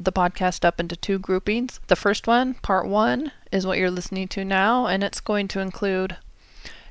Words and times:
the 0.00 0.12
podcast 0.12 0.64
up 0.64 0.78
into 0.78 0.96
two 0.96 1.18
groupings. 1.18 1.80
The 1.88 1.96
first 1.96 2.26
one, 2.26 2.54
part 2.54 2.86
one, 2.86 3.32
is 3.50 3.66
what 3.66 3.78
you're 3.78 3.90
listening 3.90 4.28
to 4.28 4.44
now, 4.44 4.86
and 4.86 5.02
it's 5.02 5.20
going 5.20 5.48
to 5.48 5.60
include 5.60 6.16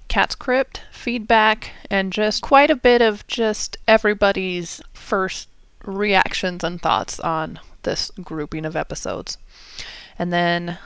Cat's 0.07 0.35
Crypt, 0.35 0.81
feedback, 0.91 1.71
and 1.89 2.13
just 2.13 2.41
quite 2.41 2.69
a 2.69 2.75
bit 2.75 3.01
of 3.01 3.25
just 3.27 3.77
everybody's 3.87 4.81
first 4.93 5.49
reactions 5.83 6.63
and 6.63 6.81
thoughts 6.81 7.19
on 7.19 7.59
this 7.83 8.11
grouping 8.23 8.65
of 8.65 8.75
episodes. 8.75 9.37
And 10.19 10.33
then 10.33 10.77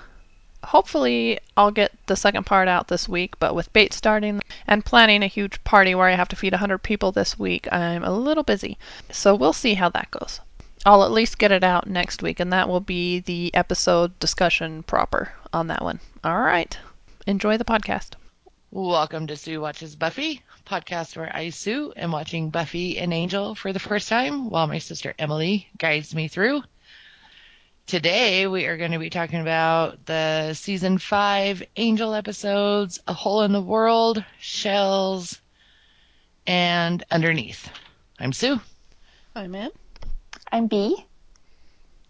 hopefully 0.63 1.39
I'll 1.57 1.71
get 1.71 1.91
the 2.05 2.15
second 2.15 2.45
part 2.45 2.67
out 2.67 2.87
this 2.87 3.09
week, 3.09 3.39
but 3.39 3.55
with 3.55 3.73
Bait 3.73 3.93
starting 3.93 4.41
and 4.67 4.85
planning 4.85 5.23
a 5.23 5.27
huge 5.27 5.63
party 5.63 5.95
where 5.95 6.07
I 6.07 6.15
have 6.15 6.29
to 6.29 6.35
feed 6.35 6.53
100 6.53 6.79
people 6.79 7.11
this 7.11 7.39
week, 7.39 7.71
I'm 7.71 8.03
a 8.03 8.11
little 8.11 8.43
busy. 8.43 8.77
So 9.09 9.33
we'll 9.33 9.53
see 9.53 9.73
how 9.73 9.89
that 9.89 10.11
goes. 10.11 10.39
I'll 10.83 11.03
at 11.03 11.11
least 11.11 11.37
get 11.37 11.51
it 11.51 11.63
out 11.63 11.85
next 11.87 12.23
week, 12.23 12.39
and 12.39 12.51
that 12.53 12.67
will 12.67 12.79
be 12.79 13.19
the 13.19 13.53
episode 13.53 14.17
discussion 14.17 14.81
proper 14.81 15.31
on 15.53 15.67
that 15.67 15.83
one. 15.83 15.99
All 16.23 16.39
right. 16.39 16.75
Enjoy 17.27 17.57
the 17.57 17.65
podcast. 17.65 18.13
Welcome 18.71 19.27
to 19.27 19.37
Sue 19.37 19.61
Watches 19.61 19.95
Buffy, 19.95 20.41
podcast 20.65 21.15
where 21.15 21.29
I, 21.35 21.51
Sue, 21.51 21.93
am 21.95 22.11
watching 22.11 22.49
Buffy 22.49 22.97
and 22.97 23.13
Angel 23.13 23.53
for 23.53 23.71
the 23.71 23.79
first 23.79 24.09
time 24.09 24.49
while 24.49 24.65
my 24.65 24.79
sister 24.79 25.13
Emily 25.19 25.67
guides 25.77 26.15
me 26.15 26.27
through. 26.27 26.63
Today 27.85 28.47
we 28.47 28.65
are 28.65 28.77
going 28.77 28.93
to 28.93 28.97
be 28.97 29.11
talking 29.11 29.41
about 29.41 30.03
the 30.07 30.55
season 30.55 30.97
five 30.97 31.61
Angel 31.75 32.15
episodes, 32.15 32.99
A 33.07 33.13
Hole 33.13 33.43
in 33.43 33.51
the 33.51 33.61
World, 33.61 34.23
Shells, 34.39 35.39
and 36.47 37.03
Underneath. 37.11 37.69
I'm 38.17 38.33
Sue. 38.33 38.59
I'm 39.35 39.53
Em. 39.53 39.71
I'm 40.51 40.67
B. 40.67 41.05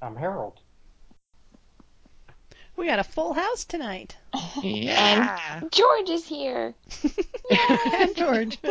I'm 0.01 0.15
Harold. 0.15 0.59
We 2.75 2.87
got 2.87 2.97
a 2.97 3.03
full 3.03 3.33
house 3.33 3.65
tonight. 3.65 4.17
Yeah. 4.63 5.39
And 5.61 5.71
George 5.71 6.09
is 6.09 6.27
here. 6.27 6.73
and 7.51 8.15
George. 8.15 8.57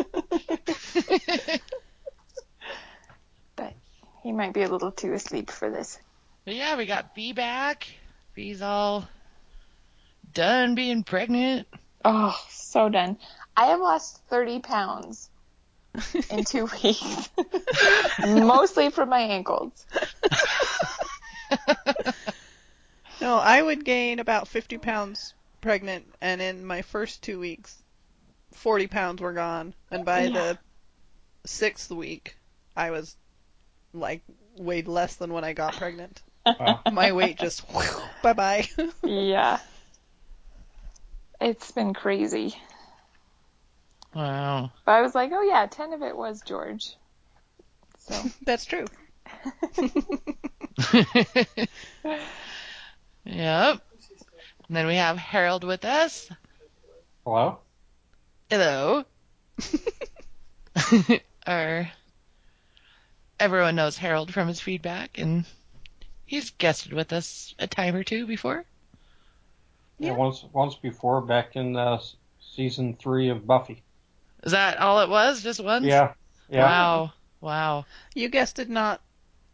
But 3.57 3.75
he 4.23 4.33
might 4.33 4.53
be 4.53 4.63
a 4.63 4.69
little 4.69 4.93
too 4.93 5.13
asleep 5.13 5.51
for 5.51 5.71
this. 5.71 5.99
But 6.45 6.55
yeah, 6.55 6.77
we 6.77 6.87
got 6.87 7.15
B 7.15 7.33
back. 7.33 7.87
B's 8.35 8.63
all 8.63 9.09
done 10.33 10.75
being 10.75 11.03
pregnant. 11.03 11.67
Oh, 12.05 12.39
so 12.51 12.89
done. 12.89 13.17
I 13.57 13.67
have 13.67 13.81
lost 13.81 14.21
30 14.29 14.61
pounds 14.61 15.31
in 16.31 16.45
two 16.45 16.69
weeks. 16.83 17.31
Mostly 18.23 18.91
from 18.91 19.09
my 19.09 19.21
ankles. 19.21 19.87
No, 23.21 23.37
I 23.39 23.61
would 23.63 23.85
gain 23.85 24.19
about 24.19 24.49
50 24.49 24.79
pounds 24.79 25.35
pregnant, 25.61 26.07
and 26.21 26.41
in 26.41 26.65
my 26.65 26.83
first 26.83 27.23
two 27.23 27.39
weeks, 27.39 27.83
40 28.55 28.87
pounds 28.89 29.21
were 29.21 29.33
gone. 29.33 29.75
And 29.91 30.05
by 30.05 30.25
Yeah. 30.25 30.29
the 30.29 30.59
sixth 31.47 31.91
week, 31.91 32.37
I 32.77 32.91
was 32.91 33.17
like 33.93 34.23
weighed 34.57 34.89
less 34.89 35.17
than 35.17 35.33
when 35.33 35.45
I 35.45 35.53
got 35.53 35.77
pregnant. 35.77 36.23
Wow. 36.59 36.81
My 36.89 37.13
weight 37.13 37.39
just 37.39 37.63
bye 38.23 38.33
bye. 38.33 38.69
Yeah. 39.05 39.59
It's 41.41 41.71
been 41.73 41.95
crazy. 41.95 42.55
Wow. 44.15 44.73
But 44.85 44.93
I 44.93 45.03
was 45.03 45.15
like, 45.15 45.31
oh 45.33 45.43
yeah, 45.43 45.67
10 45.67 45.93
of 45.93 46.03
it 46.03 46.17
was 46.17 46.43
George. 46.43 46.97
So, 47.99 48.15
That's 48.45 48.65
true. 48.65 48.87
yep. 53.25 53.81
And 54.69 54.77
then 54.77 54.87
we 54.87 54.97
have 54.97 55.17
Harold 55.17 55.65
with 55.65 55.85
us. 55.85 56.29
Hello? 57.25 57.59
Hello. 58.49 59.05
Our 61.47 61.91
everyone 63.39 63.77
knows 63.77 63.97
Harold 63.97 64.33
from 64.33 64.49
his 64.49 64.61
feedback, 64.61 65.19
and 65.19 65.45
he's 66.27 66.51
guested 66.51 66.93
with 66.93 67.13
us 67.13 67.55
a 67.59 67.67
time 67.67 67.95
or 67.97 68.05
two 68.05 68.27
before. 68.27 68.65
Yeah. 69.99 70.11
Yeah. 70.11 70.17
once 70.17 70.45
once 70.53 70.75
before, 70.77 71.21
back 71.21 71.57
in 71.57 71.77
uh, 71.77 72.01
season 72.41 72.97
three 72.97 73.29
of 73.29 73.47
Buffy. 73.47 73.83
Is 74.45 74.53
that 74.53 74.79
all 74.79 75.01
it 75.03 75.09
was? 75.09 75.43
Just 75.43 75.63
once? 75.63 75.85
Yeah. 75.85 76.13
Yeah. 76.49 76.65
Wow. 76.65 77.13
Wow. 77.41 77.85
You 78.15 78.29
guessed 78.29 78.59
it 78.59 78.69
not 78.69 79.01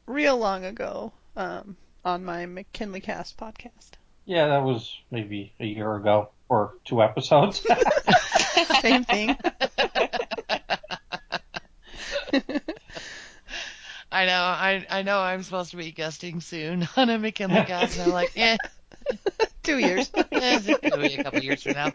real 0.07 0.37
long 0.39 0.65
ago 0.65 1.13
um, 1.37 1.77
on 2.05 2.25
my 2.25 2.47
McKinley 2.47 3.01
Cast 3.01 3.37
podcast. 3.37 3.91
Yeah, 4.25 4.49
that 4.49 4.63
was 4.65 4.93
maybe 5.11 5.53
a 5.61 5.67
year 5.67 5.95
ago 5.97 6.31
or 6.49 6.75
two 6.85 7.03
episodes. 7.03 7.65
Same 8.81 9.05
thing. 9.05 9.37
I 14.13 14.25
know. 14.27 14.43
I 14.43 14.87
I 14.91 15.03
know. 15.03 15.19
I'm 15.19 15.43
supposed 15.43 15.73
to 15.73 15.77
be 15.77 15.91
guesting 15.93 16.41
soon 16.41 16.89
on 16.97 17.11
a 17.11 17.19
McKinley 17.19 17.65
cast, 17.65 17.99
and 17.99 18.07
I'm 18.09 18.13
like, 18.13 18.33
eh, 18.37 18.57
Two 19.63 19.79
years. 19.79 20.11
eh, 20.33 20.61
it'll 20.83 21.01
be 21.01 21.15
a 21.15 21.25
couple 21.25 21.43
years 21.43 21.63
from 21.63 21.73
now. 21.75 21.93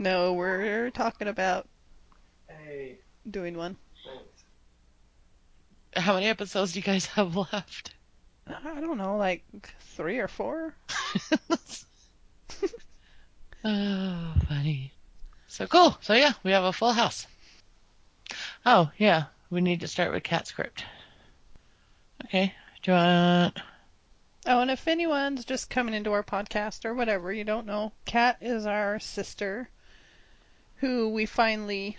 No, 0.00 0.32
we're 0.32 0.90
talking 0.92 1.28
about 1.28 1.68
doing 3.30 3.54
one. 3.54 3.76
How 5.94 6.14
many 6.14 6.24
episodes 6.24 6.72
do 6.72 6.78
you 6.78 6.82
guys 6.82 7.04
have 7.04 7.36
left? 7.36 7.94
I 8.46 8.80
don't 8.80 8.96
know, 8.96 9.18
like 9.18 9.44
three 9.80 10.16
or 10.16 10.26
four. 10.26 10.74
oh, 13.62 14.34
funny. 14.48 14.94
So 15.48 15.66
cool. 15.66 15.98
So 16.00 16.14
yeah, 16.14 16.32
we 16.44 16.52
have 16.52 16.64
a 16.64 16.72
full 16.72 16.94
house. 16.94 17.26
Oh 18.64 18.90
yeah, 18.96 19.24
we 19.50 19.60
need 19.60 19.80
to 19.80 19.86
start 19.86 20.14
with 20.14 20.22
cat 20.22 20.46
script. 20.46 20.82
Okay. 22.24 22.54
Do 22.82 22.92
you 22.92 22.96
want? 22.96 23.58
Oh, 24.46 24.60
and 24.60 24.70
if 24.70 24.88
anyone's 24.88 25.44
just 25.44 25.68
coming 25.68 25.92
into 25.92 26.12
our 26.12 26.24
podcast 26.24 26.86
or 26.86 26.94
whatever, 26.94 27.30
you 27.30 27.44
don't 27.44 27.66
know, 27.66 27.92
Kat 28.06 28.38
is 28.40 28.64
our 28.64 28.98
sister 28.98 29.68
who 30.80 31.10
we 31.10 31.26
finally 31.26 31.98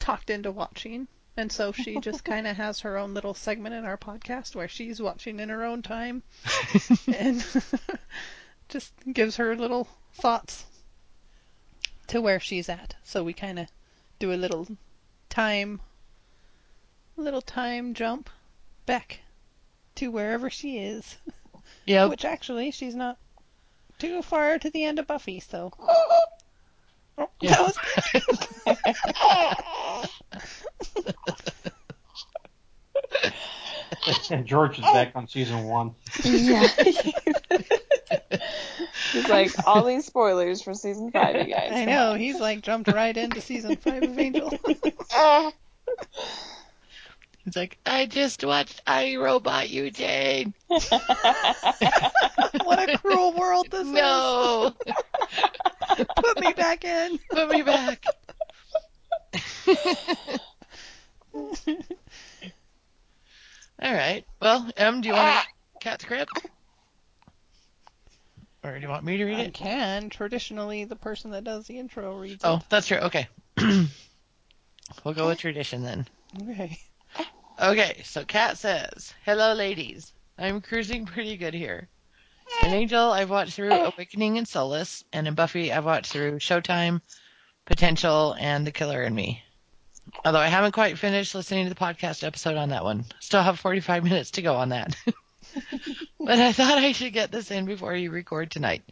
talked 0.00 0.30
into 0.30 0.50
watching. 0.50 1.06
And 1.36 1.50
so 1.50 1.70
she 1.70 1.98
just 2.00 2.24
kind 2.32 2.46
of 2.46 2.56
has 2.56 2.80
her 2.80 2.98
own 2.98 3.14
little 3.14 3.34
segment 3.34 3.74
in 3.74 3.84
our 3.84 3.96
podcast 3.96 4.54
where 4.54 4.68
she's 4.68 5.00
watching 5.00 5.38
in 5.38 5.48
her 5.48 5.64
own 5.64 5.82
time 5.82 6.24
and 7.16 7.44
just 8.68 8.92
gives 9.12 9.36
her 9.36 9.56
little 9.56 9.88
thoughts 10.14 10.64
to 12.08 12.20
where 12.20 12.40
she's 12.40 12.68
at. 12.68 12.96
So 13.04 13.22
we 13.22 13.32
kind 13.32 13.60
of 13.60 13.68
do 14.18 14.32
a 14.32 14.34
little 14.34 14.66
time, 15.28 15.80
little 17.16 17.42
time 17.42 17.94
jump 17.94 18.28
back 18.86 19.20
to 19.94 20.10
wherever 20.10 20.50
she 20.50 20.78
is. 20.78 21.16
Yep. 21.86 22.10
Which 22.10 22.24
actually, 22.24 22.72
she's 22.72 22.96
not 22.96 23.18
too 23.98 24.22
far 24.22 24.58
to 24.58 24.70
the 24.70 24.84
end 24.84 24.98
of 24.98 25.06
Buffy, 25.06 25.38
so. 25.38 25.72
Yeah. 27.40 27.70
that 28.66 30.10
and 34.30 34.46
George 34.46 34.78
is 34.78 34.84
back 34.84 35.12
on 35.14 35.26
season 35.28 35.64
one. 35.64 35.94
yeah. 36.24 36.66
He's 39.12 39.28
like, 39.28 39.50
all 39.66 39.84
these 39.84 40.06
spoilers 40.06 40.62
for 40.62 40.74
season 40.74 41.10
five, 41.10 41.36
you 41.36 41.52
guys. 41.52 41.72
I 41.72 41.84
know, 41.84 42.14
he's 42.14 42.38
like 42.40 42.60
jumped 42.60 42.92
right 42.92 43.16
into 43.16 43.40
season 43.40 43.76
5 43.76 44.02
of 44.04 44.18
Angel. 44.18 44.52
It's 47.46 47.56
like 47.56 47.78
I 47.86 48.06
just 48.06 48.44
watched 48.44 48.82
I 48.86 49.16
Robot 49.16 49.70
You 49.70 49.90
Jane. 49.90 50.52
what 50.68 50.90
a 52.88 52.98
cruel 52.98 53.32
world 53.32 53.68
this 53.70 53.86
No, 53.86 54.74
is. 54.86 54.94
Put 56.16 56.40
me 56.40 56.52
back 56.52 56.84
in. 56.84 57.18
put 57.30 57.50
me 57.50 57.62
back. 57.62 58.04
All 63.82 63.94
right. 63.94 64.24
Well, 64.40 64.70
Em, 64.76 65.00
do 65.00 65.08
you 65.08 65.14
want 65.14 65.28
ah. 65.28 65.42
to 65.42 65.48
cat 65.84 66.02
script? 66.02 66.46
Or 68.62 68.74
do 68.74 68.80
you 68.80 68.88
want 68.88 69.04
me 69.04 69.16
to 69.16 69.24
read 69.24 69.38
I 69.38 69.42
it? 69.44 69.54
can. 69.54 70.10
Traditionally, 70.10 70.84
the 70.84 70.96
person 70.96 71.30
that 71.30 71.44
does 71.44 71.66
the 71.66 71.78
intro 71.78 72.18
reads 72.18 72.44
Oh, 72.44 72.60
that's 72.68 72.86
true. 72.86 72.98
Okay. 72.98 73.26
we'll 75.04 75.14
go 75.14 75.28
with 75.28 75.38
tradition 75.38 75.82
then. 75.82 76.06
Okay. 76.42 76.78
Okay, 77.62 78.00
so 78.04 78.24
Kat 78.24 78.56
says, 78.56 79.12
Hello, 79.26 79.52
ladies. 79.52 80.14
I'm 80.38 80.62
cruising 80.62 81.04
pretty 81.04 81.36
good 81.36 81.52
here. 81.52 81.88
In 82.62 82.70
Angel, 82.70 83.12
I've 83.12 83.28
watched 83.28 83.52
through 83.52 83.70
Awakening 83.70 84.38
and 84.38 84.48
Solace, 84.48 85.04
and 85.12 85.28
in 85.28 85.34
Buffy, 85.34 85.70
I've 85.70 85.84
watched 85.84 86.10
through 86.10 86.38
Showtime, 86.38 87.02
Potential, 87.66 88.34
and 88.40 88.66
The 88.66 88.72
Killer 88.72 89.02
in 89.02 89.14
Me. 89.14 89.42
Although 90.24 90.38
I 90.38 90.46
haven't 90.46 90.72
quite 90.72 90.96
finished 90.96 91.34
listening 91.34 91.64
to 91.64 91.68
the 91.68 91.78
podcast 91.78 92.24
episode 92.24 92.56
on 92.56 92.70
that 92.70 92.82
one. 92.82 93.04
Still 93.20 93.42
have 93.42 93.60
45 93.60 94.04
minutes 94.04 94.30
to 94.32 94.42
go 94.42 94.56
on 94.56 94.70
that. 94.70 94.96
but 96.18 96.38
I 96.38 96.52
thought 96.52 96.78
I 96.78 96.92
should 96.92 97.12
get 97.12 97.30
this 97.30 97.50
in 97.50 97.66
before 97.66 97.94
you 97.94 98.10
record 98.10 98.50
tonight. 98.50 98.84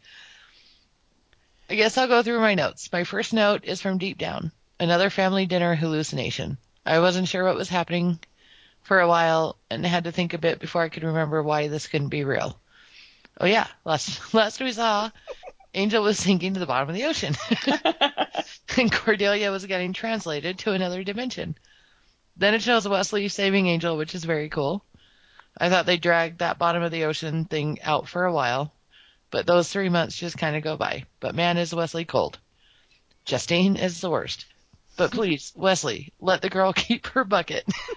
I 1.71 1.75
guess 1.75 1.97
I'll 1.97 2.07
go 2.07 2.23
through 2.23 2.41
my 2.41 2.55
notes. 2.55 2.93
My 2.93 3.05
first 3.05 3.33
note 3.33 3.65
is 3.65 3.81
from 3.81 3.97
Deep 3.97 4.19
Down, 4.19 4.53
another 4.79 5.09
family 5.09 5.47
dinner 5.47 5.75
hallucination. 5.75 6.59
I 6.85 6.99
wasn't 7.01 7.29
sure 7.29 7.45
what 7.45 7.57
was 7.57 7.71
happening 7.71 8.19
for 8.89 9.01
a 9.01 9.07
while 9.07 9.59
and 9.69 9.85
had 9.85 10.05
to 10.05 10.13
think 10.13 10.33
a 10.33 10.39
bit 10.39 10.59
before 10.59 10.83
I 10.83 10.89
could 10.89 11.05
remember 11.05 11.43
why 11.43 11.69
this 11.69 11.87
couldn't 11.87 12.09
be 12.09 12.25
real. 12.25 12.59
Oh 13.39 13.45
yeah, 13.45 13.67
last 13.85 14.33
last 14.35 14.61
we 14.61 14.73
saw, 14.73 15.11
Angel 15.75 16.03
was 16.03 16.19
sinking 16.19 16.55
to 16.55 16.61
the 16.61 16.67
bottom 16.67 16.89
of 16.89 16.95
the 16.95 17.05
ocean, 17.05 17.37
and 18.79 18.91
Cordelia 18.91 19.51
was 19.51 19.67
getting 19.67 19.93
translated 19.93 20.59
to 20.61 20.73
another 20.73 21.05
dimension. 21.05 21.55
Then 22.39 22.55
it 22.55 22.63
shows 22.63 22.89
Wesley 22.89 23.29
saving 23.29 23.67
Angel, 23.67 23.95
which 23.99 24.15
is 24.15 24.25
very 24.25 24.49
cool. 24.49 24.83
I 25.61 25.69
thought 25.69 25.85
they 25.85 25.99
dragged 25.99 26.39
that 26.39 26.59
bottom 26.59 26.83
of 26.83 26.91
the 26.91 27.05
ocean 27.05 27.45
thing 27.45 27.83
out 27.83 28.09
for 28.09 28.25
a 28.25 28.33
while, 28.33 28.73
but 29.31 29.47
those 29.47 29.69
three 29.69 29.91
months 29.91 30.17
just 30.17 30.39
kind 30.39 30.57
of 30.57 30.63
go 30.63 30.79
by. 30.79 31.05
But 31.21 31.35
man, 31.35 31.59
is 31.59 31.75
Wesley 31.75 32.07
cold. 32.07 32.39
Justine 33.27 33.77
is 33.77 34.01
the 34.01 34.09
worst. 34.09 34.47
But 34.99 35.13
please, 35.13 35.53
Wesley, 35.55 36.13
let 36.21 36.43
the 36.43 36.51
girl 36.51 36.73
keep 36.77 37.07
her 37.07 37.23
bucket. 37.23 37.65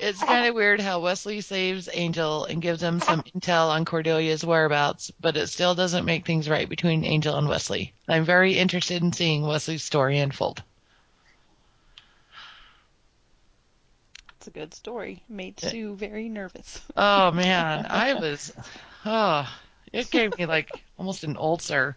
it's 0.00 0.22
kind 0.24 0.46
of 0.48 0.54
weird 0.54 0.80
how 0.80 1.00
Wesley 1.00 1.42
saves 1.42 1.90
Angel 1.92 2.46
and 2.46 2.62
gives 2.62 2.82
him 2.82 3.00
some 3.00 3.22
intel 3.22 3.68
on 3.68 3.84
Cordelia's 3.84 4.42
whereabouts, 4.44 5.12
but 5.20 5.36
it 5.36 5.48
still 5.48 5.74
doesn't 5.74 6.06
make 6.06 6.24
things 6.24 6.48
right 6.48 6.66
between 6.66 7.04
Angel 7.04 7.36
and 7.36 7.48
Wesley. 7.48 7.92
I'm 8.08 8.24
very 8.24 8.54
interested 8.54 9.02
in 9.02 9.12
seeing 9.12 9.42
Wesley's 9.42 9.84
story 9.84 10.18
unfold. 10.18 10.62
It's 14.38 14.46
a 14.46 14.50
good 14.50 14.72
story. 14.72 15.22
Made 15.28 15.60
Sue 15.60 15.94
very 15.94 16.30
nervous. 16.30 16.80
Oh 16.96 17.30
man, 17.32 17.86
I 17.88 18.14
was, 18.14 18.54
oh, 19.04 19.46
it 19.94 20.10
gave 20.10 20.36
me 20.36 20.46
like 20.46 20.70
almost 20.98 21.22
an 21.22 21.36
ulcer. 21.36 21.96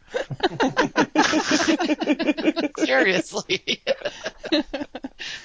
Seriously. 2.78 3.82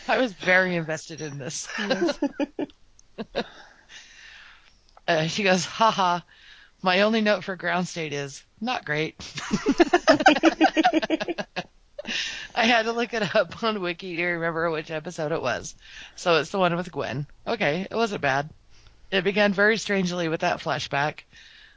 I 0.06 0.18
was 0.18 0.34
very 0.34 0.76
invested 0.76 1.22
in 1.22 1.38
this. 1.38 1.66
Uh, 5.08 5.26
she 5.26 5.42
goes, 5.42 5.64
haha, 5.64 6.20
my 6.82 7.02
only 7.02 7.22
note 7.22 7.42
for 7.42 7.56
ground 7.56 7.88
state 7.88 8.12
is 8.12 8.44
not 8.60 8.84
great. 8.84 9.16
I 12.54 12.66
had 12.66 12.84
to 12.84 12.92
look 12.92 13.14
it 13.14 13.34
up 13.34 13.62
on 13.62 13.80
Wiki 13.80 14.16
to 14.16 14.24
remember 14.24 14.70
which 14.70 14.90
episode 14.90 15.32
it 15.32 15.40
was. 15.40 15.74
So 16.16 16.36
it's 16.36 16.50
the 16.50 16.58
one 16.58 16.76
with 16.76 16.92
Gwen. 16.92 17.26
Okay, 17.46 17.86
it 17.90 17.94
wasn't 17.94 18.20
bad. 18.20 18.50
It 19.10 19.24
began 19.24 19.52
very 19.52 19.78
strangely 19.78 20.28
with 20.28 20.40
that 20.40 20.60
flashback. 20.60 21.20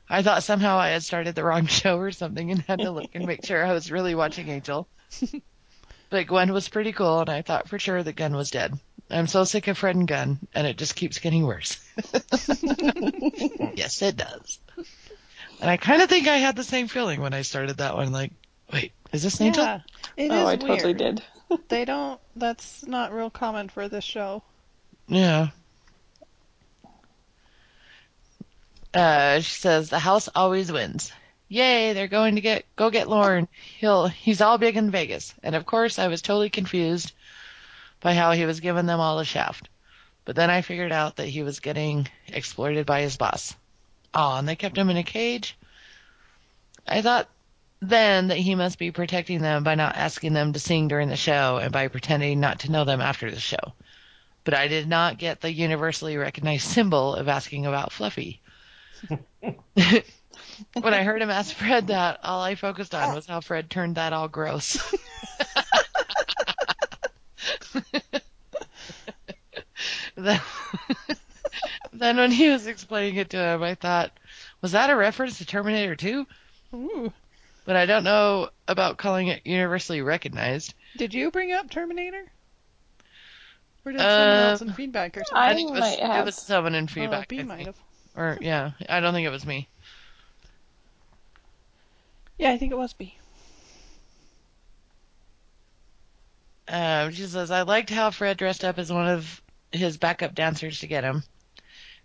I 0.09 0.21
thought 0.21 0.43
somehow 0.43 0.77
I 0.77 0.89
had 0.89 1.03
started 1.03 1.35
the 1.35 1.43
wrong 1.43 1.65
show 1.67 1.97
or 1.97 2.11
something 2.11 2.51
and 2.51 2.61
had 2.61 2.79
to 2.79 2.91
look 2.91 3.09
and 3.13 3.25
make 3.25 3.45
sure 3.45 3.65
I 3.65 3.73
was 3.73 3.91
really 3.91 4.15
watching 4.15 4.49
Angel. 4.49 4.87
but 6.09 6.27
Gwen 6.27 6.53
was 6.53 6.69
pretty 6.69 6.91
cool, 6.91 7.21
and 7.21 7.29
I 7.29 7.41
thought 7.41 7.69
for 7.69 7.79
sure 7.79 8.01
that 8.01 8.15
Gunn 8.15 8.35
was 8.35 8.51
dead. 8.51 8.77
I'm 9.09 9.27
so 9.27 9.43
sick 9.43 9.67
of 9.67 9.77
Fred 9.77 9.95
and 9.95 10.07
Gunn, 10.07 10.39
and 10.53 10.65
it 10.65 10.77
just 10.77 10.95
keeps 10.95 11.19
getting 11.19 11.45
worse. 11.45 11.79
yes, 13.75 14.01
it 14.01 14.17
does. 14.17 14.59
And 15.61 15.69
I 15.69 15.77
kind 15.77 16.01
of 16.01 16.09
think 16.09 16.27
I 16.27 16.37
had 16.37 16.55
the 16.55 16.63
same 16.63 16.87
feeling 16.87 17.21
when 17.21 17.33
I 17.33 17.43
started 17.43 17.77
that 17.77 17.95
one. 17.95 18.11
Like, 18.11 18.31
wait, 18.73 18.93
is 19.11 19.21
this 19.23 19.39
Angel? 19.39 19.63
Yeah, 19.63 19.81
it 20.17 20.31
oh, 20.31 20.35
is 20.35 20.41
oh, 20.41 20.45
I 20.47 20.55
weird. 20.55 20.61
totally 20.61 20.93
did. 20.93 21.23
They 21.67 21.85
don't. 21.85 22.19
That's 22.35 22.85
not 22.85 23.13
real 23.13 23.29
common 23.29 23.69
for 23.69 23.87
this 23.87 24.03
show. 24.03 24.41
Yeah. 25.07 25.49
Uh, 28.95 29.41
she 29.41 29.59
says 29.59 29.89
the 29.89 29.99
house 29.99 30.29
always 30.33 30.71
wins. 30.71 31.11
Yay, 31.49 31.91
they're 31.91 32.07
going 32.07 32.35
to 32.35 32.41
get 32.41 32.65
go 32.77 32.89
get 32.89 33.09
Lorne. 33.09 33.49
He'll 33.77 34.07
he's 34.07 34.39
all 34.39 34.57
big 34.57 34.77
in 34.77 34.89
Vegas. 34.89 35.33
And 35.43 35.53
of 35.53 35.65
course 35.65 35.99
I 35.99 36.07
was 36.07 36.21
totally 36.21 36.49
confused 36.49 37.11
by 37.99 38.13
how 38.13 38.31
he 38.31 38.45
was 38.45 38.61
giving 38.61 38.85
them 38.85 39.01
all 39.01 39.19
a 39.19 39.25
shaft. 39.25 39.67
But 40.23 40.37
then 40.37 40.49
I 40.49 40.61
figured 40.61 40.93
out 40.93 41.17
that 41.17 41.27
he 41.27 41.43
was 41.43 41.59
getting 41.59 42.07
exploited 42.27 42.85
by 42.85 43.01
his 43.01 43.17
boss. 43.17 43.53
Oh, 44.13 44.37
and 44.37 44.47
they 44.47 44.55
kept 44.55 44.77
him 44.77 44.89
in 44.89 44.97
a 44.97 45.03
cage. 45.03 45.57
I 46.87 47.01
thought 47.01 47.27
then 47.81 48.29
that 48.29 48.37
he 48.37 48.55
must 48.55 48.79
be 48.79 48.91
protecting 48.91 49.41
them 49.41 49.63
by 49.63 49.75
not 49.75 49.97
asking 49.97 50.31
them 50.31 50.53
to 50.53 50.59
sing 50.59 50.87
during 50.87 51.09
the 51.09 51.17
show 51.17 51.57
and 51.57 51.71
by 51.71 51.89
pretending 51.89 52.39
not 52.39 52.59
to 52.59 52.71
know 52.71 52.85
them 52.85 53.01
after 53.01 53.29
the 53.29 53.41
show. 53.41 53.73
But 54.45 54.53
I 54.53 54.69
did 54.69 54.87
not 54.87 55.17
get 55.17 55.41
the 55.41 55.51
universally 55.51 56.15
recognized 56.15 56.67
symbol 56.69 57.15
of 57.15 57.27
asking 57.27 57.65
about 57.65 57.91
Fluffy. 57.91 58.41
when 60.73 60.93
I 60.93 61.03
heard 61.03 61.21
him 61.21 61.29
ask 61.29 61.55
Fred 61.55 61.87
that, 61.87 62.19
all 62.23 62.41
I 62.41 62.55
focused 62.55 62.95
on 62.95 63.13
was 63.15 63.25
how 63.25 63.41
Fred 63.41 63.69
turned 63.69 63.95
that 63.95 64.13
all 64.13 64.27
gross. 64.27 64.77
then, 70.15 70.39
then 71.93 72.17
when 72.17 72.31
he 72.31 72.49
was 72.49 72.67
explaining 72.67 73.15
it 73.15 73.29
to 73.31 73.37
him, 73.37 73.63
I 73.63 73.75
thought, 73.75 74.11
was 74.61 74.71
that 74.73 74.89
a 74.89 74.95
reference 74.95 75.37
to 75.39 75.45
Terminator 75.45 75.95
2? 75.95 76.25
Ooh. 76.73 77.13
But 77.65 77.75
I 77.75 77.85
don't 77.85 78.03
know 78.03 78.49
about 78.67 78.97
calling 78.97 79.27
it 79.27 79.41
universally 79.45 80.01
recognized. 80.01 80.73
Did 80.97 81.13
you 81.13 81.31
bring 81.31 81.51
up 81.51 81.69
Terminator? 81.69 82.25
Or 83.85 83.91
did 83.91 84.01
Uh, 84.01 84.03
someone 84.03 84.49
else 84.49 84.61
in 84.61 84.73
feedback 84.73 85.17
or 85.17 85.23
something? 85.25 85.37
I 85.37 85.53
think 85.53 85.69
it 85.69 85.73
was, 85.73 85.79
might 85.81 85.99
it 85.99 86.05
have. 86.05 86.25
was 86.25 86.35
someone 86.35 86.75
in 86.75 86.85
oh, 86.85 86.87
feedback. 86.87 87.27
B 87.27 87.39
I 87.39 87.43
might 87.43 87.55
think. 87.57 87.67
have. 87.67 87.75
Or 88.15 88.37
yeah, 88.41 88.71
I 88.87 88.99
don't 88.99 89.13
think 89.13 89.27
it 89.27 89.31
was 89.31 89.45
me. 89.45 89.67
Yeah, 92.37 92.51
I 92.51 92.57
think 92.57 92.71
it 92.71 92.77
was 92.77 92.93
B. 92.93 93.17
Um, 96.67 97.11
she 97.11 97.25
says, 97.25 97.51
I 97.51 97.61
liked 97.61 97.89
how 97.89 98.11
Fred 98.11 98.37
dressed 98.37 98.63
up 98.65 98.79
as 98.79 98.91
one 98.91 99.07
of 99.07 99.41
his 99.71 99.97
backup 99.97 100.33
dancers 100.33 100.79
to 100.79 100.87
get 100.87 101.03
him, 101.03 101.23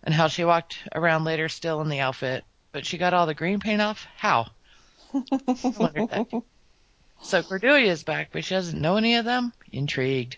and 0.04 0.14
how 0.14 0.28
she 0.28 0.44
walked 0.44 0.78
around 0.94 1.24
later 1.24 1.48
still 1.48 1.80
in 1.80 1.88
the 1.88 2.00
outfit, 2.00 2.44
but 2.72 2.84
she 2.84 2.98
got 2.98 3.14
all 3.14 3.26
the 3.26 3.34
green 3.34 3.58
paint 3.58 3.80
off? 3.80 4.06
How? 4.16 4.48
I 5.14 5.22
wondered 5.78 6.10
that. 6.10 6.42
So 7.22 7.42
Cordelia's 7.42 8.04
back, 8.04 8.30
but 8.32 8.44
she 8.44 8.54
doesn't 8.54 8.80
know 8.80 8.96
any 8.96 9.16
of 9.16 9.24
them? 9.24 9.52
Intrigued. 9.72 10.36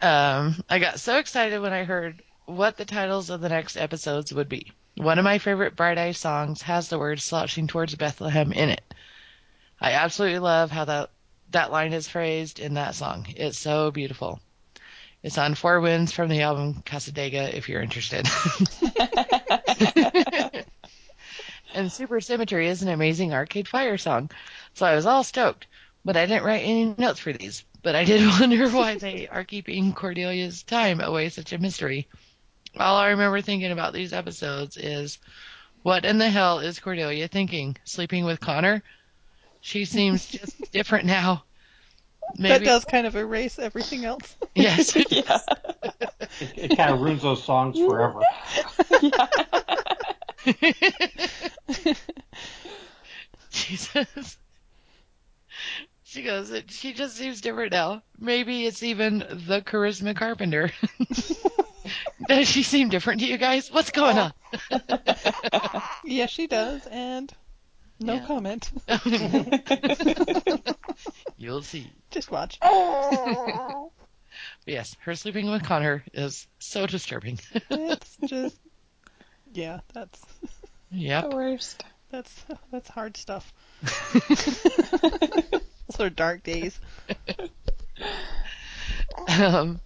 um, 0.00 0.56
I 0.68 0.78
got 0.78 1.00
so 1.00 1.18
excited 1.18 1.60
when 1.60 1.72
I 1.72 1.84
heard 1.84 2.22
what 2.46 2.76
the 2.76 2.84
titles 2.84 3.28
of 3.28 3.40
the 3.40 3.48
next 3.48 3.76
episodes 3.76 4.32
would 4.32 4.48
be. 4.48 4.72
One 4.96 5.18
of 5.18 5.24
my 5.24 5.38
favorite 5.38 5.76
Bright 5.76 5.98
Eyes 5.98 6.18
songs 6.18 6.62
has 6.62 6.88
the 6.88 6.98
word 6.98 7.20
slouching 7.20 7.66
towards 7.66 7.94
Bethlehem 7.96 8.52
in 8.52 8.70
it. 8.70 8.94
I 9.80 9.92
absolutely 9.92 10.38
love 10.38 10.70
how 10.70 10.86
that 10.86 11.10
that 11.50 11.70
line 11.70 11.92
is 11.92 12.08
phrased 12.08 12.58
in 12.58 12.74
that 12.74 12.94
song. 12.94 13.26
It's 13.36 13.58
so 13.58 13.90
beautiful. 13.90 14.40
It's 15.22 15.38
on 15.38 15.54
Four 15.54 15.80
Winds 15.80 16.12
from 16.12 16.28
the 16.28 16.42
album 16.42 16.82
Cassadaga 16.84 17.52
if 17.52 17.68
you're 17.68 17.82
interested. 17.82 18.26
and 21.74 21.92
Super 21.92 22.20
Symmetry 22.20 22.68
is 22.68 22.82
an 22.82 22.88
amazing 22.88 23.34
Arcade 23.34 23.68
Fire 23.68 23.98
song. 23.98 24.30
So 24.74 24.86
I 24.86 24.94
was 24.94 25.06
all 25.06 25.24
stoked, 25.24 25.66
but 26.04 26.16
I 26.16 26.26
didn't 26.26 26.44
write 26.44 26.62
any 26.62 26.94
notes 26.96 27.20
for 27.20 27.32
these. 27.32 27.64
But 27.82 27.94
I 27.94 28.04
did 28.04 28.26
wonder 28.40 28.68
why 28.70 28.98
they 28.98 29.28
are 29.28 29.44
keeping 29.44 29.92
Cordelia's 29.92 30.62
time 30.62 31.00
away 31.00 31.28
such 31.28 31.52
a 31.52 31.58
mystery. 31.58 32.08
All 32.78 32.96
I 32.96 33.08
remember 33.08 33.40
thinking 33.40 33.72
about 33.72 33.92
these 33.92 34.12
episodes 34.12 34.76
is, 34.76 35.18
what 35.82 36.04
in 36.04 36.18
the 36.18 36.28
hell 36.28 36.58
is 36.58 36.78
Cordelia 36.78 37.28
thinking? 37.28 37.76
Sleeping 37.84 38.24
with 38.24 38.40
Connor? 38.40 38.82
She 39.60 39.84
seems 39.84 40.26
just 40.26 40.72
different 40.72 41.06
now. 41.06 41.44
That 42.38 42.64
does 42.64 42.84
kind 42.84 43.06
of 43.06 43.14
erase 43.14 43.58
everything 43.58 44.04
else. 44.04 44.36
yes. 44.54 44.94
yeah. 45.10 45.38
It, 46.40 46.72
it 46.72 46.76
kind 46.76 46.92
of 46.92 47.00
ruins 47.00 47.22
those 47.22 47.42
songs 47.42 47.78
forever. 47.78 48.20
yeah. 49.00 49.26
She 53.50 53.76
says, 53.76 54.36
she 56.04 56.22
goes, 56.22 56.52
she 56.68 56.92
just 56.92 57.16
seems 57.16 57.40
different 57.40 57.72
now. 57.72 58.02
Maybe 58.18 58.66
it's 58.66 58.82
even 58.82 59.18
the 59.18 59.62
Charisma 59.62 60.14
Carpenter. 60.14 60.70
Does 62.28 62.48
she 62.48 62.62
seem 62.62 62.88
different 62.88 63.20
to 63.20 63.26
you 63.26 63.36
guys? 63.38 63.70
What's 63.70 63.90
going 63.90 64.18
on? 64.18 64.32
yes, 66.04 66.30
she 66.30 66.46
does, 66.46 66.86
and 66.86 67.32
no 68.00 68.14
Yeah. 68.14 68.26
comment. 68.26 68.70
You'll 71.36 71.62
see. 71.62 71.90
Just 72.10 72.30
watch. 72.30 72.58
Oh. 72.62 73.92
Yes, 74.66 74.96
her 75.00 75.14
sleeping 75.14 75.50
with 75.50 75.62
Connor 75.62 76.04
is 76.12 76.46
so 76.58 76.86
disturbing. 76.86 77.38
It's 77.70 78.16
just, 78.26 78.58
yeah, 79.52 79.80
that's. 79.94 80.20
The 80.92 80.98
yep. 80.98 81.32
worst. 81.32 81.84
That's 82.10 82.44
that's 82.70 82.88
hard 82.88 83.16
stuff. 83.16 83.52
Those 84.28 86.00
are 86.00 86.10
dark 86.10 86.42
days. 86.44 86.78
Um, 89.28 89.80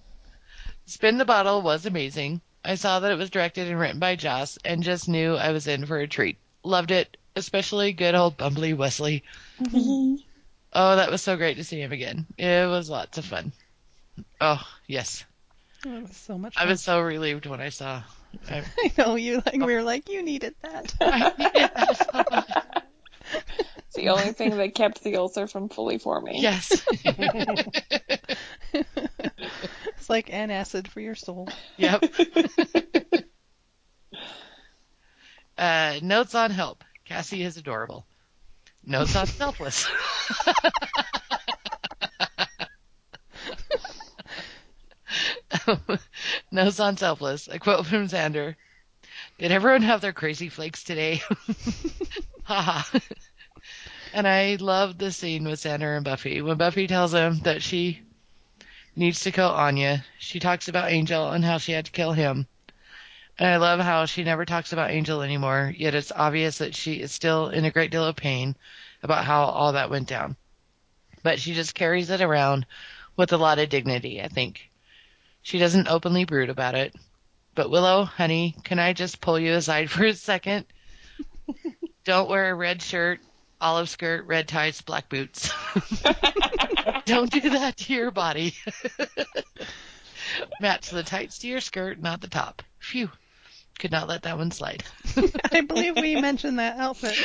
Spin 0.91 1.19
the 1.19 1.25
Bottle 1.25 1.63
was 1.63 1.87
amazing. 1.87 2.41
I 2.65 2.75
saw 2.75 2.99
that 2.99 3.13
it 3.13 3.17
was 3.19 3.31
directed 3.31 3.69
and 3.69 3.79
written 3.79 4.01
by 4.01 4.17
Joss 4.17 4.59
and 4.65 4.83
just 4.83 5.09
knew 5.09 5.37
I 5.37 5.53
was 5.53 5.69
in 5.69 5.87
for 5.87 5.99
a 6.01 6.09
treat. 6.09 6.37
Loved 6.65 6.91
it, 6.91 7.17
especially 7.37 7.93
good 7.93 8.17
old 8.17 8.37
Bumbly 8.37 8.77
Wesley. 8.77 9.23
Mm-hmm. 9.63 10.17
Oh, 10.73 10.97
that 10.97 11.13
was 11.13 11.23
so 11.23 11.37
great 11.37 11.59
to 11.59 11.65
see 11.65 11.81
him 11.81 11.93
again. 11.93 12.27
It 12.37 12.69
was 12.69 12.91
lots 12.91 13.19
of 13.19 13.25
fun. 13.25 13.53
Oh, 14.41 14.61
yes. 14.89 15.25
It 15.87 16.03
was 16.03 16.17
so 16.17 16.37
much. 16.37 16.57
fun. 16.57 16.67
I 16.67 16.69
was 16.69 16.81
so 16.81 17.01
relieved 17.01 17.47
when 17.47 17.61
I 17.61 17.69
saw. 17.69 18.03
I, 18.51 18.65
I 18.79 18.93
know 18.99 19.15
you 19.15 19.43
like. 19.47 19.55
We 19.55 19.75
were 19.75 19.85
like, 19.85 20.09
you 20.09 20.25
needed 20.25 20.57
that. 20.63 20.93
I 21.01 21.33
needed 21.39 21.71
that 21.73 21.97
so 21.97 22.25
much. 22.33 22.85
It's 23.87 23.97
the 23.97 24.09
only 24.09 24.33
thing 24.33 24.57
that 24.57 24.75
kept 24.75 25.03
the 25.03 25.17
ulcer 25.17 25.47
from 25.47 25.69
fully 25.69 25.99
forming. 25.99 26.41
Yes. 26.41 26.85
It's 30.01 30.09
like 30.09 30.29
antacid 30.31 30.89
for 30.89 31.01
your 31.01 31.15
soul. 31.15 31.47
Yep. 31.77 32.05
uh, 35.59 36.01
notes 36.01 36.35
on 36.35 36.51
help. 36.51 36.83
Cassie 37.05 37.43
is 37.43 37.59
adorable. 37.59 38.07
Notes 38.83 39.15
on 39.15 39.27
selfless. 39.27 39.87
notes 46.51 46.81
on 46.81 46.97
selfless. 46.97 47.47
A 47.49 47.59
quote 47.59 47.85
from 47.85 48.09
Xander. 48.09 48.55
Did 49.39 49.53
everyone 49.53 49.83
have 49.83 50.01
their 50.01 50.15
crazy 50.15 50.49
flakes 50.49 50.83
today? 50.83 51.21
Haha. 52.45 52.99
and 54.15 54.27
I 54.27 54.57
love 54.59 54.97
the 54.97 55.13
scene 55.13 55.45
with 55.45 55.61
Xander 55.61 55.95
and 55.95 56.07
Buffy. 56.07 56.41
When 56.41 56.57
Buffy 56.57 56.87
tells 56.87 57.13
him 57.13 57.41
that 57.41 57.63
she 57.63 58.01
needs 59.01 59.21
to 59.21 59.33
kill 59.33 59.49
Anya. 59.49 60.05
She 60.19 60.39
talks 60.39 60.69
about 60.69 60.93
Angel 60.93 61.31
and 61.31 61.43
how 61.43 61.57
she 61.57 61.73
had 61.73 61.87
to 61.87 61.91
kill 61.91 62.13
him. 62.13 62.47
And 63.39 63.49
I 63.49 63.57
love 63.57 63.81
how 63.81 64.05
she 64.05 64.23
never 64.23 64.45
talks 64.45 64.75
about 64.75 64.91
Angel 64.91 65.23
anymore, 65.23 65.73
yet 65.75 65.95
it's 65.95 66.13
obvious 66.15 66.59
that 66.59 66.77
she 66.77 67.01
is 67.01 67.11
still 67.11 67.49
in 67.49 67.65
a 67.65 67.71
great 67.71 67.91
deal 67.91 68.05
of 68.05 68.15
pain 68.15 68.55
about 69.03 69.25
how 69.25 69.45
all 69.45 69.73
that 69.73 69.89
went 69.89 70.07
down. 70.07 70.37
But 71.23 71.41
she 71.41 71.55
just 71.55 71.75
carries 71.75 72.11
it 72.11 72.21
around 72.21 72.67
with 73.17 73.33
a 73.33 73.39
lot 73.39 73.59
of 73.59 73.71
dignity, 73.71 74.21
I 74.21 74.29
think. 74.29 74.71
She 75.41 75.59
doesn't 75.59 75.89
openly 75.89 76.27
brood 76.27 76.51
about 76.51 76.75
it. 76.75 76.95
But 77.55 77.71
Willow, 77.71 78.05
honey, 78.05 78.55
can 78.65 78.79
I 78.79 78.93
just 78.93 79.23
pull 79.23 79.39
you 79.39 79.55
aside 79.55 79.91
for 79.91 80.05
a 80.05 80.13
second? 80.13 80.67
Don't 82.05 82.29
wear 82.29 82.51
a 82.51 82.55
red 82.55 82.83
shirt, 82.83 83.21
olive 83.61 83.89
skirt, 83.89 84.27
red 84.27 84.49
tights, 84.49 84.83
black 84.83 85.09
boots. 85.09 85.51
Don't 87.05 87.31
do 87.31 87.51
that 87.51 87.77
to 87.79 87.93
your 87.93 88.11
body. 88.11 88.55
Match 90.61 90.91
the 90.91 91.03
tights 91.03 91.39
to 91.39 91.49
your 91.49 91.61
skirt, 91.61 92.01
not 92.01 92.21
the 92.21 92.29
top. 92.29 92.63
Phew. 92.79 93.11
Could 93.79 93.93
not 93.93 94.09
let 94.09 94.23
that 94.23 94.37
one 94.37 94.51
slide. 94.51 94.85
I 95.53 95.63
believe 95.63 95.97
we 95.97 96.21
mentioned 96.21 96.59
that 96.59 96.79
outfit 96.79 97.17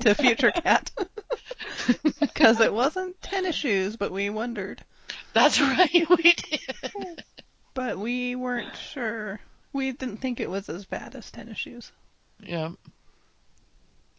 to 0.00 0.14
Future 0.16 0.50
Cat. 0.50 0.90
Because 2.20 2.60
it 2.60 2.72
wasn't 2.72 3.20
tennis 3.22 3.54
shoes, 3.54 3.96
but 3.96 4.10
we 4.10 4.28
wondered. 4.28 4.82
That's 5.32 5.60
right, 5.60 6.06
we 6.10 6.34
did. 6.34 7.24
But 7.74 7.98
we 7.98 8.34
weren't 8.34 8.74
sure. 8.74 9.38
We 9.72 9.92
didn't 9.92 10.16
think 10.16 10.40
it 10.40 10.50
was 10.50 10.68
as 10.68 10.84
bad 10.86 11.14
as 11.14 11.30
tennis 11.30 11.58
shoes. 11.58 11.92
Yeah, 12.42 12.72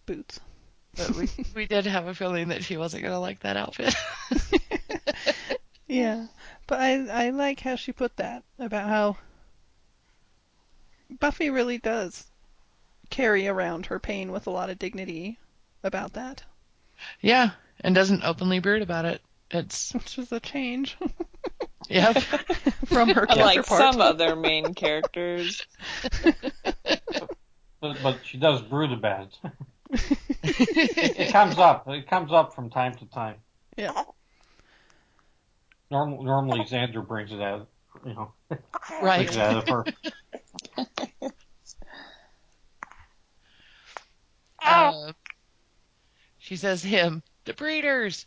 Boots. 0.08 0.40
But 0.98 1.12
we 1.12 1.30
we 1.56 1.66
did 1.68 1.86
have 1.86 2.08
a 2.08 2.14
feeling 2.16 2.50
that 2.50 2.64
she 2.64 2.78
wasn't 2.78 3.04
gonna 3.04 3.20
like 3.20 3.40
that 3.42 3.58
outfit. 3.58 3.96
Yeah. 5.90 6.28
But 6.68 6.80
I 6.82 7.08
I 7.08 7.30
like 7.30 7.62
how 7.62 7.76
she 7.78 7.94
put 7.94 8.18
that 8.18 8.44
about 8.60 8.90
how 8.90 9.16
Buffy 11.10 11.50
really 11.50 11.78
does 11.78 12.26
carry 13.10 13.48
around 13.48 13.86
her 13.86 13.98
pain 14.00 14.32
with 14.34 14.48
a 14.48 14.52
lot 14.52 14.70
of 14.70 14.78
dignity 14.78 15.40
about 15.84 16.12
that. 16.14 16.44
yeah, 17.22 17.52
and 17.80 17.96
doesn't 17.96 18.24
openly 18.26 18.60
brood 18.60 18.82
about 18.82 19.06
it. 19.06 19.22
It's 19.50 19.94
Which 19.94 20.18
is 20.18 20.32
a 20.34 20.42
change 20.42 20.98
yeah, 21.88 22.12
from 22.86 23.08
her 23.12 23.26
Unlike 23.30 23.66
counterpart. 23.66 23.94
some 23.94 24.02
other 24.02 24.36
main 24.36 24.74
characters. 24.74 25.66
But, 27.80 27.98
but 28.04 28.20
she 28.26 28.38
does 28.38 28.62
brood 28.62 28.92
about 28.92 29.38
it. 29.44 29.52
It 29.90 31.32
comes 31.32 31.58
up. 31.58 31.88
It 31.88 32.10
comes 32.10 32.32
up 32.32 32.54
from 32.56 32.70
time 32.70 32.96
to 32.96 33.06
time. 33.06 33.36
Yeah. 33.78 34.04
Norm, 35.90 36.24
normally 36.24 36.62
Xander 36.62 37.06
brings 37.06 37.32
it 37.32 37.42
out. 37.42 37.68
You 38.06 38.14
know, 38.14 38.32
right. 39.02 39.26
brings 39.26 39.36
it 39.36 39.42
out 39.42 39.58
of 39.58 39.68
her. 39.70 39.86
Uh, 44.70 45.14
she 46.40 46.58
says 46.58 46.84
him, 46.84 47.24
the 47.46 47.54
breeders, 47.54 48.26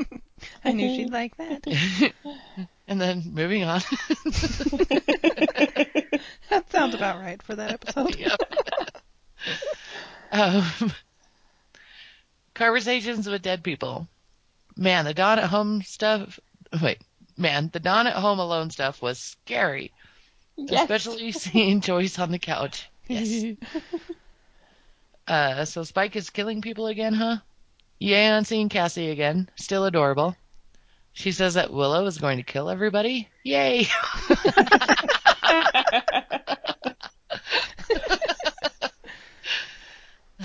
I 0.64 0.72
knew 0.72 0.88
she'd 0.88 1.12
like 1.12 1.36
that. 1.36 1.64
and 2.88 3.00
then 3.00 3.22
moving 3.32 3.64
on. 3.64 3.80
That 6.50 6.70
sounds 6.70 6.94
about 6.94 7.20
right 7.20 7.42
for 7.42 7.54
that 7.54 7.72
episode. 7.72 8.16
Yep. 8.16 8.40
Um, 10.32 10.64
conversations 12.54 13.28
with 13.28 13.42
dead 13.42 13.62
people. 13.62 14.08
Man, 14.76 15.04
the 15.04 15.14
Dawn 15.14 15.38
at 15.38 15.50
Home 15.50 15.82
stuff. 15.82 16.38
Wait, 16.82 16.98
man, 17.36 17.70
the 17.72 17.80
Dawn 17.80 18.06
at 18.06 18.14
Home 18.16 18.38
Alone 18.38 18.70
stuff 18.70 19.02
was 19.02 19.18
scary, 19.18 19.92
Yes. 20.56 20.82
especially 20.82 21.32
seeing 21.32 21.80
Joyce 21.80 22.18
on 22.18 22.30
the 22.30 22.38
couch. 22.38 22.88
Yes. 23.08 23.56
Uh, 25.26 25.66
so 25.66 25.82
Spike 25.84 26.16
is 26.16 26.30
killing 26.30 26.62
people 26.62 26.86
again, 26.86 27.12
huh? 27.12 27.36
Yay 27.98 28.28
on 28.30 28.46
seeing 28.46 28.70
Cassie 28.70 29.10
again. 29.10 29.46
Still 29.56 29.84
adorable. 29.84 30.34
She 31.12 31.32
says 31.32 31.52
that 31.52 31.70
Willow 31.70 32.06
is 32.06 32.16
going 32.16 32.38
to 32.38 32.42
kill 32.42 32.70
everybody. 32.70 33.28
Yay! 33.44 33.86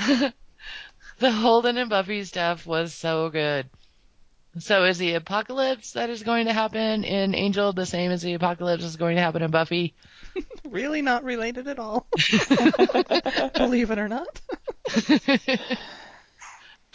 the 1.20 1.32
Holden 1.32 1.78
and 1.78 1.90
Buffy 1.90 2.24
stuff 2.24 2.66
was 2.66 2.94
so 2.94 3.30
good. 3.30 3.70
So 4.60 4.86
is 4.86 5.00
the 5.00 5.16
apocalypse 5.16 5.94
that 5.94 6.10
is 6.10 6.22
going 6.22 6.46
to 6.46 6.54
happen 6.54 7.04
in 7.04 7.34
Angel 7.34 7.74
the 7.74 7.86
same 7.86 8.12
as 8.12 8.22
the 8.22 8.36
apocalypse 8.36 8.84
is 8.84 8.98
going 8.98 9.16
to 9.16 9.22
happen 9.22 9.42
in 9.42 9.50
Buffy? 9.50 9.96
really 10.70 11.02
not 11.02 11.24
related 11.24 11.68
at 11.68 11.80
all. 11.80 12.06
Believe 13.56 13.90
it 13.90 13.98
or 13.98 14.08
not. 14.08 14.42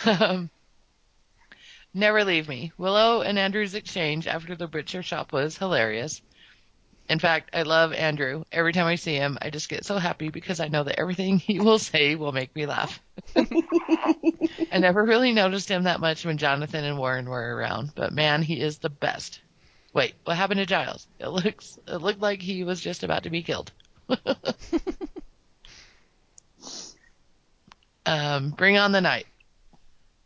um, 0.04 0.50
Never 1.94 2.24
Leave 2.24 2.48
Me. 2.48 2.72
Willow 2.78 3.22
and 3.22 3.38
Andrew's 3.38 3.74
exchange 3.74 4.28
after 4.28 4.54
the 4.54 4.68
butcher 4.68 5.02
shop 5.02 5.32
was 5.32 5.58
hilarious. 5.58 6.20
In 7.08 7.18
fact, 7.18 7.50
I 7.54 7.62
love 7.62 7.94
Andrew. 7.94 8.44
Every 8.52 8.72
time 8.72 8.86
I 8.86 8.96
see 8.96 9.14
him, 9.14 9.38
I 9.40 9.48
just 9.48 9.70
get 9.70 9.86
so 9.86 9.96
happy 9.96 10.28
because 10.28 10.60
I 10.60 10.68
know 10.68 10.84
that 10.84 11.00
everything 11.00 11.38
he 11.40 11.58
will 11.58 11.78
say 11.78 12.14
will 12.14 12.32
make 12.32 12.54
me 12.54 12.66
laugh. 12.66 13.00
I 13.36 14.78
never 14.78 15.02
really 15.04 15.32
noticed 15.32 15.70
him 15.70 15.84
that 15.84 16.00
much 16.00 16.24
when 16.26 16.38
Jonathan 16.38 16.84
and 16.84 16.98
Warren 16.98 17.28
were 17.28 17.56
around, 17.56 17.92
but 17.94 18.12
man, 18.12 18.42
he 18.42 18.60
is 18.60 18.78
the 18.78 18.90
best. 18.90 19.40
Wait, 19.94 20.14
what 20.24 20.36
happened 20.36 20.58
to 20.60 20.66
Giles? 20.66 21.08
It 21.18 21.28
looks 21.28 21.78
it 21.88 21.96
looked 21.96 22.20
like 22.20 22.42
he 22.42 22.62
was 22.62 22.80
just 22.80 23.02
about 23.02 23.22
to 23.22 23.30
be 23.30 23.42
killed. 23.42 23.72
um, 28.06 28.50
bring 28.50 28.76
on 28.76 28.92
the 28.92 29.00
night. 29.00 29.26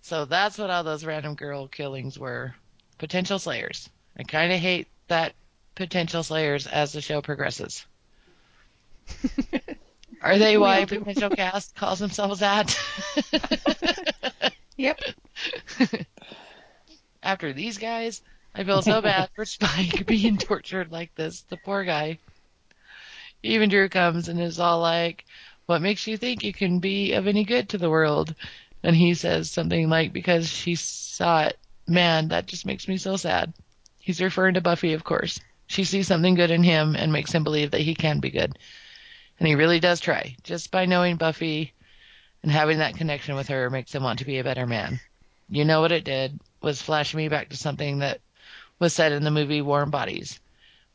So 0.01 0.25
that's 0.25 0.59
what 0.59 0.71
all 0.71 0.83
those 0.83 1.05
random 1.05 1.37
girl 1.37 1.69
killings 1.69 2.19
were. 2.19 2.57
Potential 2.99 3.39
slayers. 3.39 3.89
I 4.19 4.25
kind 4.25 4.53
of 4.53 4.59
hate 4.59 4.89
that 5.09 5.35
potential 5.75 6.23
slayers 6.23 6.67
as 6.67 6.93
the 6.93 7.00
show 7.00 7.23
progresses. 7.23 7.85
Are 10.23 10.38
they 10.38 10.57
why 10.57 10.85
potential 10.87 11.31
cast 11.31 11.75
calls 11.75 11.99
themselves 11.99 12.41
that? 12.41 12.79
Yep. 14.76 15.00
After 17.23 17.52
these 17.52 17.79
guys, 17.79 18.23
I 18.55 18.64
feel 18.64 18.83
so 18.83 19.00
bad 19.00 19.31
for 19.35 19.45
Spike 19.45 20.07
being 20.07 20.38
tortured 20.38 20.91
like 20.91 21.14
this. 21.14 21.43
The 21.43 21.57
poor 21.57 21.85
guy. 21.85 22.19
Even 23.43 23.69
Dru 23.69 23.88
comes 23.88 24.29
and 24.29 24.41
is 24.41 24.59
all 24.59 24.81
like, 24.81 25.25
What 25.67 25.83
makes 25.83 26.07
you 26.07 26.17
think 26.17 26.43
you 26.43 26.52
can 26.52 26.79
be 26.79 27.12
of 27.12 27.26
any 27.26 27.45
good 27.45 27.69
to 27.71 27.79
the 27.79 27.91
world? 27.91 28.35
And 28.83 28.97
he 28.97 29.14
says 29.14 29.50
something 29.50 29.88
like, 29.88 30.12
Because 30.12 30.49
she 30.49 30.75
saw 30.75 31.45
it. 31.45 31.59
Man, 31.87 32.29
that 32.29 32.47
just 32.47 32.67
makes 32.67 32.88
me 32.88 32.97
so 32.97 33.17
sad. 33.17 33.52
He's 33.99 34.21
referring 34.23 34.55
to 34.55 34.61
Buffy, 34.61 34.95
of 34.95 35.05
course. 35.05 35.38
She 35.73 35.85
sees 35.85 36.07
something 36.07 36.35
good 36.35 36.50
in 36.50 36.62
him 36.62 36.95
and 36.97 37.14
makes 37.14 37.33
him 37.33 37.45
believe 37.45 37.71
that 37.71 37.81
he 37.81 37.95
can 37.95 38.21
be 38.21 38.29
good. 38.29 38.59
And 39.38 39.49
he 39.49 39.55
really 39.55 39.81
does 39.81 40.00
try. 40.00 40.37
Just 40.43 40.71
by 40.71 40.85
knowing 40.85 41.17
Buffy 41.17 41.73
and 42.43 42.52
having 42.52 42.81
that 42.81 42.99
connection 42.99 43.37
with 43.37 43.49
her 43.49 43.71
makes 43.71 43.95
him 43.95 44.02
want 44.02 44.19
to 44.19 44.26
be 44.26 44.38
a 44.38 44.45
better 44.45 44.67
man. 44.67 45.00
You 45.49 45.64
know 45.64 45.81
what 45.81 45.91
it 45.91 46.05
did 46.05 46.38
was 46.61 46.83
flash 46.83 47.14
me 47.14 47.29
back 47.29 47.49
to 47.49 47.57
something 47.57 48.00
that 48.00 48.21
was 48.81 48.93
said 48.93 49.12
in 49.12 49.25
the 49.25 49.31
movie 49.31 49.62
Warm 49.62 49.91
Bodies. 49.91 50.41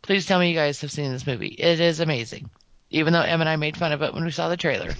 Please 0.03 0.27
tell 0.27 0.39
me 0.39 0.49
you 0.49 0.55
guys 0.55 0.81
have 0.81 0.91
seen 0.91 1.11
this 1.11 1.25
movie. 1.25 1.55
It 1.57 1.79
is 1.79 1.99
amazing. 1.99 2.47
Even 2.91 3.13
though 3.13 3.21
Em 3.21 3.41
and 3.41 3.49
I 3.49 3.55
made 3.55 3.77
fun 3.77 3.93
of 3.93 4.03
it 4.03 4.13
when 4.13 4.25
we 4.25 4.31
saw 4.31 4.47
the 4.47 4.57
trailer. 4.57 4.93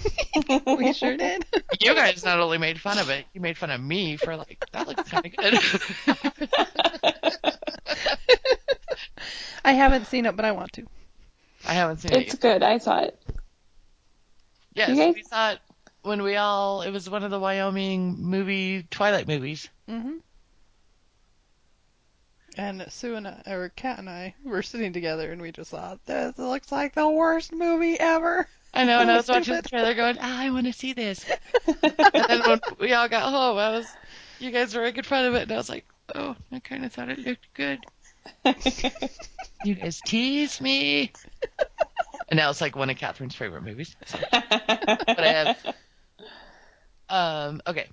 we 0.76 0.92
sure 0.92 1.16
did. 1.16 1.46
you 1.80 1.94
guys 1.94 2.24
not 2.24 2.40
only 2.40 2.58
made 2.58 2.80
fun 2.80 2.98
of 2.98 3.10
it, 3.10 3.26
you 3.32 3.40
made 3.40 3.56
fun 3.56 3.70
of 3.70 3.80
me 3.80 4.16
for 4.16 4.34
like, 4.36 4.64
that 4.72 4.88
looks 4.88 5.08
kind 5.08 5.24
of 5.24 5.36
good. 5.36 5.54
I 9.64 9.72
haven't 9.72 10.06
seen 10.06 10.26
it, 10.26 10.36
but 10.36 10.44
I 10.44 10.52
want 10.52 10.72
to. 10.74 10.86
I 11.66 11.72
haven't 11.74 11.98
seen 11.98 12.12
it 12.12 12.22
It's 12.22 12.34
yet. 12.34 12.40
good. 12.40 12.62
I 12.62 12.78
saw 12.78 13.00
it. 13.00 13.18
Yes, 14.74 14.96
guys- 14.96 15.14
we 15.14 15.22
saw 15.22 15.52
it 15.52 15.58
when 16.02 16.22
we 16.22 16.36
all, 16.36 16.82
it 16.82 16.90
was 16.90 17.10
one 17.10 17.24
of 17.24 17.30
the 17.30 17.40
Wyoming 17.40 18.16
movie, 18.20 18.84
Twilight 18.90 19.26
movies. 19.26 19.68
hmm 19.88 20.18
And 22.56 22.84
Sue 22.90 23.14
and 23.14 23.28
I, 23.28 23.42
or 23.46 23.68
Kat 23.70 23.98
and 23.98 24.08
I 24.10 24.34
were 24.44 24.62
sitting 24.62 24.92
together, 24.92 25.30
and 25.32 25.40
we 25.40 25.52
just 25.52 25.70
thought, 25.70 26.04
"This 26.06 26.36
looks 26.38 26.72
like 26.72 26.94
the 26.94 27.08
worst 27.08 27.52
movie 27.52 27.98
ever." 28.00 28.48
I 28.74 28.84
know, 28.84 29.00
and 29.00 29.10
I 29.10 29.16
was 29.16 29.28
watching 29.28 29.54
the 29.54 29.62
trailer 29.62 29.94
going, 29.94 30.18
ah, 30.20 30.40
I 30.40 30.50
want 30.50 30.66
to 30.66 30.72
see 30.72 30.92
this. 30.92 31.24
and 31.66 32.24
then 32.28 32.40
when 32.48 32.60
we 32.80 32.92
all 32.94 33.08
got 33.08 33.30
home, 33.30 33.58
I 33.58 33.70
was, 33.70 33.86
you 34.40 34.50
guys 34.50 34.74
were 34.74 34.82
making 34.82 35.04
fun 35.04 35.24
of 35.26 35.34
it, 35.34 35.42
and 35.42 35.52
I 35.52 35.56
was 35.56 35.68
like, 35.68 35.86
oh, 36.14 36.34
I 36.52 36.58
kind 36.60 36.84
of 36.84 36.92
thought 36.92 37.08
it 37.10 37.18
looked 37.18 37.52
good. 37.54 37.78
You 39.64 39.74
guys 39.74 40.00
tease 40.06 40.60
me. 40.60 41.10
And 42.28 42.36
now 42.38 42.50
it's 42.50 42.60
like 42.60 42.76
one 42.76 42.90
of 42.90 42.96
Catherine's 42.96 43.34
favorite 43.34 43.64
movies. 43.64 43.96
But 44.30 45.18
I 45.18 45.32
have. 45.32 45.74
Um, 47.08 47.62
okay. 47.66 47.88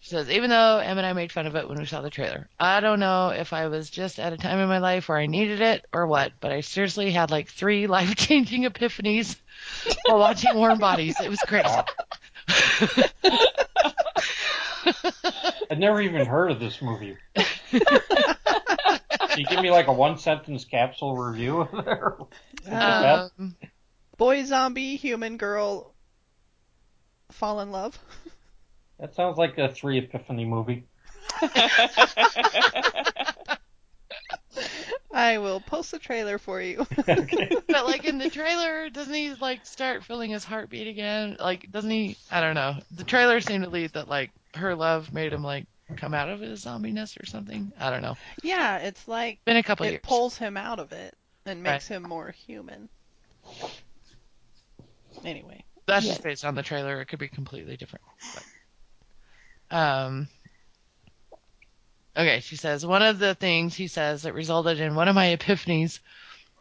She 0.00 0.10
says, 0.10 0.30
even 0.30 0.50
though 0.50 0.78
Em 0.78 0.98
and 0.98 1.06
I 1.06 1.12
made 1.12 1.32
fun 1.32 1.46
of 1.46 1.54
it 1.56 1.68
when 1.68 1.78
we 1.78 1.86
saw 1.86 2.00
the 2.00 2.10
trailer, 2.10 2.48
I 2.58 2.80
don't 2.80 3.00
know 3.00 3.28
if 3.28 3.52
I 3.52 3.68
was 3.68 3.88
just 3.88 4.18
at 4.18 4.32
a 4.32 4.36
time 4.36 4.58
in 4.58 4.68
my 4.68 4.78
life 4.78 5.08
where 5.08 5.18
I 5.18 5.26
needed 5.26 5.60
it 5.60 5.84
or 5.92 6.06
what, 6.06 6.32
but 6.40 6.52
I 6.52 6.60
seriously 6.60 7.10
had 7.10 7.30
like 7.30 7.48
three 7.48 7.86
life 7.88 8.14
changing 8.16 8.64
epiphanies 8.64 9.36
while 10.06 10.18
watching 10.18 10.54
Warm 10.54 10.78
Bodies. 10.78 11.16
It 11.20 11.28
was 11.28 11.40
great. 11.46 11.66
I'd 15.70 15.78
never 15.78 16.00
even 16.00 16.26
heard 16.26 16.50
of 16.50 16.60
this 16.60 16.80
movie. 16.82 17.16
Can 17.34 17.80
you 19.36 19.46
give 19.46 19.60
me 19.60 19.70
like 19.70 19.86
a 19.86 19.92
one 19.92 20.18
sentence 20.18 20.64
capsule 20.64 21.16
review 21.16 21.60
of 21.60 21.84
there? 21.84 22.16
Um, 22.70 23.56
boy, 24.16 24.44
zombie, 24.44 24.96
human, 24.96 25.36
girl, 25.36 25.94
fall 27.30 27.60
in 27.60 27.70
love. 27.70 27.98
That 28.98 29.14
sounds 29.14 29.38
like 29.38 29.58
a 29.58 29.68
three 29.72 29.98
epiphany 29.98 30.44
movie. 30.44 30.84
I 35.12 35.38
will 35.38 35.60
post 35.60 35.90
the 35.90 35.98
trailer 35.98 36.38
for 36.38 36.60
you. 36.60 36.86
okay. 37.08 37.50
but 37.68 37.84
like 37.86 38.04
in 38.04 38.18
the 38.18 38.30
trailer, 38.30 38.90
doesn't 38.90 39.12
he 39.14 39.34
like 39.34 39.64
start 39.66 40.04
feeling 40.04 40.30
his 40.30 40.44
heartbeat 40.44 40.88
again? 40.88 41.36
Like, 41.38 41.70
doesn't 41.70 41.90
he? 41.90 42.16
I 42.30 42.40
don't 42.40 42.54
know. 42.54 42.76
The 42.96 43.04
trailer 43.04 43.40
seemed 43.40 43.64
to 43.64 43.70
lead 43.70 43.92
that 43.92 44.08
like 44.08 44.30
her 44.54 44.74
love 44.74 45.12
made 45.12 45.32
him 45.32 45.42
like 45.42 45.66
come 45.96 46.14
out 46.14 46.28
of 46.30 46.40
his 46.40 46.64
zombiness 46.64 47.20
or 47.22 47.26
something. 47.26 47.72
I 47.78 47.90
don't 47.90 48.02
know. 48.02 48.16
yeah, 48.42 48.78
it's 48.78 49.06
like 49.06 49.38
Been 49.44 49.56
a 49.58 49.62
couple 49.62 49.84
it 49.86 49.90
years. 49.90 50.00
pulls 50.02 50.36
him 50.38 50.56
out 50.56 50.78
of 50.78 50.92
it 50.92 51.14
and 51.44 51.62
makes 51.62 51.86
him 51.88 52.02
more 52.04 52.30
human. 52.30 52.88
Anyway, 55.24 55.62
That's 55.86 56.04
Yes. 56.06 56.14
just 56.14 56.22
based 56.24 56.44
on 56.44 56.54
the 56.54 56.62
trailer. 56.62 57.00
It 57.00 57.06
could 57.06 57.18
be 57.18 57.28
completely 57.28 57.76
different. 57.76 58.04
But, 59.68 59.76
um. 59.76 60.28
Okay, 62.16 62.40
she 62.40 62.56
says 62.56 62.84
one 62.84 63.02
of 63.02 63.18
the 63.18 63.34
things 63.34 63.74
he 63.74 63.86
says 63.86 64.22
that 64.22 64.34
resulted 64.34 64.80
in 64.80 64.94
one 64.94 65.08
of 65.08 65.14
my 65.14 65.34
epiphanies 65.34 66.00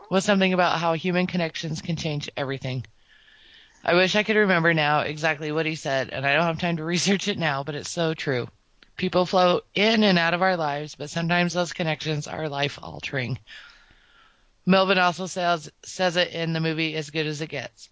was 0.09 0.23
something 0.23 0.53
about 0.53 0.79
how 0.79 0.93
human 0.93 1.27
connections 1.27 1.81
can 1.81 1.97
change 1.97 2.29
everything. 2.37 2.85
I 3.83 3.95
wish 3.95 4.15
I 4.15 4.23
could 4.23 4.35
remember 4.35 4.73
now 4.73 5.01
exactly 5.01 5.51
what 5.51 5.65
he 5.65 5.75
said, 5.75 6.09
and 6.09 6.25
I 6.25 6.33
don't 6.33 6.45
have 6.45 6.59
time 6.59 6.77
to 6.77 6.83
research 6.83 7.27
it 7.27 7.37
now, 7.37 7.63
but 7.63 7.75
it's 7.75 7.89
so 7.89 8.13
true. 8.13 8.47
People 8.95 9.25
flow 9.25 9.61
in 9.73 10.03
and 10.03 10.19
out 10.19 10.33
of 10.33 10.41
our 10.41 10.55
lives, 10.55 10.95
but 10.95 11.09
sometimes 11.09 11.53
those 11.53 11.73
connections 11.73 12.27
are 12.27 12.47
life 12.47 12.77
altering. 12.81 13.39
Melvin 14.65 14.99
also 14.99 15.25
says 15.25 15.71
says 15.83 16.17
it 16.17 16.31
in 16.31 16.53
the 16.53 16.59
movie 16.59 16.95
As 16.95 17.09
Good 17.09 17.25
as 17.25 17.41
It 17.41 17.47
Gets. 17.47 17.89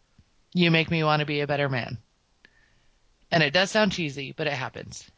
You 0.54 0.72
make 0.72 0.92
me 0.92 1.04
want 1.04 1.22
to 1.22 1.26
be 1.26 1.42
a 1.42 1.48
better 1.48 1.68
man. 1.68 1.98
And 3.32 3.44
it 3.44 3.54
does 3.54 3.72
sound 3.72 3.92
cheesy, 3.92 4.34
but 4.34 4.48
it 4.48 4.54
happens. 4.54 5.10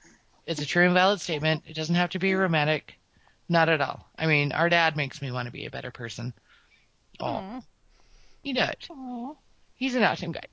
It's 0.51 0.61
a 0.61 0.65
true 0.65 0.83
and 0.83 0.93
valid 0.93 1.21
statement. 1.21 1.63
It 1.65 1.75
doesn't 1.75 1.95
have 1.95 2.09
to 2.09 2.19
be 2.19 2.33
romantic. 2.35 2.99
Not 3.47 3.69
at 3.69 3.79
all. 3.79 4.05
I 4.17 4.27
mean, 4.27 4.51
our 4.51 4.67
dad 4.67 4.97
makes 4.97 5.21
me 5.21 5.31
want 5.31 5.45
to 5.45 5.51
be 5.51 5.65
a 5.65 5.71
better 5.71 5.91
person. 5.91 6.33
Oh, 7.21 7.25
Aw. 7.25 7.61
he 8.43 8.51
does. 8.51 8.75
Aw. 8.89 9.33
He's 9.75 9.95
an 9.95 10.03
awesome 10.03 10.33
guy. 10.33 10.45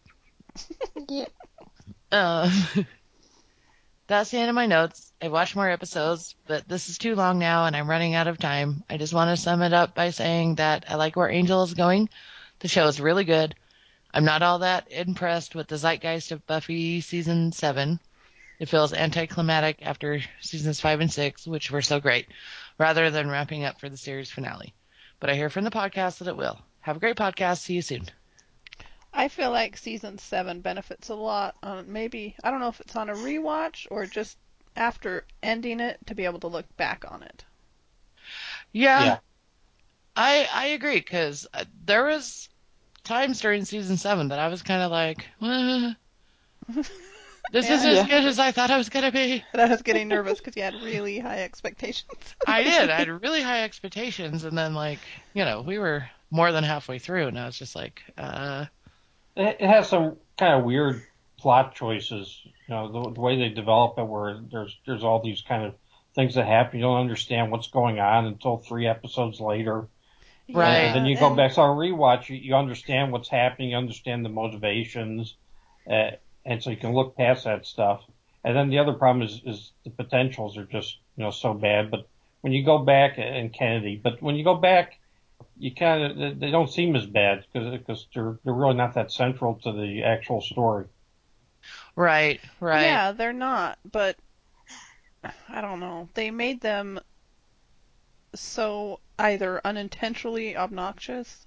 Yeah. 1.09 1.27
Um, 2.13 2.51
that's 4.07 4.31
the 4.31 4.39
end 4.39 4.51
of 4.51 4.55
my 4.55 4.67
notes. 4.67 5.13
I've 5.21 5.33
watched 5.33 5.57
more 5.57 5.69
episodes, 5.69 6.37
but 6.47 6.69
this 6.69 6.89
is 6.89 6.99
too 6.99 7.15
long 7.17 7.39
now 7.39 7.67
and 7.67 7.75
I'm 7.77 7.91
running 7.91 8.15
out 8.15 8.29
of 8.29 8.39
time. 8.39 8.85
I 8.89 8.99
just 8.99 9.15
want 9.15 9.31
to 9.31 9.43
sum 9.43 9.63
it 9.63 9.73
up 9.73 9.95
by 9.95 10.11
saying 10.11 10.57
that 10.57 10.85
I 10.89 10.95
like 10.95 11.17
where 11.17 11.29
Angel 11.31 11.63
is 11.65 11.75
going. 11.75 12.09
The 12.61 12.69
show 12.69 12.87
is 12.87 13.01
really 13.01 13.25
good. 13.25 13.55
I'm 14.15 14.25
not 14.25 14.43
all 14.43 14.61
that 14.61 14.91
impressed 14.91 15.55
with 15.55 15.69
the 15.69 15.77
zeitgeist 15.77 16.31
of 16.33 16.47
Buffy 16.47 17.01
season 17.01 17.53
7. 17.53 18.01
It 18.59 18.69
feels 18.69 18.93
anticlimactic 18.93 19.79
after 19.83 20.21
seasons 20.41 20.81
5 20.81 21.01
and 21.01 21.13
6, 21.13 21.47
which 21.47 21.71
were 21.71 21.83
so 21.83 22.01
great, 22.01 22.29
rather 22.79 23.11
than 23.11 23.31
wrapping 23.31 23.65
up 23.65 23.81
for 23.81 23.89
the 23.89 23.97
series 23.97 24.31
finale. 24.31 24.75
But 25.21 25.31
I 25.31 25.35
hear 25.35 25.51
from 25.51 25.65
the 25.65 25.71
podcast 25.71 26.19
that 26.19 26.29
it 26.29 26.37
will. 26.37 26.59
Have 26.81 26.97
a 26.97 27.01
great 27.01 27.17
podcast. 27.17 27.59
See 27.63 27.75
you 27.75 27.83
soon. 27.83 28.09
I 29.13 29.29
feel 29.29 29.51
like 29.51 29.77
season 29.77 30.19
seven 30.19 30.61
benefits 30.61 31.09
a 31.09 31.15
lot 31.15 31.57
on 31.63 31.93
maybe 31.93 32.37
I 32.43 32.51
don't 32.51 32.61
know 32.61 32.69
if 32.69 32.81
it's 32.81 32.97
on 32.97 33.09
a 33.11 33.15
rewatch 33.15 33.87
or 33.91 34.07
just 34.07 34.39
after 34.77 35.25
ending 35.43 35.81
it 35.81 35.99
to 36.07 36.15
be 36.15 36.25
able 36.25 36.41
to 36.41 36.47
look 36.49 36.77
back 36.77 37.05
on 37.11 37.23
it. 37.23 37.45
Yeah, 38.73 39.05
Yeah. 39.05 39.19
I 40.17 40.49
I 40.53 40.67
agree 40.69 40.97
because 40.99 41.47
there 41.85 42.05
was 42.05 42.49
times 43.05 43.41
during 43.41 43.65
season 43.65 43.97
seven 43.97 44.29
that 44.29 44.39
I 44.39 44.49
was 44.49 44.63
kind 44.63 44.83
of 44.83 44.91
like, 44.91 45.27
"Uh, 45.41 45.93
this 47.53 47.69
Yeah. 47.69 47.75
isn't 47.77 47.91
as 47.91 47.97
Yeah. 47.99 48.07
good 48.09 48.25
as 48.27 48.39
I 48.39 48.53
thought 48.53 48.71
I 48.71 48.77
was 48.77 48.89
gonna 48.89 49.13
be. 49.13 49.45
But 49.53 49.61
I 49.61 49.69
was 49.69 49.83
getting 49.83 50.09
nervous 50.09 50.39
because 50.39 50.57
you 50.57 50.63
had 50.63 50.75
really 50.75 51.19
high 51.19 51.43
expectations. 51.43 52.35
I 52.47 52.63
did. 52.65 52.91
I 52.91 52.97
had 52.99 53.09
really 53.09 53.43
high 53.43 53.63
expectations, 53.65 54.45
and 54.45 54.57
then 54.57 54.75
like 54.75 54.99
you 55.35 55.45
know 55.45 55.63
we 55.63 55.79
were 55.79 56.09
more 56.31 56.53
than 56.53 56.65
halfway 56.65 56.99
through, 56.99 57.29
and 57.29 57.39
I 57.39 57.47
was 57.47 57.59
just 57.59 57.75
like, 57.75 58.03
uh, 58.19 58.67
It 59.37 59.57
it 59.61 59.67
has 59.69 59.89
some 59.89 60.17
kind 60.37 60.55
of 60.59 60.65
weird 60.65 61.03
plot 61.39 61.75
choices. 61.75 62.39
You 62.45 62.75
know, 62.75 62.93
the, 63.05 63.11
the 63.13 63.21
way 63.21 63.39
they 63.39 63.49
develop 63.49 63.99
it, 63.99 64.05
where 64.05 64.39
there's 64.51 64.77
there's 64.87 65.05
all 65.05 65.23
these 65.23 65.41
kind 65.43 65.65
of 65.65 65.75
things 66.15 66.35
that 66.35 66.47
happen. 66.47 66.79
You 66.81 66.85
don't 66.87 67.01
understand 67.01 67.51
what's 67.51 67.69
going 67.69 67.99
on 68.01 68.27
until 68.27 68.59
three 68.59 68.87
episodes 68.87 69.41
later. 69.41 69.87
Right. 70.51 70.77
And 70.79 70.95
then 70.97 71.07
you 71.07 71.17
go 71.17 71.29
and- 71.29 71.37
back, 71.37 71.53
so 71.53 71.63
a 71.63 71.67
rewatch, 71.67 72.29
you, 72.31 72.37
you 72.37 72.57
understand 72.57 73.13
what's 73.13 73.29
happening, 73.29 73.71
you 73.71 73.77
understand 73.77 74.25
the 74.25 74.31
motivations, 74.31 75.35
uh, 75.89 76.13
and 76.45 76.63
so 76.63 76.71
you 76.71 76.77
can 76.77 76.93
look 76.93 77.17
past 77.17 77.45
that 77.45 77.67
stuff. 77.67 78.03
And 78.45 78.57
then 78.57 78.71
the 78.71 78.79
other 78.79 78.95
problem 78.95 79.27
is, 79.27 79.43
is 79.45 79.73
the 79.85 79.91
potentials 79.91 80.57
are 80.57 80.65
just, 80.65 80.99
you 81.17 81.25
know, 81.25 81.31
so 81.31 81.55
bad. 81.55 81.91
But 81.91 82.09
when 82.41 82.53
you 82.53 82.65
go 82.65 82.79
back, 82.79 83.19
and 83.19 83.53
Kennedy, 83.53 84.01
but 84.03 84.23
when 84.23 84.37
you 84.37 84.45
go 84.45 84.55
back, 84.55 84.99
you 85.59 85.75
kind 85.75 86.23
of, 86.23 86.41
they 86.41 86.51
don't 86.51 86.71
seem 86.71 86.97
as 86.97 87.07
bad 87.07 87.45
because 87.53 88.07
they're, 88.15 88.39
they're 88.45 88.55
really 88.55 88.75
not 88.75 88.95
that 88.95 89.13
central 89.13 89.57
to 89.65 89.73
the 89.73 90.05
actual 90.05 90.41
story. 90.41 90.87
right, 91.97 92.41
right, 92.61 92.83
Yeah, 92.83 93.13
they're 93.13 93.33
not, 93.33 93.79
but 93.91 94.17
I 95.49 95.61
don't 95.61 95.81
know. 95.81 96.09
They 96.15 96.31
made 96.31 96.61
them 96.61 97.01
so 98.35 99.01
either 99.19 99.61
unintentionally 99.65 100.57
obnoxious. 100.57 101.47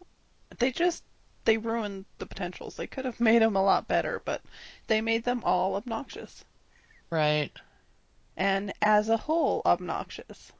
They 0.60 0.72
just 0.72 1.04
they 1.46 1.58
ruined 1.58 2.06
the 2.18 2.26
potentials. 2.26 2.76
They 2.76 2.88
could 2.88 3.06
have 3.06 3.20
made 3.20 3.42
them 3.42 3.56
a 3.56 3.64
lot 3.64 3.88
better, 3.88 4.22
but 4.26 4.42
they 4.88 5.02
made 5.02 5.24
them 5.24 5.44
all 5.44 5.76
obnoxious 5.76 6.46
right. 7.12 7.52
and 8.38 8.74
as 8.82 9.10
a 9.10 9.18
whole 9.18 9.62
obnoxious. 9.66 10.52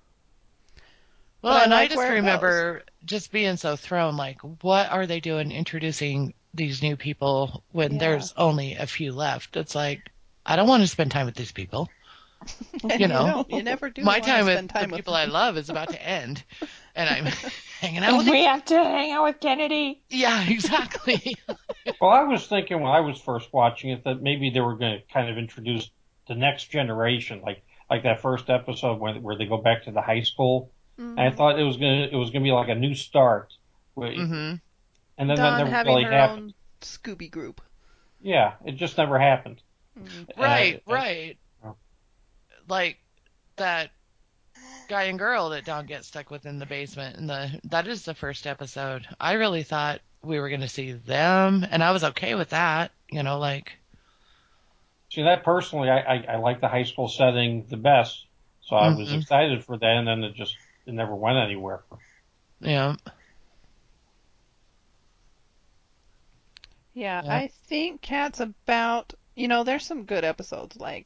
Well, 1.44 1.54
But 1.54 1.62
I 1.62 1.66
and 1.66 1.74
I 1.74 1.84
like 1.84 1.90
just 1.90 2.08
remember 2.08 2.84
just 3.06 3.32
being 3.32 3.58
so 3.58 3.76
thrown, 3.76 4.18
like, 4.18 4.42
what 4.64 4.90
are 4.92 5.06
they 5.06 5.20
doing 5.20 5.52
introducing 5.52 6.34
these 6.54 6.82
new 6.82 6.98
people 6.98 7.64
when 7.72 7.98
Yeah. 7.98 7.98
there's 7.98 8.34
only 8.38 8.76
a 8.76 8.88
few 8.88 9.12
left? 9.14 9.56
It's 9.56 9.76
like, 9.76 10.12
I 10.46 10.56
don't 10.56 10.68
want 10.68 10.82
to 10.84 10.88
spend 10.88 11.12
time 11.12 11.26
with 11.28 11.36
these 11.36 11.52
people. 11.52 11.94
And 12.90 13.00
You 13.00 13.08
know, 13.08 13.26
don't- 13.28 13.52
you 13.52 13.64
never 13.64 13.90
do 13.90 14.02
My 14.04 14.20
time 14.20 14.46
with 14.46 14.68
time 14.70 14.90
the 14.90 14.96
with 14.96 15.00
people 15.00 15.14
I 15.14 15.26
love 15.26 15.58
is 15.58 15.70
about 15.70 15.90
to 15.90 16.02
end. 16.02 16.44
and 16.96 17.10
I'm 17.10 17.26
hanging 17.82 18.04
out 18.04 18.18
with 18.18 18.30
we 18.30 18.44
have 18.46 18.66
to 18.66 18.76
hang 18.76 19.12
out 19.12 19.24
with 19.24 19.40
Kennedy. 19.40 20.02
Yeah, 20.10 20.44
exactly. 20.50 21.36
Well, 22.00 22.10
I 22.12 22.24
was 22.24 22.48
thinking 22.48 22.80
when 22.82 22.92
I 22.92 23.00
was 23.02 23.20
first 23.20 23.52
watching 23.54 23.92
it 23.92 24.04
that 24.06 24.22
maybe 24.22 24.50
they 24.50 24.60
were 24.62 24.76
going 24.76 25.00
to 25.00 25.14
kind 25.14 25.30
of 25.30 25.38
introduce 25.38 25.90
the 26.28 26.36
next 26.36 26.66
generation, 26.72 27.42
like 27.42 27.64
like 27.90 28.04
that 28.04 28.22
first 28.22 28.50
episode 28.50 29.00
where 29.00 29.14
where 29.16 29.38
they 29.38 29.46
go 29.46 29.58
back 29.58 29.84
to 29.86 29.92
the 29.92 30.02
high 30.02 30.22
school. 30.22 30.72
Mm. 31.00 31.12
And 31.12 31.20
I 31.20 31.32
thought 31.32 31.60
it 31.60 31.64
was 31.64 31.78
gonna 31.78 32.08
it 32.12 32.16
was 32.16 32.30
gonna 32.32 32.44
be 32.44 32.52
like 32.52 32.70
a 32.70 32.76
new 32.76 32.96
start. 32.96 33.54
Where, 33.94 34.14
hmm 34.14 34.54
And 35.18 35.30
then 35.30 35.36
that 35.36 35.58
never 35.66 35.90
really 35.90 36.04
her 36.04 36.12
happened. 36.12 36.42
own 36.44 36.54
Scooby 36.82 37.30
group. 37.30 37.62
Yeah, 38.22 38.54
it 38.66 38.74
just 38.74 38.98
never 38.98 39.20
happened. 39.20 39.62
Mm. 40.00 40.06
And 40.18 40.28
Right, 40.38 40.82
I- 40.88 40.92
I- 40.92 40.94
right. 40.94 41.38
Like 42.72 42.98
that 43.58 43.92
guy 44.88 45.04
and 45.06 45.20
girl 45.20 45.50
that 45.50 45.66
Dawn 45.66 45.88
gets 45.88 46.08
stuck 46.08 46.30
with 46.32 46.46
in 46.46 46.60
the 46.60 46.66
basement, 46.68 47.18
and 47.18 47.30
the 47.30 47.60
that 47.66 47.88
is 47.88 48.06
the 48.06 48.16
first 48.16 48.48
episode. 48.48 49.08
I 49.20 49.34
really 49.34 49.64
thought 49.64 50.02
we 50.24 50.40
were 50.40 50.50
going 50.50 50.62
to 50.62 50.70
see 50.70 50.92
them, 50.94 51.66
and 51.70 51.84
I 51.84 51.92
was 51.92 52.04
okay 52.04 52.36
with 52.36 52.50
that. 52.52 52.94
You 53.12 53.24
know, 53.24 53.40
like 53.40 53.78
See 55.10 55.22
that 55.22 55.44
personally, 55.44 55.90
I, 55.92 56.00
I 56.00 56.16
I 56.34 56.36
like 56.38 56.60
the 56.60 56.68
high 56.68 56.86
school 56.86 57.08
setting 57.08 57.68
the 57.68 57.78
best, 57.78 58.26
so 58.62 58.76
I 58.76 58.90
was 58.90 59.12
Mhm. 59.12 59.14
excited 59.14 59.64
for 59.64 59.78
that, 59.78 59.86
and 59.98 60.08
then 60.08 60.24
it 60.24 60.34
just 60.34 60.60
it 60.88 60.94
never 60.96 61.16
went 61.16 61.38
anywhere. 61.38 61.84
yeah, 62.62 62.96
Yeah, 66.94 67.22
Yeah. 67.22 67.28
I 67.28 67.48
think 67.50 68.02
Cat's 68.02 68.40
about, 68.40 69.14
you 69.36 69.48
know, 69.50 69.64
there's 69.66 69.86
some 69.86 70.06
good 70.06 70.24
episodes. 70.24 70.78
Like, 70.78 71.06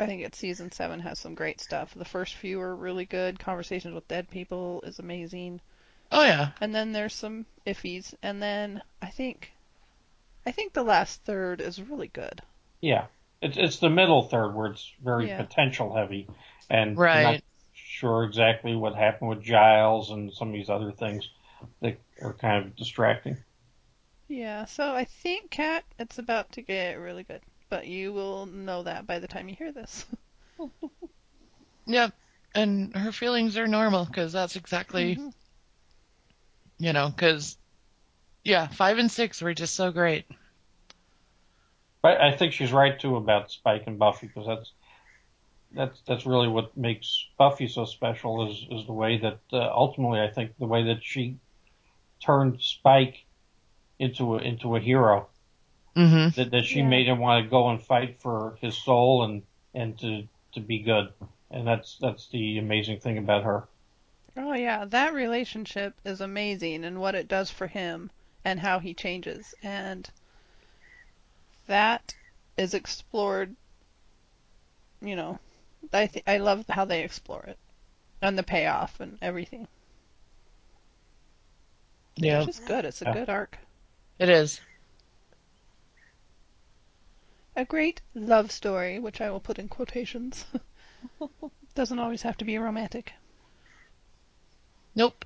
I 0.00 0.06
think 0.06 0.22
it's 0.22 0.38
season 0.38 0.72
seven 0.72 1.00
has 1.00 1.18
some 1.18 1.34
great 1.34 1.60
stuff. 1.60 1.94
The 1.94 2.04
first 2.04 2.34
few 2.34 2.60
are 2.60 2.74
really 2.74 3.06
good. 3.06 3.38
Conversations 3.38 3.94
with 3.94 4.08
Dead 4.08 4.28
People 4.30 4.82
is 4.82 4.98
amazing. 4.98 5.60
oh 6.12 6.22
yeah, 6.24 6.50
And 6.60 6.72
then 6.74 6.92
there's 6.92 7.14
some 7.14 7.46
iffies. 7.66 8.14
And 8.22 8.40
then 8.40 8.82
I 9.02 9.10
think, 9.10 9.52
I 10.44 10.52
think 10.52 10.72
the 10.72 10.82
last 10.82 11.22
third 11.24 11.60
is 11.60 11.80
really 11.80 12.08
good. 12.08 12.42
Yeah, 12.80 13.06
it's 13.40 13.56
it's 13.56 13.78
the 13.78 13.88
middle 13.88 14.22
third 14.22 14.52
where 14.54 14.66
it's 14.72 14.92
very 15.00 15.28
Yeah. 15.28 15.36
potential 15.36 15.94
heavy, 15.94 16.28
and 16.68 17.00
you're 17.12 17.22
Right. 17.22 17.22
not 17.22 17.42
sure 17.72 18.24
exactly 18.24 18.74
what 18.74 18.96
happened 18.96 19.30
with 19.30 19.42
Giles 19.42 20.10
and 20.10 20.32
some 20.32 20.48
of 20.48 20.54
these 20.54 20.68
other 20.70 20.90
things 20.90 21.28
that 21.82 22.00
are 22.20 22.34
kind 22.34 22.64
of 22.64 22.74
distracting. 22.76 23.38
Yeah, 24.28 24.64
so 24.64 24.94
I 24.94 25.04
think 25.04 25.50
Cat, 25.50 25.84
it's 25.98 26.18
about 26.18 26.52
to 26.52 26.62
get 26.62 26.94
really 27.00 27.24
good. 27.24 27.42
But 27.70 27.86
you 27.86 28.12
will 28.12 28.46
know 28.46 28.82
that 28.84 29.06
by 29.06 29.18
the 29.18 29.28
time 29.28 29.48
you 29.48 29.54
hear 29.54 29.72
this. 29.72 30.06
yep. 31.86 32.12
And 32.54 32.96
her 32.96 33.12
feelings 33.12 33.56
are 33.58 33.68
normal 33.68 34.04
because 34.06 34.32
that's 34.32 34.56
exactly 34.56 35.16
Mhm. 35.16 35.32
you 36.78 36.92
know 36.92 37.08
because 37.10 37.56
yeah, 38.44 38.66
five 38.68 38.98
and 38.98 39.10
six 39.10 39.42
were 39.42 39.54
just 39.54 39.74
so 39.74 39.92
great. 39.92 40.24
But 42.02 42.20
I 42.20 42.32
think 42.36 42.52
she's 42.52 42.72
right 42.72 42.98
too 42.98 43.16
about 43.16 43.50
Spike 43.50 43.84
and 43.86 43.98
Buffy 43.98 44.28
because 44.28 44.46
that's 44.46 44.72
that's 45.72 46.00
that's 46.06 46.26
really 46.26 46.48
what 46.48 46.76
makes 46.76 47.26
Buffy 47.36 47.68
so 47.68 47.84
special 47.84 48.50
is 48.50 48.66
is 48.70 48.86
the 48.86 48.92
way 48.92 49.18
that 49.18 49.40
uh, 49.52 49.68
ultimately 49.70 50.20
I 50.20 50.28
think 50.30 50.56
the 50.58 50.66
way 50.66 50.84
that 50.84 51.04
she 51.04 51.36
turned 52.24 52.62
Spike 52.62 53.26
into 53.98 54.36
a 54.36 54.38
into 54.38 54.76
a 54.76 54.80
hero 54.80 55.28
hmm 55.94 56.28
that 56.36 56.50
that 56.50 56.64
she 56.64 56.78
Yeah. 56.78 56.88
made 56.88 57.06
him 57.08 57.18
want 57.18 57.44
to 57.44 57.50
go 57.50 57.68
and 57.70 57.82
fight 57.82 58.20
for 58.20 58.56
his 58.60 58.76
soul 58.76 59.24
and 59.24 59.42
and 59.74 59.98
to 59.98 60.28
to 60.52 60.60
be 60.60 60.78
good 60.80 61.12
and 61.50 61.66
that's 61.66 61.96
that's 62.00 62.28
the 62.30 62.58
amazing 62.58 63.00
thing 63.00 63.18
about 63.18 63.44
her. 63.44 63.68
Oh 64.36 64.54
yeah, 64.54 64.84
that 64.86 65.12
relationship 65.12 65.94
is 66.04 66.20
amazing 66.20 66.84
and 66.84 67.00
what 67.00 67.14
it 67.14 67.28
does 67.28 67.50
for 67.50 67.66
him 67.66 68.10
and 68.44 68.60
how 68.60 68.78
he 68.78 68.94
changes 68.94 69.54
and 69.62 70.08
that 71.66 72.14
is 72.56 72.74
explored 72.74 73.54
you 75.00 75.14
know 75.14 75.38
I 75.92 76.06
th- 76.06 76.24
I 76.26 76.38
love 76.38 76.64
how 76.68 76.84
they 76.84 77.02
explore 77.02 77.42
it 77.44 77.58
and 78.22 78.38
the 78.38 78.42
payoff 78.42 79.00
and 79.00 79.18
everything. 79.22 79.68
Yeah, 82.16 82.38
It's 82.38 82.46
just 82.46 82.66
good. 82.66 82.84
It's 82.84 83.02
a 83.02 83.06
Yeah. 83.06 83.12
good 83.12 83.28
arc. 83.28 83.58
it 84.18 84.28
is. 84.28 84.60
A 87.58 87.64
great 87.64 88.02
love 88.14 88.52
story, 88.52 89.00
which 89.00 89.20
I 89.20 89.32
will 89.32 89.40
put 89.40 89.58
in 89.58 89.66
quotations. 89.66 90.46
Doesn't 91.74 91.98
always 91.98 92.22
have 92.22 92.36
to 92.36 92.44
be 92.44 92.56
romantic. 92.56 93.14
Nope. 94.94 95.24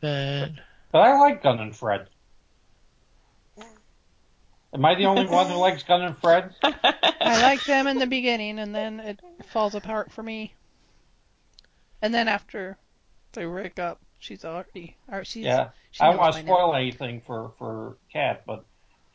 But 0.00 0.48
But 0.90 0.98
I 0.98 1.16
like 1.16 1.44
Gunn 1.44 1.60
and 1.60 1.76
Fred. 1.76 2.08
Am 4.74 4.84
I 4.84 4.96
the 4.96 5.06
only 5.06 5.26
one 5.26 5.48
who 5.48 5.54
likes 5.54 5.84
Gunn 5.84 6.02
and 6.02 6.18
Fred? 6.18 6.52
I 6.64 7.40
like 7.40 7.62
them 7.66 7.86
in 7.86 8.00
the 8.00 8.06
beginning, 8.08 8.58
and 8.58 8.74
then 8.74 8.98
it 8.98 9.20
falls 9.46 9.76
apart 9.76 10.10
for 10.10 10.24
me. 10.24 10.54
And 12.02 12.12
then 12.12 12.26
after 12.26 12.78
they 13.34 13.44
break 13.44 13.78
up, 13.78 14.00
she's 14.18 14.44
already, 14.44 14.96
or 15.08 15.24
she's. 15.24 15.46
Yeah. 15.46 15.70
she 15.90 16.04
I 16.04 16.06
knows 16.06 16.14
don't 16.14 16.18
want 16.18 16.32
by 16.32 16.40
to 16.40 16.42
now. 16.42 16.52
spoil 16.52 16.74
anything 16.74 17.22
for 17.26 17.52
for 17.58 17.96
Kat, 18.12 18.44
but 18.46 18.64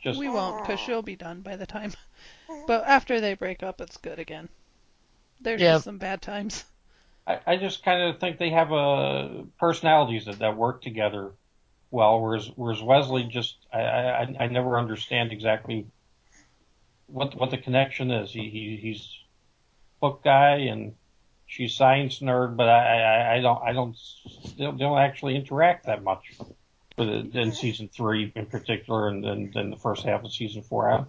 just 0.01 0.19
We 0.19 0.29
won't, 0.29 0.55
because 0.57 0.79
she'll 0.79 1.01
be 1.01 1.17
done 1.17 1.41
by 1.41 1.57
the 1.57 1.65
time. 1.65 1.93
But 2.67 2.85
after 2.87 3.19
they 3.19 3.33
break 3.33 3.61
up, 3.63 3.81
it's 3.81 3.97
good 3.97 4.19
again. 4.19 4.47
There's 5.41 5.61
Yeah. 5.61 5.65
just 5.65 5.83
some 5.83 5.97
bad 5.97 6.21
times. 6.21 6.65
I, 7.27 7.39
I 7.47 7.57
just 7.57 7.83
kind 7.83 8.01
of 8.01 8.19
think 8.19 8.37
they 8.37 8.49
have 8.49 8.71
uh, 8.71 9.43
personalities 9.59 10.25
that, 10.25 10.39
that 10.39 10.57
work 10.57 10.81
together 10.81 11.33
well, 11.91 12.21
whereas 12.21 12.49
whereas 12.55 12.81
Wesley 12.81 13.23
just 13.25 13.57
I, 13.73 13.81
I 13.81 14.35
I 14.41 14.47
never 14.47 14.79
understand 14.79 15.31
exactly 15.31 15.87
what 17.07 17.35
what 17.35 17.49
the 17.49 17.57
connection 17.57 18.11
is. 18.11 18.31
He, 18.33 18.49
he 18.49 18.77
he's 18.81 19.07
book 20.01 20.23
guy 20.23 20.57
and 20.71 20.95
she's 21.53 21.75
science 21.75 22.19
nerd, 22.19 22.57
but 22.57 22.67
I 22.67 23.01
I, 23.01 23.35
I 23.35 23.41
don't 23.41 23.63
I 23.63 23.73
don't 23.73 23.95
they 24.57 24.65
don't, 24.65 24.97
actually 24.97 25.35
interact 25.35 25.85
that 25.85 26.03
much. 26.03 26.33
For 26.95 27.05
the, 27.05 27.39
in 27.39 27.51
season 27.53 27.87
three 27.87 28.31
in 28.35 28.45
particular, 28.45 29.07
and 29.07 29.23
then 29.23 29.51
then 29.53 29.69
the 29.71 29.77
first 29.77 30.03
half 30.03 30.23
of 30.23 30.31
season 30.31 30.61
four. 30.61 30.91
I, 30.91 31.05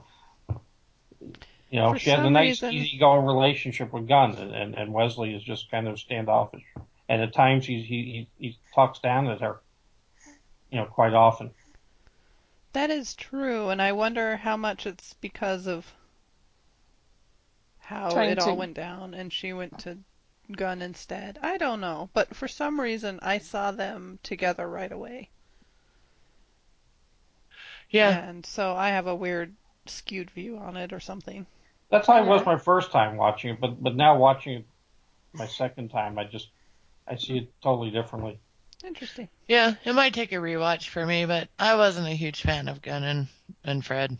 you 1.70 1.80
know, 1.80 1.92
For 1.92 1.98
she 1.98 2.10
has 2.10 2.24
a 2.24 2.30
nice, 2.30 2.62
reason- 2.62 2.72
easygoing 2.72 3.26
relationship 3.26 3.92
with 3.92 4.08
Gunn, 4.08 4.34
and, 4.36 4.54
and, 4.54 4.74
and 4.76 4.92
Wesley 4.94 5.34
is 5.34 5.42
just 5.42 5.70
kind 5.70 5.86
of 5.88 5.98
standoffish. 5.98 6.62
And 7.08 7.20
at 7.20 7.34
times 7.34 7.66
he 7.66 7.82
he 7.82 8.28
he 8.38 8.58
talks 8.74 8.98
down 9.00 9.26
at 9.28 9.42
her, 9.42 9.60
you 10.70 10.78
know, 10.78 10.86
quite 10.86 11.12
often. 11.12 11.50
That 12.72 12.90
is 12.90 13.14
true, 13.14 13.68
and 13.68 13.82
I 13.82 13.92
wonder 13.92 14.36
how 14.36 14.56
much 14.56 14.86
it's 14.86 15.12
because 15.20 15.66
of 15.66 15.84
how 17.78 18.08
Trying 18.08 18.30
it 18.30 18.38
all 18.38 18.46
to- 18.46 18.54
went 18.54 18.74
down 18.74 19.12
and 19.12 19.30
she 19.30 19.52
went 19.52 19.80
to 19.80 19.98
Gunn 20.52 20.82
instead. 20.82 21.38
I 21.42 21.56
don't 21.58 21.80
know, 21.80 22.10
but 22.12 22.34
for 22.36 22.48
some 22.48 22.80
reason 22.80 23.18
I 23.22 23.38
saw 23.38 23.70
them 23.70 24.18
together 24.22 24.68
right 24.68 24.92
away. 24.92 25.30
yeah, 27.90 28.10
And 28.28 28.44
so 28.44 28.74
I 28.74 28.88
have 28.90 29.06
a 29.06 29.14
weird 29.14 29.54
skewed 29.86 30.30
view 30.30 30.58
on 30.58 30.76
it 30.76 30.92
or 30.92 31.00
something. 31.00 31.46
That's 31.90 32.06
how 32.06 32.22
it 32.22 32.26
was 32.26 32.44
my 32.44 32.58
first 32.58 32.90
time 32.90 33.16
watching 33.16 33.54
it, 33.54 33.60
but 33.60 33.82
but 33.82 33.94
now 33.94 34.16
watching 34.16 34.58
it 34.58 34.66
my 35.32 35.46
second 35.46 35.88
time, 35.90 36.18
I 36.18 36.24
just 36.24 36.48
I 37.06 37.16
see 37.16 37.38
it 37.38 37.52
totally 37.62 37.90
differently. 37.90 38.38
Interesting. 38.84 39.28
yeah, 39.48 39.74
it 39.84 39.94
might 39.94 40.12
take 40.14 40.32
a 40.32 40.36
rewatch 40.36 40.88
for 40.88 41.04
me, 41.06 41.24
but 41.24 41.48
I 41.58 41.76
wasn't 41.76 42.06
a 42.08 42.14
huge 42.14 42.42
fan 42.42 42.68
of 42.68 42.82
Gunn 42.82 43.02
and, 43.02 43.28
and 43.64 43.84
Fred. 43.84 44.18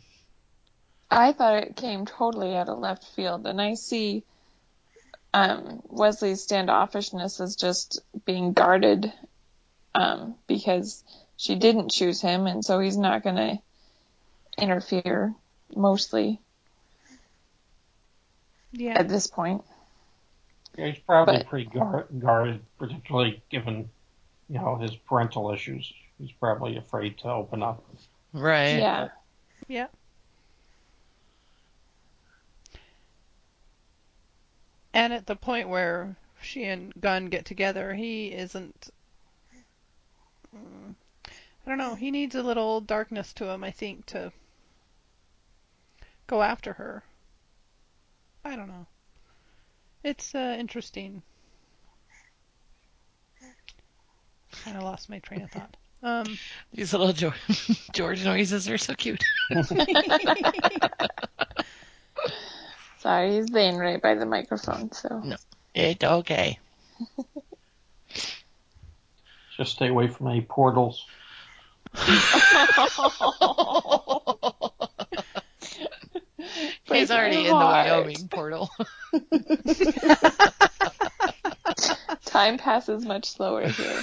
I 1.10 1.32
thought 1.32 1.62
it 1.62 1.76
came 1.76 2.06
totally 2.06 2.56
out 2.56 2.68
of 2.68 2.78
left 2.78 3.04
field, 3.04 3.46
and 3.46 3.60
I 3.60 3.74
see 3.74 4.24
um, 5.35 5.83
Wesley's 5.88 6.47
standoffishness 6.47 7.40
is 7.40 7.57
just 7.57 8.01
being 8.25 8.53
guarded 8.53 9.12
um, 9.94 10.37
because 10.47 11.03
she 11.37 11.57
didn't 11.57 11.90
choose 11.90 12.20
him, 12.20 12.47
and 12.47 12.64
so 12.64 12.79
he's 12.79 12.97
not 12.97 13.25
going 13.25 13.35
to 13.37 13.59
interfere 14.62 15.35
mostly 15.75 16.38
Yeah. 18.73 18.99
at 18.99 19.09
this 19.09 19.27
point. 19.27 19.64
Yeah, 20.77 20.87
he's 20.87 20.99
probably 21.01 21.38
But- 21.38 21.47
pretty 21.49 21.66
guard, 21.66 22.07
guarded, 22.18 22.61
particularly 22.79 23.42
given 23.51 23.90
you 24.49 24.59
know 24.61 24.77
his 24.77 24.94
parental 24.94 25.53
issues. 25.53 25.92
He's 26.18 26.33
probably 26.33 26.77
afraid 26.77 27.18
to 27.18 27.29
open 27.31 27.62
up. 27.62 27.83
Right. 28.33 28.77
Yeah. 28.79 29.09
Yeah. 29.66 29.87
And 34.94 35.12
at 35.12 35.26
the 35.26 35.37
point 35.37 35.68
where 35.68 36.16
she 36.40 36.64
and 36.64 36.94
Gunn 36.98 37.26
get 37.26 37.44
together, 37.44 37.92
he 37.94 38.33
isn't. 38.33 38.88
mm, 40.57 40.94
I 41.66 41.68
don't 41.68 41.78
know. 41.78 41.96
He 41.96 42.11
needs 42.11 42.35
a 42.35 42.42
little 42.42 42.80
darkness 42.80 43.33
to 43.35 43.50
him, 43.50 43.62
I 43.62 43.70
think, 43.72 44.07
to 44.07 44.33
go 46.26 46.42
after 46.42 46.74
her. 46.74 47.02
I 48.44 48.57
don't 48.57 48.68
know. 48.68 48.87
It's 50.04 50.35
uh, 50.35 50.57
interesting. 50.59 51.22
Kind 54.64 54.76
of 54.76 54.83
lost 54.85 55.09
my 55.11 55.18
train 55.18 55.42
of 55.42 55.50
thought. 55.50 55.76
Um, 56.02 56.38
These 56.72 56.92
little 56.92 57.12
George, 57.12 57.35
George 57.92 58.24
noises 58.24 58.68
are 58.68 58.78
so 58.78 58.94
cute. 58.94 59.24
Sorry, 63.04 63.34
he's 63.34 63.50
laying 63.50 63.76
right 63.76 64.00
by 64.00 64.14
the 64.14 64.24
microphone, 64.24 64.90
so. 64.90 65.22
It's 65.74 66.02
eh, 66.02 66.06
okay. 66.08 66.58
Just 69.58 69.72
stay 69.72 69.88
away 69.88 70.08
from 70.08 70.28
any 70.28 70.40
portals. 70.40 71.04
He's 76.86 77.10
already 77.10 77.40
in 77.40 77.48
the. 77.48 77.52
Wyoming 77.52 78.26
portal. 78.28 78.70
Time 82.24 82.56
passes 82.56 83.04
much 83.04 83.26
slower 83.26 83.68
here. 83.68 84.02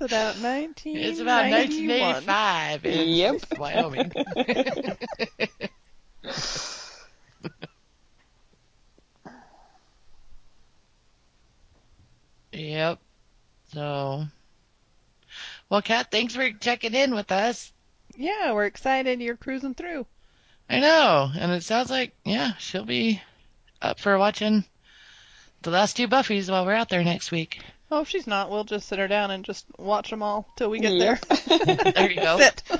It's 0.00 0.12
about 0.12 0.38
19. 0.38 0.96
It's 0.96 1.20
about 1.20 1.50
1985 1.50 2.86
in 2.86 3.08
Yep. 3.08 3.58
Wyoming. 3.58 4.12
yep. 12.52 12.98
So, 13.72 14.24
well, 15.68 15.82
Kat, 15.82 16.10
thanks 16.10 16.34
for 16.34 16.50
checking 16.52 16.94
in 16.94 17.14
with 17.14 17.30
us. 17.32 17.72
Yeah, 18.16 18.52
we're 18.52 18.66
excited 18.66 19.20
you're 19.20 19.36
cruising 19.36 19.74
through. 19.74 20.06
I 20.70 20.80
know, 20.80 21.30
and 21.38 21.52
it 21.52 21.62
sounds 21.62 21.90
like 21.90 22.12
yeah, 22.24 22.52
she'll 22.58 22.84
be 22.84 23.22
up 23.80 24.00
for 24.00 24.18
watching 24.18 24.64
the 25.62 25.70
last 25.70 25.96
two 25.96 26.08
Buffys 26.08 26.50
while 26.50 26.66
we're 26.66 26.74
out 26.74 26.88
there 26.88 27.04
next 27.04 27.30
week. 27.30 27.60
Oh, 27.90 28.02
if 28.02 28.08
she's 28.08 28.26
not, 28.26 28.50
we'll 28.50 28.64
just 28.64 28.88
sit 28.88 28.98
her 28.98 29.08
down 29.08 29.30
and 29.30 29.44
just 29.44 29.64
watch 29.78 30.10
them 30.10 30.22
all 30.22 30.46
till 30.56 30.68
we 30.70 30.78
get 30.80 30.98
Yep. 30.98 30.98
there. 30.98 31.20
There 31.94 32.10
you 32.10 32.20
go. 32.20 32.38
Sit. 32.38 32.62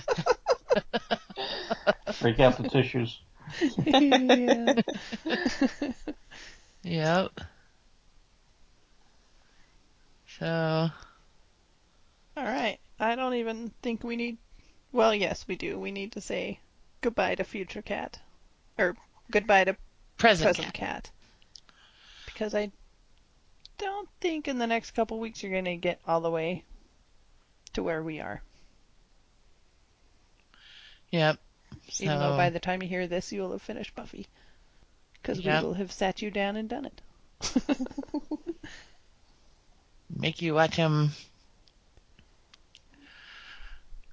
Break 2.21 2.41
out 2.41 2.57
the 2.57 2.65
tissues. 2.65 3.21
yeah. 3.85 4.75
Yep. 6.85 7.41
So, 10.39 10.89
All 12.37 12.45
right. 12.45 12.79
I 13.01 13.15
don't 13.17 13.35
even 13.35 13.73
think 13.83 14.05
we 14.05 14.17
need. 14.17 14.39
Well, 14.93 15.15
yes, 15.15 15.45
we 15.49 15.57
do. 15.57 15.79
We 15.79 15.91
need 15.91 16.13
to 16.13 16.21
say 16.21 16.61
goodbye 17.01 17.35
to 17.37 17.45
future 17.45 17.83
cat, 17.83 18.19
or 18.79 18.95
goodbye 19.31 19.65
to 19.65 19.77
present, 20.17 20.47
present 20.57 20.73
Kat. 20.73 20.75
cat, 20.75 21.11
because 22.27 22.55
I 22.55 22.71
don't 23.79 24.09
think 24.21 24.49
in 24.49 24.59
the 24.59 24.67
next 24.67 24.93
couple 24.93 25.19
weeks 25.19 25.43
you're 25.43 25.53
gonna 25.53 25.77
get 25.77 26.01
all 26.07 26.21
the 26.21 26.31
way 26.31 26.65
to 27.75 27.83
where 27.83 28.03
we 28.03 28.21
are. 28.21 28.43
Yep. 31.11 31.39
So, 31.91 32.05
Even 32.05 32.19
though 32.19 32.37
by 32.37 32.51
the 32.51 32.61
time 32.61 32.83
you 32.83 32.89
hear 32.89 33.07
this, 33.07 33.33
you'll 33.33 33.53
have 33.53 33.63
finished 33.63 33.95
Buffy, 33.95 34.27
because 35.15 35.41
Yep. 35.41 35.63
we 35.63 35.67
will 35.69 35.75
have 35.75 35.93
sat 35.93 36.23
you 36.23 36.31
down 36.31 36.57
and 36.57 36.69
done 36.69 36.87
it. 36.87 37.01
make 40.11 40.43
you 40.43 40.55
watch 40.55 40.75
him 40.75 41.11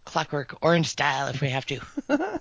clockwork 0.06 0.56
orange 0.62 0.88
style 0.88 1.28
if 1.28 1.42
we 1.42 1.50
have 1.50 1.66
to. 1.66 1.80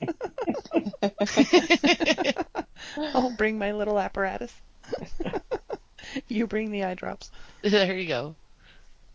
I'll 3.14 3.30
bring 3.30 3.58
my 3.58 3.72
little 3.72 3.98
apparatus. 3.98 4.52
you 6.28 6.46
bring 6.46 6.70
the 6.70 6.84
eye 6.84 6.94
drops. 6.94 7.30
there 7.62 7.96
you 7.96 8.06
go. 8.08 8.34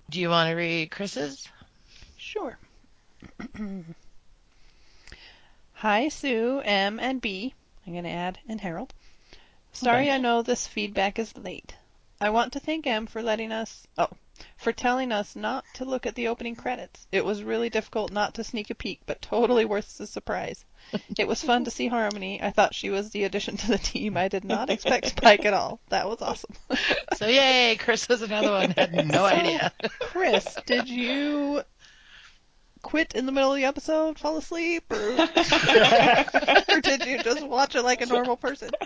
Do 0.10 0.20
you 0.20 0.30
want 0.30 0.50
to 0.50 0.56
read 0.56 0.92
Chris's? 0.92 1.48
Sure. 2.18 2.58
Hi, 5.74 6.10
Sue, 6.10 6.62
M, 6.64 7.00
and 7.00 7.22
B. 7.22 7.54
I'm 7.86 7.94
going 7.94 8.04
to 8.04 8.10
add 8.10 8.40
and 8.48 8.60
Harold. 8.60 8.94
Sorry 9.72 10.08
Okay. 10.08 10.12
I 10.12 10.18
know 10.18 10.42
this 10.42 10.68
feedback 10.68 11.20
is 11.20 11.38
late. 11.38 11.76
I 12.20 12.32
want 12.32 12.54
to 12.54 12.60
thank 12.60 12.86
M 12.86 13.06
for 13.06 13.22
letting 13.22 13.52
us, 13.52 13.88
oh, 13.98 14.10
for 14.58 14.72
telling 14.72 15.12
us 15.12 15.36
not 15.36 15.66
to 15.76 15.86
look 15.86 16.06
at 16.06 16.16
the 16.16 16.28
opening 16.28 16.56
credits. 16.56 17.08
It 17.12 17.26
was 17.26 17.44
really 17.44 17.70
difficult 17.70 18.12
not 18.12 18.36
to 18.36 18.44
sneak 18.44 18.70
a 18.70 18.76
peek, 18.76 19.02
but 19.06 19.22
totally 19.22 19.66
worth 19.66 19.98
the 19.98 20.08
surprise. 20.08 20.66
It 21.18 21.28
was 21.28 21.44
fun 21.44 21.66
to 21.66 21.72
see 21.72 21.88
Harmony. 21.88 22.42
I 22.42 22.52
thought 22.52 22.74
she 22.74 22.90
was 22.90 23.12
the 23.12 23.26
addition 23.26 23.58
to 23.58 23.68
the 23.68 23.78
team. 23.78 24.18
I 24.18 24.28
did 24.28 24.44
not 24.44 24.70
expect 24.70 25.08
Spike 25.10 25.46
at 25.46 25.54
all. 25.54 25.80
That 25.90 26.08
was 26.08 26.22
awesome. 26.22 26.54
So 27.16 27.28
yay, 27.28 27.76
Chris 27.80 28.08
was 28.08 28.22
another 28.22 28.52
one. 28.52 28.72
Had 28.72 29.08
no 29.08 29.26
idea. 29.26 29.72
Chris, 30.00 30.46
did 30.66 30.90
you 30.90 31.64
quit 32.82 33.14
in 33.14 33.26
the 33.26 33.32
middle 33.32 33.52
of 33.52 33.58
the 33.58 33.66
episode, 33.66 34.18
fall 34.18 34.38
asleep, 34.38 34.92
or, 34.92 34.96
or 36.70 36.82
did 36.82 37.06
you 37.06 37.22
just 37.24 37.46
watch 37.46 37.76
it 37.76 37.84
like 37.84 38.02
a 38.02 38.06
normal 38.06 38.38
person? 38.38 38.70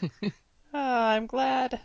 Ah, 0.72 1.10
I'm 1.10 1.26
glad. 1.26 1.80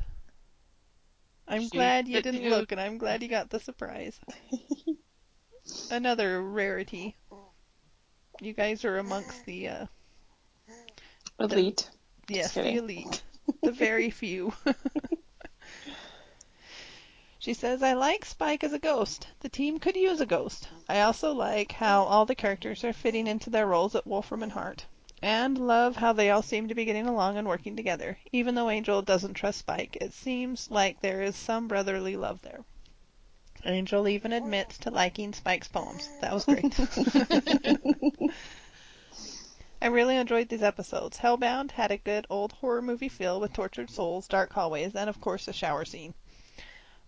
I'm 1.48 1.70
She 1.70 1.70
glad 1.70 2.08
you 2.08 2.22
did 2.22 2.24
didn't 2.24 2.44
you. 2.44 2.50
look, 2.50 2.72
and 2.72 2.80
I'm 2.80 2.98
glad 2.98 3.22
you 3.24 3.30
got 3.30 3.50
the 3.50 3.60
surprise. 3.60 4.20
Another 5.90 6.42
rarity. 6.42 7.16
You 8.42 8.54
guys 8.54 8.86
are 8.86 8.98
amongst 8.98 9.46
the 9.46 9.68
uh, 9.70 9.86
Elite. 11.40 11.90
Yes, 12.28 12.54
the 12.58 12.62
kidding. 12.64 12.78
elite. 12.78 13.24
The 13.64 13.72
very 13.72 14.10
few. 14.12 14.54
she 17.40 17.54
says, 17.54 17.82
I 17.84 17.94
like 17.94 18.26
Spike 18.26 18.64
as 18.64 18.74
a 18.74 18.80
ghost. 18.80 19.28
The 19.40 19.50
team 19.50 19.80
could 19.80 19.96
use 19.96 20.22
a 20.22 20.26
ghost. 20.26 20.70
I 20.88 21.02
also 21.02 21.32
like 21.34 21.72
how 21.74 22.04
all 22.04 22.26
the 22.26 22.36
characters 22.36 22.84
are 22.84 22.94
fitting 22.94 23.28
into 23.28 23.50
their 23.50 23.68
roles 23.68 23.96
at 23.96 24.06
Wolfram 24.08 24.44
and 24.44 24.52
Hart. 24.52 24.86
And 25.28 25.58
love 25.58 25.96
how 25.96 26.14
they 26.14 26.30
all 26.30 26.44
seem 26.44 26.68
to 26.68 26.76
be 26.76 26.86
getting 26.86 27.08
along 27.08 27.36
and 27.36 27.48
working 27.48 27.76
together. 27.76 28.20
Even 28.32 28.54
though 28.54 28.70
Angel 28.70 29.02
doesn't 29.02 29.34
trust 29.34 29.58
Spike, 29.58 29.98
it 30.00 30.14
seems 30.14 30.70
like 30.70 31.02
there 31.02 31.24
is 31.24 31.36
some 31.36 31.68
brotherly 31.68 32.16
love 32.16 32.44
there. 32.44 32.64
Angel 33.66 34.08
even 34.08 34.32
admits 34.32 34.78
to 34.78 34.92
liking 34.92 35.34
Spike's 35.34 35.68
poems. 35.68 36.08
That 36.22 36.32
was 36.32 36.46
great. 36.46 36.78
I 39.82 39.88
really 39.88 40.16
enjoyed 40.16 40.48
these 40.48 40.62
episodes. 40.62 41.18
Hellbound 41.18 41.72
had 41.72 41.90
a 41.90 41.98
good 41.98 42.28
old 42.30 42.52
horror 42.52 42.84
movie 42.84 43.10
feel 43.10 43.40
with 43.40 43.52
tortured 43.52 43.90
souls, 43.90 44.28
dark 44.28 44.54
hallways, 44.54 44.94
and 44.94 45.10
of 45.10 45.20
course 45.22 45.48
a 45.48 45.54
shower 45.54 45.86
scene. 45.86 46.14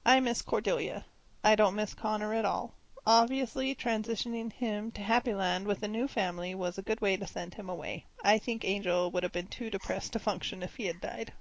I 0.04 0.22
miss 0.22 0.42
Cordelia. 0.42 1.06
I 1.44 1.54
don't 1.54 1.76
miss 1.76 1.94
Connor 1.94 2.34
at 2.34 2.46
all. 2.46 2.74
Obviously, 3.10 3.74
transitioning 3.74 4.52
him 4.52 4.92
to 4.92 5.00
Happy 5.02 5.34
Land 5.34 5.66
with 5.66 5.82
a 5.82 5.88
new 5.88 6.10
family 6.10 6.54
was 6.54 6.78
a 6.78 6.82
good 6.82 7.00
way 7.00 7.16
to 7.16 7.26
send 7.26 7.54
him 7.54 7.70
away. 7.70 8.06
I 8.22 8.38
think 8.38 8.66
Angel 8.66 9.10
would 9.12 9.24
have 9.24 9.32
been 9.32 9.48
too 9.48 9.70
depressed 9.70 10.12
to 10.12 10.20
function 10.20 10.62
if 10.62 10.76
he 10.76 10.88
had 10.88 11.00
died. 11.00 11.32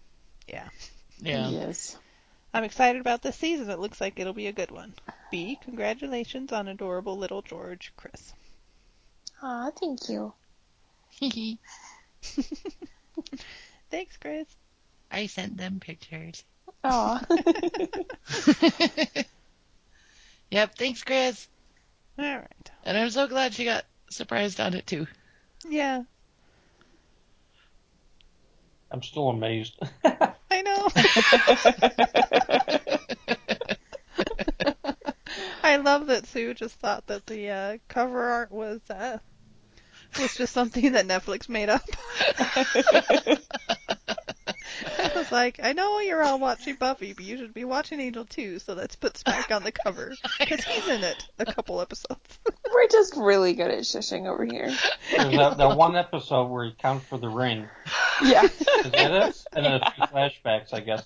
Yeah. 0.47 0.69
Yeah. 1.19 1.49
Yes. 1.49 1.99
I'm 2.55 2.63
excited 2.63 3.01
about 3.01 3.23
this 3.23 3.35
season. 3.35 3.69
It 3.69 3.81
looks 3.81 4.01
like 4.01 4.21
it'll 4.21 4.33
be 4.33 4.47
a 4.47 4.53
good 4.53 4.71
one. 4.71 4.95
B, 5.33 5.59
congratulations 5.61 6.53
on 6.53 6.69
adorable 6.69 7.19
little 7.19 7.43
George, 7.43 7.93
Chris. 7.97 8.33
Aw, 9.43 9.73
thank 9.73 10.09
you. 10.09 10.33
Thanks, 13.91 14.17
Chris. 14.19 14.47
I 15.11 15.27
sent 15.27 15.57
them 15.57 15.81
pictures. 15.81 16.45
Aw. 16.85 17.25
Yep, 20.51 20.77
thanks, 20.77 21.03
Chris. 21.03 21.49
All 22.19 22.25
right. 22.25 22.71
And 22.85 22.97
I'm 22.97 23.11
so 23.11 23.27
glad 23.27 23.55
she 23.55 23.65
got 23.65 23.85
surprised 24.11 24.61
on 24.61 24.75
it 24.75 24.87
too. 24.87 25.07
Yeah, 25.69 26.03
I'm 28.91 29.03
still 29.03 29.29
amazed. 29.29 29.79
I 30.05 30.63
know. 30.63 30.89
I 35.65 35.77
love 35.77 36.07
that 36.07 36.27
Sue 36.27 36.55
just 36.55 36.77
thought 36.77 37.07
that 37.09 37.27
the 37.27 37.51
uh, 37.51 37.79
cover 37.89 38.23
art 38.23 38.53
was 38.53 38.81
uh, 38.89 39.19
was 40.19 40.37
just 40.37 40.53
something 40.53 40.93
that 40.93 41.07
Netflix 41.07 41.49
made 41.49 41.69
up. 41.69 41.83
I 45.27 45.29
was 45.29 45.33
like, 45.33 45.61
I 45.61 45.73
know 45.73 45.99
you're 45.99 46.23
all 46.23 46.39
watching 46.39 46.77
Buffy, 46.77 47.13
but 47.13 47.25
you 47.25 47.37
should 47.37 47.53
be 47.53 47.65
watching 47.65 47.99
Angel 48.01 48.25
too. 48.25 48.61
So 48.61 48.75
let's 48.75 48.95
put 48.95 49.17
Spike 49.17 49.51
on 49.51 49.65
the 49.65 49.73
cover 49.73 50.15
because 50.39 50.63
he's 50.63 50.87
in 50.87 51.03
it 51.03 51.17
a 51.41 51.45
couple 51.45 51.81
episodes. 51.81 52.39
We're 52.73 52.89
just 52.89 53.17
really 53.17 53.55
good 53.55 53.71
at 53.73 53.81
shushing 53.81 54.27
over 54.27 54.45
here. 54.45 54.73
There's 55.11 55.37
that, 55.37 55.59
that 55.59 55.77
one 55.77 55.97
episode 55.97 56.47
where 56.47 56.67
he 56.67 56.73
counts 56.79 57.07
for 57.07 57.19
the 57.19 57.29
ring. 57.29 57.67
Yeah. 58.23 58.45
Is 58.45 58.91
that 58.93 59.29
it? 59.29 59.45
And 59.53 59.65
then 59.65 59.81
a 59.83 59.91
few 59.91 60.05
flashbacks, 60.05 60.73
I 60.73 60.81
guess. 60.81 61.05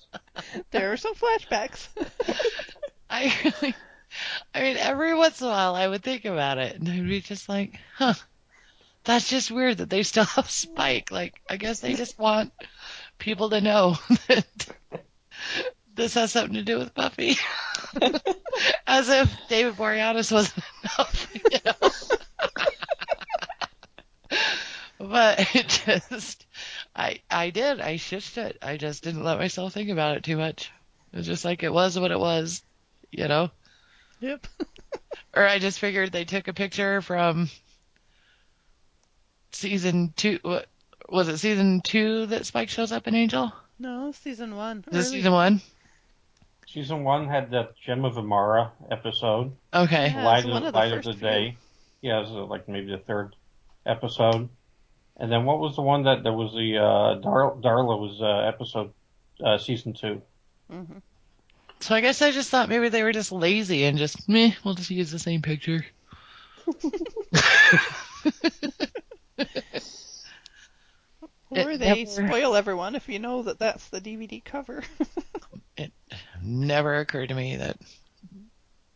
there 0.69 0.91
are 0.91 0.97
some 0.97 1.15
flashbacks. 1.15 1.87
I 3.09 3.33
really, 3.43 3.75
I 4.53 4.61
mean, 4.61 4.77
every 4.77 5.15
once 5.15 5.41
in 5.41 5.47
a 5.47 5.49
while 5.49 5.73
I 5.73 5.87
would 5.87 6.03
think 6.03 6.25
about 6.25 6.59
it 6.59 6.75
and 6.75 6.87
I'd 6.87 7.07
be 7.07 7.21
just 7.21 7.49
like, 7.49 7.79
huh, 7.97 8.13
that's 9.03 9.27
just 9.27 9.49
weird 9.49 9.77
that 9.79 9.89
they 9.89 10.03
still 10.03 10.25
have 10.25 10.49
Spike. 10.49 11.11
Like, 11.11 11.41
I 11.49 11.57
guess 11.57 11.79
they 11.79 11.95
just 11.95 12.19
want 12.19 12.53
people 13.21 13.51
to 13.51 13.61
know 13.61 13.97
that 14.27 14.67
this 15.95 16.15
has 16.15 16.33
something 16.33 16.55
to 16.55 16.63
do 16.63 16.79
with 16.79 16.93
Buffy. 16.93 17.37
As 18.87 19.07
if 19.07 19.31
David 19.47 19.75
Boreanaz 19.75 20.31
wasn't 20.31 20.65
enough, 20.83 21.27
you 21.33 21.59
know? 21.65 21.73
but 25.07 25.55
it 25.55 25.83
just, 25.85 26.45
I, 26.95 27.21
I 27.29 27.51
did, 27.51 27.79
I 27.79 27.97
shifted 27.97 28.47
it. 28.47 28.57
I 28.61 28.77
just 28.77 29.03
didn't 29.03 29.23
let 29.23 29.37
myself 29.37 29.73
think 29.73 29.89
about 29.89 30.17
it 30.17 30.23
too 30.23 30.37
much. 30.37 30.71
It 31.13 31.17
was 31.17 31.27
just 31.27 31.45
like 31.45 31.63
it 31.63 31.71
was 31.71 31.99
what 31.99 32.11
it 32.11 32.19
was, 32.19 32.63
you 33.11 33.27
know? 33.27 33.51
Yep. 34.19 34.47
Or 35.35 35.47
I 35.47 35.59
just 35.59 35.79
figured 35.79 36.11
they 36.11 36.25
took 36.25 36.47
a 36.47 36.53
picture 36.53 37.01
from 37.01 37.49
season 39.51 40.13
two. 40.15 40.39
What 41.11 41.17
was 41.17 41.27
it? 41.27 41.39
Season 41.39 41.81
two 41.81 42.27
that 42.27 42.45
Spike 42.45 42.69
shows 42.69 42.93
up 42.93 43.05
in 43.05 43.15
Angel. 43.15 43.51
No, 43.77 44.13
season 44.23 44.55
one. 44.55 44.85
Is 44.87 44.93
this 44.93 45.07
Early- 45.07 45.17
season 45.17 45.33
one? 45.33 45.61
Season 46.69 47.03
one 47.03 47.27
had 47.27 47.51
that 47.51 47.73
Gem 47.85 48.05
of 48.05 48.17
Amara 48.17 48.71
episode, 48.89 49.51
Okay. 49.73 50.07
Yeah, 50.09 50.23
Light, 50.25 50.37
it's 50.37 50.45
of, 50.47 50.53
one 50.53 50.63
of 50.63 50.71
the 50.71 50.79
Light 50.79 50.93
of 50.93 50.99
first 50.99 51.07
the 51.07 51.13
few. 51.15 51.21
Day. 51.27 51.57
Yeah, 52.01 52.19
it 52.19 52.29
was 52.29 52.49
like 52.49 52.69
maybe 52.69 52.91
the 52.91 52.97
third 52.97 53.35
episode. 53.85 54.47
And 55.17 55.29
then 55.29 55.43
what 55.43 55.59
was 55.59 55.75
the 55.75 55.81
one 55.81 56.03
that 56.03 56.23
there 56.23 56.31
was 56.31 56.53
the 56.53 56.77
uh, 56.77 57.15
Dar- 57.15 57.55
Darla 57.55 57.99
was 57.99 58.21
uh, 58.21 58.47
episode 58.47 58.93
uh, 59.43 59.57
season 59.57 59.91
two. 59.91 60.21
Mhm. 60.71 61.01
So 61.81 61.93
I 61.93 61.99
guess 61.99 62.21
I 62.21 62.31
just 62.31 62.49
thought 62.49 62.69
maybe 62.69 62.87
they 62.87 63.03
were 63.03 63.11
just 63.11 63.33
lazy 63.33 63.83
and 63.83 63.97
just 63.97 64.29
meh. 64.29 64.51
We'll 64.63 64.75
just 64.75 64.91
use 64.91 65.11
the 65.11 65.19
same 65.19 65.41
picture. 65.41 65.85
Or 71.51 71.69
It 71.71 71.79
they 71.79 72.05
never- 72.05 72.27
spoil 72.29 72.55
everyone 72.55 72.95
if 72.95 73.09
you 73.09 73.19
know 73.19 73.43
that 73.43 73.59
that's 73.59 73.87
the 73.89 74.01
DVD 74.01 74.43
cover. 74.43 74.83
It 75.77 75.91
never 76.43 76.97
occurred 76.97 77.29
to 77.29 77.33
me 77.35 77.55
that. 77.55 77.77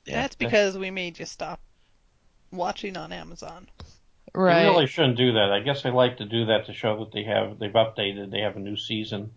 Yeah, 0.06 0.22
that's 0.22 0.36
because 0.36 0.78
we 0.78 0.92
made 0.92 1.18
you 1.18 1.26
stop 1.26 1.60
watching 2.52 2.96
on 2.98 3.12
Amazon. 3.12 3.68
right. 4.36 4.64
They 4.64 4.70
really 4.70 4.86
shouldn't 4.88 5.18
do 5.18 5.34
that. 5.34 5.52
I 5.52 5.62
guess 5.62 5.82
they 5.82 5.90
like 5.90 6.18
to 6.18 6.26
do 6.26 6.46
that 6.48 6.66
to 6.68 6.74
show 6.74 7.00
that 7.00 7.12
they 7.12 7.24
have 7.24 7.58
they've 7.58 7.72
updated. 7.72 8.30
They 8.30 8.42
have 8.42 8.56
a 8.58 8.60
new 8.60 8.76
season. 8.78 9.32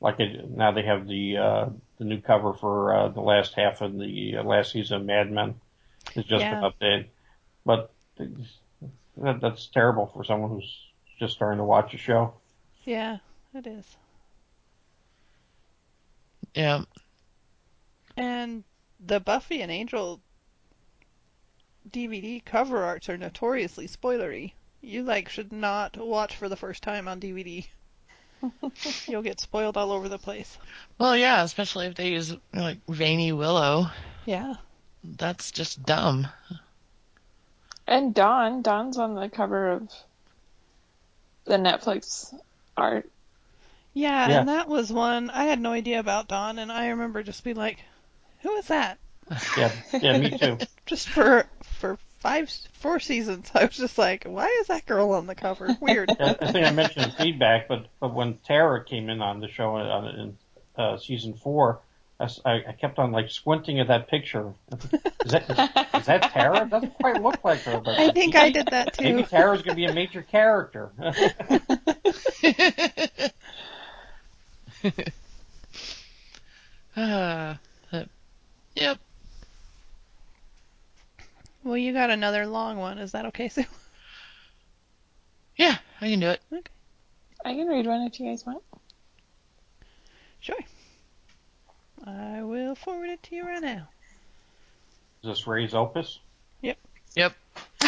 Like 0.00 0.20
it, 0.20 0.50
now 0.50 0.70
they 0.72 0.82
have 0.82 1.08
the 1.08 1.36
uh, 1.38 1.66
the 1.98 2.04
new 2.04 2.20
cover 2.20 2.52
for 2.52 2.94
uh, 2.94 3.08
the 3.08 3.22
last 3.22 3.54
half 3.54 3.80
of 3.80 3.98
the 3.98 4.36
uh, 4.36 4.42
last 4.44 4.70
season 4.72 4.98
of 5.00 5.04
Mad 5.06 5.32
Men. 5.32 5.54
It's 6.14 6.28
just 6.28 6.42
Yeah. 6.42 6.60
been 6.60 6.70
updated, 6.70 7.06
but 7.64 7.90
that, 9.16 9.40
that's 9.40 9.66
terrible 9.68 10.06
for 10.14 10.22
someone 10.22 10.50
who's 10.50 10.78
just 11.22 11.34
starting 11.34 11.58
to 11.58 11.64
watch 11.64 11.94
a 11.94 11.98
show. 11.98 12.34
Yeah, 12.82 13.18
it 13.54 13.64
is. 13.64 13.96
Yeah. 16.52 16.82
And 18.16 18.64
the 18.98 19.20
Buffy 19.20 19.62
and 19.62 19.70
Angel 19.70 20.20
DVD 21.88 22.44
cover 22.44 22.82
arts 22.82 23.08
are 23.08 23.16
notoriously 23.16 23.86
spoilery. 23.86 24.54
You 24.80 25.04
like 25.04 25.28
should 25.28 25.52
not 25.52 25.96
watch 25.96 26.34
for 26.34 26.48
the 26.48 26.56
first 26.56 26.82
time 26.82 27.06
on 27.06 27.20
DVD. 27.20 27.68
You'll 29.06 29.22
get 29.22 29.38
spoiled 29.38 29.76
all 29.76 29.92
over 29.92 30.08
the 30.08 30.18
place. 30.18 30.58
Well, 30.98 31.16
yeah, 31.16 31.44
especially 31.44 31.86
if 31.86 31.94
they 31.94 32.08
use 32.08 32.36
like 32.52 32.78
veiny 32.88 33.30
willow. 33.30 33.86
Yeah. 34.26 34.54
That's 35.04 35.52
just 35.52 35.84
dumb. 35.84 36.26
And 37.86 38.12
Dawn, 38.12 38.62
Dawn's 38.62 38.98
on 38.98 39.14
the 39.14 39.28
cover 39.28 39.70
of 39.70 39.88
the 41.44 41.56
Netflix 41.56 42.34
art. 42.76 43.08
Yeah, 43.94 44.28
Yeah. 44.28 44.40
and 44.40 44.48
that 44.48 44.68
was 44.68 44.92
one 44.92 45.30
I 45.30 45.44
had 45.44 45.60
no 45.60 45.72
idea 45.72 46.00
about 46.00 46.28
Dawn, 46.28 46.58
and 46.58 46.72
I 46.72 46.88
remember 46.88 47.22
just 47.22 47.44
being 47.44 47.56
like, 47.56 47.78
"Who 48.40 48.52
is 48.56 48.66
that?" 48.68 48.98
Yeah, 49.56 49.70
yeah, 50.00 50.18
me 50.18 50.30
too. 50.30 50.58
Just 50.86 51.08
for 51.08 51.46
for 51.62 51.98
five, 52.20 52.50
four 52.72 53.00
seasons, 53.00 53.50
I 53.54 53.64
was 53.64 53.76
just 53.76 53.96
like, 53.98 54.24
"Why 54.24 54.46
is 54.60 54.66
that 54.68 54.86
girl 54.86 55.12
on 55.12 55.26
the 55.26 55.34
cover? 55.34 55.76
Weird." 55.80 56.10
I 56.20 56.36
I 56.40 56.52
think 56.52 56.66
I 56.66 56.70
mentioned 56.70 57.14
feedback, 57.14 57.68
but 57.68 57.86
but 58.00 58.14
when 58.14 58.38
Tara 58.38 58.84
came 58.84 59.08
in 59.10 59.22
on 59.22 59.40
the 59.40 59.48
show 59.48 59.76
on 59.76 60.06
in 60.08 60.36
uh, 60.76 60.96
season 60.96 61.34
four, 61.34 61.80
I, 62.20 62.24
s- 62.24 62.40
I- 62.44 62.64
I 62.68 62.72
kept 62.80 62.98
on 62.98 63.10
like 63.10 63.30
squinting 63.30 63.80
at 63.80 63.88
that 63.88 64.08
picture. 64.08 64.52
Is 65.24 65.32
that 65.32 65.42
is, 65.50 66.00
is 66.00 66.06
that 66.06 66.30
Tara? 66.32 66.62
It 66.62 66.70
doesn't 66.70 66.94
quite 66.94 67.20
look 67.22 67.42
like 67.42 67.60
her, 67.62 67.80
but 67.80 67.98
I 67.98 68.10
think 68.12 68.36
I 68.36 68.50
did 68.50 68.66
that 68.68 68.92
too. 68.94 69.04
maybe 69.04 69.22
too. 69.22 69.28
Tara's 69.28 69.62
gonna 69.62 69.74
be 69.76 69.86
a 69.86 69.92
major 69.92 70.22
character. 70.22 70.92
Ah, 76.96 77.58
but- 77.90 78.08
yep. 78.74 78.98
Well, 81.64 81.76
you 81.76 81.92
got 81.92 82.10
another 82.10 82.46
long 82.46 82.76
one. 82.78 82.98
Is 82.98 83.12
that 83.12 83.26
okay, 83.26 83.48
Sue? 83.48 83.64
Yeah, 85.56 85.76
I 86.00 86.08
can 86.10 86.18
do 86.20 86.28
it. 86.30 86.40
Okay. 86.52 86.62
I 87.44 87.54
can 87.54 87.68
read 87.68 87.86
one 87.86 88.02
if 88.02 88.18
you 88.18 88.26
guys 88.28 88.44
want. 88.44 88.62
Sure. 90.40 90.56
I 92.04 92.42
will 92.42 92.74
forward 92.74 93.10
it 93.10 93.22
to 93.24 93.36
you 93.36 93.46
right 93.46 93.62
now. 93.62 93.88
Is 95.22 95.28
this 95.30 95.46
Ray's 95.46 95.74
Opus? 95.74 96.18
Yep. 96.62 96.78
Yep. 97.14 97.32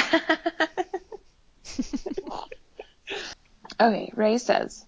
okay, 3.80 4.12
Ray 4.14 4.38
says 4.38 4.84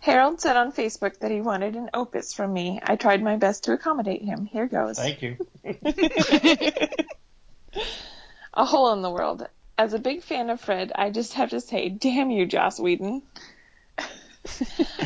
Harold 0.00 0.40
said 0.40 0.56
on 0.56 0.72
Facebook 0.72 1.18
that 1.20 1.30
he 1.30 1.40
wanted 1.40 1.76
an 1.76 1.90
opus 1.92 2.32
from 2.32 2.52
me. 2.52 2.80
I 2.82 2.96
tried 2.96 3.22
my 3.22 3.36
best 3.36 3.64
to 3.64 3.72
accommodate 3.72 4.22
him. 4.22 4.46
Here 4.46 4.66
goes. 4.66 4.98
Thank 4.98 5.22
you. 5.22 5.36
A 8.54 8.64
hole 8.64 8.92
in 8.92 9.02
the 9.02 9.10
world. 9.10 9.46
As 9.76 9.92
a 9.92 9.98
big 9.98 10.22
fan 10.22 10.50
of 10.50 10.60
Fred, 10.60 10.92
I 10.94 11.10
just 11.10 11.34
have 11.34 11.50
to 11.50 11.60
say, 11.60 11.88
damn 11.88 12.30
you, 12.30 12.46
Joss 12.46 12.80
Whedon. 12.80 13.22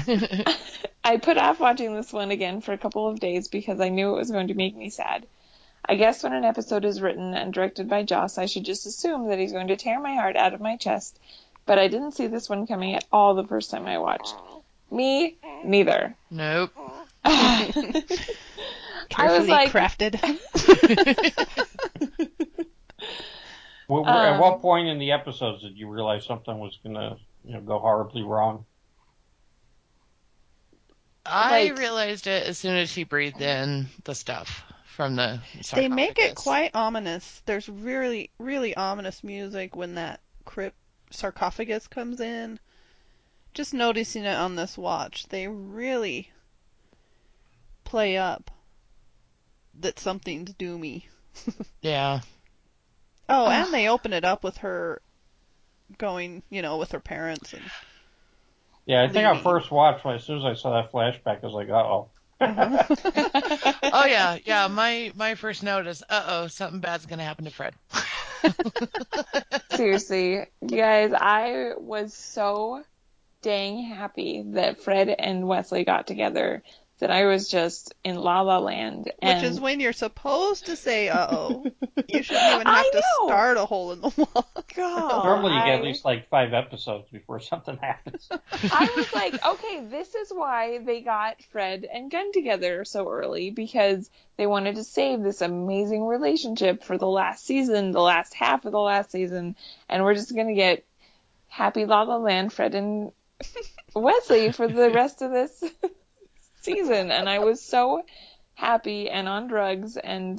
I 1.05 1.17
put 1.17 1.37
off 1.37 1.61
watching 1.61 1.95
this 1.95 2.13
one 2.13 2.31
again 2.31 2.61
for 2.61 2.73
a 2.73 2.79
couple 2.79 3.09
of 3.09 3.21
days 3.21 3.49
because 3.49 3.81
I 3.81 3.89
knew 3.89 4.11
it 4.11 4.19
was 4.19 4.31
going 4.31 4.49
to 4.49 4.55
make 4.55 4.77
me 4.77 4.91
sad. 4.91 5.27
I 5.85 5.97
guess 5.97 6.23
when 6.23 6.33
an 6.33 6.45
episode 6.45 6.85
is 6.85 7.01
written 7.01 7.35
and 7.35 7.53
directed 7.53 7.89
by 7.89 8.05
Joss, 8.05 8.39
I 8.39 8.47
should 8.47 8.65
just 8.65 8.87
assume 8.87 9.29
that 9.29 9.39
he's 9.39 9.53
going 9.53 9.69
to 9.69 9.77
tear 9.77 9.99
my 10.01 10.15
heart 10.15 10.37
out 10.37 10.55
of 10.55 10.61
my 10.61 10.77
chest, 10.77 11.19
but 11.67 11.79
I 11.79 11.89
didn't 11.89 12.13
see 12.13 12.29
this 12.29 12.49
one 12.49 12.67
coming 12.67 12.95
at 12.95 13.05
all 13.13 13.35
the 13.35 13.47
first 13.47 13.71
time 13.71 13.87
I 13.87 13.99
watched. 13.99 14.35
Me, 14.91 15.37
neither. 15.65 16.15
Nope. 16.31 16.71
I 17.25 18.19
was 19.17 19.49
like, 19.49 19.71
crafted. 19.73 20.21
Well, 23.89 24.07
at 24.07 24.35
Um, 24.35 24.41
what 24.41 24.61
point 24.61 24.89
in 24.89 24.99
the 24.99 25.13
episodes 25.13 25.63
did 25.63 25.77
you 25.77 25.89
realize 25.89 26.25
something 26.25 26.59
was 26.59 26.79
gonna 26.83 27.17
you 27.45 27.55
know 27.55 27.61
go 27.61 27.79
horribly 27.79 28.23
wrong? 28.23 28.65
I 31.25 31.65
Like- 31.69 31.79
realized 31.79 32.27
it 32.27 32.47
as 32.47 32.59
soon 32.59 32.77
as 32.77 32.91
she 32.91 33.05
breathed 33.05 33.41
in 33.41 33.89
the 34.05 34.15
stuff 34.15 34.65
from 34.87 35.17
the 35.17 35.41
they 35.73 35.89
make 35.89 36.19
it 36.19 36.35
quite 36.35 36.75
ominous. 36.75 37.43
There's 37.47 37.69
really, 37.69 38.31
really 38.39 38.75
ominous 38.77 39.23
music 39.25 39.75
when 39.77 39.95
that 39.95 40.21
crypt 40.45 40.77
sarcophagus 41.11 41.87
comes 41.87 42.21
in. 42.21 42.59
Just 43.55 43.73
noticing 43.75 44.25
it 44.25 44.35
on 44.35 44.57
this 44.57 44.77
watch, 44.79 45.27
they 45.29 45.47
really 45.49 46.31
play 47.85 48.17
up 48.17 48.51
that 49.81 49.99
something's 49.99 50.53
doomy. 50.55 51.05
Yeah. 51.83 52.21
Oh, 53.29 53.47
and 53.51 53.73
they 53.73 53.89
open 53.89 54.13
it 54.13 54.25
up 54.25 54.43
with 54.45 54.59
her 54.59 55.01
going, 55.99 56.43
you 56.51 56.63
know, 56.63 56.77
with 56.79 56.93
her 56.93 57.01
parents 57.01 57.53
and 57.53 57.63
Yeah, 58.87 59.03
I 59.03 59.09
think 59.09 59.27
I 59.27 59.39
first 59.39 59.71
watched 59.71 60.05
when 60.05 60.17
as 60.17 60.25
soon 60.25 60.39
as 60.39 60.45
I 60.45 60.55
saw 60.55 60.73
that 60.83 60.93
flashback, 60.93 61.43
I 61.43 61.47
was 61.47 61.55
like, 61.55 61.69
uh 61.69 61.75
oh. 61.75 62.09
Oh 62.41 64.07
yeah, 64.07 64.39
yeah. 64.45 64.67
My 64.67 65.13
my 65.15 65.37
first 65.37 65.63
note 65.63 65.87
is, 65.87 66.03
uh 66.09 66.25
oh, 66.27 66.47
something 66.49 66.81
bad's 66.81 67.07
gonna 67.07 67.25
happen 67.25 67.45
to 67.45 67.51
Fred. 67.51 67.75
Seriously, 69.77 70.47
you 70.61 70.77
guys, 70.77 71.13
I 71.15 71.73
was 71.79 72.15
so 72.15 72.83
dang 73.43 73.83
happy 73.85 74.43
that 74.53 74.81
Fred 74.81 75.09
and 75.11 75.47
Wesley 75.47 75.85
got 75.85 76.07
together. 76.07 76.63
That 76.99 77.11
I 77.11 77.27
was 77.27 77.49
just 77.49 77.95
in 78.05 78.15
La 78.17 78.43
La 78.43 78.59
Land. 78.59 79.11
Which 79.21 79.43
is 79.43 79.61
when 79.61 79.81
you're 79.81 79.93
supposed 79.93 80.67
to 80.67 80.77
say, 80.77 81.09
uh 81.09 81.27
oh. 81.31 81.65
You 82.09 82.23
shouldn't 82.23 82.55
even 82.55 82.67
have 82.67 82.91
to 82.93 83.03
start 83.25 83.57
a 83.57 83.65
hole 83.67 83.93
in 83.93 84.01
the 84.03 84.09
wall. 84.17 84.47
God, 84.77 85.25
Normally, 85.25 85.55
you 85.55 85.59
get 85.65 85.69
I- 85.75 85.79
at 85.79 85.83
least 85.85 86.05
like 86.05 86.29
five 86.29 86.53
episodes 86.53 87.09
before 87.11 87.41
something 87.41 87.77
happens. 87.77 88.29
I 88.31 88.93
was 88.97 89.13
like, 89.13 89.45
okay, 89.45 89.85
this 89.91 90.15
is 90.15 90.31
why 90.31 90.79
they 90.79 91.01
got 91.01 91.43
Fred 91.51 91.85
and 91.93 92.11
Gunn 92.11 92.33
together 92.33 92.85
so 92.85 93.09
early 93.09 93.51
because 93.51 94.09
they 94.37 94.47
wanted 94.47 94.77
to 94.77 94.85
save 94.85 95.23
this 95.23 95.41
amazing 95.41 96.05
relationship 96.07 96.85
for 96.85 96.99
the 96.99 97.09
last 97.09 97.45
season, 97.45 97.91
the 97.91 98.01
last 98.01 98.33
half 98.35 98.65
of 98.65 98.73
the 98.73 98.79
last 98.81 99.11
season, 99.11 99.57
and 99.89 100.05
we're 100.05 100.15
just 100.15 100.35
gonna 100.35 100.55
get 100.55 100.85
happy 101.49 101.85
La 101.85 102.03
La 102.03 102.17
Land, 102.17 102.53
Fred 102.53 102.75
and 102.75 103.13
Wesley 103.95 104.53
for 104.53 104.69
the 104.69 104.91
rest 104.91 105.21
of 105.21 105.33
this 105.33 105.65
season. 106.63 107.11
And 107.11 107.29
I 107.29 107.41
was 107.41 107.63
so 107.63 108.05
happy 108.55 109.11
and 109.11 109.29
on 109.29 109.49
drugs 109.49 109.97
and 109.97 110.39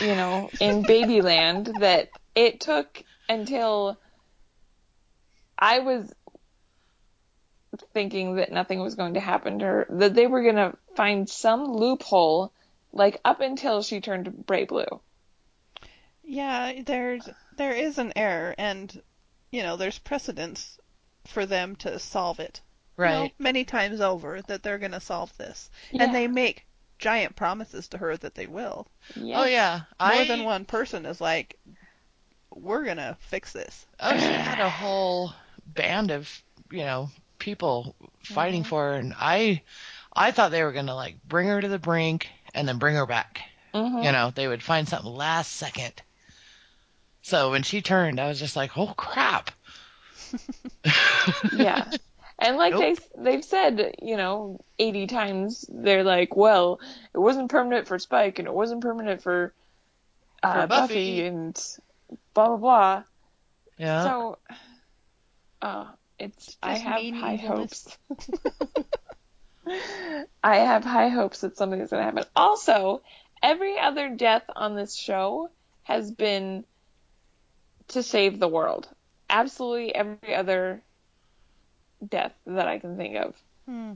you 0.00 0.14
know 0.14 0.50
in 0.60 0.82
Babyland 0.82 1.80
that 1.80 2.08
it 2.34 2.60
took 2.60 3.02
until 3.28 3.98
I 5.58 5.78
was 5.80 6.12
thinking 7.92 8.36
that 8.36 8.52
nothing 8.52 8.80
was 8.80 8.94
going 8.94 9.14
to 9.14 9.20
happen 9.20 9.58
to 9.58 9.64
her, 9.64 9.86
that 9.90 10.14
they 10.14 10.26
were 10.26 10.42
going 10.42 10.56
to 10.56 10.76
find 10.96 11.28
some 11.28 11.64
loophole, 11.64 12.52
like 12.92 13.20
up 13.24 13.40
until 13.40 13.82
she 13.82 14.00
turned 14.00 14.46
bright 14.46 14.68
Blue. 14.68 15.00
Yeah, 16.22 16.82
there's 16.84 17.28
there 17.56 17.72
is 17.72 17.98
an 17.98 18.12
error, 18.16 18.54
and 18.56 19.02
you 19.50 19.62
know 19.62 19.76
there's 19.76 19.98
precedence 19.98 20.78
for 21.26 21.46
them 21.46 21.76
to 21.76 21.98
solve 21.98 22.40
it. 22.40 22.60
You 22.98 23.04
know, 23.04 23.20
Right. 23.22 23.34
many 23.38 23.64
times 23.64 24.00
over 24.00 24.40
that 24.42 24.62
they're 24.62 24.78
going 24.78 24.92
to 24.92 25.00
solve 25.00 25.36
this, 25.36 25.70
Yeah. 25.90 26.04
and 26.04 26.14
they 26.14 26.26
make 26.28 26.64
giant 26.98 27.34
promises 27.36 27.88
to 27.88 27.98
her 27.98 28.16
that 28.16 28.34
they 28.34 28.46
will. 28.46 28.86
Yeah. 29.16 29.40
Oh 29.40 29.44
yeah. 29.44 29.74
More 30.00 30.10
I 30.12 30.24
than 30.24 30.44
one 30.44 30.64
person 30.64 31.04
is 31.06 31.20
like, 31.20 31.58
"We're 32.50 32.84
gonna 32.84 33.16
fix 33.28 33.52
this." 33.52 33.84
oh, 34.00 34.16
she 34.16 34.24
had 34.24 34.60
a 34.60 34.70
whole 34.70 35.32
band 35.66 36.10
of 36.12 36.30
you 36.70 36.84
know 36.84 37.10
people 37.38 37.94
fighting 38.22 38.62
Mm-hmm. 38.62 38.68
for 38.68 38.92
her, 38.92 38.94
and 38.98 39.12
I 39.18 39.62
I 40.14 40.30
thought 40.30 40.52
they 40.52 40.62
were 40.62 40.72
gonna 40.72 40.94
like 40.94 41.16
bring 41.26 41.48
her 41.48 41.60
to 41.60 41.68
the 41.68 41.78
brink 41.80 42.28
and 42.54 42.66
then 42.68 42.78
bring 42.78 42.94
her 42.94 43.06
back. 43.06 43.40
Mhm. 43.74 44.04
You 44.04 44.12
know, 44.12 44.30
they 44.30 44.46
would 44.46 44.62
find 44.62 44.88
something 44.88 45.12
last 45.12 45.52
second. 45.52 46.00
So 47.22 47.50
when 47.50 47.64
she 47.64 47.82
turned, 47.82 48.20
I 48.20 48.28
was 48.28 48.38
just 48.38 48.54
like, 48.54 48.78
oh 48.78 48.94
crap. 48.96 49.50
yeah. 51.52 51.90
And 52.44 52.58
like 52.58 52.74
Nope. 52.74 52.98
they 53.16 53.22
they've 53.30 53.44
said, 53.44 53.94
you 54.02 54.16
know, 54.18 54.60
80 54.78 55.06
times 55.06 55.64
they're 55.68 56.04
like, 56.04 56.36
well, 56.36 56.78
it 57.14 57.18
wasn't 57.18 57.50
permanent 57.50 57.88
for 57.88 57.98
Spike 57.98 58.38
and 58.38 58.46
it 58.46 58.52
wasn't 58.52 58.82
permanent 58.82 59.22
for, 59.22 59.54
uh, 60.42 60.62
For 60.62 60.66
Buffy. 60.66 60.94
Buffy. 60.94 61.20
and 61.22 61.66
blah 62.34 62.48
blah 62.48 62.56
blah. 62.58 63.02
Yeah. 63.78 64.04
So, 64.04 64.38
uh, 65.62 65.86
it's 66.18 66.56
I 66.62 66.74
have 66.76 67.00
high 67.14 67.36
hopes. 67.36 67.96
I 70.44 70.56
have 70.58 70.84
high 70.84 71.08
hopes 71.08 71.40
that 71.40 71.56
something 71.56 71.80
is 71.80 71.88
going 71.90 72.00
to 72.00 72.04
happen. 72.04 72.24
Also, 72.36 73.00
every 73.42 73.78
other 73.78 74.10
death 74.10 74.42
on 74.54 74.76
this 74.76 74.94
show 74.94 75.48
has 75.84 76.10
been 76.10 76.64
to 77.88 78.02
save 78.02 78.38
the 78.38 78.48
world. 78.48 78.86
Absolutely 79.30 79.94
every 79.94 80.34
other 80.34 80.82
death 82.10 82.32
that 82.46 82.68
I 82.68 82.78
can 82.78 82.96
think 82.96 83.16
of. 83.16 83.34
Hmm. 83.66 83.92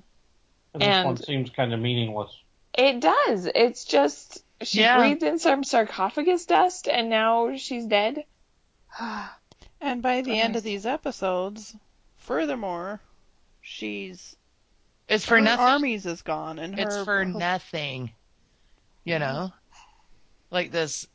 And 0.74 0.82
this 0.82 1.04
one 1.04 1.16
seems 1.16 1.50
kind 1.50 1.72
of 1.72 1.80
meaningless. 1.80 2.30
It 2.76 3.00
does. 3.00 3.48
It's 3.54 3.84
just 3.84 4.42
she 4.62 4.80
Yeah. 4.80 4.98
breathed 4.98 5.22
in 5.22 5.38
some 5.38 5.64
sarcophagus 5.64 6.46
dust 6.46 6.88
and 6.88 7.08
now 7.10 7.56
she's 7.56 7.86
dead. 7.86 8.24
And 9.80 10.02
by 10.02 10.22
the 10.22 10.40
end 10.40 10.56
of 10.56 10.64
these 10.64 10.86
episodes, 10.86 11.72
furthermore, 12.16 13.00
she's 13.62 14.34
it's 15.08 15.24
for 15.24 15.36
her 15.36 15.40
nothing. 15.40 15.64
armies 15.64 16.04
is 16.04 16.22
gone, 16.22 16.58
and 16.58 16.76
It's 16.76 16.96
her 16.96 17.04
for 17.04 17.24
nothing. 17.24 18.10
You 19.04 19.20
know? 19.20 19.52
Like 20.50 20.72
this 20.72 21.06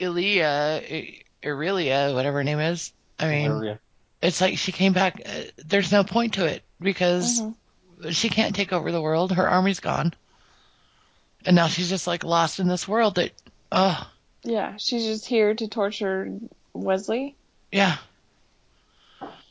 Ilia, 0.00 0.82
I- 0.82 1.22
Aurelia, 1.44 2.10
whatever 2.12 2.38
her 2.38 2.44
name 2.44 2.58
is. 2.58 2.92
I 3.20 3.28
mean, 3.28 3.50
Area. 3.52 3.80
It's 4.22 4.40
like 4.40 4.58
she 4.58 4.72
came 4.72 4.92
back. 4.92 5.22
Uh, 5.24 5.42
there's 5.64 5.92
no 5.92 6.04
point 6.04 6.34
to 6.34 6.44
it 6.46 6.62
because 6.80 7.40
Mhm. 7.40 7.54
she 8.12 8.28
can't 8.28 8.54
take 8.54 8.72
over 8.72 8.90
the 8.92 9.00
world. 9.00 9.32
Her 9.32 9.48
army's 9.48 9.80
gone. 9.80 10.12
And 11.46 11.56
now 11.56 11.68
she's 11.68 11.88
just 11.88 12.06
like 12.06 12.22
lost 12.24 12.60
in 12.60 12.68
this 12.68 12.86
world 12.86 13.14
that, 13.16 13.32
oh, 13.72 14.10
Yeah, 14.42 14.76
she's 14.76 15.04
just 15.04 15.26
here 15.26 15.54
to 15.54 15.68
torture 15.68 16.28
Wesley 16.74 17.36
yeah. 17.72 17.96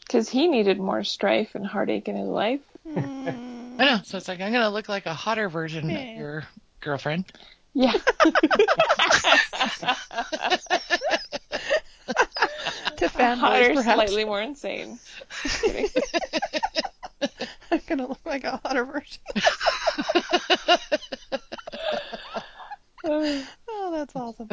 because 0.02 0.30
he 0.30 0.48
needed 0.48 0.80
more 0.80 1.04
strife 1.04 1.56
and 1.56 1.66
heartache 1.66 2.08
in 2.08 2.16
his 2.16 2.28
life. 2.28 2.62
Mm, 2.88 3.76
I 3.80 3.86
know. 3.86 4.00
So 4.04 4.18
it's 4.18 4.28
like, 4.28 4.40
I'm 4.40 4.52
going 4.52 4.64
to 4.64 4.70
look 4.70 4.90
like 4.90 5.06
a 5.08 5.14
hotter 5.14 5.50
version 5.50 5.90
Yeah. 5.90 6.12
of 6.12 6.18
your 6.18 6.44
girlfriend. 6.80 7.26
Yeah. 7.74 7.94
to 13.00 13.08
fanboys, 13.10 13.40
Hotter, 13.40 13.74
perhaps. 13.74 13.96
slightly 13.96 14.26
more 14.26 14.42
insane. 14.42 15.00
I'm 17.72 17.82
gonna 17.88 18.08
look 18.08 18.26
like 18.26 18.44
a 18.44 18.60
hotter 18.64 18.86
version. 18.86 19.22
oh, 23.06 23.92
that's 23.92 24.16
awesome. 24.16 24.50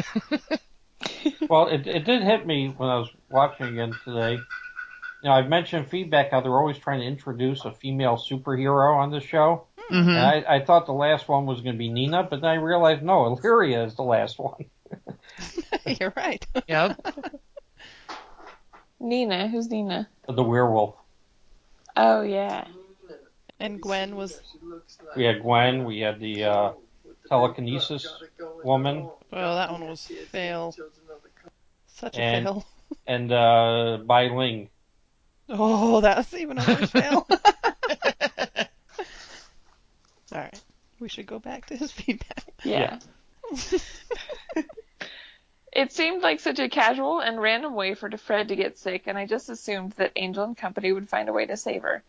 Well, 1.48 1.68
it, 1.68 1.86
it 1.86 2.04
did 2.04 2.22
hit 2.22 2.46
me 2.46 2.74
when 2.76 2.88
I 2.88 2.96
was 2.98 3.08
watching 3.28 3.68
again 3.68 3.94
today. 4.04 4.32
You 5.22 5.28
know, 5.30 5.32
I've 5.32 5.48
mentioned 5.48 5.88
feedback 5.88 6.30
how 6.30 6.40
they're 6.40 6.56
always 6.58 6.78
trying 6.78 7.00
to 7.00 7.06
introduce 7.06 7.64
a 7.64 7.72
female 7.72 8.16
superhero 8.16 8.96
on 8.96 9.10
the 9.10 9.20
show. 9.20 9.66
hmm 9.88 10.08
And 10.08 10.18
I, 10.18 10.44
I 10.56 10.64
thought 10.64 10.86
the 10.86 10.92
last 10.92 11.28
one 11.28 11.46
was 11.46 11.60
going 11.60 11.74
to 11.74 11.78
be 11.78 11.88
Nina, 11.90 12.24
but 12.24 12.40
then 12.40 12.50
I 12.50 12.54
realized 12.54 13.02
no, 13.02 13.26
Illyria 13.26 13.84
is 13.84 13.94
the 13.94 14.02
last 14.02 14.38
one. 14.38 14.66
You're 16.00 16.12
right. 16.16 16.44
Yep. 16.68 17.00
Nina, 19.00 19.48
who's 19.48 19.68
Nina? 19.68 20.08
The 20.28 20.42
werewolf. 20.42 20.94
Oh 21.96 22.22
yeah. 22.22 22.66
And 23.58 23.80
Gwen 23.80 24.16
was. 24.16 24.40
We 25.16 25.24
had 25.24 25.42
Gwen. 25.42 25.84
We 25.84 26.00
had 26.00 26.20
the 26.20 26.44
uh, 26.44 26.72
telekinesis 27.28 28.06
woman, 28.64 29.08
Well, 29.32 29.54
that 29.56 29.70
one 29.72 29.88
was 29.88 30.06
fail. 30.30 30.74
Such 31.86 32.16
a 32.18 32.20
And- 32.20 32.44
fail. 32.46 32.66
and 33.06 33.32
uh, 33.32 33.98
Bai 34.04 34.28
Ling. 34.28 34.68
Oh, 35.48 36.00
that's 36.00 36.34
even 36.34 36.58
a 36.58 36.64
worse 36.66 36.90
fail. 36.92 37.26
All 40.32 40.40
right, 40.42 40.60
we 40.98 41.08
should 41.08 41.26
go 41.26 41.38
back 41.38 41.66
to 41.66 41.76
his 41.76 41.92
feedback. 41.92 42.44
Yeah. 42.64 42.98
It 45.76 45.92
seemed 45.92 46.22
like 46.22 46.40
such 46.40 46.58
a 46.58 46.70
casual 46.70 47.20
and 47.20 47.38
random 47.38 47.74
way 47.74 47.92
for 47.92 48.10
Fred 48.16 48.48
to 48.48 48.56
get 48.56 48.78
sick, 48.78 49.02
and 49.06 49.18
I 49.18 49.26
just 49.26 49.50
assumed 49.50 49.92
that 49.98 50.12
Angel 50.16 50.42
and 50.42 50.56
company 50.56 50.90
would 50.90 51.06
find 51.06 51.28
a 51.28 51.34
way 51.34 51.44
to 51.44 51.56
save 51.58 51.82
her. 51.82 52.02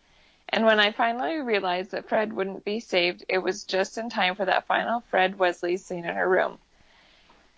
And 0.48 0.64
when 0.64 0.80
I 0.80 0.90
finally 0.90 1.36
realized 1.36 1.90
that 1.90 2.08
Fred 2.08 2.32
wouldn't 2.32 2.64
be 2.64 2.80
saved, 2.80 3.26
it 3.28 3.36
was 3.36 3.64
just 3.64 3.98
in 3.98 4.08
time 4.08 4.36
for 4.36 4.46
that 4.46 4.66
final 4.66 5.00
Fred 5.10 5.38
Wesley 5.38 5.76
scene 5.76 6.06
in 6.06 6.14
her 6.14 6.26
room. 6.26 6.56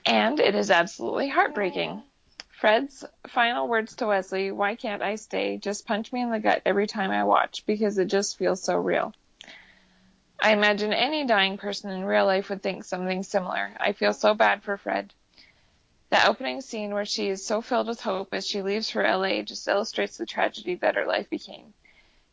And 0.05 0.41
it 0.41 0.57
is 0.57 0.73
absolutely 0.73 1.29
heartbreaking. 1.29 2.03
Fred's 2.51 3.05
final 3.29 3.69
words 3.69 3.95
to 3.97 4.07
Wesley, 4.07 4.51
why 4.51 4.75
can't 4.75 5.03
I 5.03 5.15
stay, 5.15 5.59
just 5.59 5.87
punch 5.87 6.13
me 6.13 6.23
in 6.23 6.33
the 6.33 6.41
gut 6.41 6.63
every 6.67 6.89
time 6.89 7.13
I 7.13 7.23
watch 7.23 7.65
because 7.67 7.99
it 7.99 8.07
just 8.07 8.37
feels 8.37 8.61
so 8.61 8.77
real. 8.77 9.15
I 10.43 10.55
imagine 10.55 10.93
any 10.93 11.25
dying 11.25 11.57
person 11.57 11.93
in 11.93 12.05
real 12.05 12.27
life 12.27 12.51
would 12.51 12.65
think 12.65 12.83
something 12.83 13.23
similar. 13.23 13.71
I 13.79 13.93
feel 13.93 14.13
so 14.13 14.35
bad 14.35 14.65
for 14.65 14.77
Fred. 14.77 15.13
The 16.11 16.27
opening 16.27 16.61
scene 16.61 16.93
where 16.93 17.05
she 17.05 17.29
is 17.29 17.47
so 17.47 17.63
filled 17.63 17.87
with 17.87 18.01
hope 18.01 18.35
as 18.35 18.47
she 18.47 18.63
leaves 18.63 18.91
for 18.91 19.03
LA 19.03 19.43
just 19.43 19.69
illustrates 19.69 20.17
the 20.17 20.27
tragedy 20.27 20.75
that 20.77 20.97
her 20.97 21.07
life 21.07 21.31
became. 21.31 21.73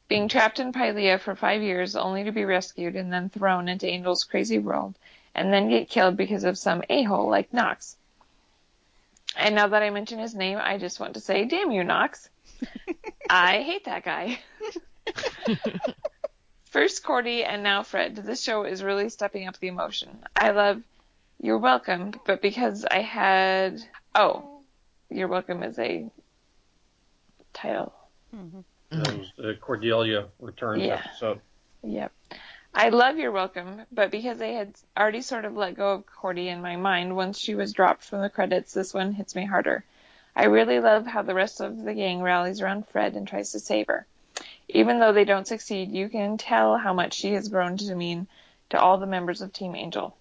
Being 0.07 0.27
trapped 0.27 0.59
in 0.59 0.71
Pylea 0.71 1.19
for 1.19 1.35
five 1.35 1.61
years 1.61 1.95
only 1.95 2.23
to 2.23 2.31
be 2.31 2.43
rescued 2.43 2.95
and 2.95 3.13
then 3.13 3.29
thrown 3.29 3.67
into 3.67 3.87
Angel's 3.87 4.23
crazy 4.23 4.57
world 4.57 4.95
and 5.35 5.53
then 5.53 5.69
get 5.69 5.89
killed 5.89 6.17
because 6.17 6.43
of 6.43 6.57
some 6.57 6.83
a-hole 6.89 7.29
like 7.29 7.53
Knox. 7.53 7.95
And 9.35 9.53
now 9.53 9.67
that 9.67 9.83
I 9.83 9.91
mention 9.91 10.17
his 10.17 10.33
name, 10.33 10.57
I 10.59 10.79
just 10.79 10.99
want 10.99 11.13
to 11.13 11.19
say, 11.19 11.45
damn 11.45 11.69
you, 11.69 11.83
Knox. 11.83 12.29
I 13.29 13.61
hate 13.61 13.85
that 13.85 14.03
guy. 14.03 14.39
First 16.65 17.03
Cordy 17.03 17.43
and 17.43 17.61
now 17.61 17.83
Fred. 17.83 18.15
This 18.15 18.41
show 18.41 18.63
is 18.63 18.83
really 18.83 19.09
stepping 19.09 19.47
up 19.47 19.59
the 19.59 19.67
emotion. 19.67 20.09
I 20.35 20.51
love 20.51 20.81
You're 21.41 21.59
Welcome, 21.59 22.13
but 22.25 22.41
because 22.41 22.85
I 22.85 23.01
had 23.01 23.81
oh, 24.15 24.61
You're 25.09 25.27
Welcome 25.27 25.63
is 25.63 25.77
a 25.77 26.09
title. 27.53 27.93
Mm-hmm. 28.35 28.59
That 28.89 29.17
was 29.17 29.31
the 29.37 29.55
Cordelia 29.61 30.27
Returns 30.39 30.83
Yeah. 30.83 31.01
episode. 31.05 31.41
Yep. 31.83 32.11
I 32.73 32.89
love 32.89 33.17
You're 33.17 33.31
Welcome, 33.31 33.83
but 33.91 34.11
because 34.11 34.41
I 34.41 34.47
had 34.47 34.73
already 34.97 35.21
sort 35.21 35.45
of 35.45 35.55
let 35.55 35.75
go 35.75 35.93
of 35.93 36.05
Cordy 36.07 36.47
in 36.47 36.61
my 36.61 36.75
mind 36.75 37.15
once 37.15 37.37
she 37.37 37.55
was 37.55 37.73
dropped 37.73 38.03
from 38.03 38.21
the 38.21 38.29
credits, 38.29 38.73
this 38.73 38.93
one 38.93 39.13
hits 39.13 39.35
me 39.35 39.45
harder. 39.45 39.83
I 40.35 40.45
really 40.45 40.79
love 40.79 41.05
how 41.05 41.21
the 41.21 41.33
rest 41.33 41.61
of 41.61 41.83
the 41.83 41.93
gang 41.93 42.21
rallies 42.21 42.61
around 42.61 42.87
Fred 42.87 43.15
and 43.15 43.27
tries 43.27 43.51
to 43.51 43.59
save 43.59 43.87
her. 43.87 44.05
Even 44.69 44.99
though 44.99 45.13
they 45.13 45.25
don't 45.25 45.47
succeed, 45.47 45.91
you 45.91 46.09
can 46.09 46.37
tell 46.37 46.77
how 46.77 46.93
much 46.93 47.13
she 47.13 47.33
has 47.33 47.47
grown 47.49 47.77
to 47.77 47.95
mean 47.95 48.27
to 48.69 48.79
all 48.79 48.97
the 48.97 49.07
members 49.07 49.41
of 49.41 49.53
Team 49.53 49.75
Angel. 49.75 50.15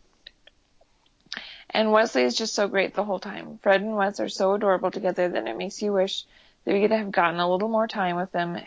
And 1.70 1.92
Wesley 1.92 2.22
is 2.22 2.36
just 2.36 2.54
so 2.54 2.68
great 2.68 2.94
the 2.94 3.04
whole 3.04 3.18
time. 3.18 3.58
Fred 3.62 3.82
and 3.82 3.96
Wes 3.96 4.20
are 4.20 4.28
so 4.28 4.54
adorable 4.54 4.90
together 4.90 5.28
that 5.28 5.46
it 5.46 5.56
makes 5.56 5.82
you 5.82 5.92
wish 5.92 6.24
that 6.64 6.72
we 6.72 6.80
could 6.80 6.92
have 6.92 7.10
gotten 7.10 7.40
a 7.40 7.50
little 7.50 7.68
more 7.68 7.88
time 7.88 8.16
with 8.16 8.32
them, 8.32 8.58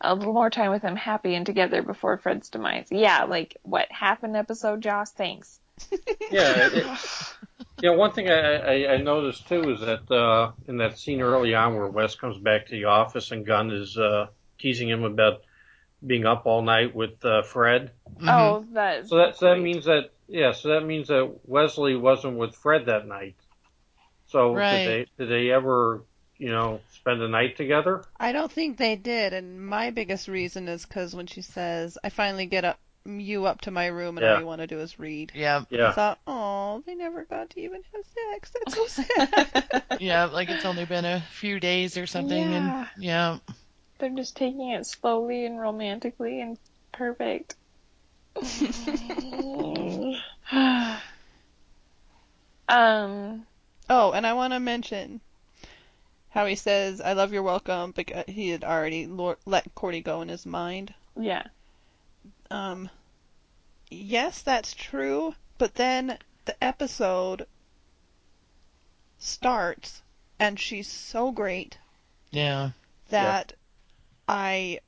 a 0.00 0.14
little 0.14 0.32
more 0.32 0.50
time 0.50 0.70
with 0.70 0.82
them 0.82 0.96
happy 0.96 1.34
and 1.34 1.46
together 1.46 1.82
before 1.82 2.18
Fred's 2.18 2.48
demise. 2.48 2.88
Yeah, 2.90 3.24
like 3.24 3.58
what, 3.62 3.90
half 3.90 4.22
an 4.22 4.34
episode, 4.34 4.80
Joss? 4.80 5.12
Thanks. 5.12 5.60
Yeah, 6.30 6.68
it, 6.72 6.86
you 7.82 7.90
know, 7.90 7.96
one 7.96 8.12
thing 8.12 8.30
I, 8.30 8.84
I, 8.84 8.92
I 8.94 8.96
noticed 8.98 9.48
too 9.48 9.70
is 9.72 9.80
that 9.80 10.10
uh, 10.10 10.52
in 10.68 10.78
that 10.78 10.98
scene 10.98 11.20
early 11.20 11.54
on 11.54 11.74
where 11.74 11.88
Wes 11.88 12.14
comes 12.14 12.38
back 12.38 12.66
to 12.66 12.72
the 12.72 12.84
office 12.84 13.30
and 13.30 13.44
Gunn 13.44 13.70
is 13.70 13.98
uh, 13.98 14.28
teasing 14.58 14.88
him 14.88 15.04
about 15.04 15.42
being 16.06 16.26
up 16.26 16.46
all 16.46 16.62
night 16.62 16.94
with 16.94 17.24
uh, 17.24 17.42
Fred. 17.42 17.90
Oh, 18.26 18.64
that. 18.72 19.08
So 19.08 19.16
that 19.16 19.36
so 19.36 19.46
that 19.46 19.60
means 19.60 19.86
that 19.86 20.10
yeah, 20.28 20.52
so 20.52 20.68
that 20.70 20.84
means 20.84 21.08
that 21.08 21.40
Wesley 21.44 21.96
wasn't 21.96 22.36
with 22.36 22.54
Fred 22.56 22.86
that 22.86 23.06
night. 23.06 23.36
So 24.26 24.54
Right. 24.54 24.84
did 24.84 24.86
they 24.86 25.06
did 25.24 25.30
they 25.30 25.50
ever 25.50 26.04
you 26.38 26.50
know 26.50 26.80
spend 26.90 27.22
a 27.22 27.28
night 27.28 27.56
together? 27.56 28.04
I 28.18 28.32
don't 28.32 28.50
think 28.50 28.76
they 28.76 28.96
did, 28.96 29.32
and 29.32 29.64
my 29.66 29.90
biggest 29.90 30.28
reason 30.28 30.68
is 30.68 30.84
because 30.86 31.14
when 31.14 31.26
she 31.26 31.42
says, 31.42 31.98
"I 32.02 32.08
finally 32.08 32.46
get 32.46 32.64
up 32.64 32.78
you 33.06 33.44
up 33.44 33.60
to 33.62 33.70
my 33.70 33.86
room, 33.88 34.16
and 34.16 34.26
all 34.26 34.38
you 34.40 34.46
want 34.46 34.60
to 34.62 34.66
do 34.66 34.80
is 34.80 34.98
read." 34.98 35.32
Yeah. 35.34 35.64
yeah. 35.70 35.76
I 35.76 35.88
Yeah. 35.88 35.92
thought, 35.92 36.18
oh, 36.26 36.82
they 36.86 36.94
never 36.94 37.24
got 37.24 37.50
to 37.50 37.60
even 37.60 37.82
have 37.92 38.04
sex. 38.32 38.50
That's 38.54 38.74
so 38.74 38.86
sad. 39.04 40.00
Yeah, 40.00 40.24
like 40.24 40.48
it's 40.50 40.64
only 40.64 40.86
been 40.86 41.04
a 41.04 41.20
few 41.20 41.60
days 41.60 41.96
or 41.98 42.06
something, 42.06 42.36
Yeah. 42.52 42.56
and 42.56 42.88
yeah, 42.96 43.38
They're 43.98 44.10
just 44.10 44.36
taking 44.36 44.70
it 44.70 44.86
slowly 44.86 45.44
and 45.46 45.60
romantically 45.60 46.40
and 46.40 46.58
perfect. 46.92 47.56
um, 52.68 53.46
oh, 53.88 54.12
and 54.12 54.26
I 54.26 54.32
want 54.32 54.52
to 54.52 54.60
mention 54.60 55.20
how 56.30 56.46
he 56.46 56.56
says, 56.56 57.00
"I 57.00 57.12
love 57.12 57.32
You're 57.32 57.44
Welcome," 57.44 57.92
because 57.92 58.24
he 58.26 58.48
had 58.48 58.64
already 58.64 59.06
lo- 59.06 59.36
let 59.46 59.72
Cordy 59.74 60.00
go 60.00 60.20
in 60.20 60.28
his 60.28 60.44
mind. 60.44 60.92
yeah. 61.16 61.44
Um, 62.50 62.90
yes, 63.90 64.42
that's 64.42 64.74
true, 64.74 65.34
but 65.58 65.74
then 65.76 66.18
the 66.44 66.62
episode 66.62 67.46
starts, 69.18 70.02
and 70.38 70.58
she's 70.58 70.88
so 70.88 71.30
great 71.30 71.78
yeah, 72.32 72.70
that 73.10 73.52
I 74.28 74.80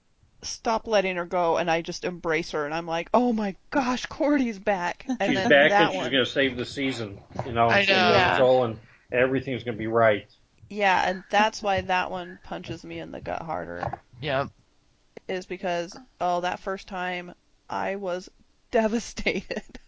stop 0.47 0.87
letting 0.87 1.17
her 1.17 1.25
go 1.25 1.57
and 1.57 1.71
I 1.71 1.83
just 1.83 2.05
embrace 2.05 2.51
her 2.53 2.65
and 2.65 2.75
I'm 2.75 2.87
like, 2.87 3.09
oh 3.15 3.33
my 3.33 3.57
gosh, 3.71 4.07
Cordy's 4.07 4.59
back. 4.59 5.05
And 5.09 5.19
she's 5.21 5.35
then 5.35 5.49
back 5.49 5.71
that 5.71 5.83
and 5.83 5.93
she's 5.93 6.11
going 6.11 6.25
to 6.25 6.31
save 6.31 6.57
the 6.57 6.65
season. 6.65 7.21
You 7.45 7.53
know, 7.53 7.69
I 7.69 7.81
know. 7.81 7.87
the 7.87 7.93
Yeah. 7.93 8.31
control 8.31 8.65
and 8.65 8.79
everything's 9.13 9.65
going 9.65 9.77
to 9.77 9.79
be 9.79 9.87
right. 9.87 10.27
yeah, 10.69 11.09
and 11.09 11.23
that's 11.31 11.63
why 11.63 11.81
that 11.83 12.11
one 12.11 12.39
punches 12.45 12.83
me 12.85 12.99
in 12.99 13.13
the 13.13 13.21
gut 13.21 13.43
harder. 13.43 14.01
yeah. 14.21 14.47
Is 15.29 15.47
because 15.47 15.97
oh, 16.21 16.41
that 16.43 16.61
first 16.61 16.87
time 16.89 17.35
I 17.69 17.97
was 17.97 18.29
devastated. 18.71 19.63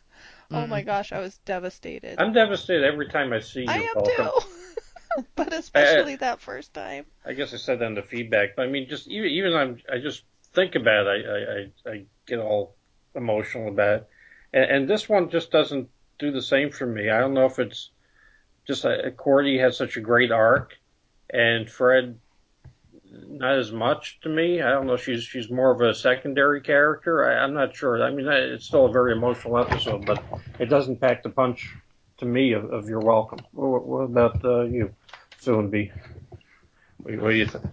Oh 0.51 0.67
my 0.67 0.81
mm-hmm. 0.81 0.87
gosh, 0.87 1.13
I 1.13 1.19
was 1.19 1.37
devastated. 1.45 2.19
I'm 2.19 2.33
devastated 2.33 2.83
every 2.83 3.09
time 3.11 3.35
I 3.35 3.41
see 3.41 3.61
you. 3.61 3.67
I 3.69 3.81
am 3.81 3.89
Welcome. 3.97 4.41
too. 4.41 5.25
but 5.37 5.53
especially 5.53 6.17
that 6.17 6.41
first 6.41 6.73
time. 6.73 7.05
I 7.27 7.35
guess 7.35 7.53
I 7.53 7.59
said 7.59 7.81
that 7.81 7.85
in 7.85 7.95
the 7.95 8.01
feedback, 8.03 8.57
but 8.57 8.63
I 8.63 8.71
mean, 8.71 8.89
just 8.89 9.09
even 9.09 9.29
even 9.31 9.53
I'm 9.55 9.77
I 9.93 9.99
just 9.99 10.23
think 10.55 10.75
about 10.75 11.07
it, 11.07 11.71
I 11.87 11.91
I, 11.91 11.95
I, 11.95 12.05
get 12.27 12.39
all 12.39 12.75
emotional 13.15 13.69
about 13.69 13.95
it, 13.97 14.09
and, 14.53 14.65
and 14.65 14.91
this 14.91 15.09
one 15.09 15.31
just 15.31 15.51
doesn't 15.51 15.89
do 16.19 16.31
the 16.31 16.43
same 16.43 16.71
for 16.71 16.87
me. 16.87 17.11
I 17.11 17.19
don't 17.19 17.35
know 17.35 17.47
if 17.47 17.59
it's 17.59 17.91
just 18.67 18.85
uh, 18.85 19.11
Cordy 19.17 19.59
has 19.59 19.77
such 19.77 19.97
a 19.97 20.01
great 20.01 20.31
arc, 20.31 20.77
and 21.31 21.69
Fred 21.69 22.19
not 23.11 23.59
as 23.59 23.73
much 23.73 24.21
to 24.23 24.29
me. 24.29 24.61
I 24.61 24.71
don't 24.71 24.87
know. 24.87 24.97
She's 24.97 25.23
she's 25.23 25.51
more 25.51 25.71
of 25.71 25.81
a 25.81 25.95
secondary 25.95 26.61
character. 26.61 27.29
I, 27.29 27.43
I'm 27.43 27.55
not 27.55 27.75
sure. 27.75 28.03
I 28.03 28.11
mean, 28.11 28.27
it's 28.27 28.67
still 28.67 28.87
a 28.87 28.93
very 28.93 29.13
emotional 29.13 29.59
episode, 29.59 30.07
but 30.07 30.23
it 30.59 30.67
doesn't 30.67 31.01
pack 31.01 31.23
the 31.23 31.31
punch 31.31 31.75
to 32.19 32.27
me 32.27 32.53
of, 32.53 32.71
of 32.71 32.89
You're 32.89 33.01
Welcome. 33.01 33.39
What, 33.53 33.87
what 33.87 34.03
about 34.03 34.45
uh, 34.45 34.63
you, 34.63 34.95
Sue 35.41 35.59
and 35.59 35.71
B? 35.71 35.91
What, 36.99 37.19
what 37.19 37.31
do 37.31 37.37
you 37.37 37.47
think? 37.47 37.65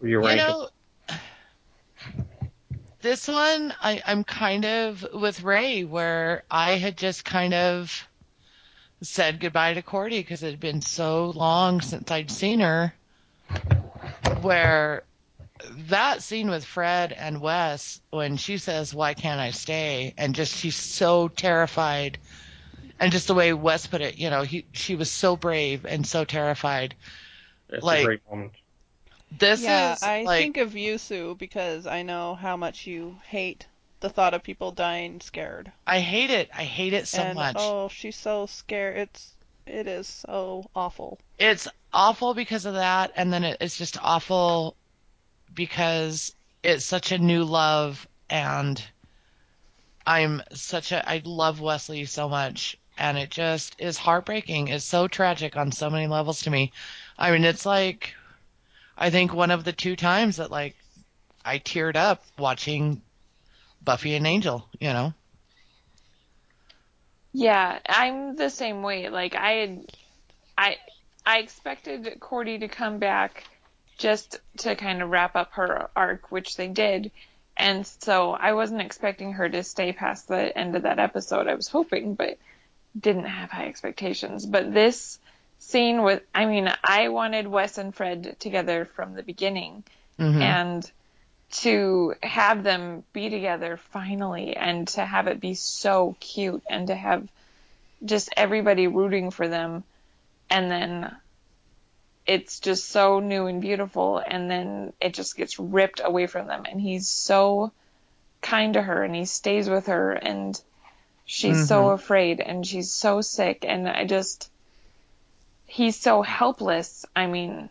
Were 0.00 0.08
you 0.08 0.28
You 0.28 0.36
know, 0.36 0.68
this 3.00 3.28
one 3.28 3.74
I, 3.80 4.02
I'm 4.06 4.24
kind 4.24 4.64
of 4.64 5.06
with 5.12 5.42
Ray, 5.42 5.84
where 5.84 6.42
I 6.50 6.72
had 6.72 6.96
just 6.96 7.24
kind 7.24 7.54
of 7.54 8.06
said 9.02 9.40
goodbye 9.40 9.74
to 9.74 9.82
Cordy 9.82 10.20
because 10.20 10.42
it 10.42 10.50
had 10.50 10.60
been 10.60 10.80
so 10.80 11.30
long 11.30 11.80
since 11.80 12.10
I'd 12.10 12.30
seen 12.30 12.60
her. 12.60 12.94
Where 14.40 15.04
that 15.88 16.22
scene 16.22 16.50
with 16.50 16.64
Fred 16.64 17.12
and 17.12 17.40
Wes, 17.40 18.00
when 18.10 18.36
she 18.36 18.58
says, 18.58 18.94
"Why 18.94 19.14
can't 19.14 19.40
I 19.40 19.50
stay?" 19.50 20.14
and 20.18 20.34
just 20.34 20.56
she's 20.56 20.76
so 20.76 21.28
terrified, 21.28 22.18
and 22.98 23.12
just 23.12 23.26
the 23.26 23.34
way 23.34 23.52
Wes 23.52 23.86
put 23.86 24.00
it, 24.00 24.18
you 24.18 24.30
know, 24.30 24.42
he 24.42 24.66
she 24.72 24.94
was 24.94 25.10
so 25.10 25.36
brave 25.36 25.86
and 25.86 26.06
so 26.06 26.24
terrified. 26.24 26.94
It's 27.68 27.84
like- 27.84 28.00
a 28.02 28.04
great 28.04 28.30
moment. 28.30 28.52
This 29.38 29.62
yeah, 29.62 29.94
is 29.94 30.02
I 30.02 30.22
like 30.22 30.40
think 30.42 30.56
of 30.56 30.76
you, 30.76 30.98
Sue, 30.98 31.34
because 31.36 31.86
I 31.86 32.02
know 32.02 32.34
how 32.34 32.56
much 32.56 32.86
you 32.86 33.18
hate 33.26 33.66
the 34.00 34.08
thought 34.10 34.34
of 34.34 34.42
people 34.42 34.72
dying 34.72 35.20
scared. 35.20 35.72
I 35.86 36.00
hate 36.00 36.30
it. 36.30 36.50
I 36.54 36.64
hate 36.64 36.92
it 36.92 37.08
so 37.08 37.22
and 37.22 37.34
much. 37.34 37.56
oh, 37.58 37.88
she's 37.88 38.16
so 38.16 38.46
scared. 38.46 38.96
It's 38.96 39.32
it 39.66 39.86
is 39.88 40.06
so 40.06 40.70
awful. 40.74 41.18
it's 41.38 41.66
awful 41.92 42.34
because 42.34 42.66
of 42.66 42.74
that, 42.74 43.12
and 43.16 43.32
then 43.32 43.44
it, 43.44 43.56
it's 43.60 43.76
just 43.76 43.98
awful 44.02 44.76
because 45.54 46.32
it's 46.62 46.84
such 46.84 47.12
a 47.12 47.18
new 47.18 47.44
love, 47.44 48.06
and 48.30 48.82
I'm 50.06 50.42
such 50.52 50.92
a 50.92 51.08
I 51.08 51.22
love 51.24 51.60
Wesley 51.60 52.04
so 52.04 52.28
much, 52.28 52.76
and 52.96 53.18
it 53.18 53.30
just 53.30 53.74
is 53.78 53.98
heartbreaking. 53.98 54.68
It's 54.68 54.84
so 54.84 55.08
tragic 55.08 55.56
on 55.56 55.72
so 55.72 55.90
many 55.90 56.06
levels 56.06 56.42
to 56.42 56.50
me. 56.50 56.72
I 57.18 57.32
mean, 57.32 57.44
it's 57.44 57.66
like 57.66 58.14
I 58.96 59.10
think 59.10 59.34
one 59.34 59.50
of 59.50 59.64
the 59.64 59.72
two 59.72 59.96
times 59.96 60.36
that 60.36 60.50
like 60.50 60.76
I 61.44 61.58
teared 61.58 61.96
up 61.96 62.24
watching 62.38 63.02
Buffy 63.82 64.14
and 64.14 64.26
Angel. 64.26 64.68
You 64.80 64.92
know. 64.92 65.14
Yeah, 67.32 67.78
I'm 67.86 68.34
the 68.34 68.48
same 68.48 68.82
way. 68.82 69.10
Like 69.10 69.34
I 69.34 69.52
had, 69.52 69.92
I, 70.56 70.76
I 71.24 71.38
expected 71.38 72.16
Cordy 72.18 72.58
to 72.58 72.68
come 72.68 72.98
back 72.98 73.44
just 73.98 74.40
to 74.58 74.74
kind 74.74 75.02
of 75.02 75.10
wrap 75.10 75.36
up 75.36 75.52
her 75.52 75.90
arc, 75.94 76.32
which 76.32 76.56
they 76.56 76.68
did. 76.68 77.10
And 77.56 77.86
so 77.86 78.32
I 78.32 78.54
wasn't 78.54 78.80
expecting 78.80 79.34
her 79.34 79.48
to 79.48 79.62
stay 79.62 79.92
past 79.92 80.28
the 80.28 80.56
end 80.56 80.76
of 80.76 80.82
that 80.82 80.98
episode. 80.98 81.46
I 81.46 81.54
was 81.54 81.68
hoping, 81.68 82.14
but 82.14 82.38
didn't 82.98 83.24
have 83.24 83.50
high 83.50 83.66
expectations. 83.66 84.46
But 84.46 84.72
this 84.72 85.18
scene 85.58 86.02
with, 86.02 86.22
I 86.34 86.46
mean, 86.46 86.72
I 86.84 87.08
wanted 87.08 87.46
Wes 87.46 87.78
and 87.78 87.94
Fred 87.94 88.36
together 88.38 88.84
from 88.84 89.14
the 89.14 89.22
beginning. 89.22 89.84
Mhm. 90.18 90.40
and 90.40 90.90
to 91.50 92.14
have 92.22 92.62
them 92.62 93.04
be 93.12 93.30
together 93.30 93.76
finally 93.76 94.56
and 94.56 94.88
to 94.88 95.04
have 95.04 95.26
it 95.26 95.40
be 95.40 95.54
so 95.54 96.16
cute 96.20 96.62
and 96.68 96.88
to 96.88 96.94
have 96.94 97.28
just 98.04 98.28
everybody 98.36 98.86
rooting 98.86 99.30
for 99.30 99.46
them. 99.46 99.84
And 100.50 100.70
then 100.70 101.16
it's 102.26 102.60
just 102.60 102.88
so 102.88 103.20
new 103.20 103.46
and 103.46 103.60
beautiful. 103.60 104.18
And 104.18 104.50
then 104.50 104.92
it 105.00 105.14
just 105.14 105.36
gets 105.36 105.58
ripped 105.58 106.00
away 106.04 106.26
from 106.26 106.46
them. 106.46 106.64
And 106.68 106.80
he's 106.80 107.08
so 107.08 107.72
kind 108.42 108.74
to 108.74 108.82
her 108.82 109.04
and 109.04 109.14
he 109.14 109.24
stays 109.24 109.68
with 109.68 109.86
her. 109.86 110.12
And 110.12 110.60
she's 111.24 111.68
so 111.68 111.90
afraid 111.90 112.40
and 112.40 112.66
she's 112.66 112.92
so 112.92 113.20
sick. 113.20 113.64
And 113.66 113.88
I 113.88 114.04
just 114.04 114.50
he's 115.66 115.98
so 116.00 116.22
helpless. 116.22 117.04
I 117.14 117.26
mean, 117.26 117.70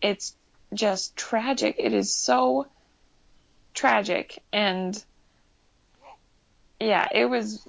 it's 0.00 0.34
just 0.74 1.16
tragic. 1.16 1.76
It 1.78 1.92
is 1.92 2.14
so 2.14 2.66
tragic 3.74 4.42
and 4.52 5.02
yeah, 6.80 7.08
it 7.12 7.26
was 7.26 7.66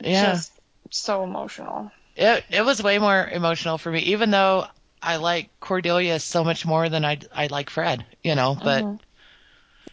Yeah. 0.00 0.32
just 0.32 0.52
so 0.90 1.24
emotional. 1.24 1.90
It 2.14 2.44
it 2.50 2.64
was 2.64 2.82
way 2.82 2.98
more 2.98 3.26
emotional 3.26 3.78
for 3.78 3.90
me, 3.90 4.00
even 4.00 4.30
though 4.30 4.66
I 5.02 5.16
like 5.16 5.50
Cordelia 5.60 6.18
so 6.18 6.44
much 6.44 6.64
more 6.64 6.88
than 6.88 7.04
I 7.04 7.18
I 7.34 7.48
like 7.48 7.70
Fred, 7.70 8.04
you 8.22 8.34
know. 8.34 8.56
But 8.62 8.84
Mhm. 8.84 9.00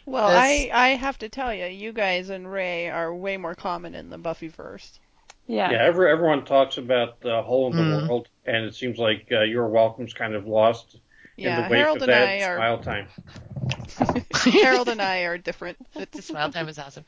Well, 0.05 0.27
This- 0.27 0.35
I 0.37 0.69
I 0.73 0.89
have 0.95 1.17
to 1.19 1.29
tell 1.29 1.53
you, 1.53 1.65
you 1.65 1.91
guys 1.93 2.29
and 2.29 2.49
Ray 2.51 2.89
are 2.89 3.13
way 3.13 3.37
more 3.37 3.55
common 3.55 3.95
in 3.95 4.09
the 4.09 4.17
Buffyverse. 4.17 4.99
Yeah. 5.47 5.71
Yeah, 5.71 5.77
every, 5.83 6.09
everyone 6.11 6.45
talks 6.45 6.77
about 6.77 7.19
the 7.21 7.41
hole 7.41 7.71
in 7.71 7.77
the 7.77 7.83
Mm. 7.83 8.07
world, 8.07 8.27
and 8.45 8.65
it 8.65 8.75
seems 8.75 8.97
like 8.97 9.27
uh, 9.31 9.41
You're 9.41 9.67
Welcome's 9.67 10.13
kind 10.13 10.35
of 10.35 10.47
lost 10.47 10.97
Yeah, 11.37 11.57
in 11.57 11.63
the 11.63 11.69
wake 11.69 11.79
Harold 11.79 11.97
of 11.97 12.03
and 12.03 12.11
that 12.11 12.27
I 12.29 12.43
are 12.43 12.55
smile 12.57 12.77
time. 12.79 13.07
Harold 14.61 14.89
and 14.89 15.01
I 15.01 15.21
are 15.21 15.37
different. 15.37 15.77
The 16.11 16.21
smile 16.21 16.51
time 16.51 16.67
is 16.69 16.79
awesome. 16.79 17.05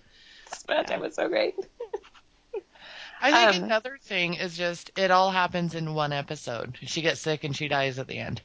That 0.67 0.87
time 0.87 1.01
was 1.01 1.15
so 1.15 1.27
great. 1.27 1.55
I 3.21 3.31
think 3.31 3.55
Um, 3.57 3.63
another 3.63 3.97
thing 4.01 4.35
is 4.35 4.55
just 4.57 4.91
it 4.97 5.09
all 5.11 5.31
happens 5.31 5.73
in 5.75 5.93
one 5.95 6.11
episode. 6.13 6.77
She 6.83 7.01
gets 7.01 7.21
sick 7.21 7.43
and 7.43 7.55
she 7.55 7.67
dies 7.67 7.97
at 7.99 8.07
the 8.07 8.17
end. 8.17 8.41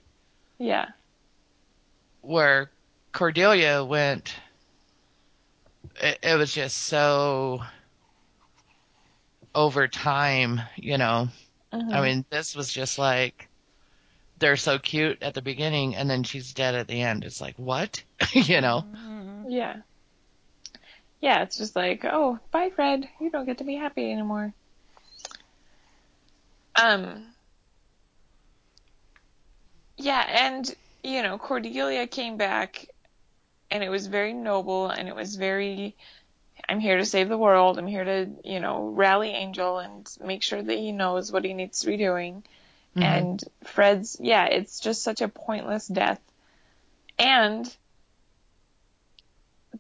Yeah. 0.59 0.89
Where 2.23 2.71
Cordelia 3.13 3.85
went, 3.85 4.35
it, 6.01 6.19
it 6.23 6.37
was 6.37 6.53
just 6.55 6.79
so 6.79 7.63
over 9.55 9.89
time, 9.89 10.61
you 10.77 10.97
know. 10.99 11.29
Mhm. 11.73 11.95
I 11.95 12.01
mean, 12.03 12.25
this 12.31 12.55
was 12.55 12.73
just 12.73 12.99
like 12.99 13.49
they're 14.39 14.57
so 14.57 14.79
cute 14.79 15.23
at 15.23 15.35
the 15.35 15.43
beginning 15.43 15.95
and 15.95 16.09
then 16.09 16.23
she's 16.25 16.53
dead 16.55 16.75
at 16.75 16.89
the 16.89 17.03
end. 17.03 17.25
It's 17.25 17.41
like, 17.41 17.57
what? 17.57 18.03
you 18.33 18.61
know? 18.61 18.85
Yeah. 19.47 19.77
Yeah, 21.21 21.43
it's 21.43 21.59
just 21.59 21.77
like, 21.77 22.05
oh, 22.05 22.39
bye, 22.51 22.71
Fred. 22.71 23.09
You 23.21 23.31
don't 23.31 23.45
get 23.45 23.59
to 23.59 23.65
be 23.65 23.75
happy 23.75 24.11
anymore. 24.11 24.55
Um. 26.83 27.27
Yeah, 29.99 30.25
and 30.29 30.75
you 31.05 31.23
know, 31.23 31.37
Cordelia 31.37 32.07
came 32.07 32.39
back, 32.39 32.87
and 33.71 33.85
it 33.85 33.91
was 33.91 34.07
very 34.07 34.33
noble, 34.33 34.89
and 34.89 35.09
it 35.09 35.15
was 35.15 35.37
very. 35.37 35.97
I'm 36.71 36.79
here 36.79 36.99
to 36.99 37.05
save 37.05 37.29
the 37.29 37.37
world. 37.37 37.79
I'm 37.79 37.89
here 37.89 38.05
to, 38.05 38.31
you 38.45 38.61
know, 38.61 38.87
rally 38.87 39.31
Angel 39.31 39.79
and 39.79 40.09
make 40.25 40.45
sure 40.45 40.63
that 40.63 40.79
he 40.79 40.93
knows 40.93 41.33
what 41.33 41.45
he 41.45 41.53
needs 41.53 41.81
to 41.81 41.89
be 41.89 41.97
doing. 41.97 42.45
Mhm. 42.97 43.03
And 43.03 43.45
Fred's, 43.65 44.17
yeah, 44.21 44.45
it's 44.45 44.79
just 44.79 45.03
such 45.03 45.21
a 45.21 45.27
pointless 45.27 45.89
death. 45.89 46.21
And 47.19 47.69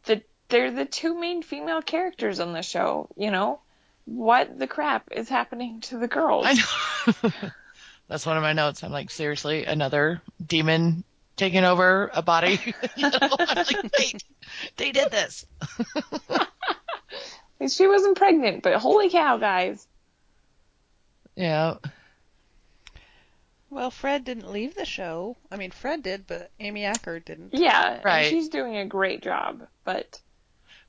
the 0.04 0.22
they're 0.48 0.72
the 0.72 0.84
two 0.84 1.18
main 1.18 1.42
female 1.42 1.80
characters 1.80 2.40
on 2.40 2.52
the 2.52 2.62
show, 2.62 3.08
you 3.16 3.30
know? 3.30 3.60
What 4.04 4.58
the 4.58 4.66
crap 4.66 5.12
is 5.12 5.28
happening 5.28 5.82
to 5.82 5.98
the 5.98 6.08
girls? 6.08 6.46
I 6.48 6.54
know. 6.54 7.30
That's 8.08 8.26
one 8.26 8.36
of 8.36 8.42
my 8.42 8.52
notes. 8.52 8.82
I'm 8.82 8.90
like, 8.90 9.12
seriously, 9.12 9.64
another 9.64 10.20
demon 10.44 11.04
taking 11.36 11.62
over 11.62 12.10
a 12.12 12.22
body? 12.22 12.58
you 12.96 13.10
know? 13.10 13.18
I'm 13.38 13.56
like, 13.56 13.90
wait, 13.96 14.24
they 14.76 14.90
did 14.90 15.12
this. 15.12 15.46
She 17.68 17.86
wasn't 17.86 18.16
pregnant, 18.16 18.62
but 18.62 18.74
holy 18.76 19.10
cow, 19.10 19.36
guys. 19.36 19.86
Yeah. 21.36 21.76
Well, 23.68 23.90
Fred 23.90 24.24
didn't 24.24 24.50
leave 24.50 24.74
the 24.74 24.84
show. 24.84 25.36
I 25.50 25.56
mean, 25.56 25.70
Fred 25.70 26.02
did, 26.02 26.26
but 26.26 26.50
Amy 26.58 26.84
Acker 26.84 27.20
didn't. 27.20 27.54
Yeah, 27.54 27.94
and 27.94 28.04
Right. 28.04 28.26
she's 28.26 28.48
doing 28.48 28.76
a 28.76 28.84
great 28.86 29.22
job, 29.22 29.66
but 29.84 30.20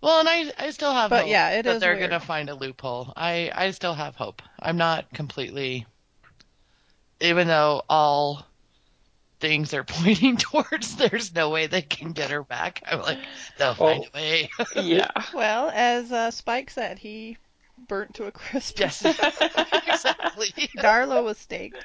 Well, 0.01 0.19
and 0.19 0.27
I, 0.27 0.51
I 0.57 0.71
still 0.71 0.91
have 0.93 1.09
But 1.11 1.21
hope 1.21 1.29
yeah, 1.29 1.49
it 1.49 1.63
that 1.63 1.75
is 1.75 1.79
they're 1.81 1.99
gonna 1.99 2.19
find 2.19 2.49
a 2.49 2.55
loophole. 2.55 3.13
I, 3.15 3.51
I 3.53 3.71
still 3.71 3.93
have 3.93 4.15
hope. 4.15 4.41
I'm 4.59 4.77
not 4.77 5.13
completely, 5.13 5.85
even 7.19 7.47
though 7.47 7.83
all 7.87 8.47
things 9.41 9.73
are 9.73 9.83
pointing 9.87 10.37
towards 10.37 10.95
there's 10.95 11.33
no 11.35 11.49
way 11.49 11.67
they 11.67 11.81
can 11.81 12.13
get 12.13 12.31
her 12.31 12.43
back. 12.43 12.81
I'm 12.89 13.01
like, 13.01 13.17
they'll 13.57 13.73
find 13.73 14.05
a 14.05 14.17
way. 14.17 14.49
yeah. 14.75 15.09
Well, 15.33 15.69
as 15.73 16.11
uh, 16.11 16.31
Spike 16.31 16.69
said, 16.69 16.99
he 16.99 17.37
burnt 17.87 18.13
to 18.15 18.25
a 18.25 18.31
crisp. 18.31 18.79
yes, 18.79 19.03
exactly. 19.05 20.53
Darla 20.77 21.23
was 21.23 21.37
staked. 21.39 21.83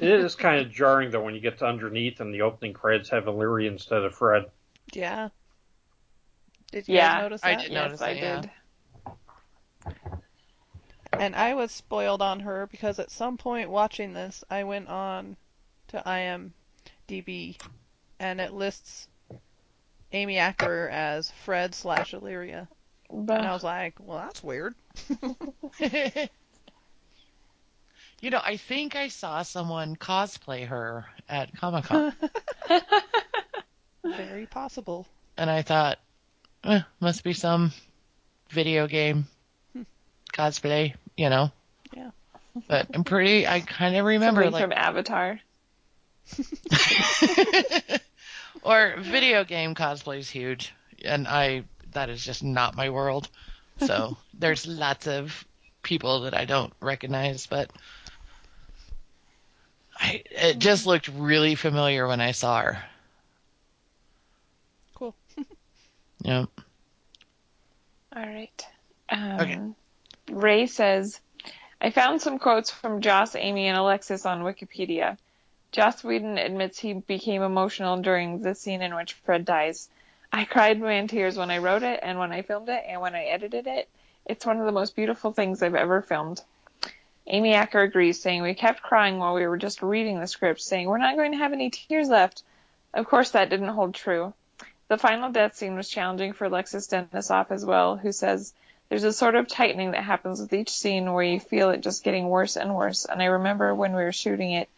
It 0.00 0.10
is 0.10 0.34
kind 0.34 0.60
of 0.60 0.70
jarring 0.72 1.10
though 1.10 1.22
when 1.22 1.34
you 1.34 1.40
get 1.40 1.58
to 1.58 1.66
underneath 1.66 2.20
and 2.20 2.34
the 2.34 2.42
opening 2.42 2.74
credits 2.74 3.08
have 3.10 3.26
Illyria 3.28 3.70
instead 3.70 4.02
of 4.02 4.14
Fred. 4.14 4.46
Yeah. 4.92 5.28
Did 6.72 6.88
you 6.88 6.96
Yeah, 6.96 7.14
guys 7.14 7.22
notice 7.22 7.40
I 7.44 7.54
that? 7.54 7.62
did. 7.62 7.72
Yes, 7.72 7.84
notice 7.84 8.02
I 8.02 8.14
that, 8.14 8.22
yeah. 8.22 8.40
did. 8.42 8.50
And 11.12 11.34
I 11.34 11.54
was 11.54 11.72
spoiled 11.72 12.22
on 12.22 12.40
her 12.40 12.66
because 12.70 12.98
at 12.98 13.10
some 13.10 13.36
point 13.36 13.70
watching 13.70 14.12
this, 14.12 14.44
I 14.50 14.64
went 14.64 14.88
on 14.88 15.36
to 15.88 16.02
IMDb 16.06 16.50
and 18.20 18.40
it 18.40 18.52
lists 18.52 19.08
Amy 20.12 20.38
Acker 20.38 20.88
as 20.88 21.30
Fred 21.44 21.74
slash 21.74 22.14
Illyria. 22.14 22.68
And 23.10 23.30
I 23.30 23.52
was 23.52 23.64
like, 23.64 23.94
well, 23.98 24.18
that's 24.18 24.42
weird. 24.42 24.74
you 28.20 28.30
know, 28.30 28.40
I 28.42 28.56
think 28.56 28.94
I 28.94 29.08
saw 29.08 29.42
someone 29.42 29.96
cosplay 29.96 30.66
her 30.68 31.06
at 31.28 31.56
Comic 31.56 31.84
Con, 31.84 32.14
Very 34.04 34.46
possible. 34.46 35.06
and 35.36 35.50
I 35.50 35.62
thought, 35.62 35.98
eh, 36.64 36.82
must 37.00 37.24
be 37.24 37.32
some 37.32 37.72
video 38.50 38.86
game 38.86 39.26
cosplay, 40.32 40.94
you 41.16 41.28
know. 41.28 41.50
Yeah. 41.94 42.10
But 42.68 42.86
I'm 42.94 43.04
pretty. 43.04 43.46
I 43.46 43.60
kind 43.60 43.96
of 43.96 44.04
remember 44.04 44.42
somebody 44.42 44.62
like 44.62 44.62
from 44.62 44.72
Avatar. 44.72 45.40
or 48.62 48.94
video 48.98 49.44
game 49.44 49.74
cosplay 49.74 50.18
is 50.18 50.30
huge, 50.30 50.72
and 51.04 51.26
I 51.26 51.64
that 51.92 52.08
is 52.08 52.24
just 52.24 52.42
not 52.42 52.76
my 52.76 52.90
world. 52.90 53.28
So 53.78 54.16
there's 54.34 54.66
lots 54.66 55.06
of 55.06 55.44
people 55.82 56.20
that 56.22 56.34
I 56.34 56.44
don't 56.44 56.72
recognize, 56.80 57.46
but 57.46 57.70
I 59.98 60.22
it 60.30 60.58
just 60.58 60.86
looked 60.86 61.08
really 61.08 61.54
familiar 61.54 62.06
when 62.06 62.20
I 62.20 62.32
saw 62.32 62.60
her. 62.62 62.82
Cool. 64.94 65.14
Yeah. 66.22 66.44
All 68.14 68.26
right. 68.26 68.66
Um, 69.08 69.40
Okay. 69.40 69.58
Ray 70.30 70.66
says, 70.66 71.18
I 71.80 71.90
found 71.90 72.20
some 72.20 72.38
quotes 72.38 72.70
from 72.70 73.00
Joss, 73.00 73.34
Amy, 73.34 73.68
and 73.68 73.78
Alexis 73.78 74.26
on 74.26 74.42
Wikipedia. 74.42 75.16
Joss 75.72 76.02
Whedon 76.02 76.36
admits 76.36 76.78
he 76.78 76.94
became 76.94 77.42
emotional 77.42 77.96
during 77.98 78.42
the 78.42 78.54
scene 78.54 78.82
in 78.82 78.94
which 78.94 79.12
Fred 79.12 79.44
dies. 79.44 79.88
I 80.32 80.44
cried 80.44 80.80
my 80.80 81.06
tears 81.06 81.36
when 81.36 81.50
I 81.50 81.58
wrote 81.58 81.82
it 81.82 82.00
and 82.02 82.18
when 82.18 82.32
I 82.32 82.42
filmed 82.42 82.68
it 82.68 82.84
and 82.86 83.00
when 83.00 83.14
I 83.14 83.24
edited 83.24 83.66
it. 83.66 83.88
It's 84.26 84.44
one 84.44 84.58
of 84.58 84.66
the 84.66 84.72
most 84.72 84.96
beautiful 84.96 85.32
things 85.32 85.62
I've 85.62 85.74
ever 85.74 86.02
filmed. 86.02 86.42
Amy 87.26 87.54
Acker 87.54 87.82
agrees, 87.82 88.20
saying 88.20 88.42
we 88.42 88.54
kept 88.54 88.82
crying 88.82 89.18
while 89.18 89.34
we 89.34 89.46
were 89.46 89.56
just 89.56 89.82
reading 89.82 90.18
the 90.18 90.26
script, 90.26 90.60
saying 90.60 90.88
we're 90.88 90.98
not 90.98 91.16
going 91.16 91.32
to 91.32 91.38
have 91.38 91.52
any 91.52 91.70
tears 91.70 92.08
left. 92.08 92.42
Of 92.92 93.06
course, 93.06 93.30
that 93.30 93.50
didn't 93.50 93.68
hold 93.68 93.94
true. 93.94 94.34
The 94.88 94.98
final 94.98 95.30
death 95.30 95.54
scene 95.54 95.76
was 95.76 95.88
challenging 95.88 96.32
for 96.32 96.46
Alexis 96.46 96.88
Denisof 96.88 97.52
as 97.52 97.64
well, 97.64 97.96
who 97.96 98.10
says, 98.10 98.52
there's 98.88 99.04
a 99.04 99.12
sort 99.12 99.36
of 99.36 99.46
tightening 99.46 99.92
that 99.92 100.02
happens 100.02 100.40
with 100.40 100.52
each 100.52 100.70
scene 100.70 101.12
where 101.12 101.22
you 101.22 101.38
feel 101.38 101.70
it 101.70 101.80
just 101.80 102.02
getting 102.02 102.28
worse 102.28 102.56
and 102.56 102.74
worse. 102.74 103.04
And 103.04 103.22
I 103.22 103.26
remember 103.26 103.72
when 103.72 103.94
we 103.94 104.02
were 104.02 104.10
shooting 104.10 104.50
it, 104.50 104.68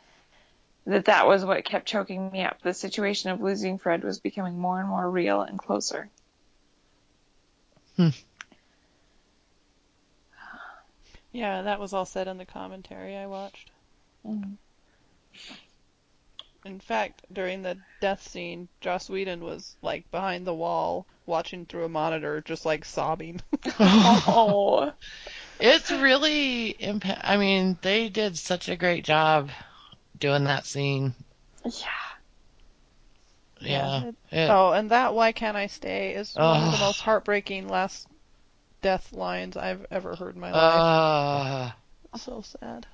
that 0.86 1.04
that 1.06 1.26
was 1.26 1.44
what 1.44 1.64
kept 1.64 1.86
choking 1.86 2.30
me 2.30 2.42
up. 2.42 2.60
The 2.62 2.74
situation 2.74 3.30
of 3.30 3.40
losing 3.40 3.78
Fred 3.78 4.02
was 4.04 4.18
becoming 4.20 4.58
more 4.58 4.80
and 4.80 4.88
more 4.88 5.10
real 5.10 5.42
and 5.42 5.58
closer. 5.58 6.08
Yeah, 11.32 11.62
that 11.62 11.80
was 11.80 11.92
all 11.92 12.04
said 12.04 12.28
in 12.28 12.36
the 12.38 12.44
commentary 12.44 13.16
I 13.16 13.26
watched. 13.26 13.70
Mhm. 14.26 14.56
In 16.64 16.78
fact, 16.78 17.22
during 17.32 17.62
the 17.62 17.76
death 18.00 18.22
scene, 18.28 18.68
Joss 18.80 19.10
Whedon 19.10 19.42
was 19.42 19.76
like 19.82 20.08
behind 20.10 20.46
the 20.46 20.54
wall 20.54 21.06
watching 21.26 21.66
through 21.66 21.84
a 21.84 21.88
monitor, 21.88 22.40
just 22.40 22.64
like 22.64 22.84
sobbing. 22.84 23.40
Oh, 23.80 24.92
It's 25.58 25.90
really 25.90 26.74
impa- 26.80 27.20
I 27.22 27.36
mean, 27.36 27.78
they 27.82 28.08
did 28.08 28.36
such 28.36 28.68
a 28.68 28.76
great 28.76 29.04
job 29.04 29.50
doing 30.22 30.44
that 30.44 30.64
scene. 30.64 31.14
yeah. 31.64 31.88
Yeah. 33.60 34.04
It- 34.04 34.16
It- 34.30 34.50
oh, 34.50 34.72
and 34.72 34.90
that 34.90 35.14
"Why 35.14 35.32
Can't 35.32 35.56
I 35.56 35.66
Stay" 35.66 36.14
is 36.14 36.34
one 36.34 36.62
of 36.62 36.72
the 36.72 36.84
most 36.84 37.00
heartbreaking 37.00 37.68
last 37.68 38.06
death 38.80 39.12
lines 39.12 39.56
I've 39.56 39.84
ever 39.90 40.16
heard 40.16 40.34
in 40.34 40.40
my 40.40 40.52
life. 40.52 41.74
uh, 42.14 42.18
So 42.18 42.42
sad. 42.42 42.86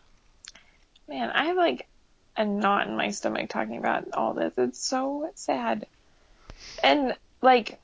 Man, 1.06 1.30
I 1.30 1.44
have 1.46 1.56
like 1.56 1.86
a 2.36 2.44
knot 2.44 2.86
in 2.88 2.96
my 2.96 3.10
stomach 3.10 3.48
talking 3.50 3.78
about 3.78 4.12
all 4.14 4.34
this. 4.34 4.52
It's 4.56 4.82
so 4.82 5.30
sad. 5.34 5.86
And 6.82 7.16
like, 7.42 7.78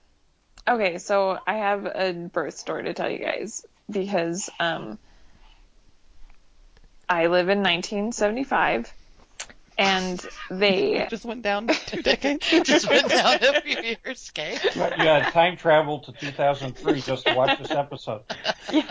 okay, 0.68 0.98
so 0.98 1.38
I 1.46 1.54
have 1.54 1.86
a 1.86 2.12
birth 2.12 2.56
story 2.56 2.84
to 2.84 2.94
tell 2.94 3.10
you 3.10 3.18
guys 3.18 3.64
because 3.90 4.50
um, 4.60 4.98
I 7.08 7.26
live 7.26 7.48
in 7.48 7.62
1975 7.62 8.92
and 9.78 10.24
they 10.50 11.06
just 11.10 11.24
went 11.24 11.42
down 11.42 11.66
two 11.86 12.02
decades. 12.02 12.48
Just 12.64 12.88
went 12.88 13.08
down 13.08 13.38
a 13.42 13.60
few 13.60 13.80
years, 13.82 14.30
okay? 14.32 14.58
But 14.76 14.98
you 14.98 15.30
time 15.30 15.56
travel 15.56 16.00
to 16.00 16.12
2003 16.12 17.00
just 17.00 17.26
to 17.26 17.34
watch 17.34 17.58
this 17.58 17.70
episode. 17.70 18.22
Yeah. 18.72 18.90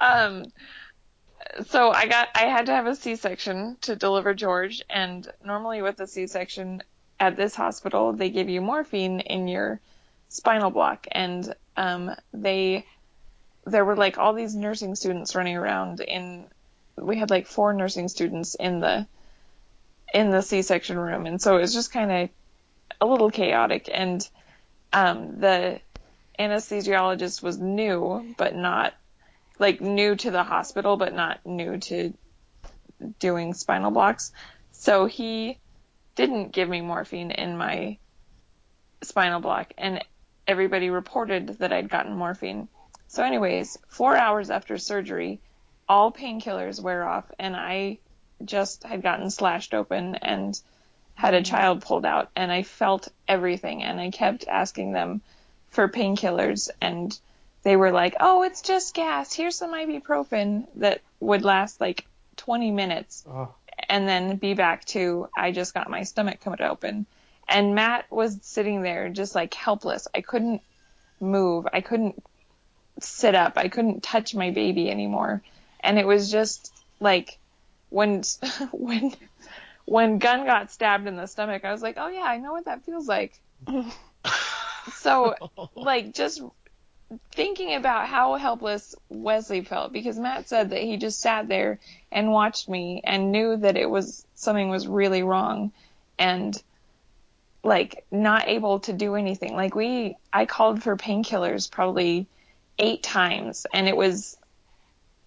um 0.00 0.44
so 1.66 1.90
I 1.90 2.06
got 2.06 2.28
I 2.34 2.46
had 2.46 2.66
to 2.66 2.72
have 2.72 2.86
a 2.86 2.96
C-section 2.96 3.76
to 3.82 3.96
deliver 3.96 4.34
George 4.34 4.82
and 4.90 5.30
normally 5.44 5.82
with 5.82 6.00
a 6.00 6.06
C-section 6.06 6.82
at 7.20 7.36
this 7.36 7.54
hospital 7.54 8.12
they 8.12 8.30
give 8.30 8.48
you 8.48 8.60
morphine 8.60 9.20
in 9.20 9.46
your 9.46 9.80
spinal 10.28 10.70
block 10.70 11.06
and 11.12 11.54
um 11.76 12.10
they 12.32 12.84
there 13.66 13.84
were 13.84 13.96
like 13.96 14.18
all 14.18 14.32
these 14.32 14.54
nursing 14.54 14.94
students 14.94 15.34
running 15.34 15.56
around 15.56 16.00
in 16.00 16.46
we 16.96 17.18
had 17.18 17.30
like 17.30 17.46
four 17.46 17.72
nursing 17.72 18.08
students 18.08 18.54
in 18.54 18.80
the 18.80 19.06
in 20.12 20.30
the 20.30 20.42
C-section 20.42 20.98
room 20.98 21.26
and 21.26 21.40
so 21.40 21.56
it 21.56 21.60
was 21.60 21.74
just 21.74 21.92
kind 21.92 22.12
of 22.12 22.28
a 23.00 23.06
little 23.06 23.30
chaotic 23.30 23.90
and 23.92 24.28
um 24.92 25.40
the 25.40 25.80
anesthesiologist 26.38 27.42
was 27.42 27.58
new 27.58 28.34
but 28.38 28.54
not 28.54 28.94
like 29.58 29.80
new 29.80 30.14
to 30.16 30.30
the 30.30 30.42
hospital 30.42 30.96
but 30.96 31.14
not 31.14 31.44
new 31.44 31.78
to 31.78 32.14
doing 33.18 33.54
spinal 33.54 33.90
blocks. 33.90 34.32
So 34.72 35.06
he 35.06 35.58
didn't 36.14 36.52
give 36.52 36.68
me 36.68 36.80
morphine 36.80 37.30
in 37.30 37.56
my 37.56 37.98
spinal 39.02 39.40
block 39.40 39.72
and 39.76 40.04
everybody 40.46 40.90
reported 40.90 41.58
that 41.58 41.72
I'd 41.72 41.90
gotten 41.90 42.14
morphine. 42.16 42.68
So 43.08 43.22
anyways 43.22 43.78
4 43.88 44.16
hours 44.16 44.50
after 44.50 44.78
surgery 44.78 45.40
all 45.88 46.12
painkillers 46.12 46.80
wear 46.80 47.06
off 47.06 47.24
and 47.38 47.56
I 47.56 47.98
just 48.44 48.84
had 48.84 49.02
gotten 49.02 49.30
slashed 49.30 49.74
open 49.74 50.16
and 50.16 50.58
had 51.14 51.34
a 51.34 51.38
mm-hmm. 51.38 51.44
child 51.44 51.82
pulled 51.82 52.04
out 52.04 52.30
and 52.34 52.50
I 52.50 52.62
felt 52.62 53.08
everything 53.28 53.82
and 53.82 54.00
I 54.00 54.10
kept 54.10 54.46
asking 54.48 54.92
them 54.92 55.20
for 55.70 55.88
painkillers 55.88 56.70
and 56.80 57.18
they 57.62 57.76
were 57.76 57.92
like, 57.92 58.16
"Oh, 58.20 58.42
it's 58.42 58.60
just 58.60 58.94
gas. 58.94 59.32
Here's 59.32 59.56
some 59.56 59.72
ibuprofen 59.72 60.66
that 60.76 61.00
would 61.20 61.44
last 61.44 61.80
like 61.80 62.06
20 62.36 62.70
minutes 62.70 63.24
Oh, 63.26 63.54
and 63.88 64.06
then 64.06 64.36
be 64.36 64.54
back 64.54 64.84
to 64.86 65.28
I 65.36 65.50
just 65.50 65.72
got 65.72 65.88
my 65.88 66.02
stomach 66.02 66.40
cut 66.40 66.60
open." 66.60 67.06
And 67.48 67.74
Matt 67.74 68.10
was 68.10 68.38
sitting 68.42 68.82
there 68.82 69.08
just 69.08 69.34
like 69.34 69.54
helpless. 69.54 70.08
I 70.14 70.20
couldn't 70.20 70.62
move. 71.20 71.66
I 71.72 71.80
couldn't 71.80 72.22
sit 73.00 73.34
up. 73.34 73.54
I 73.56 73.68
couldn't 73.68 74.02
touch 74.02 74.34
my 74.34 74.50
baby 74.50 74.90
anymore. 74.90 75.42
And 75.84 75.98
it 75.98 76.06
was 76.06 76.30
just 76.30 76.72
like 76.98 77.38
when 77.90 78.22
when 78.72 79.14
when 79.84 80.18
Gunn 80.18 80.46
got 80.46 80.72
stabbed 80.72 81.06
in 81.06 81.16
the 81.16 81.26
stomach, 81.26 81.64
I 81.64 81.70
was 81.70 81.82
like, 81.82 81.96
"Oh 81.98 82.08
yeah, 82.08 82.22
I 82.22 82.38
know 82.38 82.52
what 82.52 82.64
that 82.64 82.84
feels 82.84 83.06
like." 83.06 83.38
So 84.92 85.34
like 85.74 86.14
just 86.14 86.42
thinking 87.32 87.74
about 87.74 88.08
how 88.08 88.36
helpless 88.36 88.94
Wesley 89.08 89.62
felt 89.62 89.92
because 89.92 90.18
Matt 90.18 90.48
said 90.48 90.70
that 90.70 90.82
he 90.82 90.96
just 90.96 91.20
sat 91.20 91.48
there 91.48 91.78
and 92.10 92.32
watched 92.32 92.68
me 92.68 93.00
and 93.04 93.32
knew 93.32 93.56
that 93.56 93.76
it 93.76 93.88
was 93.88 94.26
something 94.34 94.68
was 94.68 94.86
really 94.86 95.22
wrong 95.22 95.72
and 96.18 96.60
like 97.62 98.04
not 98.10 98.48
able 98.48 98.80
to 98.80 98.92
do 98.92 99.14
anything. 99.14 99.54
Like 99.54 99.74
we 99.74 100.16
I 100.32 100.46
called 100.46 100.82
for 100.82 100.96
painkillers 100.96 101.70
probably 101.70 102.26
8 102.78 103.02
times 103.02 103.66
and 103.72 103.88
it 103.88 103.96
was 103.96 104.36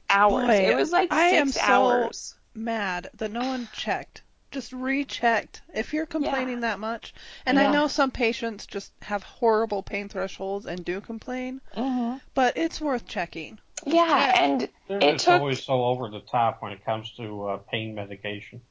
hours. 0.10 0.48
Boy, 0.48 0.70
it 0.72 0.76
was 0.76 0.92
like 0.92 1.12
I 1.12 1.32
6 1.32 1.42
am 1.42 1.52
so- 1.52 2.12
Mad 2.54 3.10
that 3.16 3.32
no 3.32 3.42
one 3.42 3.68
checked. 3.74 4.24
Just 4.50 4.72
rechecked. 4.74 5.62
If 5.76 5.94
you're 5.94 6.06
complaining 6.08 6.62
that 6.62 6.80
much, 6.80 7.14
and 7.46 7.58
Yeah. 7.58 7.70
I 7.70 7.72
know 7.72 7.88
some 7.88 8.10
patients 8.12 8.66
just 8.66 8.94
have 9.04 9.22
horrible 9.22 9.84
pain 9.84 10.10
thresholds 10.10 10.66
and 10.66 10.84
do 10.84 11.00
complain, 11.02 11.62
Mhm. 11.76 12.22
but 12.34 12.58
it's 12.58 12.80
worth 12.82 13.06
checking. 13.08 13.60
Yeah, 13.86 14.32
check. 14.32 14.38
and 14.42 14.70
they're 14.88 14.98
It 14.98 15.12
just 15.14 15.26
took- 15.26 15.42
always 15.42 15.64
so 15.64 15.84
over 15.84 16.10
the 16.10 16.22
top 16.22 16.62
when 16.64 16.72
it 16.72 16.84
comes 16.84 17.12
to 17.18 17.48
uh, 17.50 17.58
pain 17.58 17.94
medication. 17.94 18.62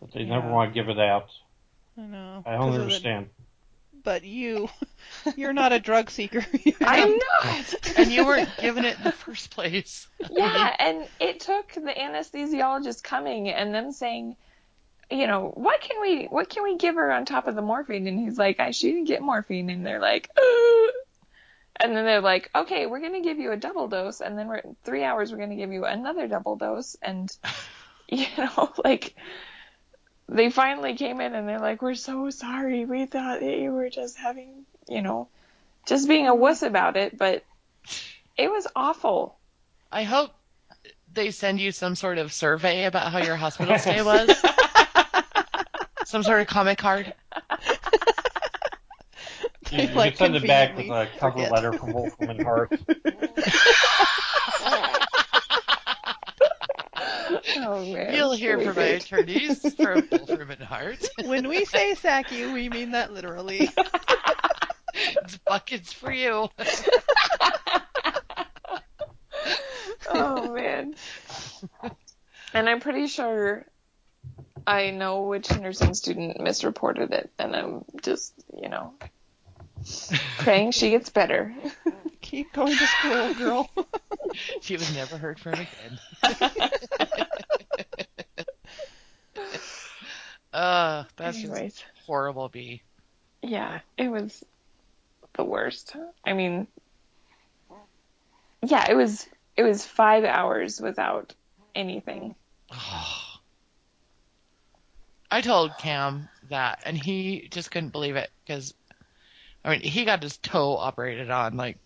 But 0.00 0.12
they 0.12 0.24
never 0.24 0.50
want 0.50 0.70
to 0.70 0.74
give 0.74 0.88
it 0.88 0.98
out. 0.98 1.28
I 1.96 2.00
know. 2.00 2.42
I 2.44 2.52
don't 2.52 2.68
of 2.70 2.74
the- 2.74 2.80
understand. 2.82 3.30
But 4.02 4.24
you, 4.24 4.68
you're 5.36 5.52
not 5.52 5.72
a 5.72 5.80
drug 5.80 6.10
seeker. 6.10 6.44
I'm 6.80 7.18
not. 7.42 7.74
And 7.96 8.10
you 8.10 8.24
weren't 8.24 8.48
given 8.58 8.84
it 8.84 8.96
in 8.96 9.04
the 9.04 9.12
first 9.12 9.50
place. 9.50 10.06
Yeah, 10.30 10.74
and 10.78 11.06
it 11.20 11.40
took 11.40 11.72
the 11.74 11.92
anesthesiologist 11.96 13.02
coming 13.02 13.50
and 13.50 13.74
them 13.74 13.92
saying, 13.92 14.36
you 15.10 15.26
know, 15.26 15.52
what 15.54 15.80
can 15.82 16.00
we 16.00 16.24
what 16.24 16.48
can 16.48 16.62
we 16.62 16.78
give 16.78 16.94
her 16.94 17.12
on 17.12 17.26
top 17.26 17.46
of 17.46 17.54
the 17.54 17.62
morphine? 17.62 18.06
And 18.06 18.18
he's 18.18 18.38
like, 18.38 18.60
I 18.60 18.70
she 18.70 18.92
didn't 18.92 19.08
get 19.08 19.20
morphine, 19.20 19.68
and 19.68 19.84
they're 19.84 20.00
like, 20.00 20.30
Ugh. 20.36 20.90
and 21.80 21.94
then 21.94 22.04
they're 22.06 22.22
like, 22.22 22.50
okay, 22.54 22.86
we're 22.86 23.00
gonna 23.00 23.20
give 23.20 23.38
you 23.38 23.52
a 23.52 23.56
double 23.56 23.88
dose, 23.88 24.20
and 24.20 24.38
then 24.38 24.48
we're 24.48 24.62
three 24.84 25.04
hours 25.04 25.30
we're 25.30 25.38
gonna 25.38 25.56
give 25.56 25.72
you 25.72 25.84
another 25.84 26.26
double 26.28 26.56
dose, 26.56 26.96
and 27.02 27.30
you 28.08 28.26
know, 28.38 28.72
like 28.82 29.14
they 30.28 30.50
finally 30.50 30.94
came 30.94 31.20
in 31.20 31.34
and 31.34 31.48
they're 31.48 31.58
like, 31.60 31.82
we're 31.82 31.94
so 31.94 32.30
sorry, 32.30 32.84
we 32.84 33.06
thought 33.06 33.40
that 33.40 33.58
you 33.58 33.72
were 33.72 33.90
just 33.90 34.16
having, 34.16 34.64
you 34.88 35.02
know, 35.02 35.28
just 35.86 36.08
being 36.08 36.26
a 36.26 36.34
wuss 36.34 36.62
about 36.62 36.96
it, 36.96 37.16
but 37.18 37.44
it 38.36 38.50
was 38.50 38.66
awful. 38.74 39.36
I 39.90 40.04
hope 40.04 40.30
they 41.12 41.30
send 41.30 41.60
you 41.60 41.72
some 41.72 41.94
sort 41.94 42.18
of 42.18 42.32
survey 42.32 42.84
about 42.86 43.12
how 43.12 43.18
your 43.18 43.36
hospital 43.36 43.78
stay 43.78 44.02
was. 44.02 44.30
some 46.06 46.22
sort 46.22 46.40
of 46.40 46.46
comment 46.46 46.78
card. 46.78 47.12
You, 49.70 49.78
They, 49.78 49.88
you 49.88 49.94
like, 49.94 50.16
can 50.16 50.32
send 50.32 50.36
it 50.36 50.46
back 50.46 50.76
with 50.76 50.86
a 50.86 51.06
conveniently 51.08 51.18
cover 51.18 51.32
forget. 51.32 51.52
letter 51.52 51.72
from 51.72 51.92
Wolfram 51.92 52.30
and 52.30 52.42
Hart. 52.42 52.72
Oh 57.56 57.84
man. 57.84 58.14
You'll 58.14 58.32
hear 58.32 58.60
from 58.60 58.76
my 58.76 58.82
attorneys 58.82 59.74
from 59.74 60.08
Wolfram 60.12 60.50
and 60.50 60.62
Hart. 60.62 61.06
when 61.24 61.48
we 61.48 61.64
say 61.64 61.94
sack 61.94 62.32
you, 62.32 62.52
we 62.52 62.68
mean 62.68 62.92
that 62.92 63.12
literally. 63.12 63.70
it's 64.94 65.38
buckets 65.38 65.92
for 65.92 66.12
you. 66.12 66.48
oh 70.08 70.52
man. 70.52 70.94
And 72.54 72.68
I'm 72.68 72.80
pretty 72.80 73.06
sure 73.06 73.64
I 74.66 74.90
know 74.90 75.22
which 75.22 75.50
nursing 75.58 75.94
student 75.94 76.40
misreported 76.40 77.12
it, 77.12 77.30
and 77.38 77.56
I'm 77.56 77.84
just, 78.02 78.34
you 78.60 78.68
know, 78.68 78.92
praying 80.38 80.72
she 80.72 80.90
gets 80.90 81.08
better. 81.10 81.54
Keep 82.20 82.52
going 82.52 82.76
to 82.76 82.86
school, 82.86 83.34
girl. 83.34 83.70
She 84.60 84.74
was 84.74 84.94
never 84.94 85.18
heard 85.18 85.40
from 85.40 85.54
again. 85.54 85.98
Uh, 90.52 91.04
that's 91.16 91.42
just 91.42 91.84
horrible, 92.06 92.48
B. 92.48 92.82
yeah, 93.42 93.80
it 93.96 94.08
was 94.08 94.44
the 95.34 95.44
worst. 95.44 95.96
I 96.24 96.32
mean, 96.32 96.66
yeah, 98.62 98.90
it 98.90 98.94
was 98.94 99.26
it 99.56 99.62
was 99.62 99.84
five 99.84 100.24
hours 100.24 100.80
without 100.80 101.34
anything. 101.74 102.34
I 105.30 105.40
told 105.40 105.76
Cam 105.78 106.28
that, 106.50 106.82
and 106.84 106.96
he 106.96 107.48
just 107.50 107.70
couldn't 107.70 107.90
believe 107.90 108.16
it 108.16 108.30
because, 108.44 108.74
I 109.64 109.70
mean, 109.70 109.80
he 109.80 110.04
got 110.04 110.22
his 110.22 110.36
toe 110.36 110.76
operated 110.76 111.30
on 111.30 111.56
like 111.56 111.78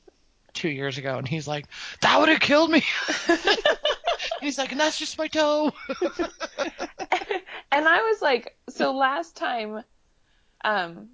two 0.53 0.69
years 0.69 0.99
ago, 0.99 1.19
and 1.19 1.29
he's 1.29 1.47
like, 1.47 1.67
"That 2.01 2.19
would 2.19 2.29
have 2.29 2.41
killed 2.41 2.71
me." 2.71 2.83
he's 4.41 4.59
like, 4.59 4.73
"And 4.73 4.81
that's 4.81 4.99
just 4.99 5.19
my 5.19 5.29
toe." 5.29 5.73
and 7.73 7.87
I 7.89 8.03
was 8.03 8.23
like, 8.23 8.57
so 8.69 8.93
last 8.93 9.37
time, 9.37 9.83
um, 10.65 11.09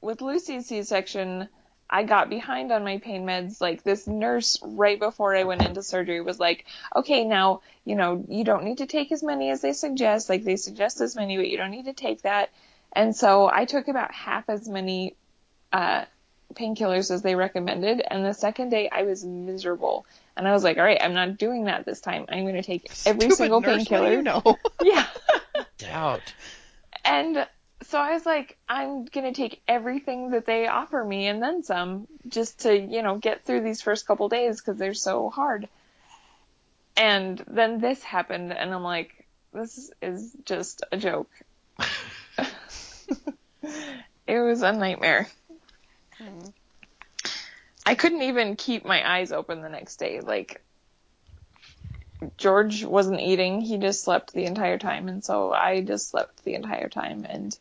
with 0.00 0.20
Lucy's 0.20 0.66
C-section, 0.66 1.48
I 1.88 2.04
got 2.04 2.30
behind 2.30 2.70
on 2.70 2.84
my 2.84 2.98
pain 2.98 3.26
meds. 3.26 3.60
Like 3.60 3.82
this 3.82 4.06
nurse 4.06 4.58
right 4.62 4.98
before 4.98 5.34
I 5.34 5.44
went 5.44 5.66
into 5.66 5.82
surgery 5.82 6.20
was 6.20 6.38
like, 6.38 6.64
okay, 6.94 7.24
now, 7.24 7.62
you 7.84 7.96
know, 7.96 8.24
you 8.28 8.44
don't 8.44 8.64
need 8.64 8.78
to 8.78 8.86
take 8.86 9.10
as 9.10 9.22
many 9.22 9.50
as 9.50 9.60
they 9.60 9.72
suggest. 9.72 10.28
Like 10.28 10.44
they 10.44 10.56
suggest 10.56 10.98
this 10.98 11.16
many, 11.16 11.36
but 11.36 11.48
you 11.48 11.56
don't 11.56 11.72
need 11.72 11.86
to 11.86 11.92
take 11.92 12.22
that. 12.22 12.50
And 12.92 13.14
so 13.14 13.50
I 13.52 13.64
took 13.64 13.88
about 13.88 14.12
half 14.12 14.48
as 14.48 14.68
many, 14.68 15.16
uh, 15.72 16.04
painkillers 16.54 17.10
as 17.10 17.22
they 17.22 17.34
recommended. 17.34 18.02
And 18.08 18.24
the 18.24 18.34
second 18.34 18.70
day 18.70 18.88
I 18.90 19.02
was 19.02 19.24
miserable. 19.24 20.06
And 20.36 20.46
I 20.46 20.52
was 20.52 20.64
like, 20.64 20.78
all 20.78 20.84
right, 20.84 21.00
I'm 21.00 21.14
not 21.14 21.38
doing 21.38 21.64
that 21.64 21.84
this 21.84 22.00
time. 22.00 22.26
I'm 22.28 22.44
going 22.44 22.54
to 22.54 22.62
take 22.62 22.90
every 23.04 23.22
Stupid 23.22 23.36
single 23.36 23.60
nurse, 23.60 23.68
what 23.68 23.78
do 23.78 23.84
painkiller. 23.84 24.12
You 24.12 24.22
know. 24.22 24.42
Yeah. 24.82 25.06
Doubt. 25.78 26.34
And 27.04 27.46
so 27.82 27.98
I 27.98 28.12
was 28.12 28.24
like, 28.24 28.56
I'm 28.68 29.04
going 29.06 29.32
to 29.32 29.32
take 29.32 29.62
everything 29.66 30.30
that 30.30 30.46
they 30.46 30.66
offer 30.66 31.02
me 31.02 31.26
and 31.26 31.42
then 31.42 31.62
some 31.62 32.06
just 32.28 32.60
to, 32.60 32.78
you 32.78 33.02
know, 33.02 33.16
get 33.16 33.44
through 33.44 33.62
these 33.62 33.82
first 33.82 34.06
couple 34.06 34.28
days 34.28 34.60
because 34.60 34.78
they're 34.78 34.94
so 34.94 35.30
hard. 35.30 35.68
And 36.96 37.42
then 37.46 37.80
this 37.80 38.02
happened 38.02 38.52
and 38.52 38.74
I'm 38.74 38.82
like, 38.82 39.26
this 39.52 39.90
is 40.00 40.32
just 40.44 40.82
a 40.92 40.96
joke. 40.96 41.30
it 44.26 44.40
was 44.40 44.62
a 44.62 44.72
nightmare. 44.72 45.28
Mm. 46.20 46.52
I 47.90 47.96
couldn't 47.96 48.22
even 48.22 48.54
keep 48.54 48.84
my 48.84 49.16
eyes 49.16 49.32
open 49.32 49.62
the 49.62 49.68
next 49.68 49.96
day. 49.96 50.20
Like, 50.20 50.62
George 52.36 52.84
wasn't 52.84 53.20
eating. 53.20 53.60
He 53.60 53.78
just 53.78 54.04
slept 54.04 54.32
the 54.32 54.44
entire 54.44 54.78
time. 54.78 55.08
And 55.08 55.24
so 55.24 55.52
I 55.52 55.80
just 55.80 56.08
slept 56.08 56.44
the 56.44 56.54
entire 56.54 56.88
time. 56.88 57.26
And, 57.28 57.58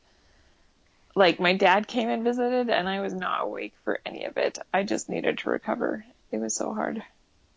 like, 1.15 1.39
my 1.39 1.53
dad 1.53 1.87
came 1.87 2.09
and 2.09 2.23
visited, 2.23 2.69
and 2.69 2.87
I 2.87 3.01
was 3.01 3.11
not 3.11 3.41
awake 3.41 3.73
for 3.83 3.99
any 4.05 4.25
of 4.25 4.37
it. 4.37 4.59
I 4.71 4.83
just 4.83 5.09
needed 5.09 5.39
to 5.39 5.49
recover. 5.49 6.05
It 6.31 6.37
was 6.37 6.53
so 6.53 6.75
hard. 6.75 7.01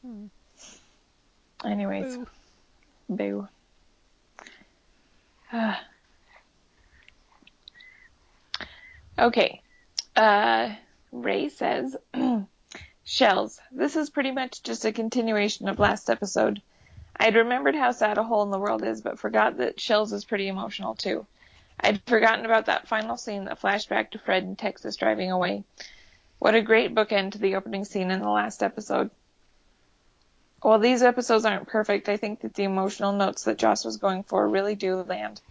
Hmm. 0.01 0.29
Anyways, 1.67 2.17
Boo. 3.07 3.49
boo. 5.53 5.53
okay. 9.19 9.61
Uh, 10.17 10.71
Ray 11.13 11.51
says, 11.51 11.95
Shells. 13.15 13.61
This 13.71 13.95
is 13.95 14.09
pretty 14.09 14.31
much 14.31 14.63
just 14.63 14.87
a 14.87 14.91
continuation 14.91 15.69
of 15.69 15.79
last 15.79 16.09
episode. 16.09 16.63
I 17.15 17.25
had 17.25 17.35
remembered 17.35 17.75
how 17.75 17.93
sad 17.93 18.17
a 18.17 18.23
hole 18.23 18.43
in 18.43 18.51
the 18.51 18.59
world 18.59 18.83
is, 18.83 19.03
but 19.03 19.19
forgot 19.19 19.59
that 19.59 19.79
Shells 19.79 20.15
is 20.15 20.25
pretty 20.25 20.49
emotional 20.49 20.95
too. 20.95 21.27
I'd 21.79 22.01
forgotten 22.07 22.47
about 22.47 22.65
that 22.67 22.89
final 22.89 23.19
scene 23.19 23.45
that 23.45 23.59
flashed 23.59 23.91
back 23.91 24.13
to 24.13 24.19
Fred 24.19 24.45
in 24.45 24.57
Texas 24.57 24.97
driving 24.97 25.31
away. 25.31 25.63
What 26.39 26.55
a 26.55 26.63
great 26.63 26.95
bookend 26.95 27.33
to 27.33 27.39
the 27.39 27.57
opening 27.57 27.85
scene 27.85 28.11
in 28.11 28.21
the 28.21 28.31
last 28.31 28.63
episode. 28.63 29.11
While 30.63 30.79
these 30.79 31.03
episodes 31.03 31.45
aren't 31.45 31.69
perfect, 31.69 32.09
I 32.09 32.17
think 32.17 32.41
that 32.41 32.55
the 32.55 32.65
emotional 32.65 33.13
notes 33.13 33.45
that 33.45 33.59
Joss 33.59 33.85
was 33.85 33.99
going 33.99 34.23
for 34.23 34.49
really 34.49 34.75
do 34.75 35.03
land. 35.03 35.43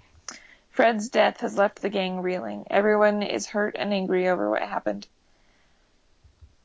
Fred's 0.71 1.09
death 1.09 1.41
has 1.41 1.59
left 1.59 1.83
the 1.83 1.89
gang 1.89 2.21
reeling. 2.23 2.65
Everyone 2.71 3.21
is 3.21 3.45
hurt 3.45 3.75
and 3.77 3.93
angry 3.93 4.29
over 4.29 4.49
what 4.49 4.63
happened. 4.63 5.05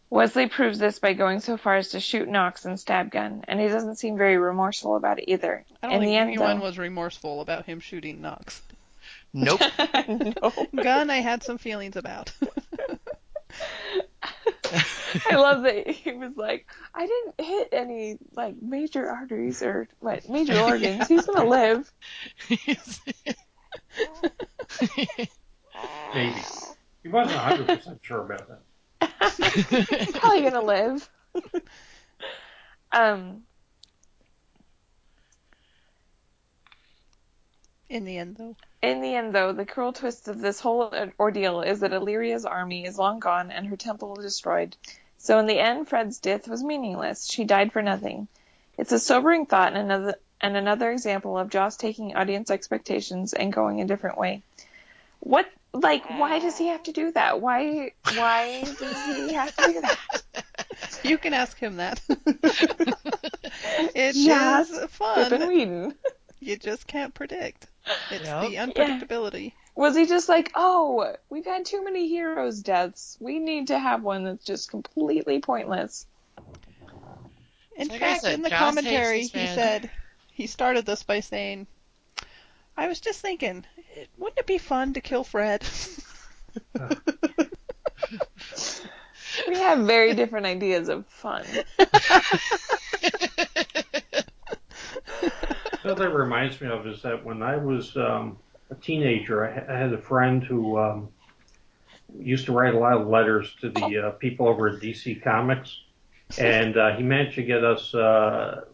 Wesley 0.08 0.46
proves 0.48 0.78
this 0.78 0.98
by 0.98 1.12
going 1.14 1.40
so 1.40 1.56
far 1.56 1.76
as 1.76 1.88
to 1.90 2.00
shoot 2.00 2.28
Knox 2.28 2.64
and 2.64 2.78
stab 2.78 3.10
Gunn, 3.10 3.44
and 3.48 3.60
he 3.60 3.66
doesn't 3.68 3.96
seem 3.96 4.16
very 4.16 4.36
remorseful 4.38 4.96
about 4.96 5.18
it 5.18 5.30
either. 5.30 5.64
I 5.82 5.86
don't 5.86 5.96
In 5.96 6.00
think 6.02 6.10
the 6.10 6.16
end, 6.16 6.28
anyone 6.30 6.58
though- 6.58 6.64
was 6.64 6.78
remorseful 6.78 7.40
about 7.40 7.66
him 7.66 7.80
shooting 7.80 8.20
Knox. 8.20 8.62
Nope. 9.32 9.60
no. 10.08 10.52
Gunn, 10.82 11.10
I 11.10 11.16
had 11.20 11.42
some 11.42 11.58
feelings 11.58 11.96
about. 11.96 12.32
I 15.30 15.36
love 15.36 15.62
that 15.62 15.88
he 15.88 16.12
was 16.12 16.36
like, 16.36 16.66
I 16.94 17.06
didn't 17.06 17.40
hit 17.46 17.68
any 17.72 18.18
like 18.34 18.60
major 18.60 19.08
arteries 19.08 19.62
or 19.62 19.88
what 20.00 20.28
major 20.28 20.58
organs. 20.60 21.08
He's 21.08 21.26
gonna 21.26 21.48
live. 21.48 21.90
Maybe. 26.14 26.42
He 27.02 27.08
wasn't 27.08 27.38
100% 27.68 27.98
sure 28.02 28.20
about 28.24 28.48
that. 28.48 28.60
He's 29.30 30.12
probably 30.12 30.42
gonna 30.42 30.62
live. 30.62 31.08
um. 32.92 33.42
In 37.88 38.04
the 38.04 38.18
end, 38.18 38.36
though. 38.36 38.56
In 38.82 39.00
the 39.00 39.14
end, 39.14 39.34
though, 39.34 39.52
the 39.52 39.64
cruel 39.64 39.92
twist 39.92 40.28
of 40.28 40.40
this 40.40 40.60
whole 40.60 40.92
ordeal 41.18 41.62
is 41.62 41.80
that 41.80 41.92
Illyria's 41.92 42.44
army 42.44 42.84
is 42.84 42.98
long 42.98 43.20
gone 43.20 43.50
and 43.50 43.66
her 43.66 43.76
temple 43.76 44.16
destroyed. 44.16 44.76
So 45.18 45.38
in 45.38 45.46
the 45.46 45.58
end, 45.58 45.88
Fred's 45.88 46.18
death 46.18 46.48
was 46.48 46.62
meaningless. 46.62 47.30
She 47.30 47.44
died 47.44 47.72
for 47.72 47.82
nothing. 47.82 48.28
It's 48.76 48.92
a 48.92 48.98
sobering 48.98 49.46
thought 49.46 49.72
and 49.74 49.90
another 49.90 50.14
and 50.40 50.56
another 50.56 50.90
example 50.90 51.38
of 51.38 51.48
Joss 51.48 51.76
taking 51.76 52.14
audience 52.14 52.50
expectations 52.50 53.32
and 53.32 53.52
going 53.52 53.80
a 53.80 53.86
different 53.86 54.18
way. 54.18 54.42
What 55.20 55.50
like 55.82 56.08
why 56.10 56.38
mm. 56.38 56.42
does 56.42 56.58
he 56.58 56.68
have 56.68 56.82
to 56.84 56.92
do 56.92 57.12
that? 57.12 57.40
Why 57.40 57.92
why 58.14 58.62
does 58.62 59.04
he 59.06 59.32
have 59.34 59.54
to 59.56 59.72
do 59.72 59.80
that? 59.80 59.98
You 61.02 61.18
can 61.18 61.34
ask 61.34 61.56
him 61.56 61.76
that. 61.76 62.00
it 63.94 64.14
Joss 64.14 64.70
is 64.70 64.78
Pippin 64.78 64.88
fun. 64.88 65.48
Whedon. 65.48 65.94
You 66.40 66.56
just 66.56 66.86
can't 66.86 67.14
predict. 67.14 67.68
It's 68.10 68.24
Yep. 68.24 68.50
the 68.50 68.56
unpredictability. 68.56 69.52
Was 69.74 69.96
he 69.96 70.06
just 70.06 70.28
like, 70.28 70.50
oh, 70.54 71.14
we've 71.28 71.44
had 71.44 71.64
too 71.64 71.84
many 71.84 72.08
heroes' 72.08 72.60
deaths. 72.62 73.16
We 73.20 73.38
need 73.38 73.68
to 73.68 73.78
have 73.78 74.02
one 74.02 74.24
that's 74.24 74.44
just 74.44 74.70
completely 74.70 75.40
pointless. 75.40 76.06
In 77.76 77.88
Like 77.88 78.00
fact, 78.00 78.22
said, 78.22 78.34
in 78.34 78.42
the 78.42 78.50
Joss 78.50 78.58
commentary, 78.58 79.22
he 79.22 79.28
said 79.28 79.90
he 80.32 80.46
started 80.46 80.86
this 80.86 81.02
by 81.02 81.20
saying, 81.20 81.66
"I 82.76 82.88
was 82.88 83.00
just 83.00 83.20
thinking, 83.20 83.64
it, 83.94 84.08
wouldn't 84.18 84.38
it 84.38 84.46
be 84.46 84.58
fun 84.58 84.94
to 84.94 85.00
kill 85.00 85.24
Fred?" 85.24 85.64
We 89.48 89.58
have 89.58 89.80
very 89.86 90.14
different 90.14 90.46
ideas 90.46 90.88
of 90.88 91.06
fun. 91.06 91.44
What 95.86 95.98
that 95.98 96.12
reminds 96.12 96.60
me 96.60 96.66
of 96.66 96.84
is 96.88 97.02
that 97.02 97.24
when 97.24 97.44
I 97.44 97.56
was 97.56 97.96
um, 97.96 98.38
a 98.70 98.74
teenager, 98.74 99.46
I, 99.46 99.72
I 99.72 99.78
had 99.78 99.92
a 99.92 99.98
friend 99.98 100.42
who 100.42 100.76
um, 100.76 101.08
used 102.18 102.46
to 102.46 102.52
write 102.52 102.74
a 102.74 102.78
lot 102.78 102.94
of 102.94 103.06
letters 103.06 103.54
to 103.60 103.70
the 103.70 104.08
uh, 104.08 104.10
people 104.10 104.48
over 104.48 104.68
at 104.68 104.80
DC 104.80 105.22
Comics, 105.22 105.80
and 106.38 106.76
uh, 106.76 106.96
he 106.96 107.04
managed 107.04 107.36
to 107.36 107.44
get 107.44 107.62
us, 107.62 107.94
uh, 107.94 108.64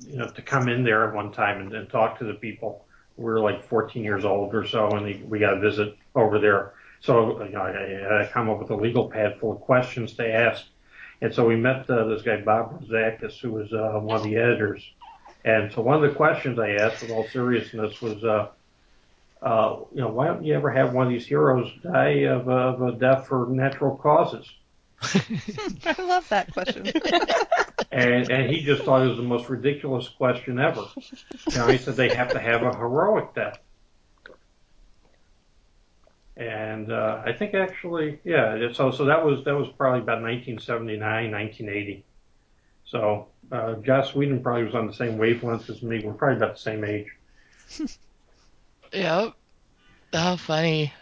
you 0.00 0.16
know, 0.16 0.26
to 0.26 0.42
come 0.42 0.68
in 0.68 0.82
there 0.82 1.08
one 1.12 1.30
time 1.30 1.60
and, 1.60 1.72
and 1.72 1.88
talk 1.88 2.18
to 2.18 2.24
the 2.24 2.34
people. 2.34 2.84
We 3.16 3.24
were 3.24 3.40
like 3.40 3.68
14 3.68 4.02
years 4.02 4.24
old 4.24 4.54
or 4.54 4.66
so, 4.66 4.88
and 4.90 5.30
we 5.30 5.38
got 5.38 5.54
a 5.54 5.60
visit 5.60 5.96
over 6.14 6.38
there. 6.38 6.74
So 7.00 7.42
you 7.44 7.50
know, 7.50 7.60
I, 7.60 8.22
I 8.22 8.26
come 8.32 8.48
up 8.48 8.58
with 8.58 8.70
a 8.70 8.76
legal 8.76 9.10
pad 9.10 9.38
full 9.38 9.52
of 9.52 9.60
questions 9.60 10.14
to 10.14 10.28
ask. 10.28 10.64
And 11.20 11.32
so 11.34 11.46
we 11.46 11.56
met 11.56 11.88
uh, 11.88 12.04
this 12.08 12.22
guy 12.22 12.40
Bob 12.40 12.82
Rozakis, 12.82 13.38
who 13.38 13.52
was 13.52 13.72
uh, 13.72 13.98
one 14.00 14.16
of 14.16 14.24
the 14.24 14.36
editors. 14.36 14.82
And 15.44 15.72
so 15.72 15.82
one 15.82 16.02
of 16.02 16.10
the 16.10 16.16
questions 16.16 16.58
I 16.58 16.70
asked, 16.70 17.02
with 17.02 17.10
all 17.10 17.28
seriousness, 17.28 18.00
was, 18.00 18.24
uh, 18.24 18.48
uh, 19.42 19.76
you 19.92 20.00
know, 20.00 20.08
why 20.08 20.26
don't 20.26 20.42
you 20.44 20.54
ever 20.54 20.70
have 20.70 20.94
one 20.94 21.06
of 21.06 21.12
these 21.12 21.26
heroes 21.26 21.70
die 21.82 22.24
of, 22.24 22.48
of 22.48 22.82
a 22.82 22.92
death 22.92 23.28
for 23.28 23.46
natural 23.48 23.96
causes? 23.96 24.50
I 25.02 25.94
love 25.98 26.28
that 26.30 26.52
question. 26.52 26.90
And, 27.94 28.28
and 28.28 28.50
he 28.50 28.64
just 28.64 28.82
thought 28.82 29.02
it 29.02 29.08
was 29.08 29.18
the 29.18 29.22
most 29.22 29.48
ridiculous 29.48 30.08
question 30.08 30.58
ever. 30.58 30.84
You 31.52 31.66
he 31.68 31.78
said 31.78 31.94
they 31.94 32.12
have 32.12 32.32
to 32.32 32.40
have 32.40 32.62
a 32.62 32.76
heroic 32.76 33.34
death. 33.36 33.60
And 36.36 36.90
uh, 36.90 37.22
I 37.24 37.32
think 37.32 37.54
actually, 37.54 38.18
yeah. 38.24 38.72
So 38.72 38.90
so 38.90 39.04
that 39.04 39.24
was 39.24 39.44
that 39.44 39.54
was 39.54 39.68
probably 39.78 40.00
about 40.00 40.22
1979, 40.22 41.30
1980. 41.30 42.04
So 42.84 43.28
uh, 43.52 43.74
Joss 43.74 44.12
Whedon 44.12 44.42
probably 44.42 44.64
was 44.64 44.74
on 44.74 44.88
the 44.88 44.92
same 44.92 45.16
wavelength 45.16 45.70
as 45.70 45.80
me. 45.80 46.04
We're 46.04 46.14
probably 46.14 46.38
about 46.38 46.56
the 46.56 46.60
same 46.60 46.84
age. 46.84 47.06
Yep. 48.92 49.34
How 50.12 50.36
funny. 50.36 50.92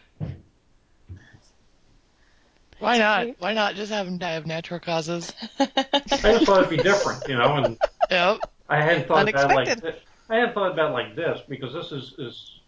Why 2.83 2.99
not? 2.99 3.29
Why 3.39 3.55
not 3.55 3.75
just 3.75 3.93
have 3.93 4.07
him 4.07 4.19
die 4.19 4.33
of 4.33 4.47
natural 4.47 4.81
causes? 4.81 5.33
I 5.59 6.33
just 6.33 6.47
thought 6.47 6.59
it'd 6.59 6.71
be 6.71 6.83
different, 6.83 7.27
you 7.29 7.37
know. 7.37 7.57
And 7.57 7.79
Yep. 8.11 8.41
I 8.69 8.83
hadn't 8.83 9.07
thought 9.09 9.29
about 9.29 9.51
it 9.51 9.55
like 9.55 9.81
this. 9.81 9.95
I 10.29 10.37
hadn't 10.37 10.55
thought 10.55 10.73
about 10.73 10.91
it 10.91 10.95
like 10.95 11.17
this 11.17 11.41
because 11.49 11.73
this 11.73 11.93
is 11.93 12.15
is 12.19 12.61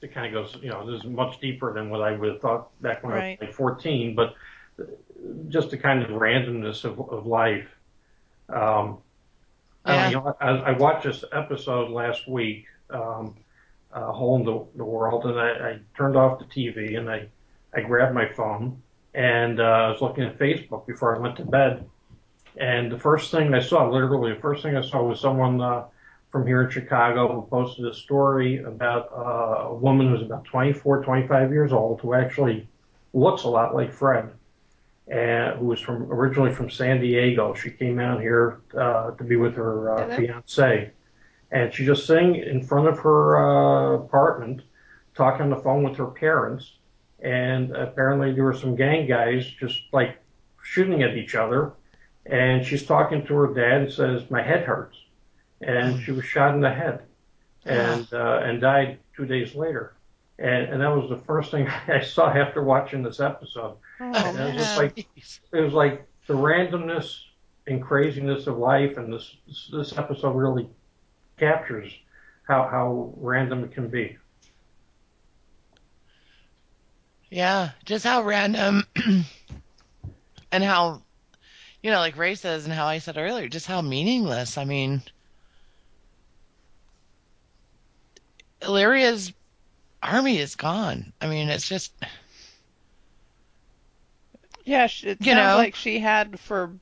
it 0.00 0.14
kind 0.14 0.26
of 0.26 0.32
goes, 0.44 0.62
you 0.62 0.70
know, 0.70 0.88
this 0.90 1.00
is 1.00 1.06
much 1.10 1.40
deeper 1.40 1.72
than 1.74 1.90
what 1.90 2.02
I 2.02 2.12
would 2.12 2.32
have 2.32 2.40
thought 2.40 2.80
back 2.80 3.02
when 3.02 3.12
Right. 3.12 3.38
I 3.40 3.44
was 3.44 3.48
like 3.48 3.54
14. 3.56 4.14
But 4.14 4.34
just 5.48 5.70
the 5.70 5.78
kind 5.78 6.02
of 6.02 6.10
randomness 6.10 6.84
of, 6.84 7.00
of 7.00 7.26
life. 7.26 7.68
Um, 8.48 8.98
I, 9.84 9.94
Yeah. 9.94 10.08
you 10.08 10.14
know, 10.16 10.36
I, 10.40 10.48
I 10.50 10.72
watched 10.72 11.04
this 11.04 11.24
episode 11.32 11.90
last 11.90 12.28
week, 12.28 12.66
um, 12.90 13.36
uh, 13.92 14.12
Hole 14.12 14.36
in 14.36 14.44
the, 14.44 14.66
the 14.76 14.84
World, 14.84 15.24
and 15.26 15.38
I, 15.40 15.50
I 15.70 15.80
turned 15.96 16.16
off 16.16 16.38
the 16.38 16.44
TV 16.44 16.98
and 16.98 17.10
I, 17.10 17.28
I 17.74 17.80
grabbed 17.82 18.14
my 18.14 18.28
phone 18.28 18.82
and 19.14 19.60
uh, 19.60 19.62
I 19.62 19.90
was 19.90 20.00
looking 20.00 20.24
at 20.24 20.38
Facebook 20.38 20.86
before 20.86 21.16
I 21.16 21.18
went 21.18 21.36
to 21.36 21.44
bed. 21.44 21.88
And 22.56 22.90
the 22.90 22.98
first 22.98 23.30
thing 23.30 23.54
I 23.54 23.60
saw, 23.60 23.88
literally 23.88 24.34
the 24.34 24.40
first 24.40 24.62
thing 24.62 24.76
I 24.76 24.82
saw 24.82 25.02
was 25.02 25.20
someone 25.20 25.60
uh, 25.60 25.84
from 26.30 26.46
here 26.46 26.62
in 26.62 26.70
Chicago 26.70 27.32
who 27.32 27.46
posted 27.48 27.86
a 27.86 27.94
story 27.94 28.62
about 28.62 29.10
uh, 29.12 29.68
a 29.68 29.74
woman 29.74 30.08
who's 30.08 30.22
about 30.22 30.44
24, 30.44 31.04
25 31.04 31.52
years 31.52 31.72
old 31.72 32.00
who 32.00 32.14
actually 32.14 32.68
looks 33.14 33.44
a 33.44 33.48
lot 33.48 33.74
like 33.74 33.92
Fred, 33.92 34.30
and 35.06 35.58
who 35.58 35.66
was 35.66 35.80
from 35.80 36.12
originally 36.12 36.52
from 36.52 36.68
San 36.68 37.00
Diego. 37.00 37.54
She 37.54 37.70
came 37.70 37.98
out 37.98 38.20
here 38.20 38.60
uh, 38.76 39.12
to 39.12 39.24
be 39.24 39.36
with 39.36 39.54
her 39.54 39.92
uh, 39.94 40.16
fiance, 40.16 40.90
and 41.50 41.72
she's 41.72 41.86
just 41.86 42.06
sitting 42.06 42.36
in 42.36 42.62
front 42.62 42.88
of 42.88 42.98
her 42.98 43.38
uh, 43.38 43.94
apartment, 44.04 44.62
talking 45.14 45.42
on 45.42 45.50
the 45.50 45.56
phone 45.56 45.82
with 45.82 45.96
her 45.96 46.06
parents. 46.06 46.77
And 47.20 47.74
apparently 47.74 48.32
there 48.32 48.44
were 48.44 48.54
some 48.54 48.76
gang 48.76 49.06
guys 49.08 49.46
just 49.46 49.82
like 49.92 50.18
shooting 50.62 51.02
at 51.02 51.16
each 51.16 51.34
other 51.34 51.72
and 52.28 52.64
she's 52.64 52.84
talking 52.84 53.24
to 53.26 53.34
her 53.34 53.54
dad 53.54 53.82
and 53.82 53.92
says, 53.92 54.30
"My 54.30 54.42
head 54.42 54.64
hurts," 54.64 54.98
and 55.62 56.00
she 56.02 56.12
was 56.12 56.24
shot 56.24 56.54
in 56.54 56.60
the 56.60 56.70
head. 56.70 57.02
and 57.64 58.06
uh, 58.12 58.40
and 58.44 58.60
died 58.60 58.98
two 59.16 59.26
days 59.26 59.54
later. 59.54 59.94
And 60.38 60.68
and 60.68 60.80
that 60.82 60.88
was 60.94 61.08
the 61.08 61.16
first 61.24 61.50
thing 61.50 61.66
I 61.88 62.00
saw 62.00 62.28
after 62.30 62.62
watching 62.62 63.02
this 63.02 63.20
episode. 63.20 63.76
Oh, 64.00 64.12
And 64.14 64.38
it 64.38 64.54
was 64.54 64.62
just 64.62 64.76
like 64.76 64.98
it 64.98 65.60
was 65.60 65.72
like 65.72 66.06
the 66.26 66.34
randomness 66.34 67.18
and 67.66 67.82
craziness 67.82 68.46
of 68.46 68.58
life, 68.58 68.96
and 68.98 69.12
this 69.12 69.36
this 69.72 69.96
episode 69.96 70.36
really 70.36 70.68
captures 71.38 71.92
how 72.46 72.68
how 72.68 73.12
random 73.16 73.64
it 73.64 73.72
can 73.72 73.88
be. 73.88 74.18
Yeah, 77.30 77.70
just 77.84 78.04
how 78.04 78.22
random 78.22 78.84
and 80.52 80.64
how, 80.64 81.02
you 81.82 81.90
know, 81.90 81.98
like 81.98 82.16
Ray 82.16 82.34
says 82.34 82.64
and 82.64 82.72
how 82.72 82.86
I 82.86 82.98
said 82.98 83.16
earlier, 83.18 83.48
just 83.48 83.66
how 83.66 83.80
meaningless. 83.82 84.56
I 84.58 84.64
mean, 84.64 85.02
Illyria's 88.62 89.32
army 90.02 90.38
is 90.38 90.56
gone. 90.56 91.12
I 91.20 91.28
mean, 91.28 91.48
it's 91.48 91.68
just, 91.68 91.92
Yeah, 94.64 94.88
it 95.02 95.26
You 95.26 95.34
know? 95.34 95.56
like 95.56 95.74
she 95.74 95.98
had 95.98 96.38
for 96.40 96.78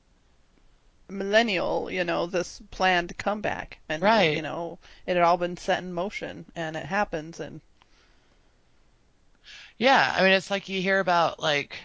millennial, 1.09 1.89
you 1.91 2.03
know, 2.03 2.25
this 2.25 2.61
planned 2.71 3.17
comeback, 3.17 3.79
and 3.89 4.01
Right. 4.03 4.35
you 4.35 4.41
know, 4.41 4.79
it 5.05 5.15
had 5.15 5.23
all 5.23 5.37
been 5.37 5.57
set 5.57 5.83
in 5.83 5.93
motion, 5.93 6.45
and 6.55 6.75
it 6.75 6.85
happens, 6.85 7.39
and 7.39 7.61
yeah, 9.77 10.13
I 10.17 10.23
mean, 10.23 10.31
it's 10.31 10.49
like 10.51 10.69
you 10.69 10.81
hear 10.81 10.99
about 10.99 11.39
like 11.41 11.77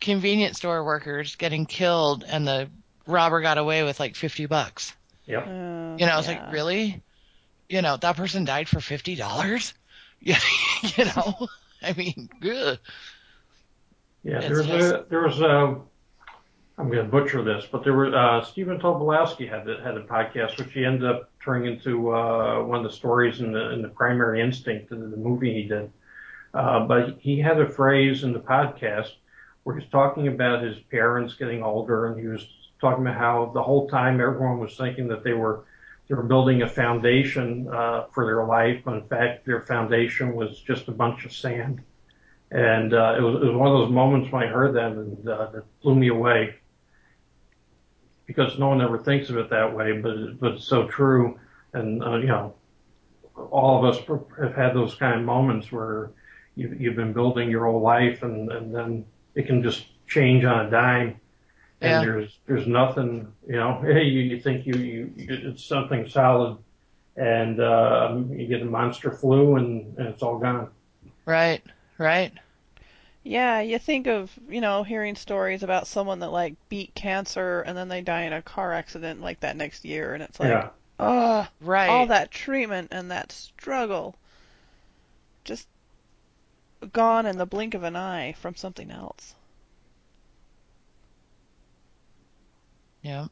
convenience 0.00 0.58
store 0.58 0.84
workers 0.84 1.36
getting 1.36 1.66
killed 1.66 2.24
and 2.26 2.46
the 2.46 2.68
robber 3.06 3.40
got 3.40 3.58
away 3.58 3.82
with 3.82 3.98
like 4.00 4.16
50 4.16 4.46
bucks. 4.46 4.94
Yep. 5.26 5.46
uh, 5.46 5.50
You 5.50 6.06
know, 6.06 6.18
it's 6.18 6.28
yeah. 6.28 6.44
like, 6.44 6.52
really? 6.52 7.02
You 7.68 7.82
know, 7.82 7.96
that 7.96 8.16
person 8.16 8.44
died 8.44 8.68
for 8.68 8.78
$50? 8.78 9.72
Yeah, 10.20 10.38
you 10.96 11.04
know, 11.04 11.48
I 11.82 11.92
mean, 11.92 12.28
ugh. 12.42 12.78
Yeah, 14.22 14.40
there 14.40 14.56
was 14.56 14.66
just- 14.66 14.94
a, 14.94 15.06
there 15.08 15.22
was 15.22 15.40
a, 15.40 15.80
I'm 16.78 16.90
going 16.90 17.04
to 17.04 17.10
butcher 17.10 17.42
this, 17.42 17.66
but 17.70 17.84
there 17.84 17.94
was, 17.94 18.12
uh, 18.12 18.44
Stephen 18.50 18.78
Tobolowsky 18.78 19.48
had 19.48 19.64
the, 19.64 19.76
had 19.82 19.96
a 19.96 20.04
podcast, 20.04 20.58
which 20.58 20.72
he 20.72 20.84
ended 20.84 21.08
up 21.08 21.30
turning 21.42 21.72
into, 21.74 22.12
uh, 22.14 22.62
one 22.62 22.84
of 22.84 22.90
the 22.90 22.96
stories 22.96 23.40
in 23.40 23.52
the, 23.52 23.70
in 23.72 23.82
the 23.82 23.88
primary 23.88 24.40
instinct 24.42 24.90
of 24.92 24.98
the 25.10 25.16
movie 25.16 25.52
he 25.54 25.62
did. 25.68 25.90
Uh, 26.56 26.86
but 26.86 27.18
he 27.20 27.38
had 27.38 27.60
a 27.60 27.68
phrase 27.68 28.24
in 28.24 28.32
the 28.32 28.38
podcast 28.38 29.10
where 29.64 29.78
he's 29.78 29.88
talking 29.90 30.28
about 30.28 30.62
his 30.62 30.78
parents 30.90 31.34
getting 31.34 31.62
older 31.62 32.06
and 32.06 32.18
he 32.18 32.26
was 32.26 32.46
talking 32.80 33.04
about 33.06 33.18
how 33.18 33.50
the 33.52 33.62
whole 33.62 33.88
time 33.88 34.20
everyone 34.20 34.58
was 34.58 34.74
thinking 34.76 35.08
that 35.08 35.22
they 35.22 35.34
were, 35.34 35.64
they 36.08 36.14
were 36.14 36.22
building 36.22 36.62
a 36.62 36.68
foundation, 36.68 37.68
uh, 37.68 38.06
for 38.12 38.24
their 38.24 38.46
life, 38.46 38.80
but 38.84 38.94
in 38.94 39.02
fact 39.02 39.44
their 39.44 39.60
foundation 39.60 40.34
was 40.34 40.58
just 40.60 40.88
a 40.88 40.92
bunch 40.92 41.26
of 41.26 41.32
sand. 41.32 41.82
And 42.50 42.94
uh, 42.94 43.16
it 43.18 43.20
was 43.20 43.42
it 43.42 43.46
was 43.46 43.56
one 43.56 43.68
of 43.68 43.78
those 43.78 43.90
moments 43.90 44.32
when 44.32 44.44
I 44.44 44.46
heard 44.46 44.76
that 44.76 44.92
and 44.92 45.28
uh, 45.28 45.50
that 45.50 45.64
blew 45.82 45.96
me 45.96 46.08
away 46.08 46.54
because 48.24 48.58
no 48.58 48.68
one 48.68 48.80
ever 48.80 48.98
thinks 48.98 49.28
of 49.30 49.36
it 49.36 49.50
that 49.50 49.74
way, 49.74 49.92
but 49.92 50.38
but 50.38 50.52
it's 50.52 50.64
so 50.64 50.86
true. 50.86 51.38
And 51.72 52.02
uh, 52.02 52.16
you 52.16 52.28
know, 52.28 52.54
all 53.50 53.78
of 53.78 53.84
us 53.84 54.02
have 54.38 54.54
had 54.54 54.74
those 54.74 54.94
kind 54.94 55.18
of 55.18 55.26
moments 55.26 55.72
where 55.72 56.12
you 56.56 56.76
you've 56.78 56.96
been 56.96 57.12
building 57.12 57.50
your 57.50 57.66
whole 57.66 57.80
life 57.82 58.22
and 58.22 58.50
and 58.52 58.74
then 58.74 59.06
it 59.34 59.46
can 59.46 59.62
just 59.62 59.86
change 60.08 60.44
on 60.44 60.66
a 60.66 60.70
dime. 60.70 61.20
And 61.82 62.00
Yeah. 62.00 62.02
there's 62.02 62.40
there's 62.46 62.66
nothing, 62.66 63.32
you 63.46 63.56
know. 63.56 63.80
Hey, 63.82 64.04
you, 64.14 64.20
you 64.22 64.40
think 64.40 64.66
you, 64.66 64.74
you 64.76 65.12
you 65.16 65.26
it's 65.50 65.64
something 65.66 66.08
solid, 66.08 66.58
and 67.16 67.60
uh, 67.60 68.18
you 68.30 68.46
get 68.48 68.62
a 68.62 68.66
monster 68.66 69.12
flu 69.12 69.56
and, 69.56 69.96
and 69.98 70.08
it's 70.08 70.22
all 70.22 70.38
gone. 70.38 70.70
Right, 71.26 71.62
right. 71.98 72.32
Yeah, 73.24 73.60
you 73.60 73.78
think 73.78 74.06
of, 74.08 74.38
you 74.48 74.60
know, 74.60 74.84
hearing 74.84 75.16
stories 75.16 75.62
about 75.62 75.86
someone 75.88 76.20
that 76.20 76.30
like 76.30 76.56
beat 76.68 76.94
cancer 76.94 77.62
and 77.62 77.76
then 77.76 77.88
they 77.88 78.02
die 78.02 78.22
in 78.24 78.32
a 78.34 78.42
car 78.42 78.72
accident 78.72 79.20
like 79.22 79.40
that 79.40 79.56
next 79.56 79.84
year 79.84 80.14
and 80.14 80.22
it's 80.22 80.40
like, 80.40 80.58
yeah. 80.58 80.70
oh, 81.00 81.48
Right. 81.60 81.86
all 81.86 82.06
that 82.08 82.30
treatment 82.32 82.88
and 82.92 83.10
that 83.10 83.32
struggle 83.32 84.16
just 85.44 85.68
gone 86.92 87.26
in 87.26 87.38
the 87.38 87.46
blink 87.46 87.74
of 87.74 87.82
an 87.82 87.96
eye 87.96 88.34
from 88.40 88.54
something 88.54 88.90
else. 88.90 89.34
Yeah. 93.02 93.26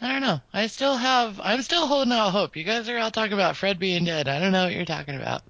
I 0.00 0.08
don't 0.08 0.22
know. 0.22 0.40
I 0.52 0.66
still 0.66 0.96
have, 0.96 1.40
I'm 1.42 1.62
still 1.62 1.86
holding 1.86 2.12
out 2.12 2.30
hope. 2.30 2.56
You 2.56 2.64
guys 2.64 2.88
are 2.88 2.98
all 2.98 3.10
talking 3.10 3.32
about 3.32 3.56
Fred 3.56 3.78
being 3.78 4.04
dead. 4.04 4.28
I 4.28 4.40
don't 4.40 4.52
know 4.52 4.64
what 4.64 4.74
you're 4.74 4.84
talking 4.84 5.16
about. 5.16 5.42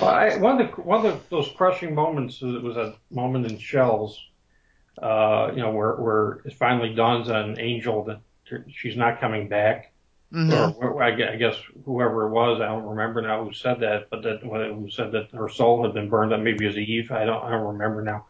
Well, 0.00 0.10
I, 0.10 0.36
one 0.36 0.60
of 0.60 0.76
the 0.76 0.82
one 0.82 1.06
of 1.06 1.26
those 1.30 1.50
crushing 1.56 1.94
moments 1.94 2.42
was 2.42 2.62
was 2.62 2.76
a 2.76 2.96
moment 3.10 3.50
in 3.50 3.58
Shells, 3.58 4.20
uh, 5.00 5.50
you 5.54 5.60
know, 5.62 5.70
where 5.70 5.94
where 5.96 6.42
it 6.44 6.52
finally 6.52 6.94
dawns 6.94 7.30
on 7.30 7.58
Angel 7.58 8.04
that 8.04 8.20
she's 8.68 8.96
not 8.96 9.20
coming 9.20 9.48
back, 9.48 9.92
Mhm. 10.36 10.76
or, 10.82 10.90
or 10.90 11.02
I 11.02 11.12
guess 11.12 11.56
whoever 11.86 12.26
it 12.26 12.30
was, 12.30 12.60
I 12.60 12.66
don't 12.66 12.84
remember 12.84 13.22
now 13.22 13.42
who 13.42 13.54
said 13.54 13.80
that, 13.80 14.10
but 14.10 14.22
that 14.22 14.42
who 14.42 14.90
said 14.90 15.12
that 15.12 15.30
her 15.30 15.48
soul 15.48 15.82
had 15.82 15.94
been 15.94 16.10
burned 16.10 16.34
up, 16.34 16.40
maybe 16.40 16.64
it 16.66 16.68
was 16.68 16.76
Eve, 16.76 17.10
I 17.10 17.24
don't 17.24 17.42
I 17.42 17.50
don't 17.52 17.72
remember 17.72 18.02
now, 18.02 18.26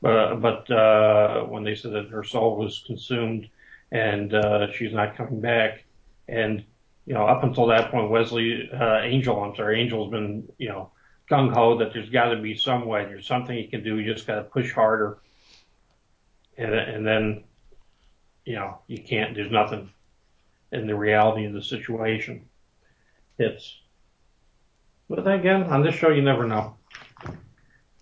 but 0.00 0.36
but 0.36 0.70
uh, 0.70 1.42
when 1.46 1.64
they 1.64 1.74
said 1.74 1.92
that 1.94 2.10
her 2.10 2.22
soul 2.22 2.56
was 2.56 2.84
consumed 2.86 3.48
and 3.90 4.34
uh, 4.34 4.70
she's 4.72 4.92
not 4.92 5.16
coming 5.16 5.40
back, 5.40 5.82
and 6.28 6.64
you 7.06 7.14
know 7.14 7.26
up 7.26 7.42
until 7.42 7.66
that 7.66 7.90
point, 7.90 8.08
Wesley 8.08 8.70
uh, 8.72 9.00
Angel, 9.02 9.42
I'm 9.42 9.56
sorry, 9.56 9.80
Angel's 9.80 10.12
been 10.12 10.48
you 10.58 10.68
know 10.68 10.92
gung 11.28 11.52
ho 11.52 11.76
that 11.78 11.92
there's 11.92 12.10
got 12.10 12.28
to 12.30 12.40
be 12.40 12.54
some 12.54 12.86
way, 12.86 13.04
there's 13.04 13.26
something 13.26 13.58
you 13.58 13.66
can 13.68 13.82
do, 13.82 13.98
you 13.98 14.14
just 14.14 14.28
got 14.28 14.36
to 14.36 14.42
push 14.44 14.72
harder, 14.72 15.18
and 16.56 16.72
and 16.72 17.04
then 17.04 17.42
you 18.44 18.54
know 18.54 18.78
you 18.86 19.02
can't, 19.02 19.34
there's 19.34 19.50
nothing 19.50 19.90
in 20.72 20.86
the 20.86 20.94
reality 20.94 21.44
of 21.46 21.52
the 21.52 21.62
situation. 21.62 22.42
It's 23.38 23.78
but 25.08 25.24
then 25.24 25.34
again, 25.40 25.62
on 25.64 25.82
this 25.82 25.94
show 25.94 26.10
you 26.10 26.22
never 26.22 26.46
know. 26.46 26.76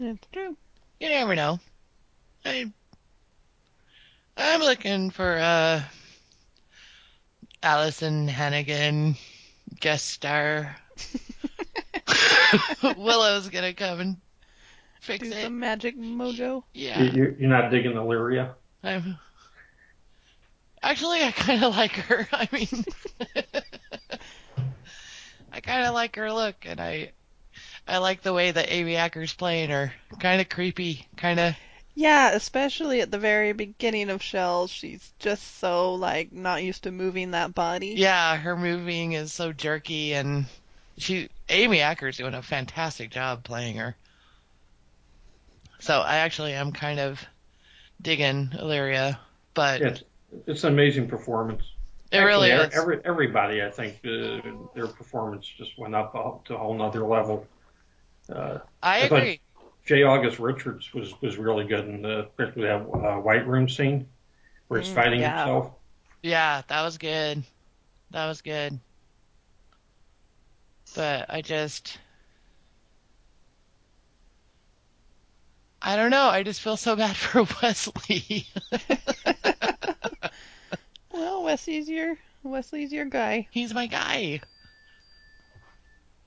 It's 0.00 0.26
true. 0.32 0.56
You 1.00 1.08
never 1.08 1.34
know. 1.36 1.60
I, 2.44 2.70
I'm 4.36 4.60
looking 4.60 5.10
for, 5.10 5.38
uh, 5.38 5.82
Alyson 7.62 8.28
Hannigan 8.28 9.16
guest 9.80 10.08
star. 10.08 10.76
Willow's 12.96 13.48
gonna 13.48 13.72
come 13.74 14.00
and 14.00 14.16
fix 15.00 15.28
Do 15.28 15.34
it. 15.34 15.42
some 15.42 15.58
magic 15.58 15.98
mojo. 15.98 16.62
Yeah. 16.74 17.02
You, 17.02 17.10
you- 17.12 17.36
you're 17.40 17.48
not 17.50 17.70
digging 17.70 17.92
Illyria. 17.96 18.54
I'm 18.82 19.16
actually 20.86 21.22
I 21.22 21.32
kind 21.32 21.62
of 21.64 21.76
like 21.76 21.92
her. 21.92 22.28
I 22.32 22.48
mean, 22.52 22.84
I 25.52 25.60
kind 25.60 25.86
of 25.86 25.94
like 25.94 26.16
her 26.16 26.32
look, 26.32 26.56
and 26.64 26.80
I 26.80 27.12
I 27.86 27.98
like 27.98 28.22
the 28.22 28.32
way 28.32 28.50
that 28.50 28.70
Amy 28.70 28.96
Acker's 28.96 29.34
playing 29.34 29.70
her. 29.70 29.92
Kind 30.18 30.40
of 30.40 30.48
creepy, 30.48 31.06
kind 31.16 31.38
of. 31.40 31.54
Yeah, 31.94 32.32
especially 32.32 33.00
at 33.00 33.10
the 33.10 33.18
very 33.18 33.52
beginning 33.52 34.10
of 34.10 34.22
Shells, 34.22 34.70
she's 34.70 35.12
just 35.18 35.58
so 35.58 35.94
like 35.94 36.32
not 36.32 36.62
used 36.62 36.82
to 36.82 36.90
moving 36.90 37.30
that 37.30 37.54
body. 37.54 37.94
Yeah, 37.96 38.36
her 38.36 38.56
moving 38.56 39.12
is 39.12 39.32
so 39.32 39.52
jerky, 39.52 40.12
and 40.14 40.46
she 40.98 41.30
Amy 41.48 41.80
Acker's 41.80 42.18
doing 42.18 42.34
a 42.34 42.42
fantastic 42.42 43.10
job 43.10 43.44
playing 43.44 43.76
her. 43.76 43.96
So 45.80 46.00
I 46.00 46.16
actually 46.18 46.54
am 46.54 46.72
kind 46.72 47.00
of 47.00 47.24
digging 48.00 48.50
Illyria, 48.58 49.20
but 49.54 49.80
It's 49.80 50.02
it's 50.46 50.64
an 50.64 50.72
amazing 50.72 51.08
performance. 51.08 51.62
it 52.10 52.18
really 52.18 52.50
is. 52.50 52.74
Every, 52.74 53.00
everybody, 53.04 53.62
I 53.62 53.70
think, 53.70 53.96
uh, 54.04 54.40
their 54.74 54.86
performance 54.86 55.46
just 55.46 55.78
went 55.78 55.94
up, 55.94 56.14
up 56.14 56.44
to 56.46 56.54
a 56.54 56.58
whole 56.58 56.74
nother 56.74 57.04
level. 57.06 57.46
Uh, 58.32 58.58
I 58.82 58.98
I 59.00 59.06
agree. 59.06 59.40
J. 59.86 60.02
August 60.02 60.38
Richards 60.38 60.92
was 60.94 61.20
was 61.22 61.36
really 61.38 61.64
good 61.64 61.86
in 61.88 62.02
the 62.02 62.24
particularly 62.36 62.84
that 63.02 63.08
uh, 63.08 63.20
White 63.20 63.46
Room 63.46 63.68
scene 63.68 64.08
where 64.68 64.80
he's 64.80 64.88
Mm, 64.88 64.94
fighting 64.94 65.20
yeah. 65.20 65.30
himself. 65.46 65.72
Yeah, 66.22 66.62
that 66.68 66.82
was 66.82 66.98
good. 66.98 67.44
That 68.10 68.26
was 68.28 68.42
good. 68.42 68.80
But 70.94 71.26
I 71.30 71.42
just 71.42 71.98
I 75.80 75.96
don't 75.96 76.10
know, 76.10 76.28
I 76.28 76.42
just 76.42 76.60
feel 76.60 76.76
so 76.76 76.96
bad 76.96 77.16
for 77.16 77.44
Wesley. 77.62 78.46
Well, 81.16 81.42
Wesley's 81.44 81.88
your 81.88 82.16
Wesley's 82.42 82.92
your 82.92 83.06
guy. 83.06 83.48
He's 83.50 83.72
my 83.72 83.86
guy. 83.86 84.40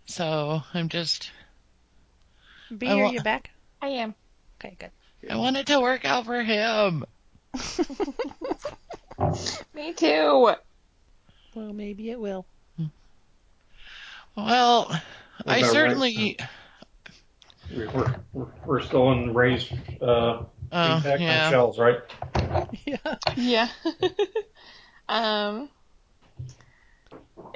So, 0.07 0.63
I'm 0.73 0.89
just 0.89 1.29
B, 2.75 2.87
I 2.87 2.93
are 2.93 3.03
wa- 3.03 3.11
you 3.11 3.21
back? 3.21 3.51
I 3.83 3.89
am. 3.89 4.15
Okay, 4.59 4.75
good. 4.79 4.89
I 5.29 5.35
want 5.35 5.57
it 5.57 5.67
to 5.67 5.79
work 5.79 6.05
out 6.05 6.25
for 6.25 6.41
him. 6.41 7.05
Me 9.75 9.93
too. 9.93 10.55
Well, 11.55 11.73
maybe 11.73 12.09
it 12.09 12.19
will. 12.19 12.47
Well, 14.35 14.85
What 14.85 15.01
I 15.45 15.57
about 15.57 15.71
certainly. 15.71 16.37
We're, 17.75 18.15
we're, 18.33 18.47
we're 18.65 18.81
still 18.81 19.11
in 19.11 19.33
Ray's 19.33 19.71
uh, 20.01 20.43
Oh, 20.72 20.99
feedback 20.99 21.20
yeah. 21.20 21.45
on 21.45 21.51
shells, 21.51 21.80
right? 21.80 21.99
Yeah. 22.86 23.15
Yeah. 23.36 23.70
um, 25.09 25.70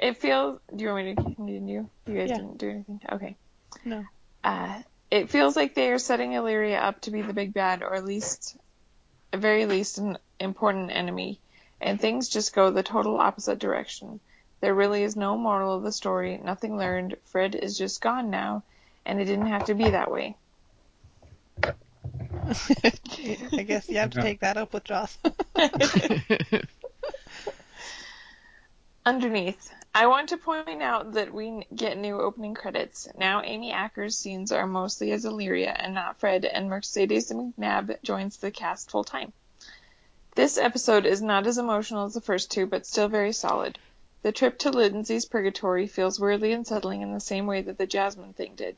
it 0.00 0.16
feels. 0.18 0.60
Do 0.74 0.84
you 0.84 0.90
want 0.90 1.06
me 1.06 1.14
to 1.14 1.22
continue? 1.22 1.88
You 2.06 2.14
guys 2.14 2.28
Yeah. 2.30 2.36
didn't 2.36 2.58
do 2.58 2.70
anything. 2.70 3.00
Okay. 3.12 3.36
No. 3.84 4.04
Uh, 4.42 4.82
it 5.10 5.30
feels 5.30 5.56
like 5.56 5.74
they 5.74 5.90
are 5.90 5.98
setting 5.98 6.32
Illyria 6.32 6.78
up 6.78 7.00
to 7.02 7.10
be 7.10 7.22
the 7.22 7.32
big 7.32 7.54
bad, 7.54 7.82
or 7.82 7.94
at 7.94 8.04
least, 8.04 8.56
at 9.32 9.40
very 9.40 9.66
least, 9.66 9.98
an 9.98 10.18
important 10.40 10.90
enemy, 10.90 11.40
and 11.80 12.00
things 12.00 12.28
just 12.28 12.54
go 12.54 12.70
the 12.70 12.82
total 12.82 13.18
opposite 13.18 13.58
direction. 13.58 14.20
There 14.60 14.74
really 14.74 15.02
is 15.02 15.16
no 15.16 15.36
moral 15.36 15.76
of 15.76 15.82
the 15.82 15.92
story, 15.92 16.38
nothing 16.42 16.76
learned. 16.76 17.16
Fred 17.26 17.54
is 17.54 17.76
just 17.78 18.00
gone 18.00 18.30
now, 18.30 18.64
and 19.06 19.20
it 19.20 19.26
didn't 19.26 19.46
have 19.46 19.64
to 19.66 19.74
be 19.74 19.90
that 19.90 20.10
way. 20.10 20.36
I 22.46 23.64
guess 23.66 23.88
you 23.88 23.98
have 23.98 24.10
to 24.10 24.22
take 24.22 24.40
that 24.40 24.56
up 24.56 24.72
with 24.72 24.84
Joss. 24.84 25.16
Underneath, 29.06 29.70
I 29.94 30.06
want 30.06 30.30
to 30.30 30.38
point 30.38 30.82
out 30.82 31.12
that 31.12 31.32
we 31.32 31.66
get 31.74 31.98
new 31.98 32.20
opening 32.20 32.54
credits. 32.54 33.08
Now 33.16 33.42
Amy 33.42 33.70
Acker's 33.72 34.16
scenes 34.16 34.50
are 34.50 34.66
mostly 34.66 35.12
as 35.12 35.24
Illyria 35.24 35.74
and 35.78 35.94
not 35.94 36.18
Fred, 36.18 36.44
and 36.44 36.68
Mercedes 36.68 37.30
McNabb 37.30 38.02
joins 38.02 38.38
the 38.38 38.50
cast 38.50 38.90
full 38.90 39.04
time. 39.04 39.32
This 40.34 40.58
episode 40.58 41.06
is 41.06 41.22
not 41.22 41.46
as 41.46 41.58
emotional 41.58 42.06
as 42.06 42.14
the 42.14 42.20
first 42.20 42.50
two, 42.50 42.66
but 42.66 42.86
still 42.86 43.08
very 43.08 43.32
solid. 43.32 43.78
The 44.22 44.32
trip 44.32 44.58
to 44.60 44.70
Lindsey's 44.70 45.26
purgatory 45.26 45.86
feels 45.86 46.18
weirdly 46.18 46.52
unsettling 46.52 47.02
in 47.02 47.12
the 47.12 47.20
same 47.20 47.46
way 47.46 47.62
that 47.62 47.78
the 47.78 47.86
Jasmine 47.86 48.32
thing 48.32 48.54
did. 48.56 48.76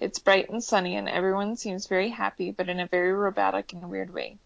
It's 0.00 0.18
bright 0.18 0.50
and 0.50 0.62
sunny, 0.62 0.96
and 0.96 1.08
everyone 1.08 1.56
seems 1.56 1.86
very 1.86 2.10
happy, 2.10 2.50
but 2.50 2.68
in 2.68 2.80
a 2.80 2.86
very 2.86 3.12
robotic 3.12 3.72
and 3.72 3.90
weird 3.90 4.12
way 4.12 4.38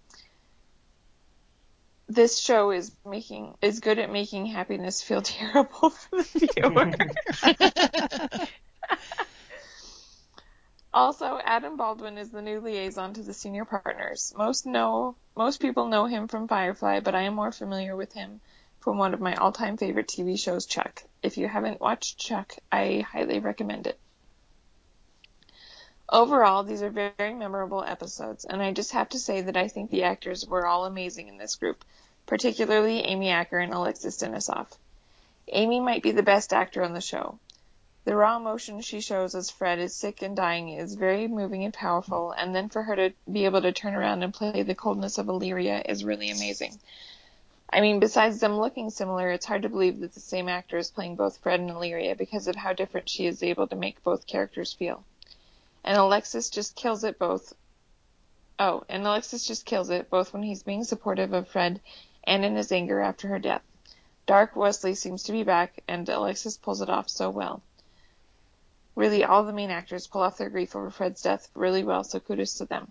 this 2.11 2.41
show 2.41 2.73
is 2.73 2.91
making 3.07 3.55
is 3.63 3.79
good 3.79 3.99
at 3.99 4.11
making 4.11 4.47
happiness 4.47 5.01
feel 5.01 5.23
terrible 5.23 5.91
for 5.91 6.23
the 6.23 6.49
viewer. 6.57 6.93
also, 10.93 11.41
Adam 11.45 11.77
Baldwin 11.77 12.19
is 12.19 12.31
the 12.31 12.43
new 12.43 12.61
liaison 12.61 13.15
to 13.15 13.23
the 13.23 13.33
senior 13.33 13.65
partners. 13.65 14.35
Most 14.37 14.67
know 14.67 15.15
most 15.37 15.61
people 15.61 15.87
know 15.87 16.07
him 16.07 16.27
from 16.27 16.49
Firefly, 16.49 17.01
but 17.01 17.15
I 17.15 17.23
am 17.23 17.35
more 17.35 17.53
familiar 17.53 17.95
with 17.97 18.13
him 18.13 18.41
from 18.81 18.99
one 18.99 19.15
of 19.15 19.21
my 19.21 19.37
all-time 19.37 19.77
favorite 19.77 20.09
TV 20.09 20.39
shows, 20.39 20.67
Chuck. 20.67 21.05
If 21.23 21.39
you 21.39 21.47
haven't 21.47 21.81
watched 21.81 22.19
Chuck, 22.19 22.57
I 22.73 23.05
highly 23.09 23.39
recommend 23.39 23.87
it. 23.87 24.01
Overall, 26.13 26.65
these 26.65 26.83
are 26.83 26.91
very 26.91 27.35
memorable 27.35 27.85
episodes, 27.85 28.45
and 28.45 28.61
I 28.61 28.73
just 28.73 28.91
have 28.91 29.11
to 29.11 29.19
say 29.21 29.43
that 29.43 29.57
I 29.57 29.69
think 29.69 29.91
the 29.91 30.03
actors 30.03 30.45
were 30.45 30.67
all 30.67 30.85
amazing 30.85 31.29
in 31.29 31.39
this 31.39 31.55
group, 31.55 31.85
particularly 32.27 33.05
Amy 33.05 33.29
Acker 33.29 33.61
and 33.61 33.73
Alexis 33.73 34.17
Denisof. 34.17 34.67
Amy 35.47 35.79
might 35.79 36.03
be 36.03 36.11
the 36.11 36.25
best 36.25 36.53
actor 36.53 36.83
on 36.83 36.95
the 36.95 37.01
show. 37.01 37.39
The 38.03 38.17
raw 38.17 38.37
emotion 38.39 38.81
she 38.81 39.01
shows 39.01 39.37
as 39.37 39.51
Fred 39.51 39.79
is 39.79 39.95
sick 39.95 40.21
and 40.21 40.35
dying 40.35 40.71
is 40.71 40.97
very 40.97 41.29
moving 41.29 41.63
and 41.63 41.73
powerful, 41.73 42.33
and 42.33 42.53
then 42.57 42.71
for 42.71 42.83
her 42.83 42.97
to 42.97 43.13
be 43.31 43.45
able 43.45 43.63
to 43.63 43.71
turn 43.71 43.95
around 43.95 44.25
and 44.25 44.35
play 44.35 44.65
the 44.65 44.75
coldness 44.75 45.17
of 45.17 45.29
Illyria 45.29 45.81
is 45.85 46.03
really 46.03 46.31
amazing. 46.33 46.77
I 47.73 47.81
mean, 47.81 48.01
besides 48.01 48.41
them 48.41 48.59
looking 48.59 48.91
similar, 48.91 49.31
it's 49.31 49.47
hard 49.47 49.63
to 49.63 49.69
believe 49.69 50.01
that 50.01 50.15
the 50.15 50.19
same 50.19 50.49
actor 50.49 50.77
is 50.77 50.91
playing 50.91 51.15
both 51.15 51.39
Fred 51.39 51.61
and 51.61 51.71
Illyria 51.71 52.17
because 52.17 52.49
of 52.49 52.57
how 52.57 52.73
different 52.73 53.09
she 53.09 53.27
is 53.27 53.45
able 53.45 53.69
to 53.69 53.77
make 53.77 54.03
both 54.03 54.27
characters 54.27 54.73
feel. 54.73 55.05
And 55.85 55.97
Alexis 55.97 56.51
just 56.51 56.77
kills 56.77 57.05
it 57.05 57.19
both. 57.19 57.55
Oh, 58.59 58.85
and 58.89 59.07
Alexis 59.07 59.47
just 59.47 59.65
kills 59.65 59.91
it 59.91 60.11
both 60.11 60.33
when 60.33 60.43
he's 60.43 60.63
being 60.63 60.85
supportive 60.85 61.33
of 61.33 61.49
Fred 61.49 61.81
and 62.25 62.45
in 62.45 62.57
his 62.57 62.71
anger 62.71 63.01
after 63.01 63.29
her 63.29 63.39
death. 63.39 63.63
Dark 64.27 64.55
Wesley 64.55 64.95
seems 64.95 65.23
to 65.25 65.33
be 65.33 65.43
back, 65.43 65.83
and 65.89 66.09
Alexis 66.09 66.57
pulls 66.57 66.83
it 66.83 66.91
off 66.91 67.09
so 67.09 67.31
well. 67.31 67.63
Really, 68.95 69.25
all 69.25 69.45
the 69.45 69.53
main 69.53 69.71
actors 69.71 70.07
pull 70.07 70.21
off 70.21 70.37
their 70.37 70.51
grief 70.51 70.77
over 70.77 70.91
Fred's 70.91 71.23
death 71.23 71.49
really 71.55 71.83
well, 71.83 72.05
so 72.05 72.21
kudos 72.21 72.55
to 72.59 72.67
them. 72.67 72.91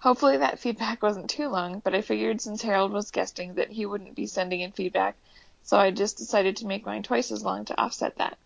Hopefully 0.00 0.38
that 0.38 0.58
feedback 0.58 1.02
wasn't 1.02 1.30
too 1.30 1.48
long, 1.48 1.78
but 1.78 1.94
I 1.94 2.00
figured 2.00 2.40
since 2.40 2.62
Harold 2.62 2.92
was 2.92 3.10
guesting 3.10 3.54
that 3.54 3.70
he 3.70 3.86
wouldn't 3.86 4.14
be 4.14 4.26
sending 4.26 4.60
in 4.60 4.72
feedback, 4.72 5.16
so 5.62 5.78
I 5.78 5.90
just 5.90 6.18
decided 6.18 6.56
to 6.56 6.66
make 6.66 6.84
mine 6.84 7.02
twice 7.02 7.30
as 7.30 7.44
long 7.44 7.64
to 7.66 7.80
offset 7.80 8.16
that. 8.16 8.36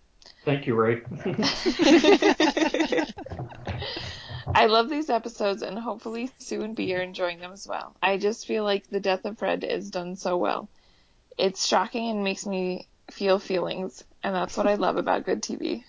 Thank 0.44 0.66
you, 0.66 0.74
Ray. 0.74 1.00
I 4.54 4.66
love 4.66 4.90
these 4.90 5.08
episodes 5.10 5.62
and 5.62 5.78
hopefully 5.78 6.30
Sue 6.38 6.62
and 6.62 6.76
B 6.76 6.94
are 6.94 7.00
enjoying 7.00 7.40
them 7.40 7.52
as 7.52 7.66
well. 7.66 7.96
I 8.02 8.18
just 8.18 8.46
feel 8.46 8.62
like 8.64 8.88
the 8.88 9.00
death 9.00 9.24
of 9.24 9.38
Fred 9.38 9.64
is 9.64 9.90
done 9.90 10.16
so 10.16 10.36
well. 10.36 10.68
It's 11.38 11.66
shocking 11.66 12.10
and 12.10 12.22
makes 12.22 12.46
me 12.46 12.86
feel 13.10 13.38
feelings, 13.38 14.04
and 14.22 14.34
that's 14.34 14.56
what 14.56 14.66
I 14.66 14.74
love 14.74 14.96
about 14.96 15.24
good 15.24 15.42
TV. 15.42 15.82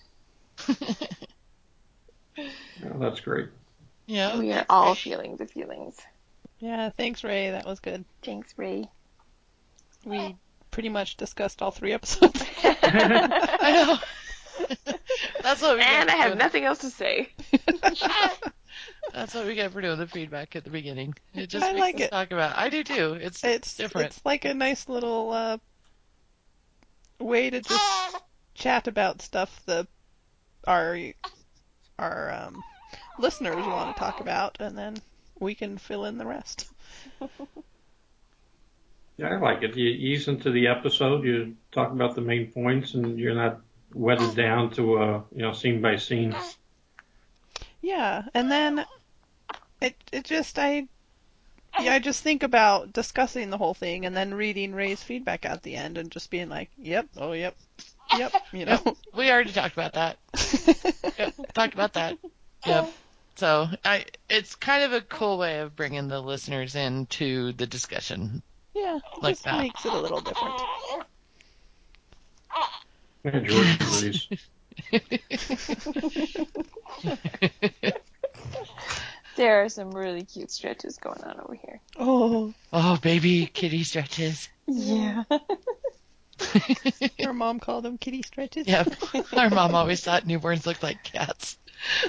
Yeah, 0.68 0.74
oh, 2.38 2.98
that's 2.98 3.20
great. 3.20 3.48
yeah. 4.06 4.38
We 4.38 4.52
are 4.52 4.66
all 4.68 4.94
great. 4.94 4.98
feeling 4.98 5.36
the 5.36 5.46
feelings. 5.46 5.96
yeah, 6.58 6.90
thanks, 6.90 7.22
Ray. 7.22 7.50
That 7.50 7.66
was 7.66 7.78
good. 7.80 8.04
Thanks, 8.22 8.52
Ray. 8.56 8.88
We 10.04 10.36
pretty 10.70 10.88
much 10.88 11.16
discussed 11.16 11.62
all 11.62 11.70
three 11.70 11.92
episodes. 11.92 12.42
I 12.64 13.72
know. 13.86 13.98
That's 15.42 15.62
what 15.62 15.76
we 15.76 15.82
get 15.82 15.88
And 15.88 16.10
I 16.10 16.12
for 16.14 16.18
have 16.18 16.26
doing- 16.30 16.38
nothing 16.38 16.64
else 16.64 16.78
to 16.78 16.90
say. 16.90 17.30
That's 19.12 19.34
what 19.34 19.46
we 19.46 19.54
get 19.54 19.72
for 19.72 19.80
doing 19.80 19.98
the 19.98 20.06
feedback 20.06 20.56
at 20.56 20.64
the 20.64 20.70
beginning. 20.70 21.14
It 21.34 21.46
just 21.48 21.64
I 21.64 21.72
makes 21.72 21.80
like 21.80 21.94
us 21.96 22.00
it. 22.02 22.10
talk 22.10 22.30
about. 22.32 22.56
I 22.58 22.68
do 22.68 22.82
too. 22.84 23.14
It's 23.14 23.42
it's 23.44 23.76
different. 23.76 24.08
It's 24.08 24.20
like 24.24 24.44
a 24.44 24.52
nice 24.54 24.88
little 24.88 25.30
uh, 25.32 25.58
way 27.20 27.48
to 27.50 27.60
just 27.60 28.16
chat 28.54 28.88
about 28.88 29.22
stuff 29.22 29.62
that 29.66 29.86
our 30.66 30.98
our 31.98 32.32
um, 32.46 32.62
listeners 33.18 33.64
want 33.66 33.94
to 33.94 33.98
talk 34.00 34.20
about, 34.20 34.56
and 34.60 34.76
then 34.76 34.96
we 35.38 35.54
can 35.54 35.78
fill 35.78 36.04
in 36.04 36.18
the 36.18 36.26
rest. 36.26 36.68
Yeah, 39.18 39.28
I 39.28 39.36
like 39.38 39.62
it. 39.62 39.76
You 39.76 39.88
ease 39.88 40.28
into 40.28 40.50
the 40.50 40.66
episode. 40.66 41.24
You 41.24 41.56
talk 41.72 41.90
about 41.92 42.14
the 42.16 42.20
main 42.20 42.48
points, 42.52 42.92
and 42.94 43.18
you're 43.18 43.34
not 43.34 43.60
wedded 43.92 44.34
down 44.34 44.70
to 44.72 44.98
a 45.02 45.24
you 45.34 45.42
know 45.42 45.52
scene 45.52 45.80
by 45.80 45.96
scene. 45.96 46.34
Yeah, 47.80 48.22
and 48.34 48.50
then 48.50 48.84
it 49.80 49.94
it 50.12 50.24
just 50.24 50.58
I 50.58 50.86
yeah, 51.80 51.92
I 51.92 51.98
just 51.98 52.22
think 52.22 52.42
about 52.42 52.92
discussing 52.92 53.50
the 53.50 53.58
whole 53.58 53.74
thing 53.74 54.06
and 54.06 54.16
then 54.16 54.32
reading 54.34 54.74
Ray's 54.74 55.02
feedback 55.02 55.44
at 55.44 55.62
the 55.62 55.76
end 55.76 55.98
and 55.98 56.10
just 56.10 56.30
being 56.30 56.48
like, 56.48 56.70
"Yep, 56.78 57.08
oh 57.18 57.32
yep, 57.32 57.56
yep," 58.16 58.32
you 58.52 58.64
know. 58.64 58.78
we 59.14 59.30
already 59.30 59.52
talked 59.52 59.74
about 59.76 59.92
that. 59.94 60.18
Yep, 61.18 61.34
talked 61.54 61.72
about 61.72 61.94
that. 61.94 62.18
Yep. 62.66 62.92
So 63.36 63.68
I, 63.84 64.04
it's 64.28 64.54
kind 64.54 64.84
of 64.84 64.92
a 64.92 65.00
cool 65.00 65.38
way 65.38 65.60
of 65.60 65.74
bringing 65.76 66.08
the 66.08 66.20
listeners 66.20 66.74
into 66.74 67.52
the 67.52 67.66
discussion. 67.66 68.42
yeah, 68.74 68.98
Like 69.22 69.34
just 69.36 69.44
that. 69.44 69.58
makes 69.58 69.84
it 69.86 69.92
a 69.92 69.98
little 69.98 70.20
different. 70.20 70.60
Yeah, 73.26 73.40
George 73.40 73.80
agrees. 73.80 74.28
There 79.36 79.62
are 79.62 79.68
some 79.68 79.90
really 79.90 80.24
cute 80.24 80.50
stretches 80.50 80.96
going 80.96 81.22
on 81.22 81.38
over 81.40 81.54
here. 81.54 81.82
Oh, 81.98 82.54
oh, 82.72 82.96
baby 83.02 83.44
kitty 83.46 83.84
stretches. 83.84 84.48
Yeah. 84.66 85.24
her 87.20 87.34
mom 87.34 87.60
called 87.60 87.84
them 87.84 87.98
kitty 87.98 88.22
stretches. 88.22 88.66
Yep. 88.66 88.94
Our 89.34 89.50
mom 89.50 89.74
always 89.74 90.02
thought 90.02 90.24
newborns 90.24 90.64
looked 90.64 90.82
like 90.82 91.02
cats. 91.02 91.58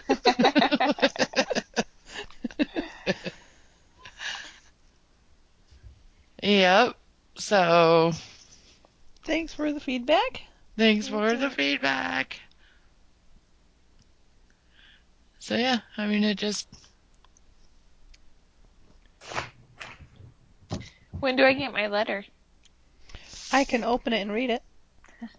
yep. 6.41 6.95
So 7.35 8.13
Thanks 9.25 9.53
for 9.53 9.73
the 9.73 9.81
feedback. 9.81 10.43
Thanks 10.77 11.07
for 11.07 11.35
the 11.35 11.49
feedback. 11.49 12.39
So 15.39 15.55
yeah, 15.55 15.79
I 15.97 16.07
mean 16.07 16.23
it 16.23 16.37
just 16.37 16.67
When 21.19 21.35
do 21.35 21.45
I 21.45 21.53
get 21.53 21.73
my 21.73 21.87
letter? 21.87 22.25
I 23.51 23.63
can 23.63 23.83
open 23.83 24.13
it 24.13 24.21
and 24.21 24.31
read 24.31 24.49
it, 24.49 24.63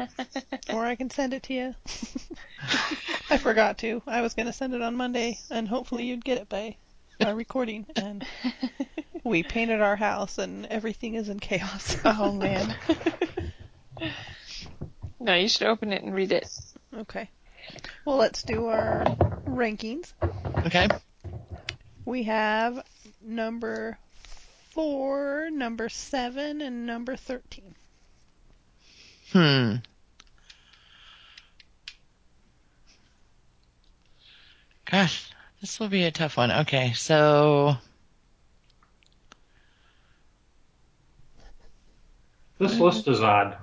or 0.71 0.85
I 0.85 0.97
can 0.97 1.11
send 1.11 1.35
it 1.35 1.45
to 1.45 1.55
you. 1.55 1.75
I 3.31 3.37
forgot 3.37 3.79
to. 3.79 4.03
I 4.07 4.23
was 4.23 4.35
gonna 4.35 4.53
send 4.53 4.75
it 4.75 4.83
on 4.83 4.97
Monday, 4.97 5.39
and 5.51 5.69
hopefully 5.69 6.05
you'd 6.05 6.25
get 6.25 6.39
it 6.39 6.49
by 6.49 6.77
our 7.21 7.35
recording. 7.35 7.87
And 7.97 8.27
we 9.25 9.43
painted 9.43 9.81
our 9.81 9.97
house, 9.97 10.39
and 10.39 10.67
everything 10.67 11.15
is 11.15 11.29
in 11.29 11.39
chaos. 11.39 11.97
oh 12.05 12.33
man. 12.33 12.75
No, 15.21 15.35
you 15.35 15.49
should 15.49 15.67
open 15.67 15.93
it 15.93 16.03
and 16.03 16.15
read 16.15 16.33
it. 16.33 16.49
Okay. 16.95 17.29
Well, 18.05 18.17
let's 18.17 18.43
do 18.43 18.67
our 18.67 19.05
rankings. 19.47 20.13
Okay. 20.67 20.89
We 22.05 22.23
have 22.25 22.85
number 23.21 23.99
four, 24.71 25.51
number 25.51 25.89
seven, 25.89 26.61
and 26.61 26.87
number 26.87 27.17
13. 27.17 27.75
Hmm. 29.33 29.75
Gosh, 34.91 35.31
this 35.61 35.79
will 35.79 35.89
be 35.89 36.05
a 36.05 36.11
tough 36.11 36.39
one. 36.39 36.51
Okay, 36.51 36.95
so 36.95 37.77
This 42.59 42.79
list 42.81 43.07
is 43.07 43.21
odd. 43.23 43.57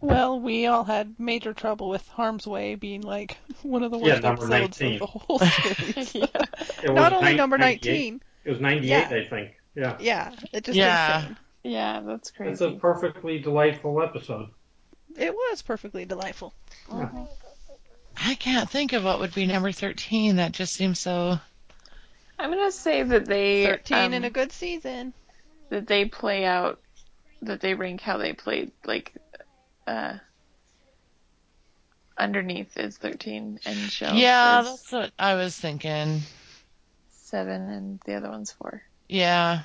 Well, 0.00 0.38
we 0.40 0.66
all 0.66 0.84
had 0.84 1.18
major 1.18 1.52
trouble 1.52 1.88
with 1.88 2.06
Harm's 2.08 2.46
Way 2.46 2.76
being 2.76 3.02
like 3.02 3.36
one 3.62 3.82
of 3.82 3.90
the 3.90 3.98
worst 3.98 4.22
number 4.22 4.44
episodes 4.44 4.80
19. 4.80 4.94
of 4.94 4.98
the 5.00 5.06
whole 5.06 5.38
series. 5.40 6.14
yeah. 6.84 6.92
Not 6.92 7.12
only 7.12 7.24
nine- 7.30 7.36
number 7.36 7.58
19. 7.58 8.22
It 8.44 8.50
was 8.50 8.60
98, 8.60 8.88
Yeah. 8.88 9.08
I 9.10 9.28
think. 9.28 9.54
Yeah. 9.74 9.96
Yeah, 10.00 10.34
it 10.52 10.64
just 10.64 10.76
Yeah. 10.76 11.20
insane. 11.20 11.36
Yeah, 11.64 12.00
that's 12.00 12.30
crazy. 12.30 12.52
It's 12.52 12.60
a 12.60 12.70
perfectly 12.72 13.40
delightful 13.40 14.00
episode. 14.02 14.48
It 15.16 15.34
was 15.34 15.62
perfectly 15.62 16.04
delightful. 16.04 16.54
I 16.90 18.34
can't 18.34 18.70
think 18.70 18.92
of 18.92 19.04
what 19.04 19.18
would 19.20 19.34
be 19.34 19.46
number 19.46 19.72
13. 19.72 20.36
That 20.36 20.52
just 20.52 20.74
seems 20.74 20.98
so. 21.00 21.38
I'm 22.38 22.50
gonna 22.50 22.70
say 22.72 23.02
that 23.02 23.26
they 23.26 23.66
13 23.66 23.98
um, 23.98 24.12
in 24.14 24.24
a 24.24 24.30
good 24.30 24.52
season. 24.52 25.12
that 25.70 25.86
they 25.88 26.04
play 26.06 26.44
out 26.44 26.80
that 27.42 27.60
they 27.60 27.74
rank 27.74 28.00
how 28.00 28.16
they 28.16 28.32
played 28.32 28.70
like 28.84 29.12
uh 29.88 30.18
underneath 32.16 32.76
is 32.76 32.96
13 32.98 33.60
and 33.64 33.76
shelf 33.90 34.14
Yeah, 34.16 34.60
is 34.60 34.66
that's 34.66 34.92
what 34.92 35.12
I 35.18 35.34
was 35.34 35.56
thinking. 35.56 36.20
7 37.10 37.70
and 37.70 38.00
the 38.04 38.14
other 38.14 38.30
one's 38.30 38.50
4. 38.52 38.82
Yeah. 39.08 39.62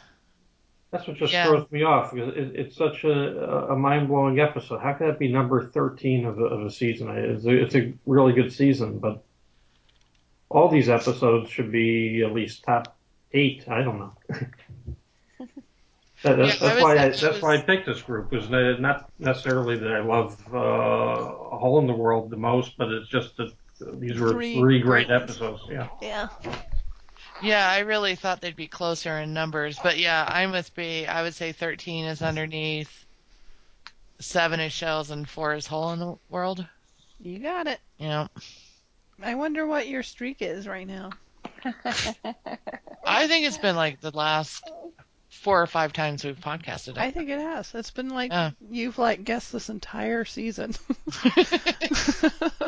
That's 0.91 1.07
what 1.07 1.17
just 1.17 1.33
Yeah. 1.33 1.47
throws 1.47 1.71
me 1.71 1.83
off 1.83 2.13
because 2.13 2.35
it, 2.37 2.55
it's 2.55 2.75
such 2.77 3.03
a, 3.03 3.71
a 3.71 3.75
mind 3.75 4.07
blowing 4.09 4.39
episode. 4.39 4.79
How 4.79 4.93
could 4.93 5.07
that 5.07 5.17
be 5.19 5.31
number 5.31 5.67
13 5.67 6.25
of 6.25 6.37
a, 6.39 6.43
of 6.43 6.65
a 6.65 6.69
season? 6.71 7.09
It's 7.09 7.45
a, 7.45 7.49
it's 7.49 7.75
a 7.75 7.93
really 8.05 8.33
good 8.33 8.53
season, 8.53 8.99
but 8.99 9.23
all 10.49 10.69
these 10.69 10.89
episodes 10.89 11.49
should 11.49 11.71
be 11.71 12.21
at 12.23 12.33
least 12.33 12.63
top 12.63 12.95
eight. 13.31 13.67
I 13.67 13.81
don't 13.81 13.97
know. 13.99 14.13
That, 16.23 16.37
that's, 16.37 16.61
Yeah, 16.61 16.69
that's 16.69 16.81
why 16.81 16.93
I, 16.93 16.97
thinking 16.97 17.13
it 17.13 17.31
that's 17.31 17.41
why 17.41 17.55
I 17.55 17.61
picked 17.61 17.85
this 17.85 18.01
group. 18.01 18.33
Is 18.33 18.49
not 18.49 19.09
necessarily 19.19 19.77
that 19.77 19.91
I 19.91 19.99
love 19.99 20.41
uh, 20.53 20.57
A 20.57 21.57
Hole 21.57 21.79
in 21.79 21.87
the 21.87 21.93
World 21.93 22.29
the 22.29 22.37
most, 22.37 22.77
but 22.77 22.89
it's 22.89 23.09
just 23.09 23.37
that 23.37 23.53
these 23.99 24.19
were 24.19 24.31
Three 24.31 24.59
three, 24.59 24.79
great, 24.79 25.07
great 25.07 25.21
episodes. 25.21 25.63
Yeah. 25.69 25.87
Yeah. 26.01 26.29
Yeah, 27.41 27.69
I 27.69 27.79
really 27.79 28.15
thought 28.15 28.39
they'd 28.39 28.55
be 28.55 28.67
closer 28.67 29.17
in 29.19 29.33
numbers. 29.33 29.77
But 29.81 29.97
yeah, 29.97 30.25
I 30.27 30.45
must 30.45 30.75
be. 30.75 31.05
I 31.05 31.23
would 31.23 31.33
say 31.33 31.51
13 31.51 32.05
is 32.05 32.21
underneath, 32.21 33.05
7 34.19 34.59
is 34.61 34.71
Shells, 34.71 35.11
and 35.11 35.27
4 35.27 35.55
is 35.55 35.67
Hole 35.67 35.91
in 35.91 35.99
the 35.99 36.15
World. 36.29 36.65
You 37.19 37.39
got 37.39 37.67
it. 37.67 37.79
Yeah. 37.97 38.27
I 39.21 39.35
wonder 39.35 39.65
what 39.67 39.87
your 39.87 40.03
streak 40.03 40.41
is 40.41 40.67
right 40.67 40.87
now. 40.87 41.11
I 43.05 43.27
think 43.27 43.45
it's 43.45 43.57
been 43.57 43.75
like 43.75 43.99
the 44.01 44.11
last 44.11 44.69
four 45.41 45.61
or 45.61 45.67
five 45.67 45.91
times 45.93 46.23
we've 46.23 46.39
podcasted 46.39 46.97
I 46.97 47.11
think 47.11 47.29
it 47.29 47.39
has. 47.39 47.73
It's 47.75 47.91
been 47.91 48.09
like 48.09 48.31
Yeah. 48.31 48.51
you've 48.69 48.97
like 48.97 49.23
guessed 49.23 49.51
this 49.51 49.69
entire 49.69 50.25
season. 50.25 50.73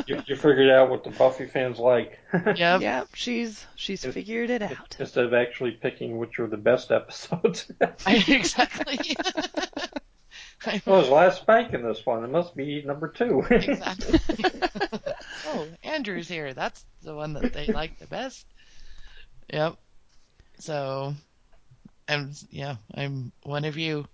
You, 0.07 0.21
you 0.27 0.35
figured 0.35 0.69
out 0.69 0.89
what 0.91 1.03
the 1.03 1.09
Buffy 1.09 1.47
fans 1.47 1.79
like. 1.79 2.19
Yep. 2.55 2.81
Yep, 2.81 3.07
she's 3.15 3.65
she's 3.75 4.03
It- 4.05 4.11
figured 4.13 4.49
it 4.51 4.61
out. 4.61 4.95
Instead 4.99 5.25
of 5.25 5.33
actually 5.33 5.71
picking 5.71 6.17
which 6.17 6.37
are 6.39 6.47
the 6.47 6.57
best 6.57 6.91
episodes. 6.91 7.71
exactly. 8.05 9.15
Well, 10.85 10.99
there's 11.01 11.09
last 11.09 11.41
spike 11.41 11.73
in 11.73 11.83
this 11.83 12.05
one. 12.05 12.23
It 12.23 12.29
must 12.31 12.55
be 12.55 12.81
number 12.83 13.07
two. 13.07 13.41
exactly. 13.49 14.19
oh, 15.47 15.67
Andrew's 15.83 16.27
here. 16.27 16.53
That's 16.53 16.83
the 17.03 17.15
one 17.15 17.33
that 17.33 17.53
they 17.53 17.67
like 17.67 17.99
the 17.99 18.07
best. 18.07 18.45
Yep. 19.53 19.75
So, 20.59 21.13
I'm 22.07 22.31
yeah, 22.51 22.75
I'm 22.93 23.31
one 23.43 23.65
of 23.65 23.77
you, 23.77 24.07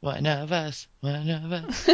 one 0.00 0.26
of 0.26 0.52
us, 0.52 0.88
one 1.00 1.28
of 1.30 1.52
us. 1.52 1.88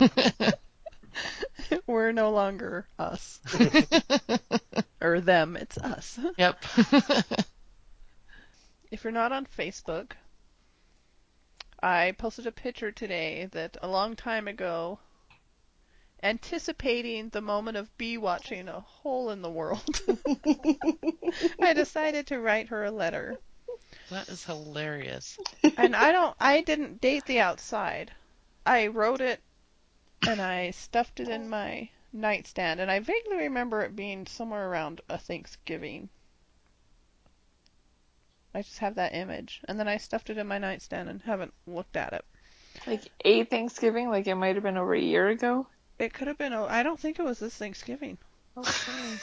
We're 1.86 2.12
no 2.12 2.30
longer 2.30 2.86
us. 2.98 3.40
or 5.00 5.20
them, 5.20 5.56
it's 5.56 5.78
us. 5.78 6.18
yep. 6.36 6.62
If 8.90 9.04
you're 9.04 9.12
not 9.12 9.32
on 9.32 9.44
Facebook, 9.44 10.12
I 11.82 12.12
posted 12.16 12.46
a 12.46 12.52
picture 12.52 12.90
today 12.90 13.46
that 13.52 13.76
a 13.82 13.88
long 13.88 14.16
time 14.16 14.48
ago, 14.48 14.98
anticipating 16.22 17.28
the 17.28 17.40
moment 17.40 17.76
of 17.76 17.96
B 17.98 18.18
watching 18.18 18.68
a 18.68 18.80
hole 18.80 19.30
in 19.30 19.42
the 19.42 19.50
world, 19.50 20.02
I 21.60 21.72
decided 21.72 22.26
to 22.28 22.40
write 22.40 22.68
her 22.68 22.84
a 22.84 22.90
letter. 22.90 23.38
that 24.10 24.28
is 24.28 24.44
hilarious. 24.44 25.38
And 25.76 25.94
I 25.94 26.12
don't, 26.12 26.36
I 26.40 26.60
didn't 26.62 27.00
date 27.00 27.26
the 27.26 27.40
outside. 27.40 28.12
I 28.66 28.88
wrote 28.88 29.20
it 29.20 29.40
and 30.26 30.42
I 30.42 30.70
stuffed 30.72 31.20
it 31.20 31.28
in 31.28 31.48
my 31.48 31.88
nightstand, 32.12 32.80
and 32.80 32.90
I 32.90 32.98
vaguely 33.00 33.36
remember 33.36 33.82
it 33.82 33.94
being 33.96 34.26
somewhere 34.26 34.68
around 34.68 35.00
a 35.08 35.18
Thanksgiving. 35.18 36.08
I 38.54 38.62
just 38.62 38.78
have 38.78 38.94
that 38.96 39.14
image, 39.14 39.60
and 39.68 39.78
then 39.78 39.88
I 39.88 39.98
stuffed 39.98 40.30
it 40.30 40.38
in 40.38 40.46
my 40.46 40.58
nightstand 40.58 41.08
and 41.08 41.22
haven't 41.22 41.54
looked 41.66 41.96
at 41.96 42.12
it. 42.12 42.24
like 42.86 43.10
a 43.24 43.44
Thanksgiving, 43.44 44.08
like 44.08 44.26
it 44.26 44.34
might 44.34 44.56
have 44.56 44.64
been 44.64 44.76
over 44.76 44.94
a 44.94 45.00
year 45.00 45.28
ago. 45.28 45.66
It 45.98 46.12
could 46.12 46.28
have 46.28 46.38
been. 46.38 46.52
oh, 46.52 46.66
I 46.66 46.82
don't 46.82 46.98
think 46.98 47.18
it 47.18 47.24
was 47.24 47.38
this 47.38 47.54
Thanksgiving. 47.54 48.18
Oh. 48.56 49.18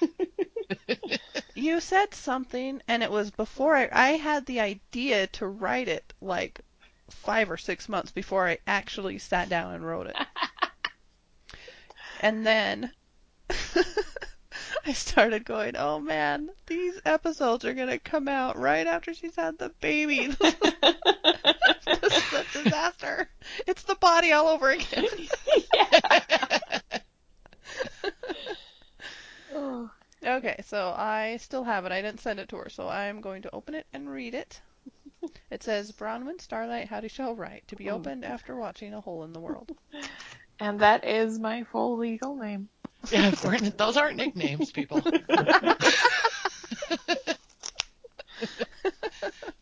You 1.54 1.80
said 1.80 2.14
something, 2.14 2.82
and 2.88 3.02
it 3.02 3.10
was 3.10 3.30
before 3.30 3.76
I. 3.76 3.88
I 3.92 4.08
had 4.12 4.46
the 4.46 4.58
idea 4.58 5.26
to 5.28 5.46
write 5.46 5.86
it 5.86 6.12
like 6.20 6.60
five 7.08 7.50
or 7.50 7.56
six 7.56 7.88
months 7.88 8.10
before 8.10 8.48
I 8.48 8.58
actually 8.66 9.18
sat 9.18 9.48
down 9.48 9.74
and 9.74 9.86
wrote 9.86 10.06
it. 10.08 10.16
and 12.20 12.44
then 12.46 12.92
I 14.86 14.92
started 14.92 15.44
going, 15.44 15.76
oh 15.76 16.00
man, 16.00 16.50
these 16.66 17.00
episodes 17.04 17.64
are 17.64 17.74
gonna 17.74 17.98
come 17.98 18.28
out 18.28 18.58
right 18.58 18.86
after 18.86 19.14
she's 19.14 19.36
had 19.36 19.58
the 19.58 19.68
baby. 19.80 20.34
this 21.44 22.16
is 22.16 22.32
a 22.32 22.62
disaster. 22.62 23.28
It's 23.66 23.82
the 23.82 23.96
body 23.96 24.32
all 24.32 24.48
over 24.48 24.70
again. 24.70 25.06
Oh, 29.54 29.90
Okay, 30.24 30.62
so 30.64 30.94
I 30.96 31.38
still 31.38 31.64
have 31.64 31.84
it. 31.84 31.90
I 31.92 32.00
didn't 32.00 32.20
send 32.20 32.38
it 32.38 32.48
to 32.50 32.56
her, 32.56 32.68
so 32.68 32.88
I'm 32.88 33.20
going 33.20 33.42
to 33.42 33.52
open 33.52 33.74
it 33.74 33.86
and 33.92 34.08
read 34.08 34.34
it. 34.34 34.60
It 35.52 35.62
says 35.62 35.92
Bronwyn 35.92 36.40
Starlight 36.40 36.88
Howdy 36.88 37.06
Shell 37.06 37.36
Right 37.36 37.62
to 37.68 37.76
be 37.76 37.90
oh. 37.90 37.94
opened 37.94 38.24
after 38.24 38.56
watching 38.56 38.92
A 38.92 39.00
Hole 39.00 39.22
in 39.22 39.32
the 39.32 39.38
World. 39.38 39.70
and 40.58 40.80
that 40.80 41.04
is 41.04 41.38
my 41.38 41.62
full 41.62 41.96
legal 41.96 42.34
name. 42.34 42.68
Yeah, 43.10 43.30
those 43.30 43.96
aren't 43.96 44.16
nicknames, 44.16 44.72
people. 44.72 45.00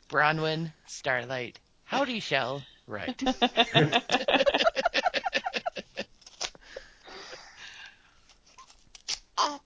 Bronwyn, 0.09 0.73
Starlight, 0.86 1.59
Howdy 1.90 2.20
Shell, 2.20 2.62
right. 2.86 3.20
Uh, 9.36 9.58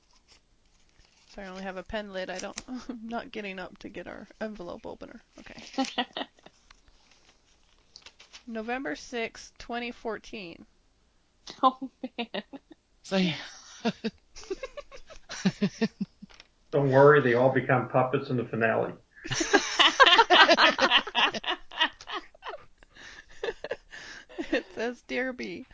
Sorry, 1.34 1.46
I 1.48 1.51
only 1.51 1.64
have 1.64 1.76
a 1.76 1.82
pen 1.82 2.12
lid. 2.14 2.30
I 2.30 2.38
don't. 2.38 2.59
I'm 2.88 3.01
not 3.09 3.30
getting 3.30 3.59
up 3.59 3.76
to 3.78 3.90
get 3.90 4.06
our 4.06 4.26
envelope 4.40 4.86
opener. 4.86 5.20
Okay. 5.40 5.86
November 8.46 8.96
sixth, 8.96 9.52
2014. 9.59 10.64
Oh 11.62 11.90
man. 12.16 12.42
So 13.02 13.16
yeah. 13.16 13.34
Don't 16.70 16.90
worry, 16.90 17.20
they 17.20 17.34
all 17.34 17.51
become 17.51 17.88
puppets 17.88 18.30
in 18.30 18.38
the 18.38 18.44
finale. 18.44 18.92
Dear 25.15 25.32
B, 25.32 25.65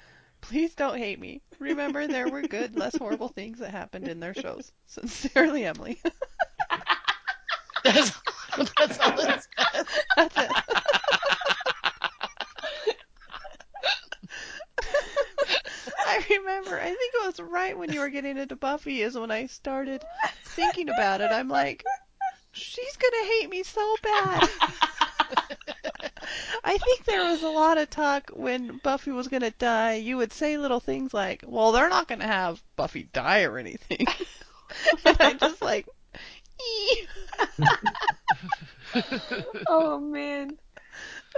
please 0.43 0.75
don't 0.75 0.99
hate 0.99 1.19
me. 1.19 1.41
Remember, 1.59 2.07
there 2.07 2.29
were 2.29 2.43
good, 2.43 2.77
less 2.77 2.95
horrible 2.95 3.29
things 3.29 3.59
that 3.61 3.71
happened 3.71 4.07
in 4.07 4.21
their 4.21 4.35
shows. 4.35 4.71
Sincerely, 4.85 5.65
Emily. 5.65 5.99
that's, 7.83 8.21
that's 8.77 8.99
all 8.99 9.19
it 9.19 9.47
says. 9.73 9.87
That's 10.15 10.37
it. 10.37 10.51
I 16.07 16.23
remember, 16.29 16.79
I 16.79 16.89
think 16.89 17.15
it 17.15 17.25
was 17.25 17.41
right 17.41 17.79
when 17.79 17.95
you 17.95 18.01
were 18.01 18.11
getting 18.11 18.37
into 18.37 18.57
Buffy, 18.57 19.01
is 19.01 19.17
when 19.17 19.31
I 19.31 19.47
started 19.47 20.05
thinking 20.45 20.91
about 20.91 21.23
it. 21.23 21.31
I'm 21.33 21.49
like, 21.49 21.83
she's 22.53 22.97
going 22.99 23.15
to 23.23 23.31
hate 23.39 23.49
me 23.49 23.63
so 23.63 23.97
bad. 24.03 24.51
I 26.71 26.79
think 26.79 27.05
there 27.05 27.25
was 27.25 27.43
a 27.43 27.49
lot 27.49 27.79
of 27.79 27.91
talk 27.91 28.31
when 28.33 28.79
Buffy 28.85 29.11
was 29.11 29.27
gonna 29.27 29.51
die. 29.51 29.95
You 29.95 30.19
would 30.19 30.33
say 30.33 30.57
little 30.57 30.79
things 30.79 31.13
like, 31.13 31.43
"Well, 31.45 31.73
they're 31.73 31.89
not 31.89 32.07
gonna 32.07 32.29
have 32.29 32.63
Buffy 32.77 33.09
die 33.13 33.43
or 33.43 33.59
anything," 33.59 34.07
and 35.05 35.17
I 35.19 35.33
just 35.33 35.61
like, 35.61 35.89
oh 39.67 39.99
man. 39.99 40.57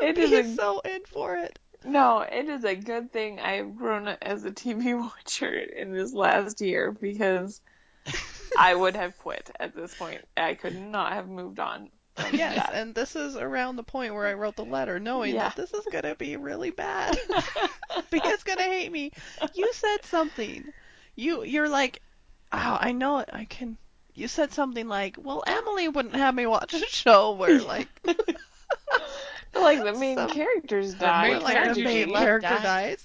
It 0.02 0.18
is 0.18 0.32
a, 0.32 0.54
so 0.54 0.80
in 0.80 1.00
for 1.06 1.36
it. 1.36 1.58
no, 1.82 2.20
it 2.20 2.50
is 2.50 2.64
a 2.64 2.74
good 2.74 3.10
thing 3.10 3.40
I've 3.40 3.74
grown 3.74 4.08
as 4.08 4.44
a 4.44 4.50
TV 4.50 5.00
watcher 5.00 5.54
in 5.54 5.94
this 5.94 6.12
last 6.12 6.60
year 6.60 6.92
because 6.92 7.62
I 8.58 8.74
would 8.74 8.96
have 8.96 9.16
quit 9.16 9.50
at 9.58 9.74
this 9.74 9.94
point. 9.94 10.28
I 10.36 10.52
could 10.52 10.76
not 10.76 11.14
have 11.14 11.26
moved 11.26 11.58
on. 11.58 11.88
From 12.16 12.34
Yes, 12.36 12.56
that. 12.56 12.74
and 12.74 12.94
this 12.94 13.16
is 13.16 13.36
around 13.36 13.76
the 13.76 13.82
point 13.82 14.14
where 14.14 14.26
I 14.26 14.34
wrote 14.34 14.56
the 14.56 14.64
letter, 14.64 15.00
knowing 15.00 15.34
Yeah. 15.34 15.48
that 15.48 15.56
this 15.56 15.72
is 15.72 15.86
gonna 15.90 16.14
be 16.14 16.36
really 16.36 16.70
bad. 16.70 17.18
Because 18.10 18.42
gonna 18.42 18.62
hate 18.62 18.90
me. 18.92 19.12
You 19.54 19.72
said 19.72 20.04
something. 20.04 20.64
You 21.16 21.42
you're 21.44 21.68
like, 21.68 22.00
oh, 22.52 22.78
I 22.80 22.92
know 22.92 23.18
it. 23.20 23.30
I 23.32 23.44
can. 23.46 23.76
You 24.14 24.28
said 24.28 24.52
something 24.52 24.86
like, 24.88 25.16
well, 25.18 25.42
Emily 25.46 25.88
wouldn't 25.88 26.14
have 26.16 26.34
me 26.34 26.46
watch 26.46 26.74
a 26.74 26.78
show 26.80 27.32
where 27.32 27.60
like 27.60 27.88
like 29.54 29.82
the 29.82 29.94
main 29.94 30.16
Some- 30.18 30.30
characters 30.30 30.94
die. 30.94 31.30
main 31.32 31.42
like 31.42 31.54
the 31.54 31.60
character 31.62 31.84
main 31.84 32.10
character 32.14 32.48
dies. 32.48 32.62
dies, 32.62 33.04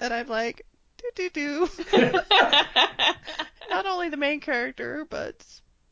and 0.00 0.14
I'm 0.14 0.28
like, 0.28 0.64
do 0.98 1.10
do 1.14 1.30
do. 1.30 1.68
Not 3.70 3.86
only 3.86 4.08
the 4.08 4.16
main 4.16 4.40
character, 4.40 5.06
but 5.08 5.44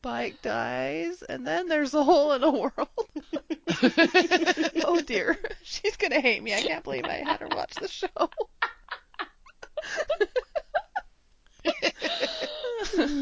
Spike 0.04 0.42
dies, 0.42 1.22
and 1.22 1.46
then 1.46 1.66
there's 1.66 1.94
a 1.94 2.04
hole 2.04 2.34
in 2.34 2.42
the 2.42 2.50
world. 2.50 2.72
oh 4.84 5.00
dear, 5.00 5.38
she's 5.62 5.96
gonna 5.96 6.20
hate 6.20 6.42
me. 6.42 6.52
I 6.52 6.60
can't 6.60 6.84
believe 6.84 7.06
I 7.06 7.22
had 7.24 7.40
her 7.40 7.48
watch 7.48 7.74
the 7.76 7.88
show. 7.88 8.06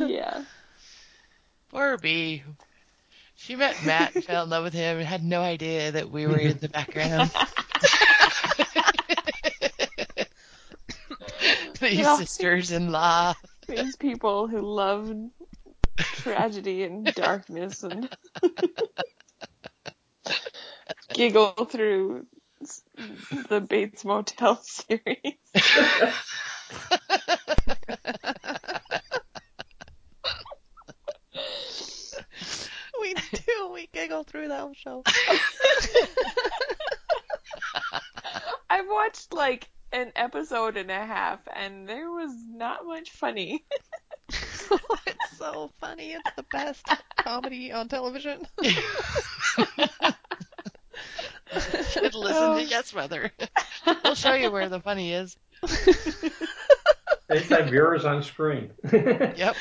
yeah. 0.08 0.42
Poor 1.70 1.98
B. 1.98 2.42
She 3.36 3.54
met 3.54 3.76
Matt 3.86 4.16
and 4.16 4.24
fell 4.24 4.42
in 4.42 4.50
love 4.50 4.64
with 4.64 4.74
him 4.74 4.98
and 4.98 5.06
had 5.06 5.22
no 5.22 5.40
idea 5.40 5.92
that 5.92 6.10
we 6.10 6.26
were 6.26 6.38
in 6.38 6.58
the 6.58 6.68
background. 6.68 7.30
These 11.80 12.18
sisters-in-law. 12.18 13.34
These 13.68 13.94
people 13.94 14.48
who 14.48 14.60
love 14.60 15.14
tragedy 15.96 16.82
and 16.84 17.04
darkness 17.14 17.82
and 17.82 18.08
giggle 21.12 21.52
through 21.70 22.26
the 23.48 23.60
Bates 23.60 24.04
Motel 24.04 24.56
series. 24.62 25.00
we 33.00 33.14
do. 33.14 33.70
We 33.72 33.88
giggle 33.92 34.24
through 34.24 34.48
that 34.48 34.60
whole 34.60 34.74
show. 34.74 35.02
I've 38.70 38.86
watched 38.88 39.32
like 39.32 39.68
an 39.92 40.12
episode 40.16 40.76
and 40.76 40.90
a 40.90 41.04
half, 41.04 41.40
and 41.54 41.88
there 41.88 42.10
was 42.10 42.32
not 42.48 42.86
much 42.86 43.10
funny. 43.10 43.64
It's 45.32 45.38
so 45.54 45.70
funny. 45.80 46.12
It's 46.12 46.30
the 46.36 46.44
best 46.50 46.86
comedy 47.16 47.72
on 47.72 47.88
television. 47.88 48.46
Should 51.90 52.14
listen 52.14 52.56
to 52.56 52.64
Yes 52.68 52.94
Mother. 52.94 53.32
We'll 54.04 54.14
show 54.14 54.34
you 54.34 54.52
where 54.52 54.68
the 54.68 54.78
funny 54.78 55.12
is. 55.12 55.36
Anytime 57.28 57.68
Vera's 57.68 58.04
on 58.04 58.22
screen. 58.22 58.70
Yep. 58.92 59.56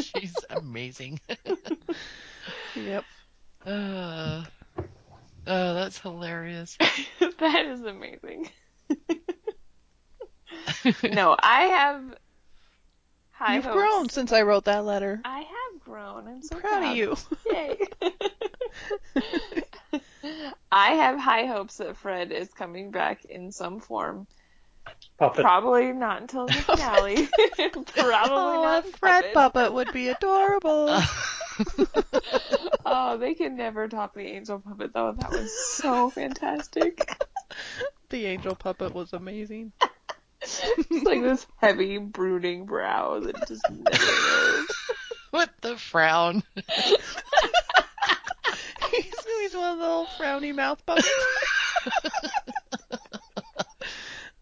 She's 0.00 0.34
amazing. 0.50 1.18
yep. 2.76 3.04
Uh, 3.66 4.44
oh, 4.78 4.84
that's 5.46 5.98
hilarious. 5.98 6.78
that 7.40 7.66
is 7.66 7.82
amazing. 7.82 8.50
no, 11.02 11.36
I 11.42 11.62
have 11.62 12.02
high 13.42 13.56
You've 13.56 13.64
hopes. 13.64 13.74
grown 13.74 14.08
since 14.08 14.32
I 14.32 14.42
wrote 14.42 14.64
that 14.66 14.84
letter. 14.84 15.20
I 15.24 15.40
have 15.40 15.80
grown. 15.80 16.28
I'm 16.28 16.42
so 16.42 16.56
Proud 16.56 16.90
of 16.90 16.96
you. 16.96 17.16
Yay. 17.50 17.78
I 20.72 20.92
have 20.92 21.18
high 21.18 21.46
hopes 21.46 21.78
that 21.78 21.96
Fred 21.96 22.30
is 22.30 22.48
coming 22.50 22.92
back 22.92 23.24
in 23.24 23.50
some 23.50 23.80
form. 23.80 24.26
Puppet. 25.18 25.42
Probably 25.42 25.92
not 25.92 26.22
until 26.22 26.46
the 26.48 26.52
finale. 26.52 27.26
Probably 27.96 28.32
oh, 28.32 28.62
not 28.62 28.86
a 28.86 28.92
Fred 28.92 29.32
puppet. 29.32 29.34
puppet 29.34 29.72
would 29.72 29.92
be 29.92 30.08
adorable. 30.08 31.02
Oh, 32.84 33.16
they 33.18 33.34
can 33.34 33.56
never 33.56 33.88
top 33.88 34.14
the 34.14 34.22
angel 34.22 34.60
puppet 34.60 34.92
though. 34.92 35.14
That 35.18 35.30
was 35.30 35.52
so 35.74 36.10
fantastic. 36.10 37.08
the 38.10 38.26
angel 38.26 38.54
puppet 38.54 38.94
was 38.94 39.12
amazing. 39.12 39.72
It's 40.42 41.04
like 41.04 41.22
this 41.22 41.46
heavy, 41.56 41.98
brooding 41.98 42.66
brow 42.66 43.20
that 43.20 43.48
just 43.48 43.62
never. 43.70 44.64
With 45.32 45.50
the 45.62 45.76
frown. 45.76 46.42
he's, 46.54 46.64
he's 48.90 49.54
one 49.54 49.72
of 49.72 49.78
the 49.78 49.84
little 49.84 50.06
frowny 50.18 50.54
mouth 50.54 50.84
puppets. 50.84 51.08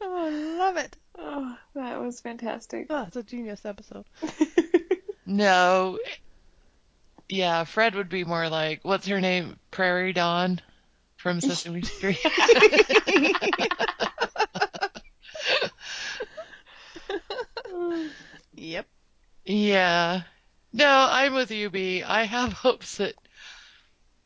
oh, 0.00 0.26
I 0.26 0.30
love 0.58 0.76
it. 0.76 0.96
Oh, 1.16 1.56
that 1.74 2.00
was 2.00 2.20
fantastic. 2.20 2.86
Oh, 2.90 3.04
it's 3.06 3.16
a 3.16 3.22
genius 3.22 3.64
episode. 3.64 4.04
No. 5.26 5.98
Yeah, 7.28 7.62
Fred 7.64 7.94
would 7.94 8.08
be 8.08 8.24
more 8.24 8.48
like, 8.48 8.80
what's 8.82 9.06
her 9.06 9.20
name? 9.20 9.60
Prairie 9.70 10.12
Dawn 10.12 10.60
from 11.16 11.40
Sesame 11.40 11.82
Street. 11.82 12.18
Yep. 18.54 18.86
yeah. 19.44 20.22
No, 20.72 21.08
I'm 21.10 21.34
with 21.34 21.50
you, 21.50 21.70
B. 21.70 22.02
I 22.02 22.24
have 22.24 22.52
hopes 22.54 22.96
that, 22.98 23.14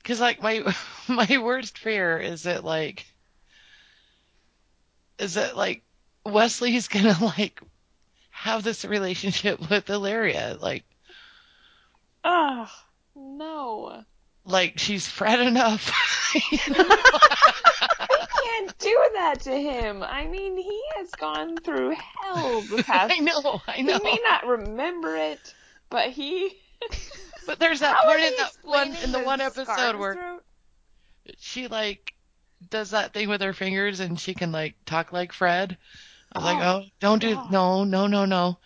cause 0.04 0.20
like 0.20 0.42
my, 0.42 0.74
my 1.08 1.38
worst 1.38 1.78
fear 1.78 2.18
is 2.18 2.42
that 2.44 2.64
like, 2.64 3.06
is 5.18 5.34
that 5.34 5.56
like 5.56 5.82
Wesley's 6.26 6.88
gonna 6.88 7.16
like 7.22 7.60
have 8.30 8.62
this 8.62 8.84
relationship 8.84 9.70
with 9.70 9.88
Illyria. 9.88 10.56
Like, 10.60 10.84
Oh, 12.24 12.66
no. 13.14 14.02
like 14.44 14.78
she's 14.78 15.06
Fred 15.06 15.40
enough. 15.40 15.90
I 16.34 17.73
can't 18.58 18.78
do 18.78 19.10
that 19.14 19.40
to 19.40 19.52
him. 19.52 20.02
I 20.02 20.26
mean, 20.26 20.56
he 20.56 20.82
has 20.96 21.10
gone 21.12 21.56
through 21.58 21.94
hell 22.22 22.60
the 22.62 22.82
past. 22.86 23.14
I 23.14 23.18
know, 23.20 23.62
I 23.66 23.72
He 23.72 23.82
may 23.82 24.18
not 24.22 24.46
remember 24.46 25.16
it, 25.16 25.54
but 25.90 26.10
he. 26.10 26.52
But 27.46 27.58
there's 27.58 27.80
that 27.80 27.94
How 27.96 28.04
point 28.04 28.20
in 28.20 28.32
he 28.32 28.36
that 28.38 28.52
one 28.62 28.94
in 29.04 29.12
the 29.12 29.18
the 29.18 29.24
one 29.24 29.40
episode 29.42 29.96
where 29.96 30.14
throat? 30.14 30.42
she 31.38 31.68
like 31.68 32.14
does 32.70 32.90
that 32.92 33.12
thing 33.12 33.28
with 33.28 33.42
her 33.42 33.52
fingers 33.52 34.00
and 34.00 34.18
she 34.18 34.32
can 34.34 34.50
like 34.50 34.76
talk 34.86 35.12
like 35.12 35.32
Fred. 35.32 35.76
I 36.32 36.38
was 36.38 36.44
like, 36.46 36.62
Oh, 36.62 36.82
oh, 36.84 36.84
don't 37.00 37.18
do 37.20 37.38
no, 37.50 37.84
no, 37.84 38.06
no, 38.06 38.24
no. 38.24 38.58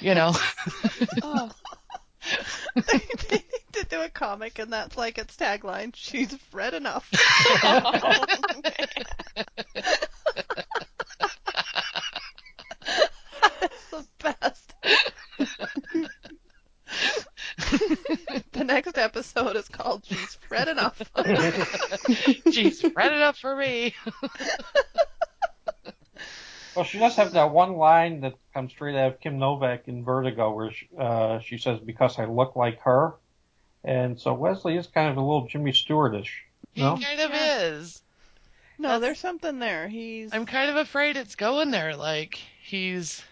You 0.00 0.14
know. 0.14 0.34
Oh, 1.22 1.50
they, 2.74 3.00
they 3.30 3.44
to 3.80 3.86
do 3.88 4.02
a 4.02 4.08
comic, 4.08 4.58
and 4.58 4.72
that's 4.72 4.96
like 4.96 5.18
its 5.18 5.36
tagline. 5.36 5.92
She's 5.94 6.34
Fred 6.50 6.74
enough. 6.74 7.08
oh, 7.62 8.24
man. 8.64 8.88
It's 13.62 13.90
the 13.90 14.06
best. 14.22 14.74
the 18.52 18.64
next 18.64 18.98
episode 18.98 19.56
is 19.56 19.68
called 19.68 20.04
She's 20.04 20.38
Fred 20.48 20.68
Enough. 20.68 21.02
She's 22.52 22.80
Fred 22.80 23.12
enough 23.12 23.38
for 23.38 23.56
me. 23.56 23.94
Well, 26.74 26.84
she 26.84 26.98
does 26.98 27.16
have 27.16 27.32
that 27.32 27.52
one 27.52 27.76
line 27.76 28.20
that 28.20 28.34
comes 28.52 28.72
straight 28.72 28.96
out 28.96 29.14
of 29.14 29.20
Kim 29.20 29.38
Novak 29.38 29.88
in 29.88 30.04
Vertigo, 30.04 30.52
where 30.54 30.70
she, 30.70 30.88
uh, 30.98 31.38
she 31.40 31.56
says, 31.56 31.80
"Because 31.80 32.18
I 32.18 32.26
look 32.26 32.54
like 32.54 32.80
her." 32.80 33.14
And 33.86 34.20
so 34.20 34.34
Wesley 34.34 34.76
is 34.76 34.86
kind 34.88 35.08
of 35.08 35.16
a 35.16 35.20
little 35.20 35.46
Jimmy 35.46 35.70
Stewartish. 35.72 36.42
He 36.74 36.82
No? 36.82 36.98
kind 36.98 37.20
of 37.20 37.30
Yeah. 37.30 37.58
is. 37.62 38.02
no, 38.78 38.88
That's- 38.88 39.00
there's 39.00 39.18
something 39.20 39.58
there. 39.60 39.88
He's 39.88 40.34
I'm 40.34 40.44
kind 40.44 40.68
of 40.70 40.76
afraid 40.76 41.16
it's 41.16 41.36
going 41.36 41.70
there. 41.70 41.96
Like 41.96 42.38
he's 42.62 43.22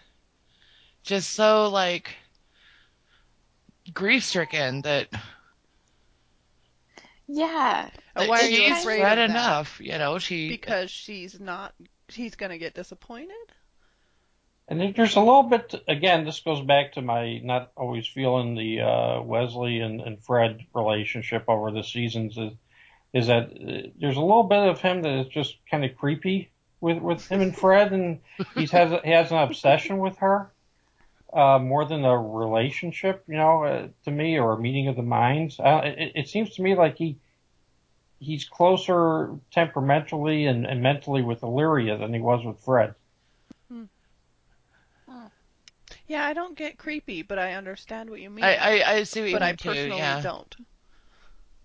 just 1.03 1.31
so 1.33 1.67
like 1.69 2.15
grief 3.93 4.23
stricken 4.23 4.81
that 4.83 5.09
Yeah. 7.27 7.89
that 8.15 8.29
Why 8.29 8.39
are 8.41 8.43
you 8.47 8.73
afraid 8.73 9.01
of 9.01 9.05
that? 9.17 9.29
enough. 9.29 9.79
You 9.81 9.97
know, 9.97 10.19
she 10.19 10.47
Because 10.49 10.89
she's 10.89 11.39
not. 11.39 11.73
He's 12.07 12.35
gonna 12.35 12.57
get 12.57 12.75
disappointed. 12.75 13.35
And 14.67 14.95
there's 14.95 15.15
a 15.15 15.19
little 15.19 15.43
bit, 15.43 15.75
again, 15.87 16.25
this 16.25 16.39
goes 16.39 16.61
back 16.61 16.93
to 16.93 17.01
my 17.01 17.37
not 17.39 17.71
always 17.77 18.07
feeling 18.07 18.55
the 18.55 18.81
uh, 18.81 19.21
Wesley 19.21 19.79
and, 19.79 20.01
and 20.01 20.23
Fred 20.23 20.65
relationship 20.73 21.45
over 21.47 21.71
the 21.71 21.83
seasons 21.83 22.35
is, 22.37 22.53
is 23.13 23.27
that 23.27 23.51
uh, 23.51 23.89
there's 23.99 24.17
a 24.17 24.21
little 24.21 24.43
bit 24.43 24.67
of 24.67 24.81
him 24.81 25.03
that 25.03 25.19
is 25.19 25.27
just 25.27 25.57
kind 25.69 25.85
of 25.85 25.95
creepy 25.95 26.49
with, 26.81 26.97
with 26.97 27.27
him 27.27 27.41
and 27.41 27.55
Fred, 27.55 27.93
and 27.93 28.19
he 28.55 28.65
has 28.67 28.91
he 29.03 29.11
has 29.11 29.31
an 29.31 29.37
obsession 29.37 29.99
with 29.99 30.17
her 30.17 30.51
uh, 31.31 31.59
more 31.59 31.85
than 31.85 32.05
a 32.05 32.17
relationship, 32.17 33.23
you 33.27 33.37
know, 33.37 33.63
uh, 33.63 33.87
to 34.05 34.11
me, 34.11 34.39
or 34.39 34.53
a 34.53 34.59
meeting 34.59 34.87
of 34.87 34.95
the 34.95 35.01
minds. 35.01 35.59
Uh, 35.59 35.81
it, 35.83 36.11
it 36.15 36.27
seems 36.29 36.55
to 36.55 36.61
me 36.61 36.75
like 36.75 36.97
he 36.97 37.17
he's 38.19 38.45
closer 38.45 39.31
temperamentally 39.51 40.45
and, 40.45 40.65
and 40.65 40.81
mentally 40.81 41.21
with 41.21 41.43
Illyria 41.43 41.97
than 41.97 42.13
he 42.13 42.19
was 42.19 42.43
with 42.45 42.59
Fred. 42.59 42.95
Yeah, 46.07 46.25
I 46.25 46.33
don't 46.33 46.55
get 46.57 46.77
creepy, 46.77 47.23
but 47.23 47.39
I 47.39 47.53
understand 47.53 48.09
what 48.09 48.19
you 48.21 48.29
mean. 48.29 48.45
I, 48.45 48.55
I, 48.81 48.91
I 48.97 49.03
see 49.03 49.21
what 49.21 49.29
you 49.29 49.33
mean. 49.33 49.35
but 49.35 49.43
I 49.43 49.47
mean 49.47 49.57
too. 49.57 49.69
personally 49.69 49.97
Yeah. 49.97 50.21
don't. 50.21 50.55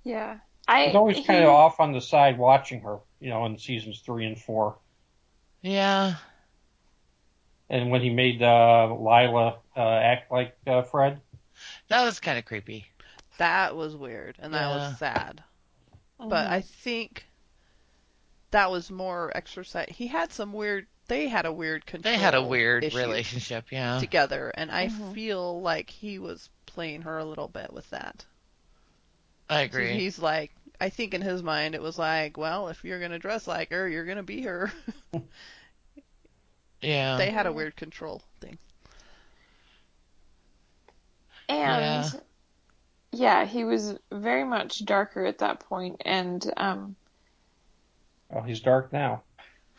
Yeah. 0.03 0.39
I 0.67 0.87
was 0.87 0.95
always 0.95 1.17
he- 1.19 1.25
kind 1.25 1.45
of 1.45 1.51
off 1.51 1.81
on 1.81 1.93
the 1.93 2.01
side 2.01 2.39
watching 2.39 2.81
her, 2.83 2.99
you 3.21 3.29
know, 3.31 3.45
in 3.47 3.59
seasons 3.59 4.01
three 4.01 4.25
and 4.27 4.39
four. 4.39 4.77
Yeah. 5.63 6.15
And 7.69 7.91
when 7.91 8.01
he 8.01 8.11
made 8.11 8.43
uh, 8.43 8.89
Lilah 8.91 9.59
uh, 9.77 9.81
act 9.81 10.31
like 10.33 10.57
uh, 10.67 10.83
Fred, 10.83 11.21
That 11.89 12.03
was 12.05 12.19
kind 12.19 12.39
of 12.39 12.45
creepy. 12.45 12.87
That 13.39 13.77
was 13.77 13.95
weird, 13.97 14.37
and 14.41 14.53
that 14.55 14.63
Yeah. 14.69 14.77
was 14.89 14.99
sad. 14.99 15.43
But 16.19 16.47
Mhm. 16.49 16.51
I 16.51 16.61
think 16.63 17.27
that 18.51 18.71
was 18.71 18.91
more 18.91 19.31
exercise. 19.35 19.87
He 19.91 20.07
had 20.09 20.33
some 20.33 20.53
weird. 20.53 20.87
They 21.11 21.27
had 21.27 21.45
a 21.45 21.53
weird 21.53 21.87
control. 21.87 22.13
They 22.15 22.19
had 22.21 22.37
a 22.37 22.43
weird 22.43 22.85
relationship. 22.95 23.73
Yeah. 23.73 23.99
together, 23.99 24.53
and 24.55 24.71
I 24.71 24.87
Mhm. 24.87 25.13
feel 25.13 25.61
like 25.61 25.91
he 25.91 26.21
was 26.21 26.49
playing 26.67 27.03
her 27.03 27.19
a 27.19 27.25
little 27.25 27.49
bit 27.49 27.73
with 27.73 27.91
that. 27.91 28.25
I 29.49 29.63
So 29.63 29.65
agree. 29.65 29.99
he's 29.99 30.21
like, 30.21 30.53
I 30.81 30.89
think 30.91 31.13
in 31.13 31.21
his 31.21 31.43
mind 31.43 31.75
it 31.75 31.83
was 31.83 31.99
like, 31.99 32.37
well, 32.37 32.69
if 32.69 32.85
you're 32.85 33.01
gonna 33.01 33.19
dress 33.19 33.49
like 33.49 33.71
her, 33.71 33.89
you're 33.89 34.05
gonna 34.05 34.23
be 34.23 34.43
her. 34.43 34.73
Yeah. 36.81 37.17
they 37.17 37.31
had 37.31 37.47
a 37.47 37.53
weird 37.53 37.75
control 37.77 38.23
thing. 38.41 38.57
And 41.49 42.05
Yeah. 42.05 42.21
yeah. 43.11 43.45
he 43.47 43.65
was 43.65 43.99
very 44.13 44.45
much 44.45 44.85
darker 44.85 45.27
at 45.27 45.39
that 45.39 45.59
point, 45.61 46.01
and 46.05 46.49
um, 46.57 46.95
oh, 48.33 48.43
he's 48.43 48.61
dark 48.61 48.93
now. 48.93 49.23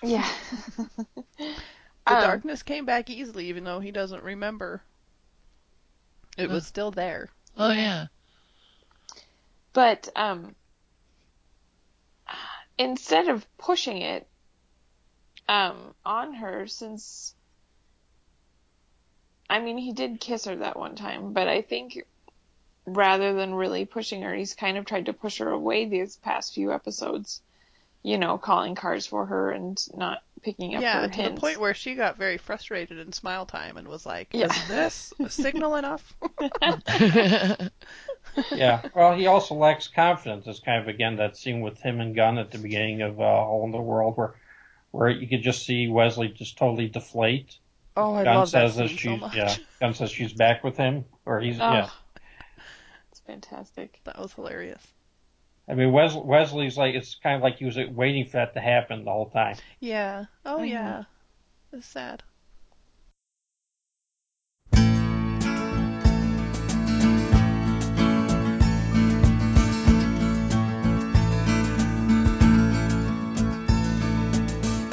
Yeah. 0.03 0.27
The 2.07 2.17
Um, 2.17 2.21
darkness 2.21 2.63
came 2.63 2.85
back 2.85 3.09
easily, 3.09 3.47
even 3.47 3.63
though 3.63 3.79
he 3.79 3.91
doesn't 3.91 4.23
remember. 4.23 4.81
It 6.37 6.49
was 6.49 6.65
still 6.65 6.91
there. 6.91 7.29
oh 7.57 7.71
yeah. 7.71 8.07
But 9.73 10.09
um, 10.15 10.55
instead 12.77 13.27
of 13.29 13.45
pushing 13.57 14.01
it 14.01 14.27
um, 15.47 15.93
on 16.05 16.33
her, 16.33 16.67
since 16.67 17.35
I 19.49 19.59
mean, 19.59 19.77
he 19.77 19.91
did 19.93 20.19
kiss 20.19 20.45
her 20.45 20.55
that 20.57 20.77
one 20.79 20.95
time, 20.95 21.33
but 21.33 21.47
I 21.47 21.61
think 21.61 22.05
rather 22.85 23.33
than 23.33 23.53
really 23.53 23.85
pushing 23.85 24.21
her, 24.23 24.33
he's 24.33 24.53
kind 24.53 24.77
of 24.77 24.85
tried 24.85 25.05
to 25.07 25.13
push 25.13 25.37
her 25.39 25.49
away 25.49 25.85
these 25.85 26.17
past 26.17 26.53
few 26.53 26.71
episodes. 26.71 27.41
You 28.03 28.17
know, 28.17 28.37
calling 28.37 28.75
cards 28.75 29.05
for 29.05 29.25
her 29.27 29.51
and 29.51 29.79
not 29.95 30.23
picking 30.41 30.75
up 30.75 30.81
yeah, 30.81 31.01
her 31.01 31.07
to 31.07 31.13
hints. 31.13 31.35
the 31.35 31.39
point 31.39 31.59
where 31.59 31.75
she 31.75 31.93
got 31.93 32.17
very 32.17 32.37
frustrated 32.37 32.97
in 32.97 33.11
smile 33.13 33.45
time 33.45 33.77
and 33.77 33.87
was 33.87 34.05
like, 34.05 34.29
Yeah. 34.33 34.47
"Is 34.47 34.67
this 34.67 35.13
a 35.19 35.29
signal 35.29 35.75
enough?" 35.75 36.15
Yeah. 38.51 38.81
Well, 38.95 39.13
he 39.15 39.27
also 39.27 39.55
lacks 39.55 39.87
confidence. 39.87 40.47
It's 40.47 40.59
kind 40.59 40.81
of 40.81 40.87
again 40.87 41.17
that 41.17 41.35
scene 41.37 41.61
with 41.61 41.79
him 41.81 41.99
and 41.99 42.15
Gunn 42.15 42.37
at 42.37 42.49
the 42.51 42.57
beginning 42.57 43.01
of 43.01 43.19
uh, 43.19 43.23
Hole 43.43 43.65
in 43.65 43.71
the 43.71 43.81
World, 43.81 44.15
where 44.17 44.35
where 44.91 45.09
you 45.09 45.27
could 45.27 45.41
just 45.43 45.65
see 45.65 45.87
Wesley 45.87 46.29
just 46.29 46.57
totally 46.57 46.87
deflate. 46.87 47.57
oh, 47.97 48.15
I 48.15 48.23
Gunn 48.23 48.35
love 48.35 48.51
that 48.51 48.67
says 48.69 48.75
that 48.77 48.87
scene 48.87 48.97
she's 48.97 49.11
so 49.11 49.17
much. 49.17 49.35
yeah. 49.35 49.55
Gunn 49.79 49.93
says 49.93 50.11
she's 50.11 50.33
back 50.33 50.63
with 50.63 50.77
him, 50.77 51.05
or 51.25 51.39
he's 51.41 51.59
Oh, 51.59 51.71
yeah. 51.73 51.89
It's 53.11 53.19
fantastic. 53.19 53.99
That 54.05 54.17
was 54.17 54.33
hilarious. 54.33 54.81
I 55.69 55.73
mean, 55.75 55.91
Wes- 55.91 56.15
Wesley's 56.15 56.77
like 56.77 56.95
it's 56.95 57.15
kind 57.15 57.35
of 57.35 57.41
like 57.41 57.57
he 57.57 57.65
was 57.65 57.77
waiting 57.77 58.25
for 58.25 58.37
that 58.37 58.53
to 58.55 58.59
happen 58.61 59.05
the 59.05 59.11
whole 59.11 59.29
time. 59.29 59.55
Yeah. 59.79 60.25
Oh 60.45 60.57
Mhm. 60.59 60.69
yeah. 60.69 61.03
It's 61.71 61.87
sad. 61.87 62.23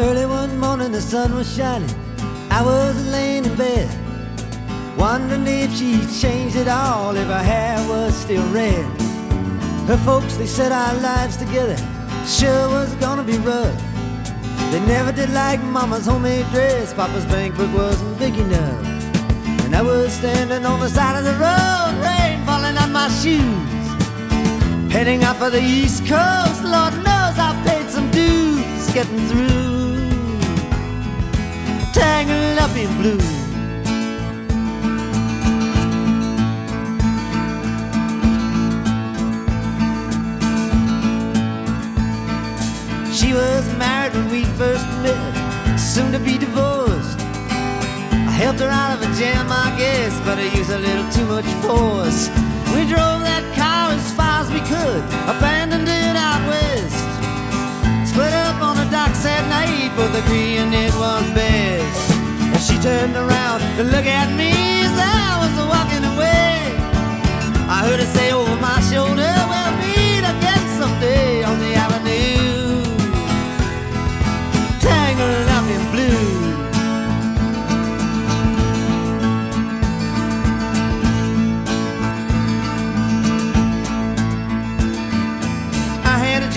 Early 0.00 0.26
one 0.26 0.58
morning, 0.58 0.92
the 0.92 1.00
sun 1.00 1.34
was 1.34 1.52
shining. 1.54 1.90
I 2.50 2.62
was 2.62 2.94
laying 3.08 3.44
in 3.44 3.54
bed, 3.56 3.88
wondering 4.96 5.46
if 5.46 5.74
she'd 5.76 6.08
changed 6.20 6.56
at 6.56 6.68
all, 6.68 7.16
if 7.16 7.26
her 7.26 7.42
hair 7.42 7.76
was 7.88 8.14
still 8.14 8.46
red. 8.52 9.07
Her 9.88 9.96
folks, 9.96 10.36
they 10.36 10.46
said 10.46 10.70
our 10.70 10.94
lives 11.00 11.38
together 11.38 11.76
sure 12.26 12.68
was 12.68 12.94
gonna 12.96 13.22
be 13.22 13.38
rough. 13.38 13.82
They 14.70 14.80
never 14.80 15.12
did 15.12 15.30
like 15.30 15.62
Mama's 15.62 16.04
homemade 16.04 16.44
dress, 16.50 16.92
Papa's 16.92 17.24
bank 17.24 17.56
book 17.56 17.72
wasn't 17.72 18.18
big 18.18 18.36
enough. 18.36 18.84
And 19.64 19.74
I 19.74 19.80
was 19.80 20.12
standing 20.12 20.66
on 20.66 20.80
the 20.80 20.90
side 20.90 21.16
of 21.16 21.24
the 21.24 21.32
road, 21.32 21.92
rain 22.04 22.44
falling 22.44 22.76
on 22.76 22.92
my 22.92 23.08
shoes. 23.08 24.92
Heading 24.92 25.24
up 25.24 25.38
for 25.38 25.48
the 25.48 25.62
East 25.62 26.00
Coast, 26.06 26.62
Lord 26.64 26.92
knows 27.06 27.38
I 27.38 27.58
paid 27.66 27.88
some 27.88 28.10
dues 28.10 28.92
getting 28.92 29.26
through. 29.30 30.10
Tangled 31.94 32.58
up 32.58 32.76
in 32.76 32.94
blue. 33.00 33.37
She 43.18 43.34
was 43.34 43.66
married 43.74 44.14
when 44.14 44.30
we 44.30 44.44
first 44.44 44.86
met, 45.02 45.74
soon 45.76 46.12
to 46.12 46.20
be 46.20 46.38
divorced. 46.38 47.18
I 47.18 48.30
helped 48.30 48.60
her 48.60 48.70
out 48.70 48.94
of 48.94 49.02
a 49.02 49.10
jam, 49.18 49.50
I 49.50 49.74
guess, 49.76 50.14
but 50.22 50.38
I 50.38 50.46
used 50.54 50.70
a 50.70 50.78
little 50.78 51.10
too 51.10 51.26
much 51.26 51.50
force. 51.66 52.30
We 52.70 52.86
drove 52.86 53.26
that 53.26 53.42
car 53.58 53.90
as 53.90 54.06
far 54.14 54.46
as 54.46 54.48
we 54.54 54.62
could, 54.70 55.02
abandoned 55.26 55.90
it 55.90 56.14
out 56.14 56.46
west. 56.46 58.14
Split 58.14 58.30
up 58.30 58.62
on 58.62 58.76
the 58.78 58.86
docks 58.86 59.26
at 59.26 59.42
night, 59.50 59.90
both 59.98 60.14
agreeing 60.14 60.70
it 60.70 60.94
was 60.94 61.26
best. 61.34 62.14
And 62.54 62.62
she 62.62 62.78
turned 62.78 63.16
around 63.18 63.66
to 63.78 63.82
look 63.82 64.06
at 64.06 64.30
me 64.38 64.54
as 64.86 64.94
I 64.94 65.42
was 65.42 65.54
walking 65.66 66.06
away. 66.06 66.54
I 67.66 67.82
heard 67.82 67.98
her 67.98 68.10
say 68.14 68.30
over 68.30 68.54
my 68.62 68.78
shoulder, 68.86 69.26
we'll 69.50 69.74
meet 69.82 70.22
again 70.22 70.62
someday 70.78 71.27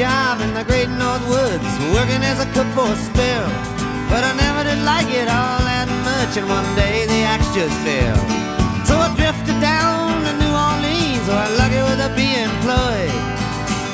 job 0.02 0.42
in 0.42 0.52
the 0.58 0.66
great 0.66 0.90
North 0.90 1.22
Woods, 1.30 1.72
working 1.94 2.26
as 2.26 2.42
a 2.42 2.50
cook 2.58 2.66
for 2.74 2.90
a 2.90 2.98
spell. 2.98 3.46
But 4.10 4.26
I 4.26 4.34
never 4.34 4.66
did 4.66 4.82
like 4.82 5.06
it 5.14 5.30
all 5.30 5.62
that 5.62 5.86
much, 6.02 6.34
and 6.42 6.50
one 6.50 6.66
day 6.74 7.06
the 7.06 7.22
axe 7.22 7.46
just 7.54 7.78
fell. 7.86 8.18
So 8.90 8.98
I 8.98 9.14
drifted 9.14 9.62
down 9.62 10.26
to 10.26 10.32
New 10.42 10.54
Orleans, 10.58 11.26
where 11.30 11.46
I'm 11.46 11.54
lucky 11.62 11.82
with 11.86 12.02
a 12.02 12.10
be 12.18 12.34
employed. 12.34 13.14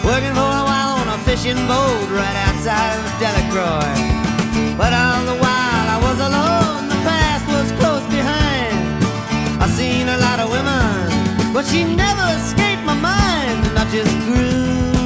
Working 0.07 0.31
for 0.31 0.47
a 0.47 0.65
while 0.71 0.95
on 1.03 1.11
a 1.11 1.19
fishing 1.27 1.59
boat 1.67 2.07
right 2.15 2.37
outside 2.47 2.95
of 3.03 3.11
Delacroix. 3.19 3.99
But 4.79 4.95
all 4.95 5.21
the 5.27 5.37
while 5.43 5.87
I 5.91 5.99
was 6.07 6.17
alone, 6.23 6.87
the 6.87 6.99
past 7.03 7.43
was 7.51 7.67
close 7.83 8.05
behind. 8.07 8.79
I 9.59 9.67
seen 9.75 10.07
a 10.07 10.15
lot 10.23 10.39
of 10.39 10.47
women, 10.55 11.51
but 11.51 11.67
she 11.67 11.83
never 11.83 12.25
escaped 12.39 12.87
my 12.87 12.95
mind, 12.95 13.59
and 13.67 13.75
I 13.75 13.83
just 13.91 14.15
grew 14.23 14.96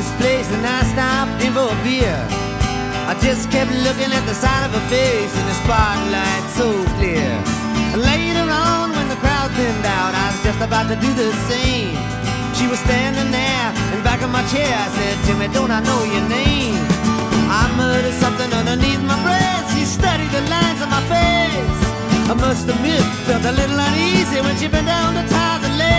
this 0.00 0.10
place 0.16 0.48
and 0.54 0.64
I 0.64 0.80
stopped 0.94 1.42
in 1.44 1.52
for 1.52 1.68
a 1.68 1.78
beer. 1.84 2.16
I 3.10 3.18
just 3.20 3.50
kept 3.50 3.70
looking 3.84 4.10
at 4.14 4.24
the 4.24 4.32
side 4.32 4.64
of 4.64 4.72
her 4.72 4.86
face 4.88 5.32
in 5.34 5.44
the 5.50 5.56
spotlight 5.66 6.44
so 6.56 6.68
clear. 6.96 7.28
Later 7.98 8.46
on, 8.46 8.94
when 8.94 9.06
the 9.10 9.18
crowd 9.18 9.50
thinned 9.58 9.84
out, 9.84 10.14
I 10.14 10.30
was 10.30 10.40
just 10.46 10.60
about 10.62 10.86
to 10.88 10.96
do 10.96 11.10
the 11.12 11.28
same. 11.50 11.98
She 12.56 12.64
was 12.70 12.78
standing 12.86 13.30
there 13.34 13.66
in 13.92 13.98
back 14.06 14.22
of 14.22 14.30
my 14.30 14.46
chair. 14.48 14.70
I 14.70 14.88
said, 14.94 15.14
Jimmy, 15.26 15.48
don't 15.52 15.74
I 15.74 15.80
know 15.82 16.00
your 16.06 16.26
name? 16.30 16.80
I 17.50 17.66
muttered 17.76 18.16
something 18.22 18.50
underneath 18.54 19.02
my 19.04 19.18
breath. 19.26 19.64
She 19.74 19.84
studied 19.84 20.30
the 20.30 20.42
lines 20.48 20.80
on 20.80 20.88
my 20.88 21.02
face. 21.12 21.78
I 22.30 22.34
must 22.38 22.68
admit, 22.68 23.02
felt 23.26 23.44
a 23.44 23.52
little 23.52 23.78
uneasy 23.78 24.40
when 24.40 24.56
she 24.56 24.68
bent 24.68 24.86
down 24.86 25.18
to 25.18 25.24
tie 25.28 25.58
the 25.58 25.68
laces 25.76 25.89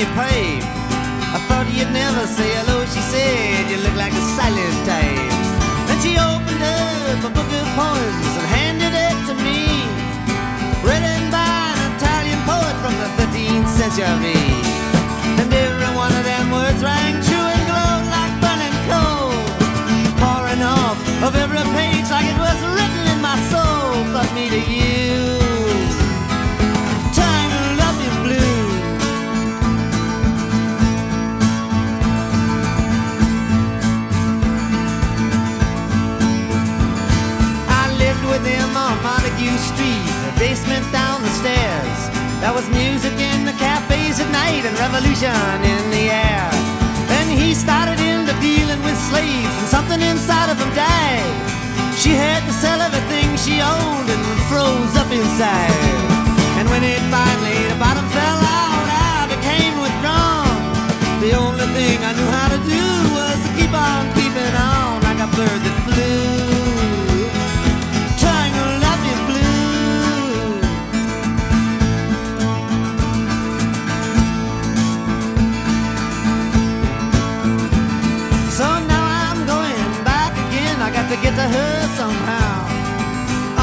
me 0.00 0.06
pipe. 0.16 0.64
I 1.36 1.38
thought 1.46 1.68
you'd 1.76 1.92
never 1.92 2.24
say 2.26 2.48
hello, 2.56 2.84
she 2.88 3.02
said. 3.12 3.68
You 3.68 3.76
look 3.84 3.96
like 4.00 4.12
a 4.16 4.24
silent 4.32 4.78
type. 4.88 5.32
Then 5.88 5.98
she 6.00 6.16
opened 6.16 6.64
up 6.64 7.20
a 7.28 7.32
book 7.36 7.50
of 7.60 7.66
poems 7.76 8.32
and 8.40 8.48
handed 8.48 8.94
it 8.96 9.16
to 9.28 9.34
me. 9.44 9.60
Written 10.80 11.22
by 11.28 11.76
an 11.76 11.92
Italian 12.00 12.40
poet 12.48 12.76
from 12.80 12.94
the 13.02 13.08
13th 13.18 13.68
century. 13.76 14.40
And 15.40 15.52
every 15.52 15.92
one 15.92 16.12
of 16.16 16.24
them 16.24 16.48
words 16.48 16.80
rang 16.80 17.20
true 17.20 17.46
and 17.52 17.64
glowed 17.68 18.06
like 18.16 18.34
burning 18.40 18.76
coal. 18.88 19.36
Pouring 20.16 20.62
off 20.64 20.96
of 21.28 21.36
every 21.36 21.49
basement 40.40 40.90
down 40.90 41.20
the 41.20 41.28
stairs. 41.36 42.00
There 42.40 42.54
was 42.56 42.64
music 42.72 43.12
in 43.12 43.44
the 43.44 43.52
cafes 43.60 44.16
at 44.24 44.30
night 44.32 44.64
and 44.64 44.72
revolution 44.80 45.36
in 45.60 45.84
the 45.92 46.08
air. 46.08 46.48
Then 47.12 47.28
he 47.28 47.52
started 47.52 48.00
into 48.00 48.32
dealing 48.40 48.80
with 48.80 48.96
slaves 49.12 49.52
and 49.60 49.68
something 49.68 50.00
inside 50.00 50.48
of 50.48 50.56
him 50.56 50.72
died. 50.72 51.36
She 52.00 52.16
had 52.16 52.40
to 52.48 52.52
sell 52.56 52.80
everything 52.80 53.36
she 53.36 53.60
owned 53.60 54.08
and 54.08 54.24
froze 54.48 54.96
up 54.96 55.12
inside. 55.12 55.76
And 56.56 56.72
when 56.72 56.88
it 56.88 57.04
finally, 57.12 57.60
the 57.68 57.76
bottom 57.76 58.08
fell 58.08 58.40
out, 58.40 58.86
I 58.88 59.28
became 59.28 59.76
withdrawn. 59.76 60.56
The 61.20 61.36
only 61.36 61.68
thing 61.76 62.00
I 62.00 62.16
knew 62.16 62.30
how 62.40 62.48
to 62.48 62.60
do 62.64 62.86
was 63.12 63.36
to 63.44 63.50
keep 63.60 63.72
on 63.76 64.08
keeping 64.16 64.54
on 64.56 65.04
like 65.04 65.20
a 65.20 65.28
bird 65.36 65.60
that 65.68 65.76
flew. 65.84 66.39
To 81.40 81.48
her 81.56 81.76
somehow. 81.96 82.52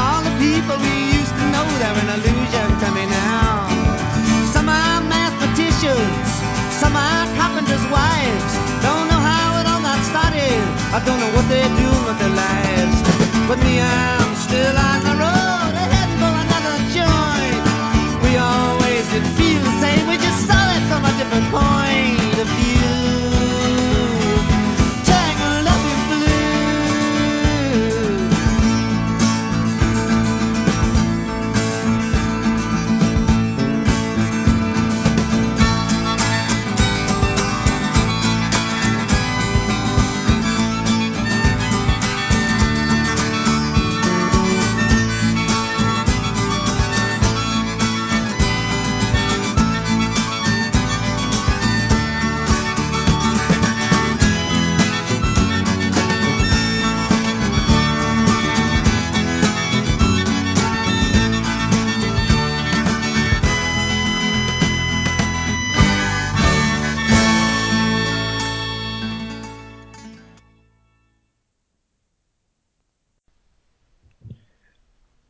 All 0.02 0.20
the 0.28 0.34
people 0.42 0.76
we 0.82 0.94
used 1.18 1.34
to 1.40 1.44
know, 1.54 1.66
they're 1.80 2.00
an 2.04 2.10
illusion 2.18 2.68
to 2.82 2.88
me 2.96 3.04
now. 3.06 3.70
Some 4.54 4.68
are 4.68 5.00
mathematicians, 5.16 6.28
some 6.82 6.94
are 6.96 7.24
carpenters' 7.38 7.86
wives. 7.94 8.52
Don't 8.86 9.06
know 9.10 9.22
how 9.30 9.60
it 9.60 9.66
all 9.70 9.82
got 9.88 10.00
started. 10.10 10.62
I 10.96 10.98
don't 11.06 11.20
know 11.22 11.32
what 11.36 11.46
they're 11.52 11.74
doing 11.82 12.02
with 12.08 12.18
their 12.22 12.34
lives. 12.46 12.98
But 13.48 13.58
me, 13.66 13.74
I'm 13.80 14.32
still 14.46 14.76
on 14.90 14.98
the 15.08 15.14
road, 15.22 15.47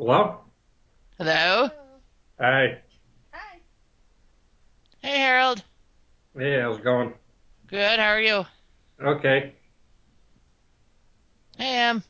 Hello? 0.08 0.40
Hello? 1.18 1.68
Hi. 2.40 2.78
Hi 3.30 3.58
Hey, 5.02 5.18
Harold. 5.18 5.62
Hey, 6.34 6.58
how's 6.62 6.78
it 6.78 6.82
going? 6.82 7.12
Good, 7.66 7.98
how 8.00 8.06
are 8.12 8.20
you? 8.22 8.46
Okay. 9.04 9.52
Hey, 11.58 11.74
Em. 11.76 12.02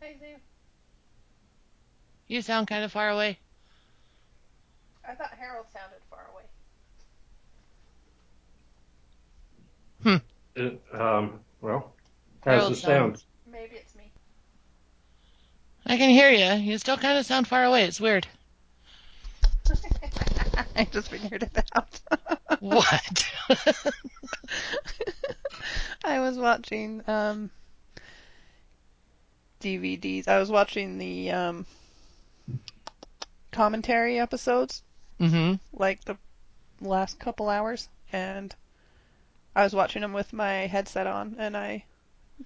Hey, 0.00 0.16
Sam. 0.18 0.40
You 2.26 2.42
sound 2.42 2.66
kind 2.66 2.82
of 2.82 2.90
far 2.90 3.10
away. 3.10 3.38
I 5.08 5.14
thought 5.14 5.30
Harold 5.38 5.66
sounded 5.72 6.00
far 6.10 6.26
away. 6.32 6.42
Hmm. 10.02 10.60
It, 10.60 10.82
um, 11.00 11.38
well, 11.60 11.94
Harold 12.40 12.62
how's 12.62 12.72
it 12.72 12.80
sounds- 12.80 13.20
sound? 13.20 13.24
Maybe 13.48 13.76
it's 13.76 13.84
me. 13.84 13.85
I 15.88 15.96
can 15.96 16.10
hear 16.10 16.30
you. 16.30 16.60
You 16.62 16.78
still 16.78 16.96
kind 16.96 17.16
of 17.16 17.24
sound 17.24 17.46
far 17.46 17.64
away. 17.64 17.84
It's 17.84 18.00
weird. 18.00 18.26
I 20.76 20.84
just 20.84 21.08
figured 21.08 21.44
it 21.44 21.70
out. 21.74 22.00
What? 22.60 23.26
I 26.04 26.20
was 26.20 26.38
watching 26.38 27.02
um 27.06 27.50
DVDs. 29.60 30.26
I 30.26 30.38
was 30.38 30.50
watching 30.50 30.98
the 30.98 31.30
um 31.32 31.66
commentary 33.52 34.18
episodes, 34.18 34.82
mm-hmm. 35.20 35.54
like 35.72 36.04
the 36.04 36.16
last 36.80 37.18
couple 37.18 37.48
hours, 37.48 37.88
and 38.12 38.54
I 39.54 39.64
was 39.64 39.74
watching 39.74 40.02
them 40.02 40.12
with 40.12 40.32
my 40.32 40.66
headset 40.66 41.06
on, 41.06 41.36
and 41.38 41.56
I 41.56 41.84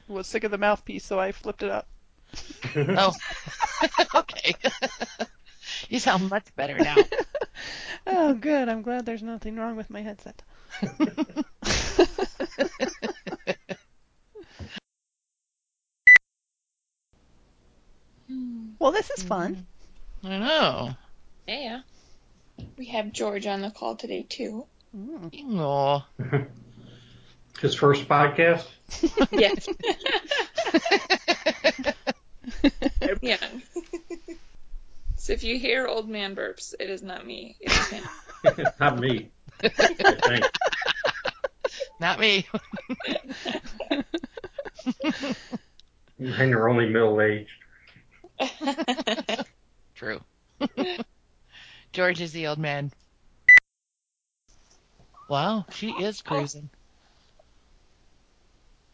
was 0.08 0.26
sick 0.26 0.44
of 0.44 0.50
the 0.50 0.58
mouthpiece, 0.58 1.04
so 1.04 1.20
I 1.20 1.32
flipped 1.32 1.62
it 1.62 1.70
up. 1.70 1.86
Oh. 2.76 3.12
okay. 4.14 4.54
you 5.88 5.98
sound 5.98 6.30
much 6.30 6.44
better 6.56 6.78
now. 6.78 6.96
oh, 8.06 8.34
good. 8.34 8.68
I'm 8.68 8.82
glad 8.82 9.06
there's 9.06 9.22
nothing 9.22 9.56
wrong 9.56 9.76
with 9.76 9.90
my 9.90 10.02
headset. 10.02 10.42
well, 18.78 18.92
this 18.92 19.10
is 19.10 19.22
fun. 19.22 19.66
I 20.22 20.38
know. 20.38 20.90
Yeah. 21.46 21.80
We 22.76 22.86
have 22.86 23.12
George 23.12 23.46
on 23.46 23.62
the 23.62 23.70
call 23.70 23.96
today 23.96 24.26
too. 24.28 24.66
Mm. 24.96 25.58
Aw. 25.58 26.06
His 27.60 27.74
first 27.74 28.08
podcast? 28.08 28.66
Yes. 29.30 29.68
Yeah. 33.22 33.36
so 35.16 35.32
if 35.32 35.44
you 35.44 35.58
hear 35.58 35.86
old 35.86 36.08
man 36.08 36.34
burps, 36.34 36.74
it 36.78 36.88
is 36.90 37.02
not 37.02 37.26
me. 37.26 37.56
It 37.60 37.70
is 37.70 37.88
him. 37.88 38.04
Not 38.80 38.98
me. 38.98 39.30
Not 42.00 42.18
me. 42.18 42.46
Mine 46.18 46.54
are 46.54 46.68
only 46.68 46.88
middle 46.88 47.20
aged. 47.20 47.50
True. 49.94 50.20
George 51.92 52.20
is 52.22 52.32
the 52.32 52.46
old 52.46 52.58
man. 52.58 52.90
Wow, 55.28 55.66
she 55.70 55.90
is 55.90 56.22
cruising. 56.22 56.70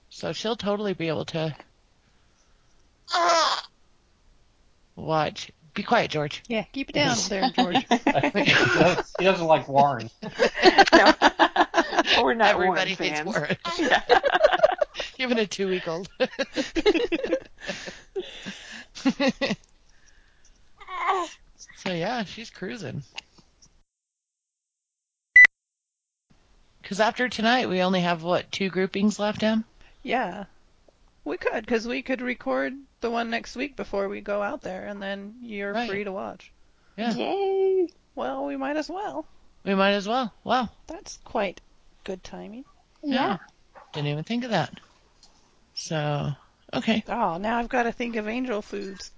So 0.08 0.32
she'll 0.32 0.56
totally 0.56 0.94
be 0.94 1.08
able 1.08 1.26
to 1.26 1.54
watch. 4.96 5.50
Be 5.74 5.82
quiet, 5.82 6.10
George. 6.10 6.42
Yeah, 6.48 6.64
keep 6.72 6.88
it 6.88 6.94
down 6.94 7.16
there, 7.28 7.50
George. 7.50 7.84
I 7.90 8.30
think 8.30 8.48
he, 8.48 8.54
does, 8.54 9.12
he 9.18 9.24
doesn't 9.24 9.46
like 9.46 9.68
Warren. 9.68 10.10
No. 10.92 11.12
We're 12.22 12.34
not 12.34 12.54
Everybody 12.54 12.64
Warren 12.64 12.86
hates 12.86 12.98
fans. 12.98 13.26
Warren. 13.26 13.56
Yeah. 13.78 14.02
Even 15.18 15.38
a 15.38 15.46
two 15.46 15.68
week 15.68 15.86
old. 15.86 16.08
so 21.76 21.92
yeah, 21.92 22.24
she's 22.24 22.48
cruising. 22.50 23.02
Because 26.80 27.00
after 27.00 27.28
tonight, 27.28 27.68
we 27.68 27.82
only 27.82 28.00
have 28.00 28.22
what 28.22 28.50
two 28.50 28.70
groupings 28.70 29.18
left, 29.18 29.42
Em? 29.42 29.64
Yeah. 30.02 30.44
We 31.26 31.36
could, 31.36 31.66
because 31.66 31.86
we 31.88 32.02
could 32.02 32.22
record 32.22 32.72
the 33.00 33.10
one 33.10 33.30
next 33.30 33.56
week 33.56 33.74
before 33.74 34.08
we 34.08 34.20
go 34.20 34.42
out 34.42 34.62
there, 34.62 34.86
and 34.86 35.02
then 35.02 35.34
you're 35.42 35.72
Right. 35.72 35.90
free 35.90 36.04
to 36.04 36.12
watch. 36.12 36.52
Yeah, 36.96 37.12
Yay. 37.14 37.88
Well, 38.14 38.46
we 38.46 38.56
might 38.56 38.76
as 38.76 38.88
well. 38.88 39.26
we 39.64 39.74
might 39.74 39.92
as 39.94 40.06
well. 40.06 40.32
Wow, 40.44 40.68
That's 40.86 41.18
quite 41.24 41.60
good 42.04 42.22
timing. 42.22 42.64
Yeah. 43.02 43.38
didn't 43.92 44.06
even 44.08 44.22
think 44.24 44.44
of 44.44 44.50
that. 44.50 44.72
So 45.74 46.30
okay, 46.72 47.02
Oh, 47.08 47.36
now 47.38 47.58
I've 47.58 47.68
got 47.68 47.82
to 47.82 47.92
think 47.92 48.14
of 48.16 48.28
angel 48.28 48.62
foods. 48.62 49.10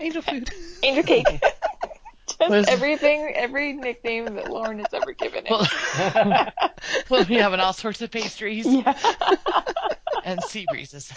Angel 0.00 0.22
food. 0.30 0.48
Angel 0.82 1.04
cake. 1.04 1.26
Just 2.26 2.50
Was- 2.50 2.66
everything, 2.68 3.32
every 3.36 3.74
nickname 3.74 4.24
that 4.36 4.50
Lauren 4.50 4.78
has 4.78 4.92
ever 4.94 5.12
given 5.12 5.44
it. 5.46 5.50
well, 5.50 6.48
we'll 7.10 7.24
be 7.26 7.34
having 7.36 7.60
all 7.60 7.72
sorts 7.74 8.00
of 8.02 8.10
pastries 8.10 8.66
yeah. 8.66 8.98
And 10.26 10.42
sea 10.42 10.66
breezes. 10.68 11.08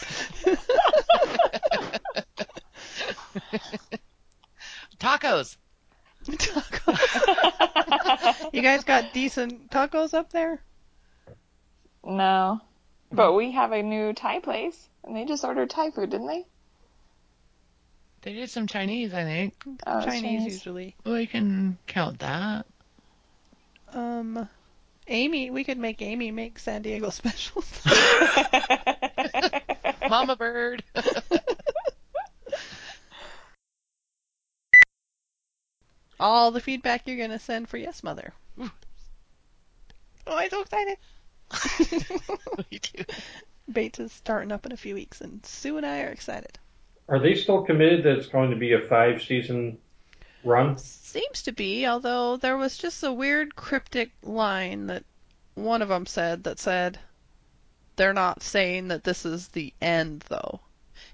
Tacos. 4.99 5.57
Taco. 6.37 6.93
you 8.53 8.61
guys 8.61 8.83
got 8.83 9.11
decent 9.13 9.71
tacos 9.71 10.13
up 10.13 10.31
there? 10.31 10.61
no. 12.05 12.61
But 13.11 13.33
we 13.33 13.51
have 13.53 13.71
a 13.71 13.81
new 13.81 14.13
Thai 14.13 14.39
place, 14.39 14.87
and 15.03 15.15
they 15.15 15.25
just 15.25 15.43
ordered 15.43 15.71
Thai 15.71 15.89
food, 15.89 16.11
didn't 16.11 16.27
they? 16.27 16.45
They 18.21 18.33
did 18.33 18.51
some 18.51 18.67
Chinese, 18.67 19.15
I 19.15 19.23
think. 19.23 19.55
Oh, 19.87 19.97
it's 19.97 20.05
Chinese, 20.05 20.43
usually. 20.53 20.95
Well, 21.03 21.19
you 21.19 21.27
can 21.27 21.79
count 21.87 22.19
that. 22.19 22.67
Um, 23.91 24.47
Amy, 25.09 25.49
we 25.49 25.63
could 25.63 25.79
make 25.79 26.01
Amy 26.01 26.31
make 26.31 26.59
San 26.59 26.83
Diego 26.83 27.09
specials. 27.19 27.65
Mama 30.09 30.35
bird. 30.35 30.83
All 36.19 36.51
the 36.51 36.59
feedback 36.59 37.03
you're 37.05 37.17
gonna 37.17 37.39
send 37.39 37.69
for 37.69 37.77
Yes 37.77 38.03
Mother. 38.03 38.33
Ooh. 38.59 38.69
Oh, 40.27 40.35
I'm 40.35 40.49
so 40.49 40.61
excited. 40.61 40.97
Me 42.71 42.79
too. 42.79 43.05
Bates 43.71 43.99
is 43.99 44.11
starting 44.11 44.51
up 44.51 44.65
in 44.65 44.71
a 44.71 44.77
few 44.77 44.95
weeks, 44.95 45.21
and 45.21 45.45
Sue 45.45 45.77
and 45.77 45.85
I 45.85 46.01
are 46.01 46.09
excited. 46.09 46.57
Are 47.07 47.19
they 47.19 47.35
still 47.35 47.61
committed 47.63 48.03
that 48.03 48.17
it's 48.17 48.27
going 48.27 48.49
to 48.51 48.57
be 48.57 48.73
a 48.73 48.81
five 48.87 49.23
season 49.23 49.77
run? 50.43 50.77
Seems 50.77 51.43
to 51.43 51.51
be, 51.51 51.85
although 51.87 52.37
there 52.37 52.57
was 52.57 52.77
just 52.77 53.03
a 53.03 53.11
weird 53.11 53.55
cryptic 53.55 54.11
line 54.23 54.87
that 54.87 55.03
one 55.55 55.81
of 55.81 55.89
them 55.89 56.05
said 56.05 56.43
that 56.43 56.59
said, 56.59 56.99
they're 57.95 58.13
not 58.13 58.41
saying 58.43 58.87
that 58.89 59.03
this 59.03 59.25
is 59.25 59.49
the 59.49 59.73
end, 59.81 60.23
though. 60.29 60.61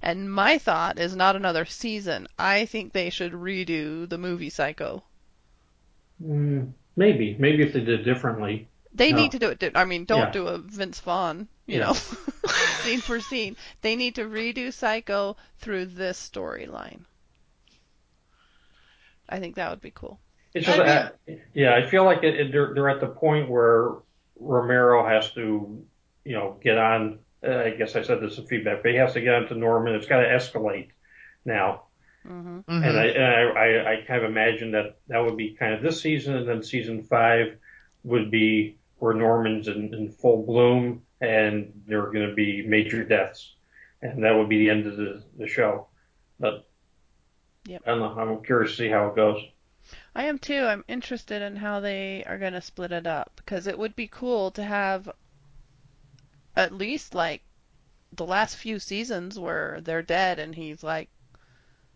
And 0.02 0.32
my 0.32 0.58
thought 0.58 1.00
is 1.00 1.16
not 1.16 1.36
another 1.36 1.66
season. 1.66 2.28
I 2.38 2.66
think 2.66 2.92
they 2.94 3.10
should 3.10 3.32
redo 3.34 4.08
the 4.08 4.18
movie 4.18 4.50
Psycho. 4.52 5.04
Mm, 6.24 6.74
maybe. 6.96 7.36
Maybe 7.40 7.64
if 7.64 7.74
they 7.74 7.80
did 7.80 8.02
it 8.02 8.04
differently. 8.04 8.68
They 8.94 9.12
No. 9.12 9.18
need 9.18 9.32
to 9.32 9.40
do 9.40 9.50
it. 9.50 9.72
I 9.76 9.86
mean, 9.86 10.06
don't 10.06 10.28
Yeah. 10.28 10.32
do 10.32 10.48
a 10.48 10.58
Vince 10.58 11.00
Vaughn, 11.02 11.48
you 11.66 11.80
Yeah. 11.80 11.88
know, 11.88 11.94
scene 12.84 13.02
for 13.02 13.20
scene. 13.20 13.56
They 13.82 13.96
need 13.96 14.16
to 14.16 14.26
redo 14.26 14.72
Psycho 14.72 15.36
through 15.60 15.88
this 15.88 16.30
storyline. 16.30 17.02
I 19.30 19.40
think 19.40 19.56
that 19.56 19.70
would 19.70 19.82
be 19.82 19.92
cool. 19.92 20.20
It's 20.54 20.66
just, 20.66 20.80
I 20.80 20.84
uh, 20.84 21.10
yeah, 21.54 21.76
I 21.76 21.86
feel 21.86 22.06
like 22.06 22.24
it, 22.24 22.36
it, 22.40 22.52
they're, 22.52 22.74
they're 22.74 22.90
at 22.90 23.02
the 23.02 23.08
point 23.08 23.50
where 23.50 23.92
Romero 24.40 25.06
has 25.08 25.32
to, 25.32 25.84
you 26.24 26.34
know, 26.34 26.58
get 26.62 26.78
on. 26.78 27.20
Uh, 27.46 27.58
I 27.58 27.70
guess 27.72 27.96
I 27.96 28.02
said 28.04 28.22
this 28.22 28.38
in 28.38 28.46
feedback, 28.48 28.82
but 28.82 28.92
he 28.92 28.98
has 28.98 29.14
to 29.14 29.22
get 29.22 29.36
onto 29.36 29.56
Norman. 29.56 29.96
It's 29.96 30.08
got 30.08 30.22
to 30.22 30.28
escalate 30.28 30.90
now. 31.44 31.84
hmm 32.26 32.60
Mhm. 32.60 32.64
And 32.68 32.98
I, 32.98 33.06
and 33.06 33.24
I, 33.24 33.42
I, 33.42 33.94
I 33.94 34.02
kind 34.08 34.24
of 34.24 34.30
imagine 34.32 34.72
that 34.72 34.98
that 35.10 35.20
would 35.20 35.38
be 35.38 35.52
kind 35.56 35.74
of 35.74 35.82
this 35.82 36.02
season, 36.02 36.36
and 36.36 36.48
then 36.48 36.64
season 36.64 37.04
five 37.04 37.58
would 38.04 38.32
be 38.32 38.78
where 38.98 39.14
Norman's 39.14 39.68
in, 39.68 39.94
in 39.94 40.10
full 40.12 40.46
bloom, 40.46 41.04
and 41.22 41.84
there 41.86 42.02
are 42.04 42.12
going 42.12 42.30
to 42.30 42.34
be 42.34 42.66
major 42.66 43.04
deaths, 43.04 43.54
and 44.02 44.24
that 44.24 44.32
would 44.36 44.50
be 44.50 44.60
the 44.60 44.70
end 44.70 44.88
of 44.88 44.96
the, 44.98 45.24
the 45.38 45.48
show. 45.48 45.88
But 46.40 46.66
Yep. 47.66 47.84
I 47.86 47.90
don't 47.92 48.00
know. 48.00 48.22
I'm 48.22 48.44
curious 48.44 48.72
to 48.72 48.78
see 48.78 48.90
how 48.90 49.08
it 49.08 49.16
goes. 49.16 49.42
I 50.16 50.26
am 50.26 50.40
too. 50.40 50.66
I'm 50.66 50.84
interested 50.88 51.42
in 51.42 51.56
how 51.56 51.80
they 51.80 52.24
are 52.26 52.38
going 52.38 52.54
to 52.54 52.62
split 52.62 52.92
it 52.92 53.06
up 53.06 53.34
because 53.36 53.68
it 53.68 53.78
would 53.78 53.96
be 53.96 54.08
cool 54.08 54.52
to 54.52 54.64
have 54.64 55.10
at 56.56 56.74
least 56.74 57.14
like 57.14 57.42
the 58.14 58.26
last 58.26 58.56
few 58.56 58.80
seasons 58.80 59.38
where 59.38 59.80
they're 59.82 60.02
dead 60.02 60.40
and 60.40 60.56
he's 60.56 60.84
like 60.84 61.10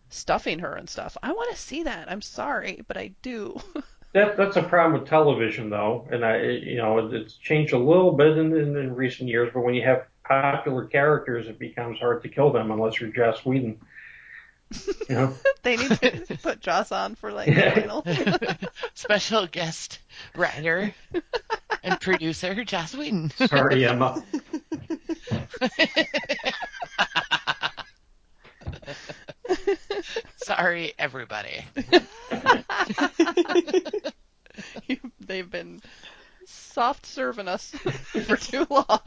stuffing 0.09 0.59
her 0.59 0.75
and 0.75 0.89
stuff. 0.89 1.17
I 1.23 1.31
want 1.31 1.51
to 1.51 1.61
see 1.61 1.83
that. 1.83 2.11
I'm 2.11 2.21
sorry, 2.21 2.81
but 2.87 2.97
I 2.97 3.11
do. 3.21 3.59
That 4.11 4.37
that's 4.37 4.57
a 4.57 4.63
problem 4.63 4.99
with 4.99 5.07
television, 5.07 5.69
though, 5.69 6.07
and 6.11 6.25
I, 6.25 6.41
you 6.41 6.77
know, 6.77 6.97
it's 7.11 7.35
changed 7.35 7.73
a 7.73 7.77
little 7.77 8.11
bit 8.11 8.39
in, 8.39 8.57
in, 8.57 8.75
in 8.75 8.95
recent 8.95 9.29
years. 9.29 9.51
But 9.53 9.61
when 9.61 9.75
you 9.75 9.83
have 9.83 10.07
popular 10.23 10.85
characters, 10.85 11.47
it 11.47 11.59
becomes 11.59 11.99
hard 11.99 12.23
to 12.23 12.29
kill 12.29 12.51
them 12.51 12.71
unless 12.71 12.99
you're 12.99 13.11
Joss 13.11 13.45
Whedon. 13.45 13.79
You 14.71 14.93
know, 15.15 15.33
they 15.63 15.77
need 15.77 15.89
to 15.89 16.37
put 16.43 16.59
Joss 16.59 16.91
on 16.91 17.15
for 17.15 17.31
like 17.31 17.47
the 17.53 17.71
final. 17.71 18.05
Special 18.93 19.47
guest 19.47 19.99
writer 20.35 20.93
and 21.83 21.99
producer 21.99 22.63
Joss 22.63 22.93
Whedon. 22.95 23.31
sorry, 23.47 23.85
Emma. 23.85 24.23
Sorry, 30.37 30.93
everybody. 30.97 31.65
You- 34.87 34.97
They've 35.19 35.49
been 35.49 35.81
soft 36.45 37.05
serving 37.05 37.47
us 37.47 37.69
for 38.27 38.35
too 38.35 38.65
long. 38.69 38.99